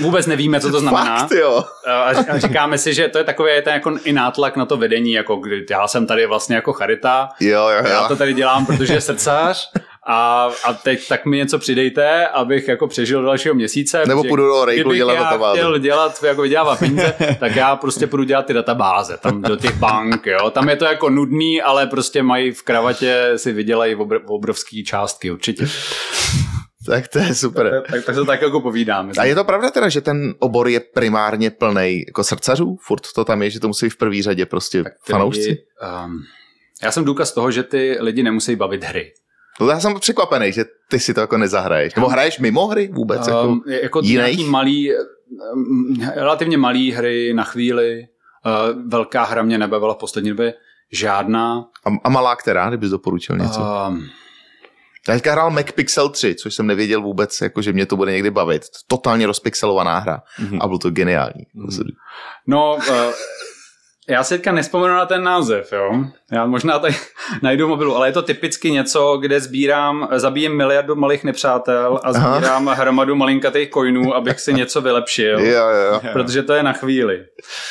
Vůbec 0.00 0.26
nevíme, 0.26 0.60
co 0.60 0.70
to 0.70 0.80
znamená. 0.80 1.18
Fakt, 1.18 1.30
jo. 1.30 1.64
A 1.86 2.02
a 2.02 2.38
říkáme 2.38 2.78
si, 2.78 2.94
že 2.94 3.08
to 3.08 3.18
je 3.18 3.24
takový 3.24 3.50
ten 3.64 3.72
jako 3.74 3.96
i 4.04 4.12
nátlak 4.12 4.56
na 4.56 4.66
to 4.66 4.76
vedení, 4.76 5.12
jako 5.12 5.40
já 5.70 5.88
jsem 5.88 6.06
tady 6.06 6.26
vlastně 6.26 6.56
jako 6.56 6.72
charita, 6.72 7.28
Jo, 7.40 7.68
jo, 7.68 7.88
já 7.88 8.02
jo. 8.02 8.08
to 8.08 8.16
tady 8.16 8.34
dělám, 8.34 8.66
protože 8.66 8.94
je 8.94 9.00
srdcař 9.00 9.70
A, 10.06 10.50
a 10.64 10.72
teď 10.72 11.08
tak 11.08 11.26
mi 11.26 11.36
něco 11.36 11.58
přidejte, 11.58 12.26
abych 12.26 12.68
jako 12.68 12.86
přežil 12.86 13.20
do 13.20 13.26
dalšího 13.26 13.54
měsíce. 13.54 14.02
Nebo 14.08 14.24
půjdu 14.24 14.46
do 14.46 14.64
kdybych 14.64 14.96
dělat 14.96 15.14
databáze. 15.14 15.58
chtěl 15.58 15.78
dělat, 15.78 16.22
jako 16.22 16.42
vydělávat 16.42 16.78
peníze, 16.78 17.14
tak 17.40 17.56
já 17.56 17.76
prostě 17.76 18.06
půjdu 18.06 18.24
dělat 18.24 18.46
ty 18.46 18.52
databáze, 18.52 19.16
tam 19.16 19.42
do 19.42 19.56
těch 19.56 19.76
bank, 19.76 20.26
jo. 20.26 20.50
Tam 20.50 20.68
je 20.68 20.76
to 20.76 20.84
jako 20.84 21.10
nudný, 21.10 21.62
ale 21.62 21.86
prostě 21.86 22.22
mají 22.22 22.52
v 22.52 22.62
kravatě 22.62 23.32
si 23.36 23.52
vydělají 23.52 23.96
obr- 23.96 24.20
obrovský 24.26 24.84
částky, 24.84 25.30
určitě. 25.30 25.66
Tak 26.86 27.08
to 27.08 27.18
je 27.18 27.34
super. 27.34 27.82
Tak, 27.90 28.04
tak 28.04 28.14
se 28.14 28.24
tak 28.24 28.42
jako 28.42 28.60
povídáme. 28.60 29.12
A 29.18 29.24
je 29.24 29.34
to 29.34 29.44
pravda 29.44 29.70
teda, 29.70 29.88
že 29.88 30.00
ten 30.00 30.34
obor 30.38 30.68
je 30.68 30.80
primárně 30.80 31.50
plný 31.50 32.02
jako 32.06 32.24
srdcařů? 32.24 32.76
Furt 32.80 33.02
to 33.14 33.24
tam 33.24 33.42
je, 33.42 33.50
že 33.50 33.60
to 33.60 33.68
musí 33.68 33.88
v 33.90 33.96
první 33.96 34.22
řadě 34.22 34.46
prostě 34.46 34.84
Ty 34.84 35.12
fanoušci? 35.12 35.40
lidi, 35.40 35.58
um, 36.04 36.22
já 36.82 36.92
jsem 36.92 37.04
důkaz 37.04 37.32
toho, 37.32 37.50
že 37.50 37.62
ty 37.62 37.96
lidi 38.00 38.22
nemusí 38.22 38.56
bavit 38.56 38.84
hry. 38.84 39.12
No 39.60 39.68
já 39.68 39.80
jsem 39.80 40.00
překvapený, 40.00 40.52
že 40.52 40.64
ty 40.90 41.00
si 41.00 41.14
to 41.14 41.20
jako 41.20 41.38
nezahraješ. 41.38 41.94
Nebo 41.94 42.08
hraješ 42.08 42.38
mimo 42.38 42.66
hry 42.66 42.90
vůbec? 42.92 43.26
Jako 43.28 43.42
Um, 43.42 43.62
jako 43.66 44.00
jiných? 44.00 44.16
nějaký 44.16 44.44
malý, 44.44 44.90
um, 45.54 45.96
relativně 46.14 46.58
malý 46.58 46.92
hry 46.92 47.32
na 47.34 47.44
chvíli. 47.44 48.06
Uh, 48.46 48.82
velká 48.90 49.24
hra 49.24 49.42
mě 49.42 49.58
nebavila 49.58 49.94
v 49.94 49.98
poslední 49.98 50.30
době. 50.30 50.54
Žádná. 50.92 51.64
a, 51.86 51.90
a 52.04 52.08
malá 52.08 52.36
která, 52.36 52.68
kdybys 52.68 52.90
doporučil 52.90 53.36
něco? 53.36 53.60
Um, 53.88 54.08
Já 55.08 55.14
teďka 55.14 55.32
hrál 55.32 55.50
Mac 55.50 55.70
Pixel 55.70 56.08
3, 56.08 56.34
což 56.34 56.54
jsem 56.54 56.66
nevěděl 56.66 57.02
vůbec, 57.02 57.40
jako, 57.40 57.62
že 57.62 57.72
mě 57.72 57.86
to 57.86 57.96
bude 57.96 58.12
někdy 58.12 58.30
bavit. 58.30 58.62
Totálně 58.86 59.26
rozpixelovaná 59.26 59.98
hra. 59.98 60.22
Mm-hmm. 60.40 60.58
A 60.60 60.66
bylo 60.66 60.78
to 60.78 60.90
geniální. 60.90 61.42
Mm-hmm. 61.56 61.86
no, 62.46 62.74
uh, 62.76 62.84
já 64.08 64.24
si 64.24 64.34
teďka 64.34 64.52
nespomenu 64.52 64.94
na 64.94 65.06
ten 65.06 65.22
název, 65.22 65.72
jo. 65.72 66.04
Já 66.32 66.46
možná 66.46 66.78
tady 66.78 66.94
najdu 67.42 67.68
mobilu, 67.68 67.96
ale 67.96 68.08
je 68.08 68.12
to 68.12 68.22
typicky 68.22 68.70
něco, 68.70 69.16
kde 69.20 69.40
sbírám, 69.40 70.08
zabíjím 70.12 70.56
miliardu 70.56 70.96
malých 70.96 71.24
nepřátel 71.24 72.00
a 72.04 72.08
Aha. 72.08 72.36
sbírám 72.36 72.66
hromadu 72.66 73.14
malinkatých 73.14 73.70
coinů, 73.70 74.14
abych 74.14 74.40
si 74.40 74.54
něco 74.54 74.80
vylepšil. 74.80 75.40
Jo, 75.40 75.68
jo, 75.68 75.92
jo. 75.92 76.00
protože 76.12 76.42
to 76.42 76.52
je 76.52 76.62
na 76.62 76.72
chvíli. 76.72 77.24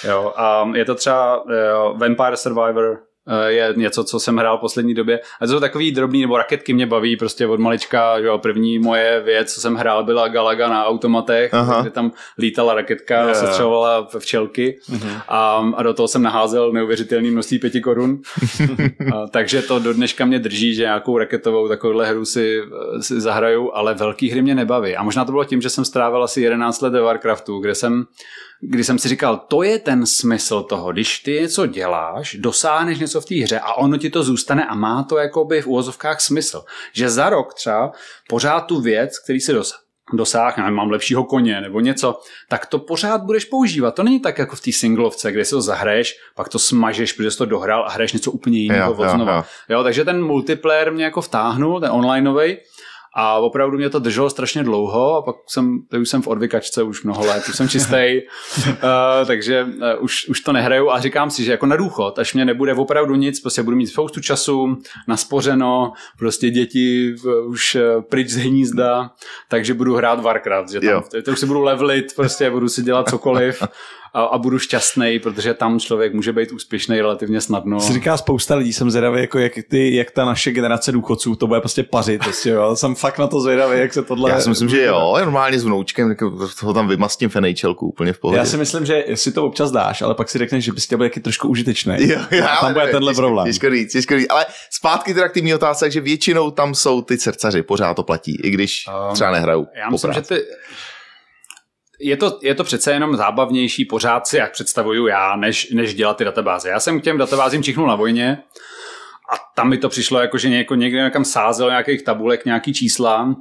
Jo, 0.07 0.33
a 0.35 0.69
je 0.73 0.85
to 0.85 0.95
třeba 0.95 1.43
jo, 1.69 1.93
Vampire 1.97 2.37
Survivor, 2.37 2.97
eh, 3.01 3.12
je 3.47 3.73
něco, 3.77 4.03
co 4.03 4.19
jsem 4.19 4.37
hrál 4.37 4.57
v 4.57 4.61
poslední 4.61 4.93
době. 4.93 5.19
A 5.41 5.45
to 5.45 5.51
jsou 5.51 5.59
takový 5.59 5.91
drobný, 5.91 6.21
nebo 6.21 6.37
raketky 6.37 6.73
mě 6.73 6.85
baví 6.85 7.17
prostě 7.17 7.47
od 7.47 7.59
malička, 7.59 8.21
že 8.21 8.27
jo, 8.27 8.37
první 8.37 8.79
moje 8.79 9.21
věc, 9.21 9.53
co 9.53 9.61
jsem 9.61 9.75
hrál, 9.75 10.03
byla 10.03 10.27
Galaga 10.27 10.69
na 10.69 10.85
automatech, 10.85 11.53
Aha. 11.53 11.81
kde 11.81 11.89
tam 11.89 12.11
lítala 12.37 12.73
raketka 12.73 13.21
jo. 13.27 13.35
sestřelovala 13.35 14.07
včelky 14.19 14.79
a, 15.27 15.71
a 15.75 15.83
do 15.83 15.93
toho 15.93 16.07
jsem 16.07 16.21
naházel 16.21 16.71
neuvěřitelný 16.71 17.31
množství 17.31 17.59
pěti 17.59 17.81
korun. 17.81 18.21
a, 19.13 19.27
takže 19.27 19.61
to 19.61 19.79
do 19.79 19.93
dneška 19.93 20.25
mě 20.25 20.39
drží, 20.39 20.75
že 20.75 20.81
nějakou 20.81 21.17
raketovou 21.17 21.67
takovouhle 21.67 22.05
hru 22.07 22.25
si, 22.25 22.61
si 23.01 23.21
zahraju, 23.21 23.71
ale 23.73 23.93
velký 23.93 24.29
hry 24.29 24.41
mě 24.41 24.55
nebaví. 24.55 24.95
A 24.95 25.03
možná 25.03 25.25
to 25.25 25.31
bylo 25.31 25.43
tím, 25.43 25.61
že 25.61 25.69
jsem 25.69 25.85
strávil 25.85 26.23
asi 26.23 26.41
11 26.41 26.81
let 26.81 26.93
ve 26.93 27.01
Warcraftu, 27.01 27.59
kde 27.59 27.75
jsem 27.75 28.05
kdy 28.69 28.83
jsem 28.83 28.99
si 28.99 29.07
říkal, 29.09 29.37
to 29.47 29.63
je 29.63 29.79
ten 29.79 30.05
smysl 30.05 30.63
toho, 30.63 30.91
když 30.91 31.19
ty 31.19 31.31
něco 31.41 31.65
děláš, 31.65 32.35
dosáhneš 32.39 32.99
něco 32.99 33.21
v 33.21 33.25
té 33.25 33.35
hře 33.35 33.59
a 33.59 33.73
ono 33.73 33.97
ti 33.97 34.09
to 34.09 34.23
zůstane 34.23 34.65
a 34.65 34.75
má 34.75 35.03
to 35.03 35.17
jakoby 35.17 35.61
v 35.61 35.67
úvozovkách 35.67 36.21
smysl. 36.21 36.63
Že 36.93 37.09
za 37.09 37.29
rok 37.29 37.53
třeba 37.53 37.91
pořád 38.29 38.61
tu 38.61 38.81
věc, 38.81 39.19
který 39.19 39.39
si 39.39 39.53
dos- 39.53 39.73
dosáh, 40.13 40.57
nevím, 40.57 40.73
mám 40.73 40.89
lepšího 40.91 41.23
koně 41.23 41.61
nebo 41.61 41.79
něco, 41.79 42.19
tak 42.49 42.65
to 42.65 42.79
pořád 42.79 43.21
budeš 43.23 43.45
používat. 43.45 43.95
To 43.95 44.03
není 44.03 44.19
tak 44.19 44.37
jako 44.37 44.55
v 44.55 44.61
té 44.61 44.71
singlovce, 44.71 45.31
kde 45.31 45.45
si 45.45 45.51
to 45.51 45.61
zahraješ, 45.61 46.15
pak 46.35 46.49
to 46.49 46.59
smažeš, 46.59 47.13
protože 47.13 47.31
jsi 47.31 47.37
to 47.37 47.45
dohrál 47.45 47.83
a 47.85 47.89
hraješ 47.89 48.13
něco 48.13 48.31
úplně 48.31 48.59
jiného 48.59 48.91
Jo, 48.91 48.97
jo, 48.99 49.05
od 49.09 49.15
znova. 49.15 49.35
jo. 49.35 49.43
Jo, 49.69 49.83
takže 49.83 50.05
ten 50.05 50.23
multiplayer 50.23 50.91
mě 50.93 51.03
jako 51.03 51.21
vtáhnul, 51.21 51.79
ten 51.79 51.89
onlineový, 51.91 52.57
a 53.13 53.37
opravdu 53.37 53.77
mě 53.77 53.89
to 53.89 53.99
drželo 53.99 54.29
strašně 54.29 54.63
dlouho 54.63 55.15
a 55.15 55.21
pak 55.21 55.35
jsem, 55.47 55.79
teď 55.89 56.01
už 56.01 56.09
jsem 56.09 56.21
v 56.21 56.27
odvykačce 56.27 56.83
už 56.83 57.03
mnoho 57.03 57.25
let, 57.25 57.43
už 57.49 57.55
jsem 57.55 57.69
čistý, 57.69 58.21
uh, 58.67 58.73
takže 59.27 59.63
uh, 59.63 60.03
už, 60.03 60.27
už 60.29 60.41
to 60.41 60.53
nehraju 60.53 60.91
a 60.91 60.99
říkám 60.99 61.29
si, 61.29 61.43
že 61.43 61.51
jako 61.51 61.65
na 61.65 61.75
důchod, 61.75 62.19
až 62.19 62.33
mě 62.33 62.45
nebude 62.45 62.73
opravdu 62.73 63.15
nic, 63.15 63.39
prostě 63.39 63.63
budu 63.63 63.77
mít 63.77 63.87
spoustu 63.87 64.21
času, 64.21 64.77
naspořeno, 65.07 65.93
prostě 66.17 66.49
děti 66.49 67.15
uh, 67.25 67.51
už 67.51 67.75
uh, 67.75 68.01
pryč 68.01 68.29
z 68.29 68.37
hnízda, 68.37 69.11
takže 69.49 69.73
budu 69.73 69.95
hrát 69.95 70.19
Warcraft, 70.19 70.71
že 70.71 70.79
tam, 70.79 71.03
to, 71.11 71.21
to 71.21 71.31
už 71.31 71.39
si 71.39 71.45
budu 71.45 71.61
levlit, 71.61 72.15
prostě 72.15 72.49
budu 72.49 72.69
si 72.69 72.83
dělat 72.83 73.09
cokoliv 73.09 73.63
a, 74.13 74.23
a 74.23 74.37
budu 74.37 74.59
šťastný, 74.59 75.19
protože 75.19 75.53
tam 75.53 75.79
člověk 75.79 76.13
může 76.13 76.33
být 76.33 76.51
úspěšný 76.51 77.01
relativně 77.01 77.41
snadno. 77.41 77.79
Si 77.79 77.93
říká 77.93 78.17
spousta 78.17 78.55
lidí, 78.55 78.73
jsem 78.73 78.91
zvědavý, 78.91 79.21
jako 79.21 79.39
jak, 79.39 79.53
ty, 79.69 79.95
jak 79.95 80.11
ta 80.11 80.25
naše 80.25 80.51
generace 80.51 80.91
důchodců 80.91 81.35
to 81.35 81.47
bude 81.47 81.59
prostě 81.59 81.83
pařit. 81.83 82.23
Prostě, 82.23 82.49
jo. 82.49 82.75
Jsem 82.75 82.95
fakt 82.95 83.19
na 83.19 83.27
to 83.27 83.41
zvědavý, 83.41 83.79
jak 83.79 83.93
se 83.93 84.03
tohle... 84.03 84.31
Já 84.31 84.41
si 84.41 84.49
myslím, 84.49 84.69
že 84.69 84.83
jo, 84.83 85.15
normálně 85.19 85.59
s 85.59 85.63
vnoučkem, 85.63 86.09
tak 86.09 86.17
toho 86.59 86.73
tam 86.73 86.87
vymastím 86.87 87.29
fenejčelku 87.29 87.87
úplně 87.87 88.13
v 88.13 88.19
pohodě. 88.19 88.37
Já 88.37 88.45
si 88.45 88.57
myslím, 88.57 88.85
že 88.85 89.05
si 89.15 89.31
to 89.31 89.45
občas 89.45 89.71
dáš, 89.71 90.01
ale 90.01 90.15
pak 90.15 90.29
si 90.29 90.37
řekneš, 90.37 90.63
že 90.63 90.71
bys 90.71 90.85
chtěl 90.85 90.97
být 90.97 91.05
taky 91.05 91.19
trošku 91.19 91.47
užitečný. 91.47 91.95
Jo, 91.99 92.19
jo, 92.31 92.45
a 92.45 92.61
tam 92.61 92.73
bude 92.73 92.85
ne, 92.85 92.91
tenhle 92.91 93.11
těžko- 93.11 93.21
problém. 93.21 93.47
Těžko 93.47 93.69
říct, 93.69 93.91
těžko 93.91 94.17
říct. 94.17 94.27
Ale 94.29 94.45
zpátky 94.71 95.13
teda 95.13 95.29
k 95.29 95.33
té 95.33 95.55
otázce, 95.55 95.91
že 95.91 96.01
většinou 96.01 96.51
tam 96.51 96.75
jsou 96.75 97.01
ty 97.01 97.17
srdcaři, 97.17 97.63
pořád 97.63 97.93
to 97.93 98.03
platí, 98.03 98.41
i 98.43 98.49
když 98.49 98.85
Um, 99.09 99.13
třeba 99.13 99.31
nehrajou. 99.31 99.67
Já 99.75 99.85
po 99.85 99.91
myslím, 99.91 100.13
že 100.13 100.21
ty... 100.21 100.35
Je 102.03 102.17
to, 102.17 102.39
je 102.41 102.55
to 102.55 102.63
přece 102.63 102.91
jenom 102.91 103.15
zábavnější 103.15 103.85
pořád 103.85 104.27
si, 104.27 104.37
jak 104.37 104.51
představuju 104.51 105.07
já, 105.07 105.35
než, 105.35 105.71
než 105.71 105.93
dělat 105.93 106.17
ty 106.17 106.23
databáze. 106.23 106.69
Já 106.69 106.79
jsem 106.79 107.01
k 107.01 107.03
těm 107.03 107.17
databázím 107.17 107.63
čichnul 107.63 107.87
na 107.87 107.95
vojně 107.95 108.43
a 109.33 109.35
tam 109.55 109.69
mi 109.69 109.77
to 109.77 109.89
přišlo 109.89 110.19
jako, 110.19 110.37
že 110.37 110.49
někde 110.49 111.03
někam 111.03 111.25
sázel 111.25 111.69
nějakých 111.69 112.03
tabulek, 112.03 112.45
nějaký 112.45 112.73
čísla, 112.73 113.35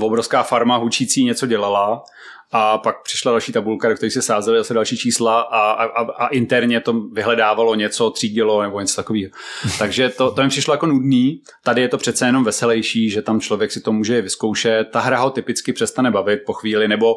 obrovská 0.00 0.42
farma 0.42 0.76
hučící 0.76 1.24
něco 1.24 1.46
dělala 1.46 2.02
a 2.52 2.78
pak 2.78 3.02
přišla 3.02 3.32
další 3.32 3.52
tabulka, 3.52 3.88
do 3.88 3.94
které 3.94 4.10
se 4.10 4.22
sázely 4.22 4.58
zase 4.58 4.74
další 4.74 4.96
čísla 4.96 5.40
a, 5.40 5.70
a, 5.70 5.84
a, 5.84 6.12
a 6.12 6.26
interně 6.26 6.80
to 6.80 6.92
vyhledávalo 6.92 7.74
něco, 7.74 8.10
třídilo 8.10 8.62
nebo 8.62 8.80
něco 8.80 8.96
takového. 8.96 9.30
Takže 9.78 10.08
to, 10.08 10.30
to 10.30 10.42
mi 10.42 10.48
přišlo 10.48 10.74
jako 10.74 10.86
nudný. 10.86 11.40
Tady 11.64 11.80
je 11.80 11.88
to 11.88 11.98
přece 11.98 12.26
jenom 12.26 12.44
veselější, 12.44 13.10
že 13.10 13.22
tam 13.22 13.40
člověk 13.40 13.72
si 13.72 13.80
to 13.80 13.92
může 13.92 14.22
vyzkoušet. 14.22 14.88
Ta 14.92 15.00
hra 15.00 15.18
ho 15.18 15.30
typicky 15.30 15.72
přestane 15.72 16.10
bavit 16.10 16.40
po 16.46 16.52
chvíli, 16.52 16.88
nebo 16.88 17.14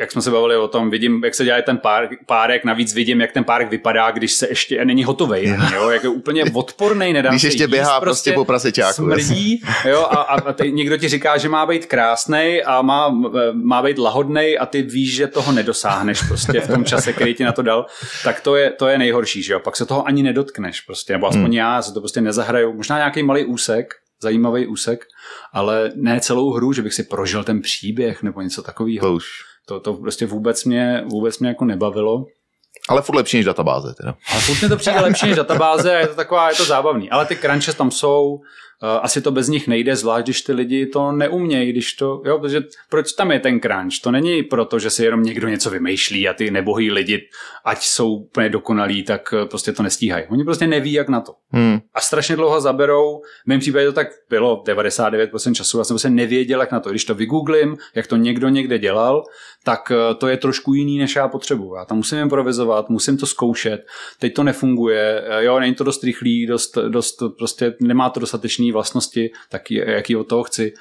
jak 0.00 0.12
jsme 0.12 0.22
se 0.22 0.30
bavili 0.30 0.56
o 0.56 0.68
tom, 0.68 0.90
vidím, 0.90 1.24
jak 1.24 1.34
se 1.34 1.44
dělá 1.44 1.62
ten 1.62 1.78
pár, 1.78 2.08
párek, 2.26 2.64
navíc 2.64 2.94
vidím, 2.94 3.20
jak 3.20 3.32
ten 3.32 3.44
párek 3.44 3.70
vypadá, 3.70 4.10
když 4.10 4.32
se 4.32 4.48
ještě 4.48 4.84
není 4.84 5.04
hotový, 5.04 5.54
jo, 5.74 5.90
jak 5.90 6.02
je 6.02 6.08
úplně 6.08 6.44
odporný, 6.54 7.12
nedá 7.12 7.30
Když 7.30 7.42
ještě 7.42 7.62
jíst, 7.62 7.70
běhá 7.70 8.00
prostě 8.00 8.32
po 8.32 8.44
prasečáku, 8.44 8.92
Smrdí, 8.94 9.62
jo, 9.88 10.00
a, 10.10 10.16
a, 10.16 10.52
ty, 10.52 10.72
někdo 10.72 10.96
ti 10.96 11.08
říká, 11.08 11.38
že 11.38 11.48
má 11.48 11.66
být 11.66 11.86
krásný 11.86 12.62
a 12.64 12.82
má, 12.82 13.08
má 13.52 13.82
být 13.82 13.98
lahodnej 13.98 14.58
a 14.60 14.66
ty 14.66 14.82
víš, 14.82 15.14
že 15.14 15.26
toho 15.26 15.52
nedosáhneš 15.52 16.22
prostě 16.22 16.60
v 16.60 16.68
tom 16.68 16.84
čase, 16.84 17.12
který 17.12 17.34
ti 17.34 17.44
na 17.44 17.52
to 17.52 17.62
dal, 17.62 17.86
tak 18.24 18.40
to 18.40 18.56
je, 18.56 18.70
to 18.70 18.86
je 18.88 18.98
nejhorší, 18.98 19.42
že 19.42 19.52
jo, 19.52 19.60
pak 19.60 19.76
se 19.76 19.86
toho 19.86 20.06
ani 20.06 20.22
nedotkneš 20.22 20.80
prostě, 20.80 21.12
nebo 21.12 21.26
aspoň 21.26 21.44
Hmm. 21.44 21.52
já 21.52 21.82
se 21.82 21.92
to 21.92 22.00
prostě 22.00 22.20
nezahraju, 22.20 22.72
možná 22.72 22.96
nějaký 22.96 23.22
malý 23.22 23.44
úsek, 23.44 23.94
zajímavý 24.22 24.66
úsek, 24.66 25.04
ale 25.52 25.90
ne 25.94 26.20
celou 26.20 26.52
hru, 26.52 26.72
že 26.72 26.82
bych 26.82 26.94
si 26.94 27.02
prožil 27.02 27.44
ten 27.44 27.60
příběh 27.60 28.22
nebo 28.22 28.40
něco 28.40 28.62
takového. 28.62 29.06
To 29.06 29.14
už. 29.14 29.53
To, 29.66 29.80
to 29.80 29.94
prostě 29.94 30.26
vůbec 30.26 30.64
mě, 30.64 31.04
vůbec 31.06 31.38
mě 31.38 31.48
jako 31.48 31.64
nebavilo. 31.64 32.26
Ale 32.88 33.02
furt 33.02 33.16
lepší 33.16 33.36
než 33.36 33.46
databáze. 33.46 33.94
Teda. 33.94 34.14
Ale 34.32 34.40
furt 34.40 34.62
mi 34.62 34.68
to 34.68 34.76
přijde 34.76 35.00
lepší 35.00 35.26
než 35.26 35.36
databáze 35.36 35.96
a 35.96 35.98
je 35.98 36.06
to 36.06 36.14
taková, 36.14 36.50
je 36.50 36.56
to 36.56 36.64
zábavný. 36.64 37.10
Ale 37.10 37.26
ty 37.26 37.36
crunches 37.36 37.74
tam 37.74 37.90
jsou, 37.90 38.40
asi 39.02 39.20
to 39.20 39.30
bez 39.30 39.48
nich 39.48 39.68
nejde, 39.68 39.96
zvlášť 39.96 40.26
když 40.26 40.42
ty 40.42 40.52
lidi 40.52 40.86
to 40.86 41.12
neumějí, 41.12 41.72
když 41.72 41.92
to, 41.92 42.22
jo, 42.24 42.38
protože 42.38 42.60
proč 42.90 43.12
tam 43.12 43.32
je 43.32 43.40
ten 43.40 43.60
crunch? 43.60 44.00
To 44.02 44.10
není 44.10 44.42
proto, 44.42 44.78
že 44.78 44.90
si 44.90 45.04
jenom 45.04 45.22
někdo 45.22 45.48
něco 45.48 45.70
vymýšlí 45.70 46.28
a 46.28 46.32
ty 46.34 46.50
nebohý 46.50 46.90
lidi, 46.90 47.28
ať 47.64 47.82
jsou 47.82 48.14
úplně 48.14 48.48
dokonalí, 48.48 49.02
tak 49.02 49.34
eh, 49.42 49.46
prostě 49.46 49.72
to 49.72 49.82
nestíhají. 49.82 50.24
Oni 50.28 50.44
prostě 50.44 50.66
neví, 50.66 50.92
jak 50.92 51.08
na 51.08 51.20
to. 51.20 51.32
Hmm. 51.50 51.78
A 51.94 52.00
strašně 52.00 52.36
dlouho 52.36 52.60
zaberou, 52.60 53.20
v 53.44 53.46
mém 53.46 53.60
případě 53.60 53.86
to 53.86 53.92
tak 53.92 54.08
bylo 54.30 54.62
99% 54.66 55.54
času, 55.54 55.78
já 55.78 55.84
jsem 55.84 55.94
prostě 55.94 56.10
nevěděl, 56.10 56.60
jak 56.60 56.72
na 56.72 56.80
to. 56.80 56.90
Když 56.90 57.04
to 57.04 57.14
vygooglím, 57.14 57.76
jak 57.94 58.06
to 58.06 58.16
někdo 58.16 58.48
někde 58.48 58.78
dělal, 58.78 59.24
tak 59.64 59.90
eh, 59.90 60.14
to 60.14 60.28
je 60.28 60.36
trošku 60.36 60.74
jiný, 60.74 60.98
než 60.98 61.16
já 61.16 61.28
potřebuju. 61.28 61.74
Já 61.74 61.84
tam 61.84 61.96
musím 61.96 62.18
improvizovat, 62.18 62.88
musím 62.88 63.16
to 63.16 63.26
zkoušet, 63.26 63.86
teď 64.18 64.34
to 64.34 64.42
nefunguje, 64.42 65.24
eh, 65.26 65.44
jo, 65.44 65.60
není 65.60 65.74
to 65.74 65.84
dost 65.84 66.04
rychlý, 66.04 66.46
dost, 66.46 66.78
dost 66.88 67.22
prostě 67.38 67.74
nemá 67.80 68.10
to 68.10 68.20
dostatečné 68.20 68.72
vlastnosti, 68.74 69.30
tak 69.48 69.70
jaký 69.70 70.16
od 70.16 70.24
toho 70.24 70.42
chci. 70.42 70.74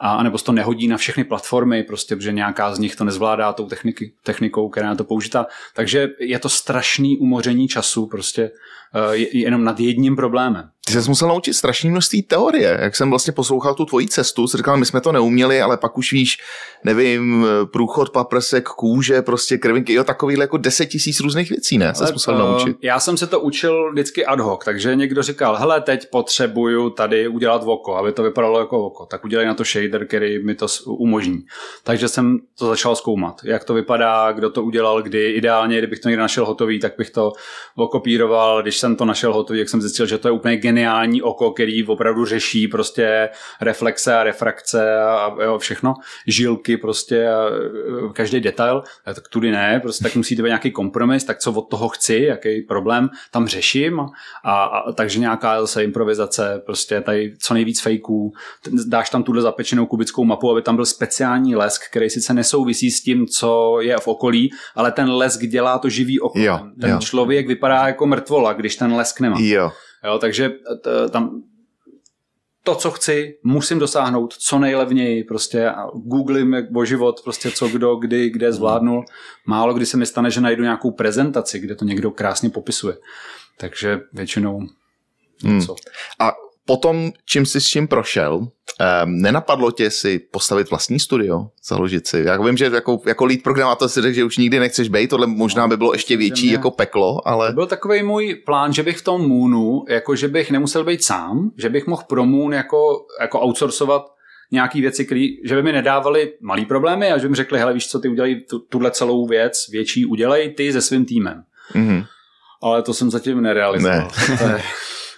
A 0.00 0.22
nebo 0.22 0.38
to 0.38 0.52
nehodí 0.52 0.88
na 0.88 0.96
všechny 0.96 1.24
platformy, 1.24 1.82
prostě, 1.82 2.16
protože 2.16 2.32
nějaká 2.32 2.74
z 2.74 2.78
nich 2.78 2.96
to 2.96 3.04
nezvládá 3.04 3.52
tou 3.52 3.66
techniky, 3.66 4.12
technikou, 4.22 4.68
která 4.68 4.86
je 4.86 4.90
na 4.90 4.96
to 4.96 5.04
použitá. 5.04 5.46
Takže 5.74 6.08
je 6.20 6.38
to 6.38 6.48
strašný 6.48 7.18
umoření 7.18 7.68
času 7.68 8.06
prostě 8.06 8.50
jenom 9.32 9.64
nad 9.64 9.80
jedním 9.80 10.16
problémem. 10.16 10.68
Ty 10.86 10.92
jsi 10.92 11.08
musel 11.08 11.28
naučit 11.28 11.54
strašné 11.54 11.90
množství 11.90 12.22
teorie. 12.22 12.78
Jak 12.80 12.96
jsem 12.96 13.10
vlastně 13.10 13.32
poslouchal 13.32 13.74
tu 13.74 13.84
tvoji 13.84 14.08
cestu, 14.08 14.48
jsi 14.48 14.56
říkal, 14.56 14.76
my 14.76 14.86
jsme 14.86 15.00
to 15.00 15.12
neuměli, 15.12 15.62
ale 15.62 15.76
pak 15.76 15.98
už 15.98 16.12
víš, 16.12 16.38
nevím, 16.84 17.46
průchod 17.72 18.10
paprsek, 18.10 18.68
kůže, 18.68 19.22
prostě 19.22 19.58
krvinky, 19.58 19.92
jo, 19.92 20.04
takovýhle 20.04 20.44
jako 20.44 20.56
deset 20.56 20.86
tisíc 20.86 21.20
různých 21.20 21.50
věcí, 21.50 21.78
ne? 21.78 21.94
Jsi 21.94 22.12
musel 22.12 22.34
eh, 22.34 22.38
naučit. 22.38 22.76
Já 22.82 23.00
jsem 23.00 23.16
se 23.16 23.26
to 23.26 23.40
učil 23.40 23.92
vždycky 23.92 24.26
ad 24.26 24.40
hoc, 24.40 24.64
takže 24.64 24.96
někdo 24.96 25.22
říkal, 25.22 25.56
hele, 25.56 25.80
teď 25.80 26.10
potřebuju 26.10 26.90
tady 26.90 27.28
udělat 27.28 27.62
oko, 27.64 27.96
aby 27.96 28.12
to 28.12 28.22
vypadalo 28.22 28.58
jako 28.58 28.86
oko, 28.86 29.06
tak 29.06 29.24
udělej 29.24 29.46
na 29.46 29.54
to 29.54 29.64
shader, 29.64 30.06
který 30.06 30.44
mi 30.44 30.54
to 30.54 30.66
umožní. 30.86 31.44
Takže 31.84 32.08
jsem 32.08 32.38
to 32.58 32.66
začal 32.66 32.96
zkoumat, 32.96 33.40
jak 33.44 33.64
to 33.64 33.74
vypadá, 33.74 34.32
kdo 34.32 34.50
to 34.50 34.62
udělal, 34.62 35.02
kdy. 35.02 35.30
Ideálně, 35.30 35.78
kdybych 35.78 35.98
to 35.98 36.08
někde 36.08 36.22
našel 36.22 36.46
hotový, 36.46 36.80
tak 36.80 36.92
bych 36.98 37.10
to 37.10 37.32
okopíroval. 37.76 38.62
Když 38.62 38.81
jsem 38.82 38.96
to 38.96 39.04
našel 39.04 39.32
hotový, 39.34 39.58
jak 39.58 39.68
jsem 39.68 39.80
zjistil, 39.80 40.06
že 40.06 40.18
to 40.18 40.28
je 40.28 40.32
úplně 40.32 40.56
geniální 40.56 41.22
oko, 41.22 41.50
který 41.50 41.86
opravdu 41.86 42.24
řeší 42.24 42.68
prostě 42.68 43.28
reflexe 43.60 44.14
a 44.14 44.22
refrakce 44.22 45.00
a, 45.00 45.36
jo, 45.44 45.58
všechno, 45.58 45.94
žilky 46.26 46.76
prostě 46.76 47.28
a 47.28 47.48
e, 47.48 48.12
každý 48.12 48.40
detail, 48.40 48.82
a 49.06 49.14
tak 49.14 49.28
tudy 49.28 49.50
ne, 49.50 49.80
prostě 49.80 50.04
tak 50.04 50.16
musí 50.16 50.36
to 50.36 50.42
být 50.42 50.48
nějaký 50.48 50.70
kompromis, 50.70 51.24
tak 51.24 51.38
co 51.38 51.52
od 51.52 51.70
toho 51.70 51.88
chci, 51.88 52.14
jaký 52.28 52.62
problém 52.62 53.10
tam 53.30 53.46
řeším 53.48 54.00
a, 54.44 54.64
a 54.64 54.92
takže 54.92 55.18
nějaká 55.18 55.60
zase 55.60 55.84
improvizace, 55.84 56.62
prostě 56.66 57.00
tady 57.00 57.34
co 57.38 57.54
nejvíc 57.54 57.80
fejků, 57.80 58.32
dáš 58.86 59.10
tam 59.10 59.22
tuhle 59.22 59.42
zapečenou 59.42 59.86
kubickou 59.86 60.24
mapu, 60.24 60.50
aby 60.50 60.62
tam 60.62 60.76
byl 60.76 60.86
speciální 60.86 61.56
lesk, 61.56 61.82
který 61.90 62.10
sice 62.10 62.34
nesouvisí 62.34 62.90
s 62.90 63.02
tím, 63.02 63.26
co 63.26 63.80
je 63.80 63.96
v 63.98 64.08
okolí, 64.08 64.50
ale 64.74 64.92
ten 64.92 65.10
lesk 65.10 65.40
dělá 65.40 65.78
to 65.78 65.88
živý 65.88 66.20
oko. 66.20 66.38
Jo, 66.38 66.58
ten 66.80 66.80
ten 66.80 66.90
jo. 66.90 66.98
člověk 66.98 67.46
vypadá 67.46 67.86
jako 67.86 68.06
mrtvola, 68.06 68.52
když 68.52 68.71
ten 68.76 68.92
lesk 68.92 69.20
nemá. 69.20 69.36
Jo. 69.40 69.72
Jo, 70.04 70.18
takže 70.18 70.50
t- 70.84 71.08
tam 71.10 71.42
to, 72.64 72.74
co 72.74 72.90
chci, 72.90 73.38
musím 73.44 73.78
dosáhnout 73.78 74.34
co 74.34 74.58
nejlevněji, 74.58 75.24
prostě 75.24 75.68
a 75.68 75.86
googlím 75.94 76.56
o 76.76 76.84
život, 76.84 77.20
prostě 77.24 77.50
co 77.50 77.68
kdo, 77.68 77.96
kdy, 77.96 78.30
kde 78.30 78.52
zvládnul. 78.52 79.04
Málo 79.46 79.74
kdy 79.74 79.86
se 79.86 79.96
mi 79.96 80.06
stane, 80.06 80.30
že 80.30 80.40
najdu 80.40 80.62
nějakou 80.62 80.90
prezentaci, 80.90 81.58
kde 81.58 81.74
to 81.74 81.84
někdo 81.84 82.10
krásně 82.10 82.50
popisuje. 82.50 82.96
Takže 83.58 84.00
většinou 84.12 84.60
něco. 85.44 85.76
A 86.18 86.32
potom, 86.66 87.12
čím 87.26 87.46
jsi 87.46 87.60
s 87.60 87.66
čím 87.66 87.88
prošel, 87.88 88.36
um, 88.36 88.48
nenapadlo 89.06 89.70
tě 89.70 89.90
si 89.90 90.18
postavit 90.18 90.70
vlastní 90.70 91.00
studio, 91.00 91.46
založit 91.68 92.06
si. 92.06 92.22
Já 92.26 92.42
vím, 92.42 92.56
že 92.56 92.64
jako, 92.74 93.00
jako 93.06 93.24
lead 93.24 93.42
programátor 93.42 93.88
si 93.88 94.02
řekl, 94.02 94.14
že 94.14 94.24
už 94.24 94.36
nikdy 94.36 94.60
nechceš 94.60 94.88
být, 94.88 95.10
tohle 95.10 95.26
možná 95.26 95.68
by 95.68 95.76
bylo 95.76 95.92
ještě 95.92 96.16
větší 96.16 96.46
mě- 96.46 96.52
jako 96.52 96.70
peklo, 96.70 97.28
ale 97.28 97.48
To 97.48 97.54
byl 97.54 97.66
takový 97.66 98.02
můj 98.02 98.34
plán, 98.46 98.72
že 98.72 98.82
bych 98.82 98.98
v 98.98 99.04
tom 99.04 99.28
Moonu, 99.28 99.84
jako 99.88 100.16
že 100.16 100.28
bych 100.28 100.50
nemusel 100.50 100.84
být 100.84 101.04
sám, 101.04 101.50
že 101.58 101.68
bych 101.68 101.86
mohl 101.86 102.02
pro 102.08 102.24
Moon 102.24 102.52
jako, 102.52 103.06
jako 103.20 103.40
outsourcovat 103.40 104.02
nějaký 104.52 104.80
věci, 104.80 105.04
které, 105.04 105.26
že 105.44 105.54
by 105.54 105.62
mi 105.62 105.72
nedávali 105.72 106.32
malý 106.40 106.64
problémy 106.66 107.12
a 107.12 107.18
že 107.18 107.22
by 107.22 107.28
mi 107.30 107.36
řekli, 107.36 107.58
hele 107.58 107.72
víš 107.74 107.88
co, 107.88 107.98
ty 108.00 108.08
udělej 108.08 108.40
tu, 108.50 108.58
tuhle 108.58 108.90
celou 108.90 109.26
věc 109.26 109.68
větší, 109.70 110.06
udělej 110.06 110.50
ty 110.54 110.72
se 110.72 110.80
svým 110.82 111.04
týmem. 111.04 111.42
mhm. 111.74 112.04
Ale 112.64 112.82
to 112.82 112.94
jsem 112.94 113.10
zatím 113.10 113.40
nerealizoval. 113.42 114.10
Ne. 114.28 114.36
To 114.38 114.44
je, 114.48 114.62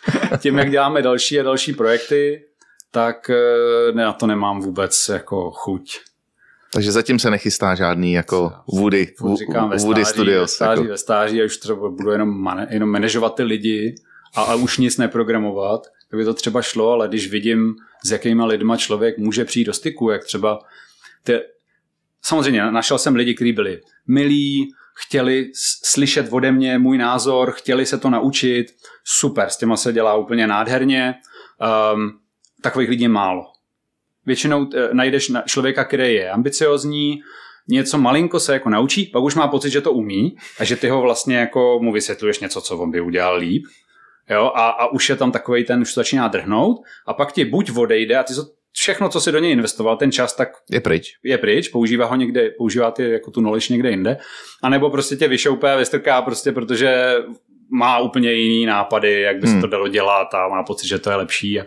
tím, 0.38 0.58
jak 0.58 0.70
děláme 0.70 1.02
další 1.02 1.40
a 1.40 1.42
další 1.42 1.72
projekty, 1.72 2.44
tak 2.90 3.30
eh, 3.30 3.92
ne, 3.92 4.04
na 4.04 4.12
to 4.12 4.26
nemám 4.26 4.60
vůbec 4.60 5.08
jako 5.08 5.50
chuť. 5.50 6.00
takže 6.72 6.92
zatím 6.92 7.18
se 7.18 7.30
nechystá 7.30 7.74
žádný 7.74 8.12
jako 8.12 8.52
Woody, 8.72 9.14
říkám 9.38 9.70
ve 9.70 9.76
Woody 9.76 10.04
stáří, 10.04 10.14
Studios. 10.14 10.42
ve 10.42 10.48
stáří, 10.48 10.80
jako. 10.80 10.90
ve 10.90 10.98
stáří 10.98 11.42
a 11.42 11.44
už 11.44 11.56
třeba 11.56 11.88
budu 11.90 12.10
jenom, 12.10 12.42
man, 12.42 12.66
jenom 12.70 12.88
manažovat 12.88 13.34
ty 13.34 13.42
lidi 13.42 13.94
a, 14.34 14.42
a 14.42 14.54
už 14.54 14.78
nic 14.78 14.98
neprogramovat, 14.98 15.86
tak 16.10 16.18
by 16.18 16.24
to 16.24 16.34
třeba 16.34 16.62
šlo, 16.62 16.90
ale 16.90 17.08
když 17.08 17.30
vidím, 17.30 17.74
s 18.04 18.10
jakýma 18.10 18.46
lidma 18.46 18.76
člověk 18.76 19.18
může 19.18 19.44
přijít 19.44 19.64
do 19.64 19.72
styku, 19.72 20.10
jak 20.10 20.24
třeba 20.24 20.58
ty, 21.22 21.40
samozřejmě 22.22 22.70
našel 22.70 22.98
jsem 22.98 23.16
lidi, 23.16 23.34
kteří 23.34 23.52
byli 23.52 23.80
milí, 24.06 24.68
chtěli 24.94 25.50
slyšet 25.84 26.26
ode 26.30 26.52
mě 26.52 26.78
můj 26.78 26.98
názor, 26.98 27.52
chtěli 27.52 27.86
se 27.86 27.98
to 27.98 28.10
naučit, 28.10 28.66
super, 29.04 29.50
s 29.50 29.56
těma 29.56 29.76
se 29.76 29.92
dělá 29.92 30.14
úplně 30.14 30.46
nádherně, 30.46 31.14
um, 31.94 32.18
takových 32.62 32.88
lidí 32.88 33.08
málo. 33.08 33.44
Většinou 34.26 34.68
najdeš 34.92 35.28
na- 35.28 35.42
člověka, 35.42 35.84
který 35.84 36.14
je 36.14 36.30
ambiciozní, 36.30 37.20
něco 37.68 37.98
malinko 37.98 38.40
se 38.40 38.52
jako 38.52 38.70
naučí, 38.70 39.06
pak 39.06 39.22
už 39.22 39.34
má 39.34 39.48
pocit, 39.48 39.70
že 39.70 39.80
to 39.80 39.92
umí 39.92 40.36
a 40.58 40.64
že 40.64 40.76
ty 40.76 40.88
ho 40.88 41.00
vlastně 41.00 41.36
jako 41.36 41.78
mu 41.82 41.92
vysvětluješ 41.92 42.38
něco, 42.38 42.60
co 42.60 42.78
on 42.78 42.90
by 42.90 43.00
udělal 43.00 43.36
líp. 43.36 43.64
Jo, 44.30 44.52
a, 44.54 44.68
a 44.68 44.86
už 44.86 45.08
je 45.08 45.16
tam 45.16 45.32
takový 45.32 45.64
ten, 45.64 45.80
už 45.80 45.94
to 45.94 46.00
začíná 46.00 46.28
drhnout 46.28 46.82
a 47.06 47.14
pak 47.14 47.32
ti 47.32 47.44
buď 47.44 47.70
odejde 47.76 48.16
a 48.16 48.22
ty 48.22 48.34
všechno, 48.76 49.08
co 49.08 49.20
si 49.20 49.32
do 49.32 49.38
něj 49.38 49.52
investoval, 49.52 49.96
ten 49.96 50.12
čas, 50.12 50.36
tak 50.36 50.48
Je 50.70 50.80
pryč. 50.80 51.12
je 51.24 51.38
pryč, 51.38 51.68
používá 51.68 52.06
ho 52.06 52.16
někde, 52.16 52.50
používá 52.58 52.90
ty 52.90 53.10
jako 53.10 53.30
tu 53.30 53.40
knowledge 53.40 53.72
někde 53.72 53.90
jinde, 53.90 54.16
a 54.62 54.68
nebo 54.68 54.90
prostě 54.90 55.16
tě 55.16 55.28
vyšoupe 55.28 55.72
a 55.72 55.76
vystrká 55.76 56.22
prostě, 56.22 56.52
protože 56.52 57.16
má 57.70 57.98
úplně 57.98 58.32
jiný 58.32 58.66
nápady, 58.66 59.20
jak 59.20 59.40
by 59.40 59.46
se 59.46 59.52
Hmm. 59.52 59.60
to 59.60 59.66
dalo 59.66 59.88
dělat 59.88 60.34
a 60.34 60.48
má 60.48 60.62
pocit, 60.62 60.88
že 60.88 60.98
to 60.98 61.10
je 61.10 61.16
lepší. 61.16 61.60
A, 61.60 61.64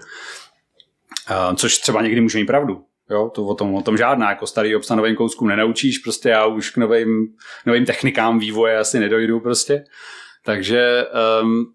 a, 1.27 1.55
což 1.55 1.77
třeba 1.77 2.01
někdy 2.01 2.21
může 2.21 2.37
mít 2.39 2.45
pravdu. 2.45 2.83
Jo, 3.09 3.31
to 3.35 3.45
o 3.45 3.55
tom, 3.55 3.75
o 3.75 3.81
tom 3.81 3.97
žádná, 3.97 4.29
jako 4.29 4.47
starý 4.47 4.75
obsah 4.75 4.97
novým 4.97 5.15
kouskům 5.15 5.47
nenaučíš, 5.47 5.97
prostě 5.97 6.29
já 6.29 6.45
už 6.45 6.69
k 6.69 6.77
novým, 6.77 7.27
novým 7.65 7.85
technikám 7.85 8.39
vývoje 8.39 8.77
asi 8.77 8.99
nedojdu 8.99 9.39
prostě. 9.39 9.83
Takže 10.45 11.05
um, 11.43 11.65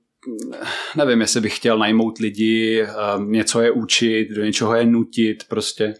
nevím, 0.96 1.20
jestli 1.20 1.40
bych 1.40 1.56
chtěl 1.56 1.78
najmout 1.78 2.18
lidi, 2.18 2.86
um, 3.16 3.32
něco 3.32 3.60
je 3.60 3.70
učit, 3.70 4.28
do 4.30 4.44
něčeho 4.44 4.74
je 4.74 4.86
nutit, 4.86 5.44
prostě. 5.48 5.94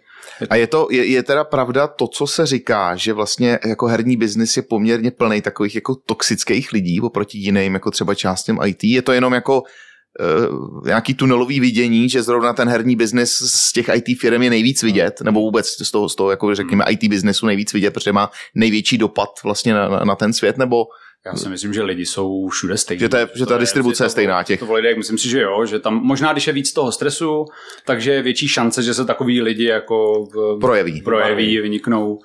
A 0.50 0.56
je 0.56 0.66
to, 0.66 0.88
je, 0.90 1.04
je 1.04 1.22
teda 1.22 1.44
pravda 1.44 1.86
to, 1.86 2.08
co 2.08 2.26
se 2.26 2.46
říká, 2.46 2.96
že 2.96 3.12
vlastně 3.12 3.58
jako 3.66 3.86
herní 3.86 4.16
biznis 4.16 4.56
je 4.56 4.62
poměrně 4.62 5.10
plný 5.10 5.42
takových 5.42 5.74
jako 5.74 5.94
toxických 5.94 6.72
lidí 6.72 7.00
oproti 7.00 7.38
jiným, 7.38 7.74
jako 7.74 7.90
třeba 7.90 8.14
částem 8.14 8.58
IT. 8.66 8.84
Je 8.84 9.02
to 9.02 9.12
jenom 9.12 9.32
jako 9.32 9.62
uh, 9.62 10.86
nějaký 10.86 11.14
tunelový 11.14 11.60
vidění, 11.60 12.08
že 12.08 12.22
zrovna 12.22 12.52
ten 12.52 12.68
herní 12.68 12.96
biznis 12.96 13.32
z 13.34 13.72
těch 13.72 13.90
IT 13.94 14.20
firm 14.20 14.42
je 14.42 14.50
nejvíc 14.50 14.82
vidět, 14.82 15.20
nebo 15.20 15.40
vůbec 15.40 15.66
z 15.68 15.90
toho, 15.90 16.08
z 16.08 16.16
toho 16.16 16.30
jako 16.30 16.54
řekněme 16.54 16.84
IT 16.90 17.04
biznesu 17.04 17.46
nejvíc 17.46 17.72
vidět, 17.72 17.90
protože 17.90 18.12
má 18.12 18.30
největší 18.54 18.98
dopad 18.98 19.28
vlastně 19.44 19.74
na, 19.74 19.88
na, 19.88 20.04
na 20.04 20.16
ten 20.16 20.32
svět, 20.32 20.58
nebo 20.58 20.84
Já 21.26 21.34
si 21.36 21.48
myslím, 21.48 21.72
že 21.74 21.82
lidi 21.82 22.06
jsou 22.06 22.48
všude 22.48 22.76
stejní. 22.78 23.00
Že 23.00 23.08
to 23.08 23.16
je- 23.16 23.28
že 23.34 23.46
ta 23.46 23.58
distribuce 23.58 24.04
je 24.04 24.08
stejná 24.08 24.42
těch. 24.42 24.60
To 24.60 24.74
lidech, 24.74 24.96
myslím 24.96 25.18
si, 25.18 25.28
že 25.28 25.40
jo, 25.40 25.66
že 25.66 25.78
tam 25.78 25.94
možná, 25.94 26.32
když 26.32 26.46
je 26.46 26.52
víc 26.52 26.72
toho 26.72 26.92
stresu, 26.92 27.44
takže 27.86 28.10
je 28.12 28.22
větší 28.22 28.48
šance, 28.48 28.82
že 28.82 28.94
se 28.94 29.04
takový 29.04 29.42
lidi 29.42 29.64
jako 29.64 30.24
v, 30.34 30.58
projeví. 30.60 31.02
projeví, 31.02 31.58
vyniknou. 31.58 32.18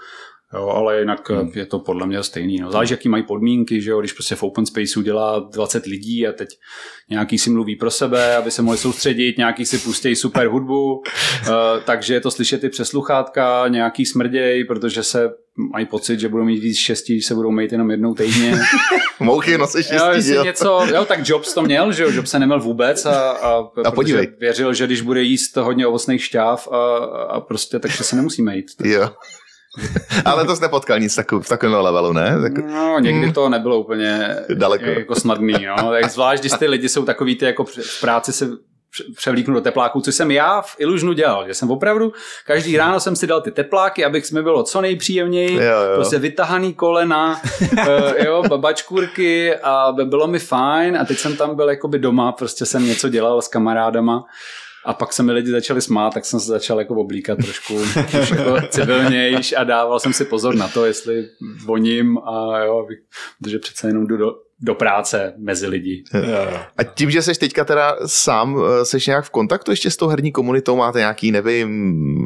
Jo, 0.54 0.68
ale 0.68 1.00
jinak 1.00 1.30
hmm. 1.30 1.52
je 1.56 1.66
to 1.66 1.80
podle 1.80 2.08
mě 2.08 2.24
stejný. 2.24 2.58
No. 2.60 2.72
Záleží, 2.72 2.94
jaký 2.94 3.10
mají 3.10 3.24
podmínky, 3.24 3.82
že 3.82 3.92
jo, 3.92 4.00
když 4.00 4.14
prostě 4.14 4.36
v 4.36 4.44
open 4.44 4.66
spaceu 4.66 5.02
dělá 5.02 5.40
20 5.40 5.86
lidí 5.86 6.28
a 6.28 6.32
teď 6.32 6.50
nějaký 7.10 7.38
si 7.38 7.50
mluví 7.50 7.76
pro 7.76 7.92
sebe, 7.92 8.36
aby 8.36 8.52
se 8.52 8.62
mohli 8.62 8.78
soustředit, 8.78 9.38
nějaký 9.38 9.66
si 9.66 9.78
pustí 9.78 10.16
super 10.16 10.48
hudbu, 10.48 10.94
uh, 10.94 11.04
takže 11.86 12.14
je 12.14 12.22
to 12.22 12.32
slyšet 12.32 12.64
i 12.64 12.70
přes 12.70 12.88
sluchátka, 12.88 13.68
nějaký 13.68 14.06
smrděj, 14.06 14.64
protože 14.64 15.04
se 15.04 15.30
mají 15.74 15.86
pocit, 15.86 16.20
že 16.20 16.30
budou 16.30 16.44
mít 16.44 16.60
víc 16.60 16.78
štěstí, 16.78 17.14
když 17.14 17.26
se 17.26 17.36
budou 17.36 17.52
mít 17.52 17.72
jenom 17.72 17.92
jednou 17.92 18.14
týdně. 18.14 18.60
Mouchy 19.20 19.58
nosí 19.58 19.78
Jo, 19.78 19.84
štěstí, 19.84 20.16
jestli 20.16 20.36
jo. 20.36 20.44
něco, 20.44 20.88
jo, 20.94 21.06
tak 21.06 21.30
Jobs 21.30 21.54
to 21.54 21.62
měl, 21.62 21.92
že 21.92 22.04
jo, 22.04 22.12
Jobs 22.12 22.30
se 22.32 22.40
neměl 22.40 22.60
vůbec 22.60 23.06
a, 23.06 23.32
a, 23.32 23.64
protože 23.64 23.92
podívej. 23.96 24.28
věřil, 24.40 24.74
že 24.74 24.86
když 24.86 25.02
bude 25.02 25.22
jíst 25.22 25.56
hodně 25.56 25.88
ovocných 25.88 26.24
šťáv 26.24 26.68
a, 26.68 26.96
a 27.30 27.42
prostě, 27.42 27.80
takže 27.80 28.04
se 28.04 28.16
nemusíme 28.16 28.56
jít. 28.56 28.66
jo. 28.84 29.10
Ale 30.26 30.46
to 30.46 30.56
jsi 30.56 30.62
nepotkal 30.62 31.00
nic 31.00 31.16
takového, 31.16 31.44
v 31.44 31.48
takovém 31.50 31.74
levelu, 31.82 32.14
ne? 32.14 32.38
Tak, 32.42 32.58
No, 32.58 33.00
někdy 33.00 33.32
to 33.34 33.50
nebylo 33.50 33.80
úplně 33.80 34.36
Daleko. 34.54 34.86
jako 34.86 35.16
snadný, 35.16 35.54
no. 35.68 35.90
Tak 35.92 36.10
zvlášť, 36.12 36.42
když 36.44 36.52
ty 36.54 36.68
lidi 36.68 36.90
jsou 36.90 37.06
takový, 37.06 37.36
ty 37.36 37.46
jako 37.46 37.64
v 37.66 38.02
práci 38.02 38.34
se 38.34 38.46
pře- 38.92 39.04
převlíknu 39.16 39.54
do 39.54 39.62
tepláků, 39.62 40.02
což 40.02 40.16
jsem 40.16 40.32
já 40.32 40.62
v 40.62 40.76
Ilužnu 40.80 41.14
dělal, 41.14 41.48
že 41.48 41.54
jsem 41.54 41.72
opravdu, 41.72 42.14
každý 42.46 42.78
ráno 42.78 43.00
jsem 43.00 43.16
si 43.16 43.28
dal 43.28 43.42
ty 43.42 43.52
tepláky, 43.52 44.06
abych 44.06 44.32
mi 44.32 44.44
bylo 44.44 44.64
co 44.64 44.82
nejpříjemněji, 44.82 45.54
Jo, 45.54 45.62
jo. 45.62 45.96
prostě 45.96 46.20
vytahaný 46.20 46.74
kolena, 46.74 47.42
eh, 47.88 48.26
jo, 48.26 48.44
babačkůrky 48.50 49.56
a 49.56 49.92
bylo 50.04 50.28
mi 50.28 50.40
fajn 50.40 50.98
a 50.98 51.06
teď 51.06 51.18
jsem 51.18 51.38
tam 51.38 51.56
byl 51.56 51.70
jakoby 51.70 52.00
doma, 52.00 52.32
prostě 52.32 52.66
jsem 52.66 52.86
něco 52.86 53.10
dělal 53.10 53.42
s 53.42 53.48
kamarádama 53.48 54.24
a 54.88 54.94
pak 54.94 55.14
se 55.14 55.24
mi 55.24 55.32
lidi 55.32 55.52
začali 55.52 55.82
smát, 55.82 56.14
tak 56.14 56.26
jsem 56.26 56.40
se 56.40 56.46
začal 56.46 56.80
jako 56.80 56.96
oblíkat 56.96 57.38
trošku 57.38 57.74
jako 58.14 58.68
civilnějš 58.70 59.54
a 59.58 59.64
dával 59.64 60.00
jsem 60.00 60.14
si 60.14 60.26
pozor 60.26 60.56
na 60.56 60.68
to, 60.68 60.86
jestli 60.86 61.30
voním 61.66 62.18
a 62.18 62.60
jo, 62.60 62.88
protože 63.40 63.60
přece 63.60 63.88
jenom 63.88 64.08
jdu 64.08 64.18
do, 64.18 64.32
do 64.62 64.76
práce 64.76 65.34
mezi 65.38 65.68
lidi. 65.68 66.04
A 66.78 66.84
tím, 66.84 67.12
že 67.12 67.22
jsi 67.22 67.40
teďka 67.40 67.66
teda 67.66 67.96
sám, 68.06 68.60
eh, 68.60 68.86
seš 68.86 69.08
nějak 69.08 69.26
v 69.26 69.30
kontaktu 69.30 69.72
ještě 69.72 69.92
s 69.92 69.98
tou 69.98 70.08
herní 70.08 70.32
komunitou, 70.32 70.76
máte 70.76 71.00
nějaký, 71.00 71.32
nevím, 71.32 71.70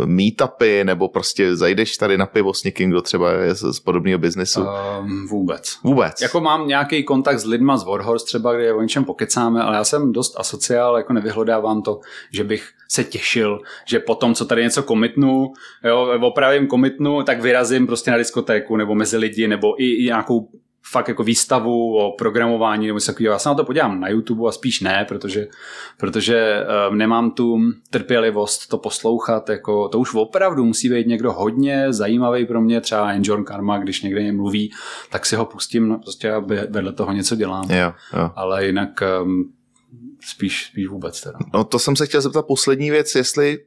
meetupy, 0.05 0.83
nebo 0.83 1.07
prostě 1.07 1.55
zajdeš 1.55 1.97
tady 1.97 2.17
na 2.17 2.25
pivo 2.25 2.53
s 2.53 2.63
někým, 2.63 2.89
kdo 2.89 3.01
třeba 3.01 3.31
je 3.31 3.55
z, 3.55 3.73
z 3.73 3.79
podobného 3.79 4.19
biznesu? 4.19 4.61
Um, 4.61 5.27
vůbec. 5.27 5.77
Vůbec. 5.83 6.21
Jako 6.21 6.41
mám 6.41 6.67
nějaký 6.67 7.03
kontakt 7.03 7.39
s 7.39 7.45
lidma 7.45 7.77
z 7.77 7.85
Warhorse 7.85 8.25
třeba, 8.25 8.53
kde 8.53 8.73
o 8.73 8.81
něčem 8.81 9.05
pokecáme, 9.05 9.61
ale 9.61 9.77
já 9.77 9.83
jsem 9.83 10.11
dost 10.11 10.39
asociál, 10.39 10.97
jako 10.97 11.13
nevyhledávám 11.13 11.81
to, 11.81 11.99
že 12.33 12.43
bych 12.43 12.69
se 12.89 13.03
těšil, 13.03 13.59
že 13.87 13.99
potom, 13.99 14.35
co 14.35 14.45
tady 14.45 14.63
něco 14.63 14.83
komitnu, 14.83 15.53
jo, 15.83 16.19
opravím 16.21 16.67
komitnu, 16.67 17.23
tak 17.23 17.41
vyrazím 17.41 17.87
prostě 17.87 18.11
na 18.11 18.17
diskotéku 18.17 18.77
nebo 18.77 18.95
mezi 18.95 19.17
lidi, 19.17 19.47
nebo 19.47 19.81
i, 19.81 19.85
i 19.85 20.05
nějakou 20.05 20.49
fakt 20.83 21.07
jako 21.07 21.23
výstavu 21.23 21.97
o 21.97 22.11
programování 22.17 22.87
nebo 22.87 22.97
něco 22.97 23.11
takového. 23.11 23.33
Já 23.33 23.39
se 23.39 23.49
na 23.49 23.55
to 23.55 23.63
podívám 23.63 23.99
na 23.99 24.09
YouTube 24.09 24.49
a 24.49 24.51
spíš 24.51 24.81
ne, 24.81 25.05
protože, 25.07 25.47
protože 25.97 26.65
um, 26.89 26.97
nemám 26.97 27.31
tu 27.31 27.59
trpělivost 27.89 28.67
to 28.67 28.77
poslouchat. 28.77 29.49
Jako, 29.49 29.89
to 29.89 29.99
už 29.99 30.15
opravdu 30.15 30.65
musí 30.65 30.89
být 30.89 31.07
někdo 31.07 31.31
hodně 31.31 31.93
zajímavý 31.93 32.45
pro 32.45 32.61
mě, 32.61 32.81
třeba 32.81 33.13
John 33.21 33.43
Karma, 33.43 33.77
když 33.77 34.01
někde 34.01 34.31
mluví, 34.31 34.71
tak 35.09 35.25
si 35.25 35.35
ho 35.35 35.45
pustím 35.45 35.87
no, 35.87 35.99
prostě 35.99 36.31
a 36.31 36.39
vedle 36.69 36.91
toho 36.91 37.11
něco 37.11 37.35
dělám. 37.35 37.71
Jo, 37.71 37.93
jo. 38.13 38.31
Ale 38.35 38.65
jinak 38.65 39.03
um, 39.23 39.53
spíš, 40.25 40.65
spíš 40.65 40.87
vůbec 40.87 41.21
teda. 41.21 41.39
No 41.53 41.63
to 41.63 41.79
jsem 41.79 41.95
se 41.95 42.05
chtěl 42.05 42.21
zeptat 42.21 42.45
poslední 42.47 42.91
věc, 42.91 43.15
jestli 43.15 43.59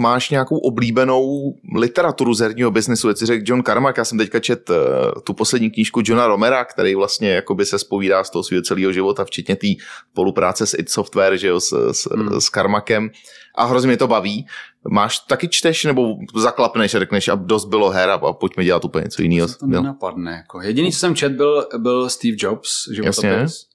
máš 0.00 0.30
nějakou 0.30 0.58
oblíbenou 0.58 1.54
literaturu 1.76 2.34
z 2.34 2.40
herního 2.40 2.70
biznesu. 2.70 3.08
Jestli 3.08 3.26
řekl 3.26 3.44
John 3.46 3.62
Carmack, 3.62 3.98
já 3.98 4.04
jsem 4.04 4.18
teďka 4.18 4.40
čet 4.40 4.70
uh, 4.70 4.76
tu 5.24 5.32
poslední 5.34 5.70
knížku 5.70 6.00
Johna 6.04 6.26
Romera, 6.26 6.64
který 6.64 6.94
vlastně 6.94 7.30
jakoby 7.30 7.66
se 7.66 7.78
spovídá 7.78 8.24
z 8.24 8.30
toho 8.30 8.42
svého 8.42 8.62
celého 8.62 8.92
života, 8.92 9.24
včetně 9.24 9.56
té 9.56 9.66
spolupráce 10.12 10.66
s 10.66 10.78
id 10.78 10.90
Software, 10.90 11.36
že 11.36 11.48
jo, 11.48 11.60
s, 11.60 11.92
s, 11.92 12.08
hmm. 12.14 12.40
s 12.40 12.44
Carmackem 12.44 13.10
a 13.54 13.64
hrozně 13.64 13.86
mě 13.86 13.96
to 13.96 14.08
baví. 14.08 14.46
Máš 14.90 15.18
taky 15.18 15.48
čteš 15.48 15.84
nebo 15.84 16.14
zaklapneš 16.36 16.94
a 16.94 16.98
řekneš 16.98 17.28
a 17.28 17.34
dost 17.34 17.64
bylo 17.64 17.90
her 17.90 18.10
a, 18.10 18.14
a 18.14 18.32
pojďme 18.32 18.64
dělat 18.64 18.84
úplně 18.84 19.02
něco 19.02 19.22
jiného. 19.22 19.48
To 19.48 19.66
nenapadne. 19.66 20.32
Jako. 20.32 20.62
Jediný, 20.62 20.92
co 20.92 20.98
jsem 20.98 21.14
čet, 21.14 21.32
byl, 21.32 21.68
byl 21.78 22.10
Steve 22.10 22.36
Jobs, 22.40 22.70
životopis. 22.92 23.66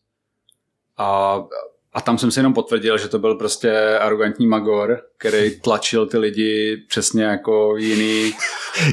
A 0.98 1.38
a 1.96 2.02
tam 2.02 2.18
jsem 2.18 2.32
si 2.32 2.40
jenom 2.40 2.54
potvrdil, 2.54 2.98
že 2.98 3.08
to 3.08 3.20
byl 3.20 3.36
prostě 3.36 3.72
arrogantní 4.00 4.48
magor, 4.48 5.02
který 5.18 5.60
tlačil 5.60 6.06
ty 6.06 6.18
lidi 6.18 6.78
přesně 6.88 7.24
jako 7.24 7.78
jiný... 7.78 8.34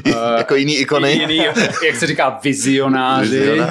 uh, 0.05 0.13
jako 0.37 0.55
jiný 0.55 0.77
ikony. 0.77 1.11
Jiný, 1.11 1.37
jak 1.85 1.95
se 1.95 2.07
říká, 2.07 2.39
vizionáři. 2.43 3.59
uh, 3.59 3.65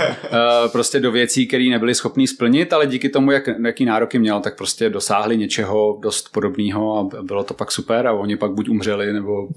prostě 0.72 1.00
do 1.00 1.12
věcí, 1.12 1.46
které 1.46 1.64
nebyli 1.70 1.94
schopní 1.94 2.26
splnit, 2.26 2.72
ale 2.72 2.86
díky 2.86 3.08
tomu, 3.08 3.30
jak, 3.30 3.48
jaký 3.64 3.84
nároky 3.84 4.18
měl, 4.18 4.40
tak 4.40 4.56
prostě 4.56 4.90
dosáhli 4.90 5.36
něčeho 5.36 5.98
dost 6.02 6.28
podobného 6.32 6.98
a 6.98 7.22
bylo 7.22 7.44
to 7.44 7.54
pak 7.54 7.72
super 7.72 8.06
a 8.06 8.12
oni 8.12 8.36
pak 8.36 8.52
buď 8.52 8.68
umřeli, 8.68 9.12
nebo 9.12 9.48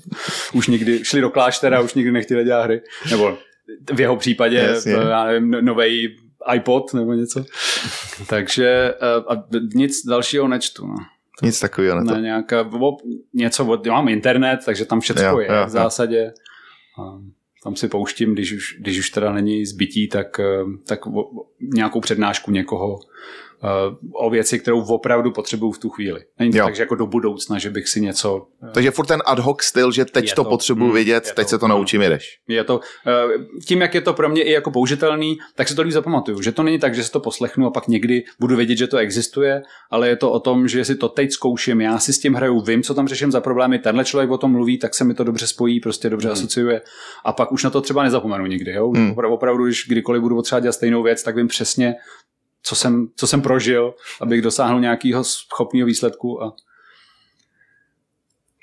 už 0.54 0.68
nikdy 0.68 1.06
šli 1.06 1.22
do 1.22 1.30
kláštera 1.30 1.82
už 1.82 1.94
nikdy 1.94 2.12
nechtěli 2.12 2.44
dělat 2.44 2.64
hry. 2.64 2.82
Nebo 3.12 3.38
v 3.94 4.00
jeho 4.00 4.16
případě, 4.16 4.58
yes, 4.58 4.86
yeah. 4.86 5.10
já 5.10 5.26
nevím, 5.26 5.52
no, 5.52 5.62
novej 5.62 6.16
iPod 6.54 6.94
nebo 6.94 7.14
něco. 7.14 7.46
Takže 8.30 8.94
eh, 9.02 9.34
a 9.34 9.44
nic 9.76 10.06
dalšího 10.06 10.48
nečtu. 10.48 10.88
No. 10.88 10.96
Nic 11.44 11.60
takového 11.60 12.04
ne, 12.04 12.22
nějaká, 12.22 12.70
něco, 13.34 13.66
od, 13.66 13.88
mám 13.88 14.08
internet, 14.08 14.60
takže 14.66 14.86
tam 14.86 15.00
všechno 15.00 15.40
je 15.40 15.48
jo, 15.48 15.66
v 15.66 15.70
zásadě. 15.70 16.34
A 17.00 17.20
tam 17.64 17.76
si 17.76 17.88
pouštím, 17.88 18.34
když 18.34 18.54
už, 18.54 18.78
když 18.80 19.00
už 19.00 19.10
teda 19.10 19.32
není 19.32 19.66
zbytí, 19.66 20.08
tak, 20.08 20.40
eh, 20.40 20.64
tak 20.88 21.00
nějakou 21.60 22.02
přednášku 22.02 22.52
někoho 22.52 23.00
o 24.14 24.30
věci, 24.30 24.60
kterou 24.60 24.82
opravdu 24.82 25.32
potřebuju 25.32 25.72
v 25.72 25.78
tu 25.78 25.90
chvíli. 25.90 26.22
Není 26.40 26.52
to 26.52 26.58
jo. 26.58 26.66
tak, 26.66 26.76
že 26.76 26.84
jako 26.84 26.96
do 26.96 27.08
budoucna, 27.08 27.60
že 27.60 27.70
bych 27.70 27.88
si 27.88 28.02
něco... 28.02 28.48
Eh, 28.64 28.72
Takže 28.74 28.92
furt 28.92 29.06
ten 29.06 29.22
ad 29.26 29.40
hoc 29.40 29.64
styl, 29.64 29.92
že 29.92 30.06
teď 30.06 30.30
to, 30.30 30.44
to 30.44 30.50
potřebuju 30.50 30.88
mm, 30.88 30.94
vědět, 30.94 31.24
teď 31.36 31.46
to, 31.46 31.50
se 31.50 31.58
to 31.58 31.68
naučím, 31.68 32.02
jedeš. 32.02 32.40
Je 32.48 32.64
to, 32.64 32.80
eh, 33.08 33.12
tím, 33.66 33.82
jak 33.82 33.96
je 33.96 34.02
to 34.02 34.14
pro 34.14 34.30
mě 34.30 34.44
i 34.44 34.52
jako 34.52 34.72
použitelný, 34.72 35.38
tak 35.56 35.68
si 35.68 35.76
to 35.76 35.82
líp 35.82 35.92
zapamatuju. 35.92 36.42
Že 36.42 36.52
to 36.52 36.64
není 36.64 36.80
tak, 36.80 36.96
že 36.96 37.04
si 37.04 37.12
to 37.12 37.20
poslechnu 37.20 37.68
a 37.68 37.72
pak 37.72 37.88
někdy 37.88 38.24
budu 38.40 38.56
vědět, 38.56 38.76
že 38.76 38.88
to 38.88 38.98
existuje, 38.98 39.62
ale 39.92 40.10
je 40.10 40.16
to 40.16 40.32
o 40.32 40.40
tom, 40.40 40.68
že 40.68 40.86
si 40.86 40.96
to 40.96 41.10
teď 41.10 41.32
zkouším, 41.32 41.82
já 41.82 42.00
si 42.00 42.14
s 42.14 42.20
tím 42.20 42.34
hraju, 42.34 42.62
vím, 42.62 42.84
co 42.84 42.94
tam 42.94 43.08
řeším 43.08 43.32
za 43.32 43.42
problémy, 43.42 43.80
tenhle 43.80 44.06
člověk 44.06 44.32
o 44.32 44.38
tom 44.38 44.52
mluví, 44.52 44.78
tak 44.78 44.96
se 44.96 45.04
mi 45.04 45.14
to 45.14 45.24
dobře 45.24 45.48
spojí, 45.48 45.80
prostě 45.80 46.10
dobře 46.10 46.28
hmm. 46.28 46.34
asociuje 46.34 46.82
a 47.26 47.34
pak 47.34 47.52
už 47.52 47.64
na 47.64 47.70
to 47.70 47.82
třeba 47.82 48.04
nezapomenu 48.04 48.46
nikdy. 48.46 48.72
Jo? 48.72 48.90
Hmm. 48.90 49.16
Opravdu, 49.18 49.66
když 49.66 49.88
kdykoliv 49.88 50.22
budu 50.22 50.36
potřebovat 50.36 50.62
dělat 50.62 50.74
stejnou 50.74 51.04
věc, 51.04 51.24
tak 51.24 51.36
vím 51.36 51.48
přesně, 51.48 51.96
co 52.66 52.76
jsem, 52.76 53.08
co 53.16 53.28
jsem 53.28 53.42
prožil, 53.42 53.94
abych 54.22 54.42
dosáhnul 54.42 54.80
nějakého 54.80 55.24
schopného 55.24 55.86
výsledku. 55.86 56.44
A... 56.44 56.54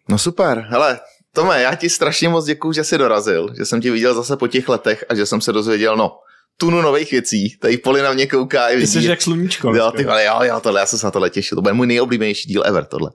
No 0.08 0.18
super, 0.18 0.66
hele, 0.70 1.00
Tome, 1.34 1.62
já 1.62 1.74
ti 1.74 1.90
strašně 1.90 2.28
moc 2.28 2.44
děkuju, 2.44 2.72
že 2.72 2.84
jsi 2.84 2.98
dorazil, 2.98 3.54
že 3.58 3.64
jsem 3.64 3.80
ti 3.80 3.90
viděl 3.90 4.14
zase 4.14 4.36
po 4.36 4.48
těch 4.48 4.68
letech 4.68 5.04
a 5.08 5.14
že 5.14 5.26
jsem 5.26 5.40
se 5.40 5.52
dozvěděl, 5.52 5.96
no, 5.96 6.18
tunu 6.56 6.82
nových 6.82 7.10
věcí. 7.10 7.56
Tady 7.58 7.76
Poli 7.76 8.02
na 8.02 8.12
mě 8.12 8.26
kouká. 8.26 8.68
Ty 8.68 8.86
jsi 8.86 9.04
jak 9.04 9.22
sluníčko. 9.22 9.74
Jo, 9.74 9.92
ty, 9.96 10.06
ale 10.06 10.24
jo, 10.24 10.38
jo, 10.42 10.60
tohle, 10.60 10.80
já 10.80 10.86
jsem 10.86 10.98
se 10.98 11.06
na 11.06 11.10
tohle 11.10 11.30
těšil. 11.30 11.56
To 11.56 11.62
bude 11.62 11.74
můj 11.74 11.86
nejoblíbenější 11.86 12.48
díl 12.48 12.62
ever, 12.66 12.84
tohle. 12.84 13.10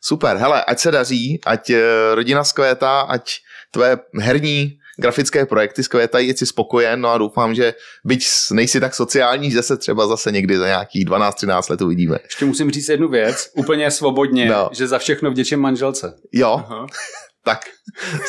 Super, 0.00 0.36
hele, 0.36 0.64
ať 0.64 0.78
se 0.78 0.90
daří, 0.90 1.40
ať 1.46 1.70
eh, 1.70 1.82
rodina 2.14 2.44
zkvétá, 2.44 3.00
ať 3.00 3.34
tvoje 3.70 3.98
herní 4.20 4.78
grafické 4.98 5.46
projekty 5.46 5.82
skvětají, 5.82 6.30
jsi 6.30 6.46
spokojen, 6.46 7.00
no 7.00 7.08
a 7.08 7.18
doufám, 7.18 7.54
že 7.54 7.74
byť 8.04 8.26
nejsi 8.52 8.80
tak 8.80 8.94
sociální, 8.94 9.50
že 9.50 9.62
se 9.62 9.76
třeba 9.76 10.06
zase 10.06 10.32
někdy 10.32 10.58
za 10.58 10.66
nějakých 10.66 11.06
12-13 11.06 11.70
let 11.70 11.80
uvidíme. 11.80 12.18
Ještě 12.24 12.44
musím 12.44 12.70
říct 12.70 12.88
jednu 12.88 13.08
věc, 13.08 13.50
úplně 13.56 13.90
svobodně, 13.90 14.46
no. 14.46 14.70
že 14.72 14.86
za 14.86 14.98
všechno 14.98 15.30
vděčím 15.30 15.60
manželce. 15.60 16.14
Jo, 16.32 16.62
Aha. 16.66 16.86
tak 17.44 17.60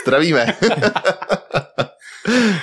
zdravíme. 0.03 0.45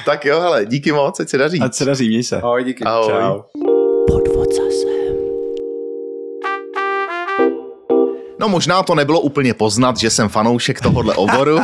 tak 0.05 0.25
jo, 0.25 0.41
hele, 0.41 0.67
díky 0.67 0.93
moc, 0.93 1.21
ať 1.21 1.29
se 1.29 1.39
daří. 1.39 1.61
Ať 1.61 1.75
se 1.75 1.85
daří, 1.85 2.09
měj 2.09 2.23
se. 2.23 2.37
Ahoj, 2.37 2.65
díky. 2.65 2.85
Ahoj. 2.85 3.13
Čau. 3.13 3.43
Podvod 4.09 4.50
No 8.41 8.49
možná 8.49 8.83
to 8.83 8.95
nebylo 8.95 9.21
úplně 9.21 9.55
poznat, 9.55 9.97
že 9.97 10.11
jsem 10.11 10.29
fanoušek 10.29 10.81
tohohle 10.81 11.15
oboru. 11.15 11.59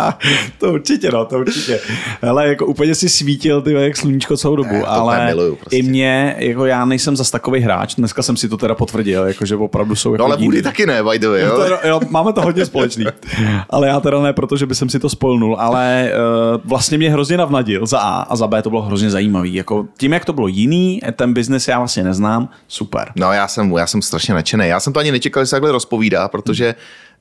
to 0.58 0.72
určitě, 0.72 1.10
no, 1.10 1.24
to 1.24 1.38
určitě. 1.38 1.80
Ale 2.22 2.48
jako 2.48 2.66
úplně 2.66 2.94
si 2.94 3.08
svítil 3.08 3.62
ty 3.62 3.72
jak 3.72 3.96
sluníčko 3.96 4.36
celou 4.36 4.56
dobu, 4.56 4.74
ne, 4.74 4.82
ale 4.82 5.26
miluju, 5.26 5.56
prostě. 5.56 5.76
i 5.76 5.82
mě, 5.82 6.36
jako 6.38 6.66
já 6.66 6.84
nejsem 6.84 7.16
zas 7.16 7.30
takový 7.30 7.60
hráč, 7.60 7.94
dneska 7.94 8.22
jsem 8.22 8.36
si 8.36 8.48
to 8.48 8.56
teda 8.56 8.74
potvrdil, 8.74 9.24
jako 9.24 9.46
že 9.46 9.56
opravdu 9.56 9.94
jsou 9.94 10.12
jako 10.12 10.22
No 10.22 10.24
ale 10.24 10.36
Woody 10.36 10.62
taky 10.62 10.86
ne, 10.86 11.02
by 11.02 11.18
the 11.18 11.28
way, 11.28 11.42
jo? 11.42 11.56
To, 11.56 11.88
jo? 11.88 12.00
Máme 12.10 12.32
to 12.32 12.42
hodně 12.42 12.66
společný. 12.66 13.04
ale 13.70 13.88
já 13.88 14.00
teda 14.00 14.22
ne, 14.22 14.32
protože 14.32 14.66
by 14.66 14.74
jsem 14.74 14.88
si 14.88 14.98
to 14.98 15.08
spolnul, 15.08 15.56
ale 15.60 16.10
uh, 16.54 16.60
vlastně 16.64 16.98
mě 16.98 17.10
hrozně 17.10 17.36
navnadil 17.36 17.86
za 17.86 17.98
A 17.98 18.22
a 18.22 18.36
za 18.36 18.46
B 18.46 18.62
to 18.62 18.70
bylo 18.70 18.82
hrozně 18.82 19.10
zajímavý. 19.10 19.54
Jako 19.54 19.86
tím, 19.98 20.12
jak 20.12 20.24
to 20.24 20.32
bylo 20.32 20.48
jiný, 20.48 21.00
ten 21.16 21.34
biznes 21.34 21.68
já 21.68 21.78
vlastně 21.78 22.04
neznám, 22.04 22.48
super. 22.68 23.12
No 23.16 23.32
já 23.32 23.48
jsem, 23.48 23.72
já 23.72 23.86
jsem 23.86 24.02
strašně 24.02 24.34
nadšený. 24.34 24.68
Já 24.68 24.80
jsem 24.80 24.92
to 24.92 25.00
ani 25.00 25.12
nečekal, 25.12 25.42
že 25.42 25.46
se 25.46 25.56
takhle 25.56 25.72
rozpovídá 25.72 26.13
povídá, 26.14 26.28
protože 26.28 26.74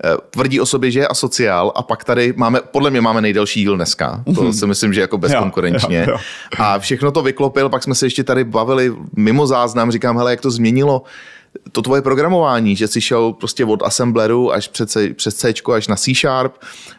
eh, 0.03 0.17
tvrdí 0.29 0.59
o 0.59 0.65
sobě, 0.65 0.91
že 0.91 0.99
je 0.99 1.07
asociál 1.07 1.71
a 1.75 1.81
pak 1.83 2.03
tady 2.03 2.33
máme, 2.37 2.59
podle 2.71 2.91
mě 2.91 3.01
máme 3.01 3.21
nejdelší 3.21 3.61
díl 3.61 3.75
dneska. 3.75 4.23
To 4.35 4.43
mhm. 4.43 4.53
si 4.53 4.67
myslím, 4.67 4.93
že 4.93 5.01
jako 5.01 5.17
bezkonkurenčně. 5.17 5.97
Jo, 5.97 6.05
jo, 6.07 6.11
jo. 6.11 6.17
A 6.59 6.79
všechno 6.79 7.11
to 7.11 7.21
vyklopil, 7.21 7.69
pak 7.69 7.83
jsme 7.83 7.95
se 7.95 8.05
ještě 8.05 8.23
tady 8.23 8.43
bavili 8.43 8.93
mimo 9.15 9.47
záznam, 9.47 9.91
říkám, 9.91 10.17
hele, 10.17 10.31
jak 10.31 10.41
to 10.41 10.51
změnilo 10.51 11.03
to 11.71 11.81
tvoje 11.81 12.01
programování, 12.01 12.75
že 12.75 12.87
jsi 12.87 13.01
šel 13.01 13.33
prostě 13.33 13.65
od 13.65 13.83
assembleru 13.83 14.53
až 14.53 14.67
před 14.67 14.91
C, 14.91 15.13
přes 15.13 15.35
C 15.35 15.53
až 15.75 15.87
na 15.87 15.95
C 15.95 16.13
Sharp 16.15 16.53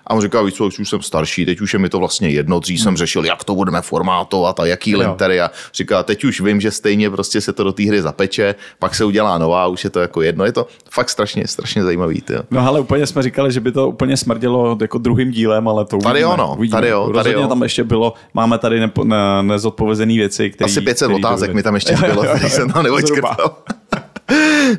a 0.06 0.14
on 0.14 0.20
říkal, 0.20 0.44
víš 0.44 0.54
co, 0.54 0.66
už 0.66 0.88
jsem 0.88 1.02
starší, 1.02 1.46
teď 1.46 1.60
už 1.60 1.72
je 1.72 1.78
mi 1.78 1.88
to 1.88 1.98
vlastně 1.98 2.28
jedno, 2.28 2.60
dřív 2.60 2.80
jsem 2.80 2.88
hmm. 2.88 2.96
řešil, 2.96 3.24
jak 3.24 3.44
to 3.44 3.54
budeme 3.54 3.82
formátovat 3.82 4.60
a 4.60 4.66
jaký 4.66 4.96
lintery 4.96 5.40
a 5.40 5.50
říká, 5.74 6.02
teď 6.02 6.24
už 6.24 6.40
vím, 6.40 6.60
že 6.60 6.70
stejně 6.70 7.10
prostě 7.10 7.40
se 7.40 7.52
to 7.52 7.64
do 7.64 7.72
té 7.72 7.82
hry 7.82 8.02
zapeče, 8.02 8.54
pak 8.78 8.94
se 8.94 9.04
udělá 9.04 9.38
nová, 9.38 9.66
už 9.66 9.84
je 9.84 9.90
to 9.90 10.00
jako 10.00 10.22
jedno, 10.22 10.44
je 10.44 10.52
to 10.52 10.66
fakt 10.90 11.10
strašně, 11.10 11.46
strašně 11.46 11.82
zajímavý. 11.82 12.20
Tyjo. 12.20 12.42
No 12.50 12.68
ale 12.68 12.80
úplně 12.80 13.06
jsme 13.06 13.22
říkali, 13.22 13.52
že 13.52 13.60
by 13.60 13.72
to 13.72 13.88
úplně 13.88 14.16
smrdělo 14.16 14.78
jako 14.80 14.98
druhým 14.98 15.30
dílem, 15.30 15.68
ale 15.68 15.84
to 15.84 15.96
uvidíme. 15.96 16.10
Tady 16.10 16.20
jo, 16.20 16.36
no, 16.36 16.54
uvidíme. 16.58 16.76
tady 16.76 16.88
jo, 16.88 17.10
tady 17.14 17.32
jo. 17.32 17.48
tam 17.48 17.62
ještě 17.62 17.84
bylo, 17.84 18.12
máme 18.34 18.58
tady 18.58 18.80
nepo, 18.80 19.04
ne, 19.04 19.42
nezodpovězené 19.42 20.14
věci, 20.14 20.50
které... 20.50 20.70
Asi 20.70 20.80
500 20.80 21.10
otázek 21.10 21.54
mi 21.54 21.62
tam 21.62 21.74
ještě 21.74 21.96
bylo, 22.06 22.24
když 22.38 22.52
jsem 22.52 22.70
tam 22.70 22.84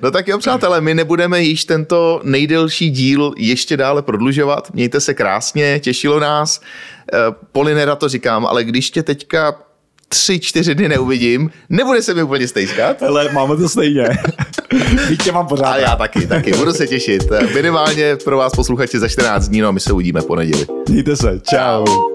No 0.01 0.11
tak 0.11 0.27
jo, 0.27 0.37
přátelé, 0.37 0.81
my 0.81 0.93
nebudeme 0.93 1.41
již 1.41 1.65
tento 1.65 2.21
nejdelší 2.23 2.89
díl 2.89 3.33
ještě 3.37 3.77
dále 3.77 4.01
prodlužovat. 4.01 4.73
Mějte 4.73 4.99
se 5.01 5.13
krásně, 5.13 5.79
těšilo 5.79 6.19
nás. 6.19 6.61
Eh, 7.13 7.17
Polinera 7.51 7.95
to 7.95 8.09
říkám, 8.09 8.45
ale 8.45 8.63
když 8.63 8.91
tě 8.91 9.03
teďka 9.03 9.55
tři, 10.09 10.39
čtyři 10.39 10.75
dny 10.75 10.89
neuvidím, 10.89 11.51
nebude 11.69 12.01
se 12.01 12.13
mi 12.13 12.23
úplně 12.23 12.47
stejskat. 12.47 13.03
Ale 13.03 13.31
máme 13.33 13.57
to 13.57 13.69
stejně. 13.69 14.07
Víte, 15.09 15.31
mám 15.31 15.47
pořád. 15.47 15.65
Ale 15.65 15.81
já 15.81 15.95
taky, 15.95 16.27
taky. 16.27 16.53
Budu 16.53 16.73
se 16.73 16.87
těšit. 16.87 17.23
Minimálně 17.53 18.15
pro 18.23 18.37
vás 18.37 18.53
posluchači 18.53 18.99
za 18.99 19.07
14 19.07 19.47
dní, 19.47 19.61
no 19.61 19.67
a 19.67 19.71
my 19.71 19.79
se 19.79 19.93
uvidíme 19.93 20.21
po 20.21 20.35
neděli. 20.35 20.65
Mějte 20.89 21.15
se. 21.15 21.41
Čau. 21.49 22.14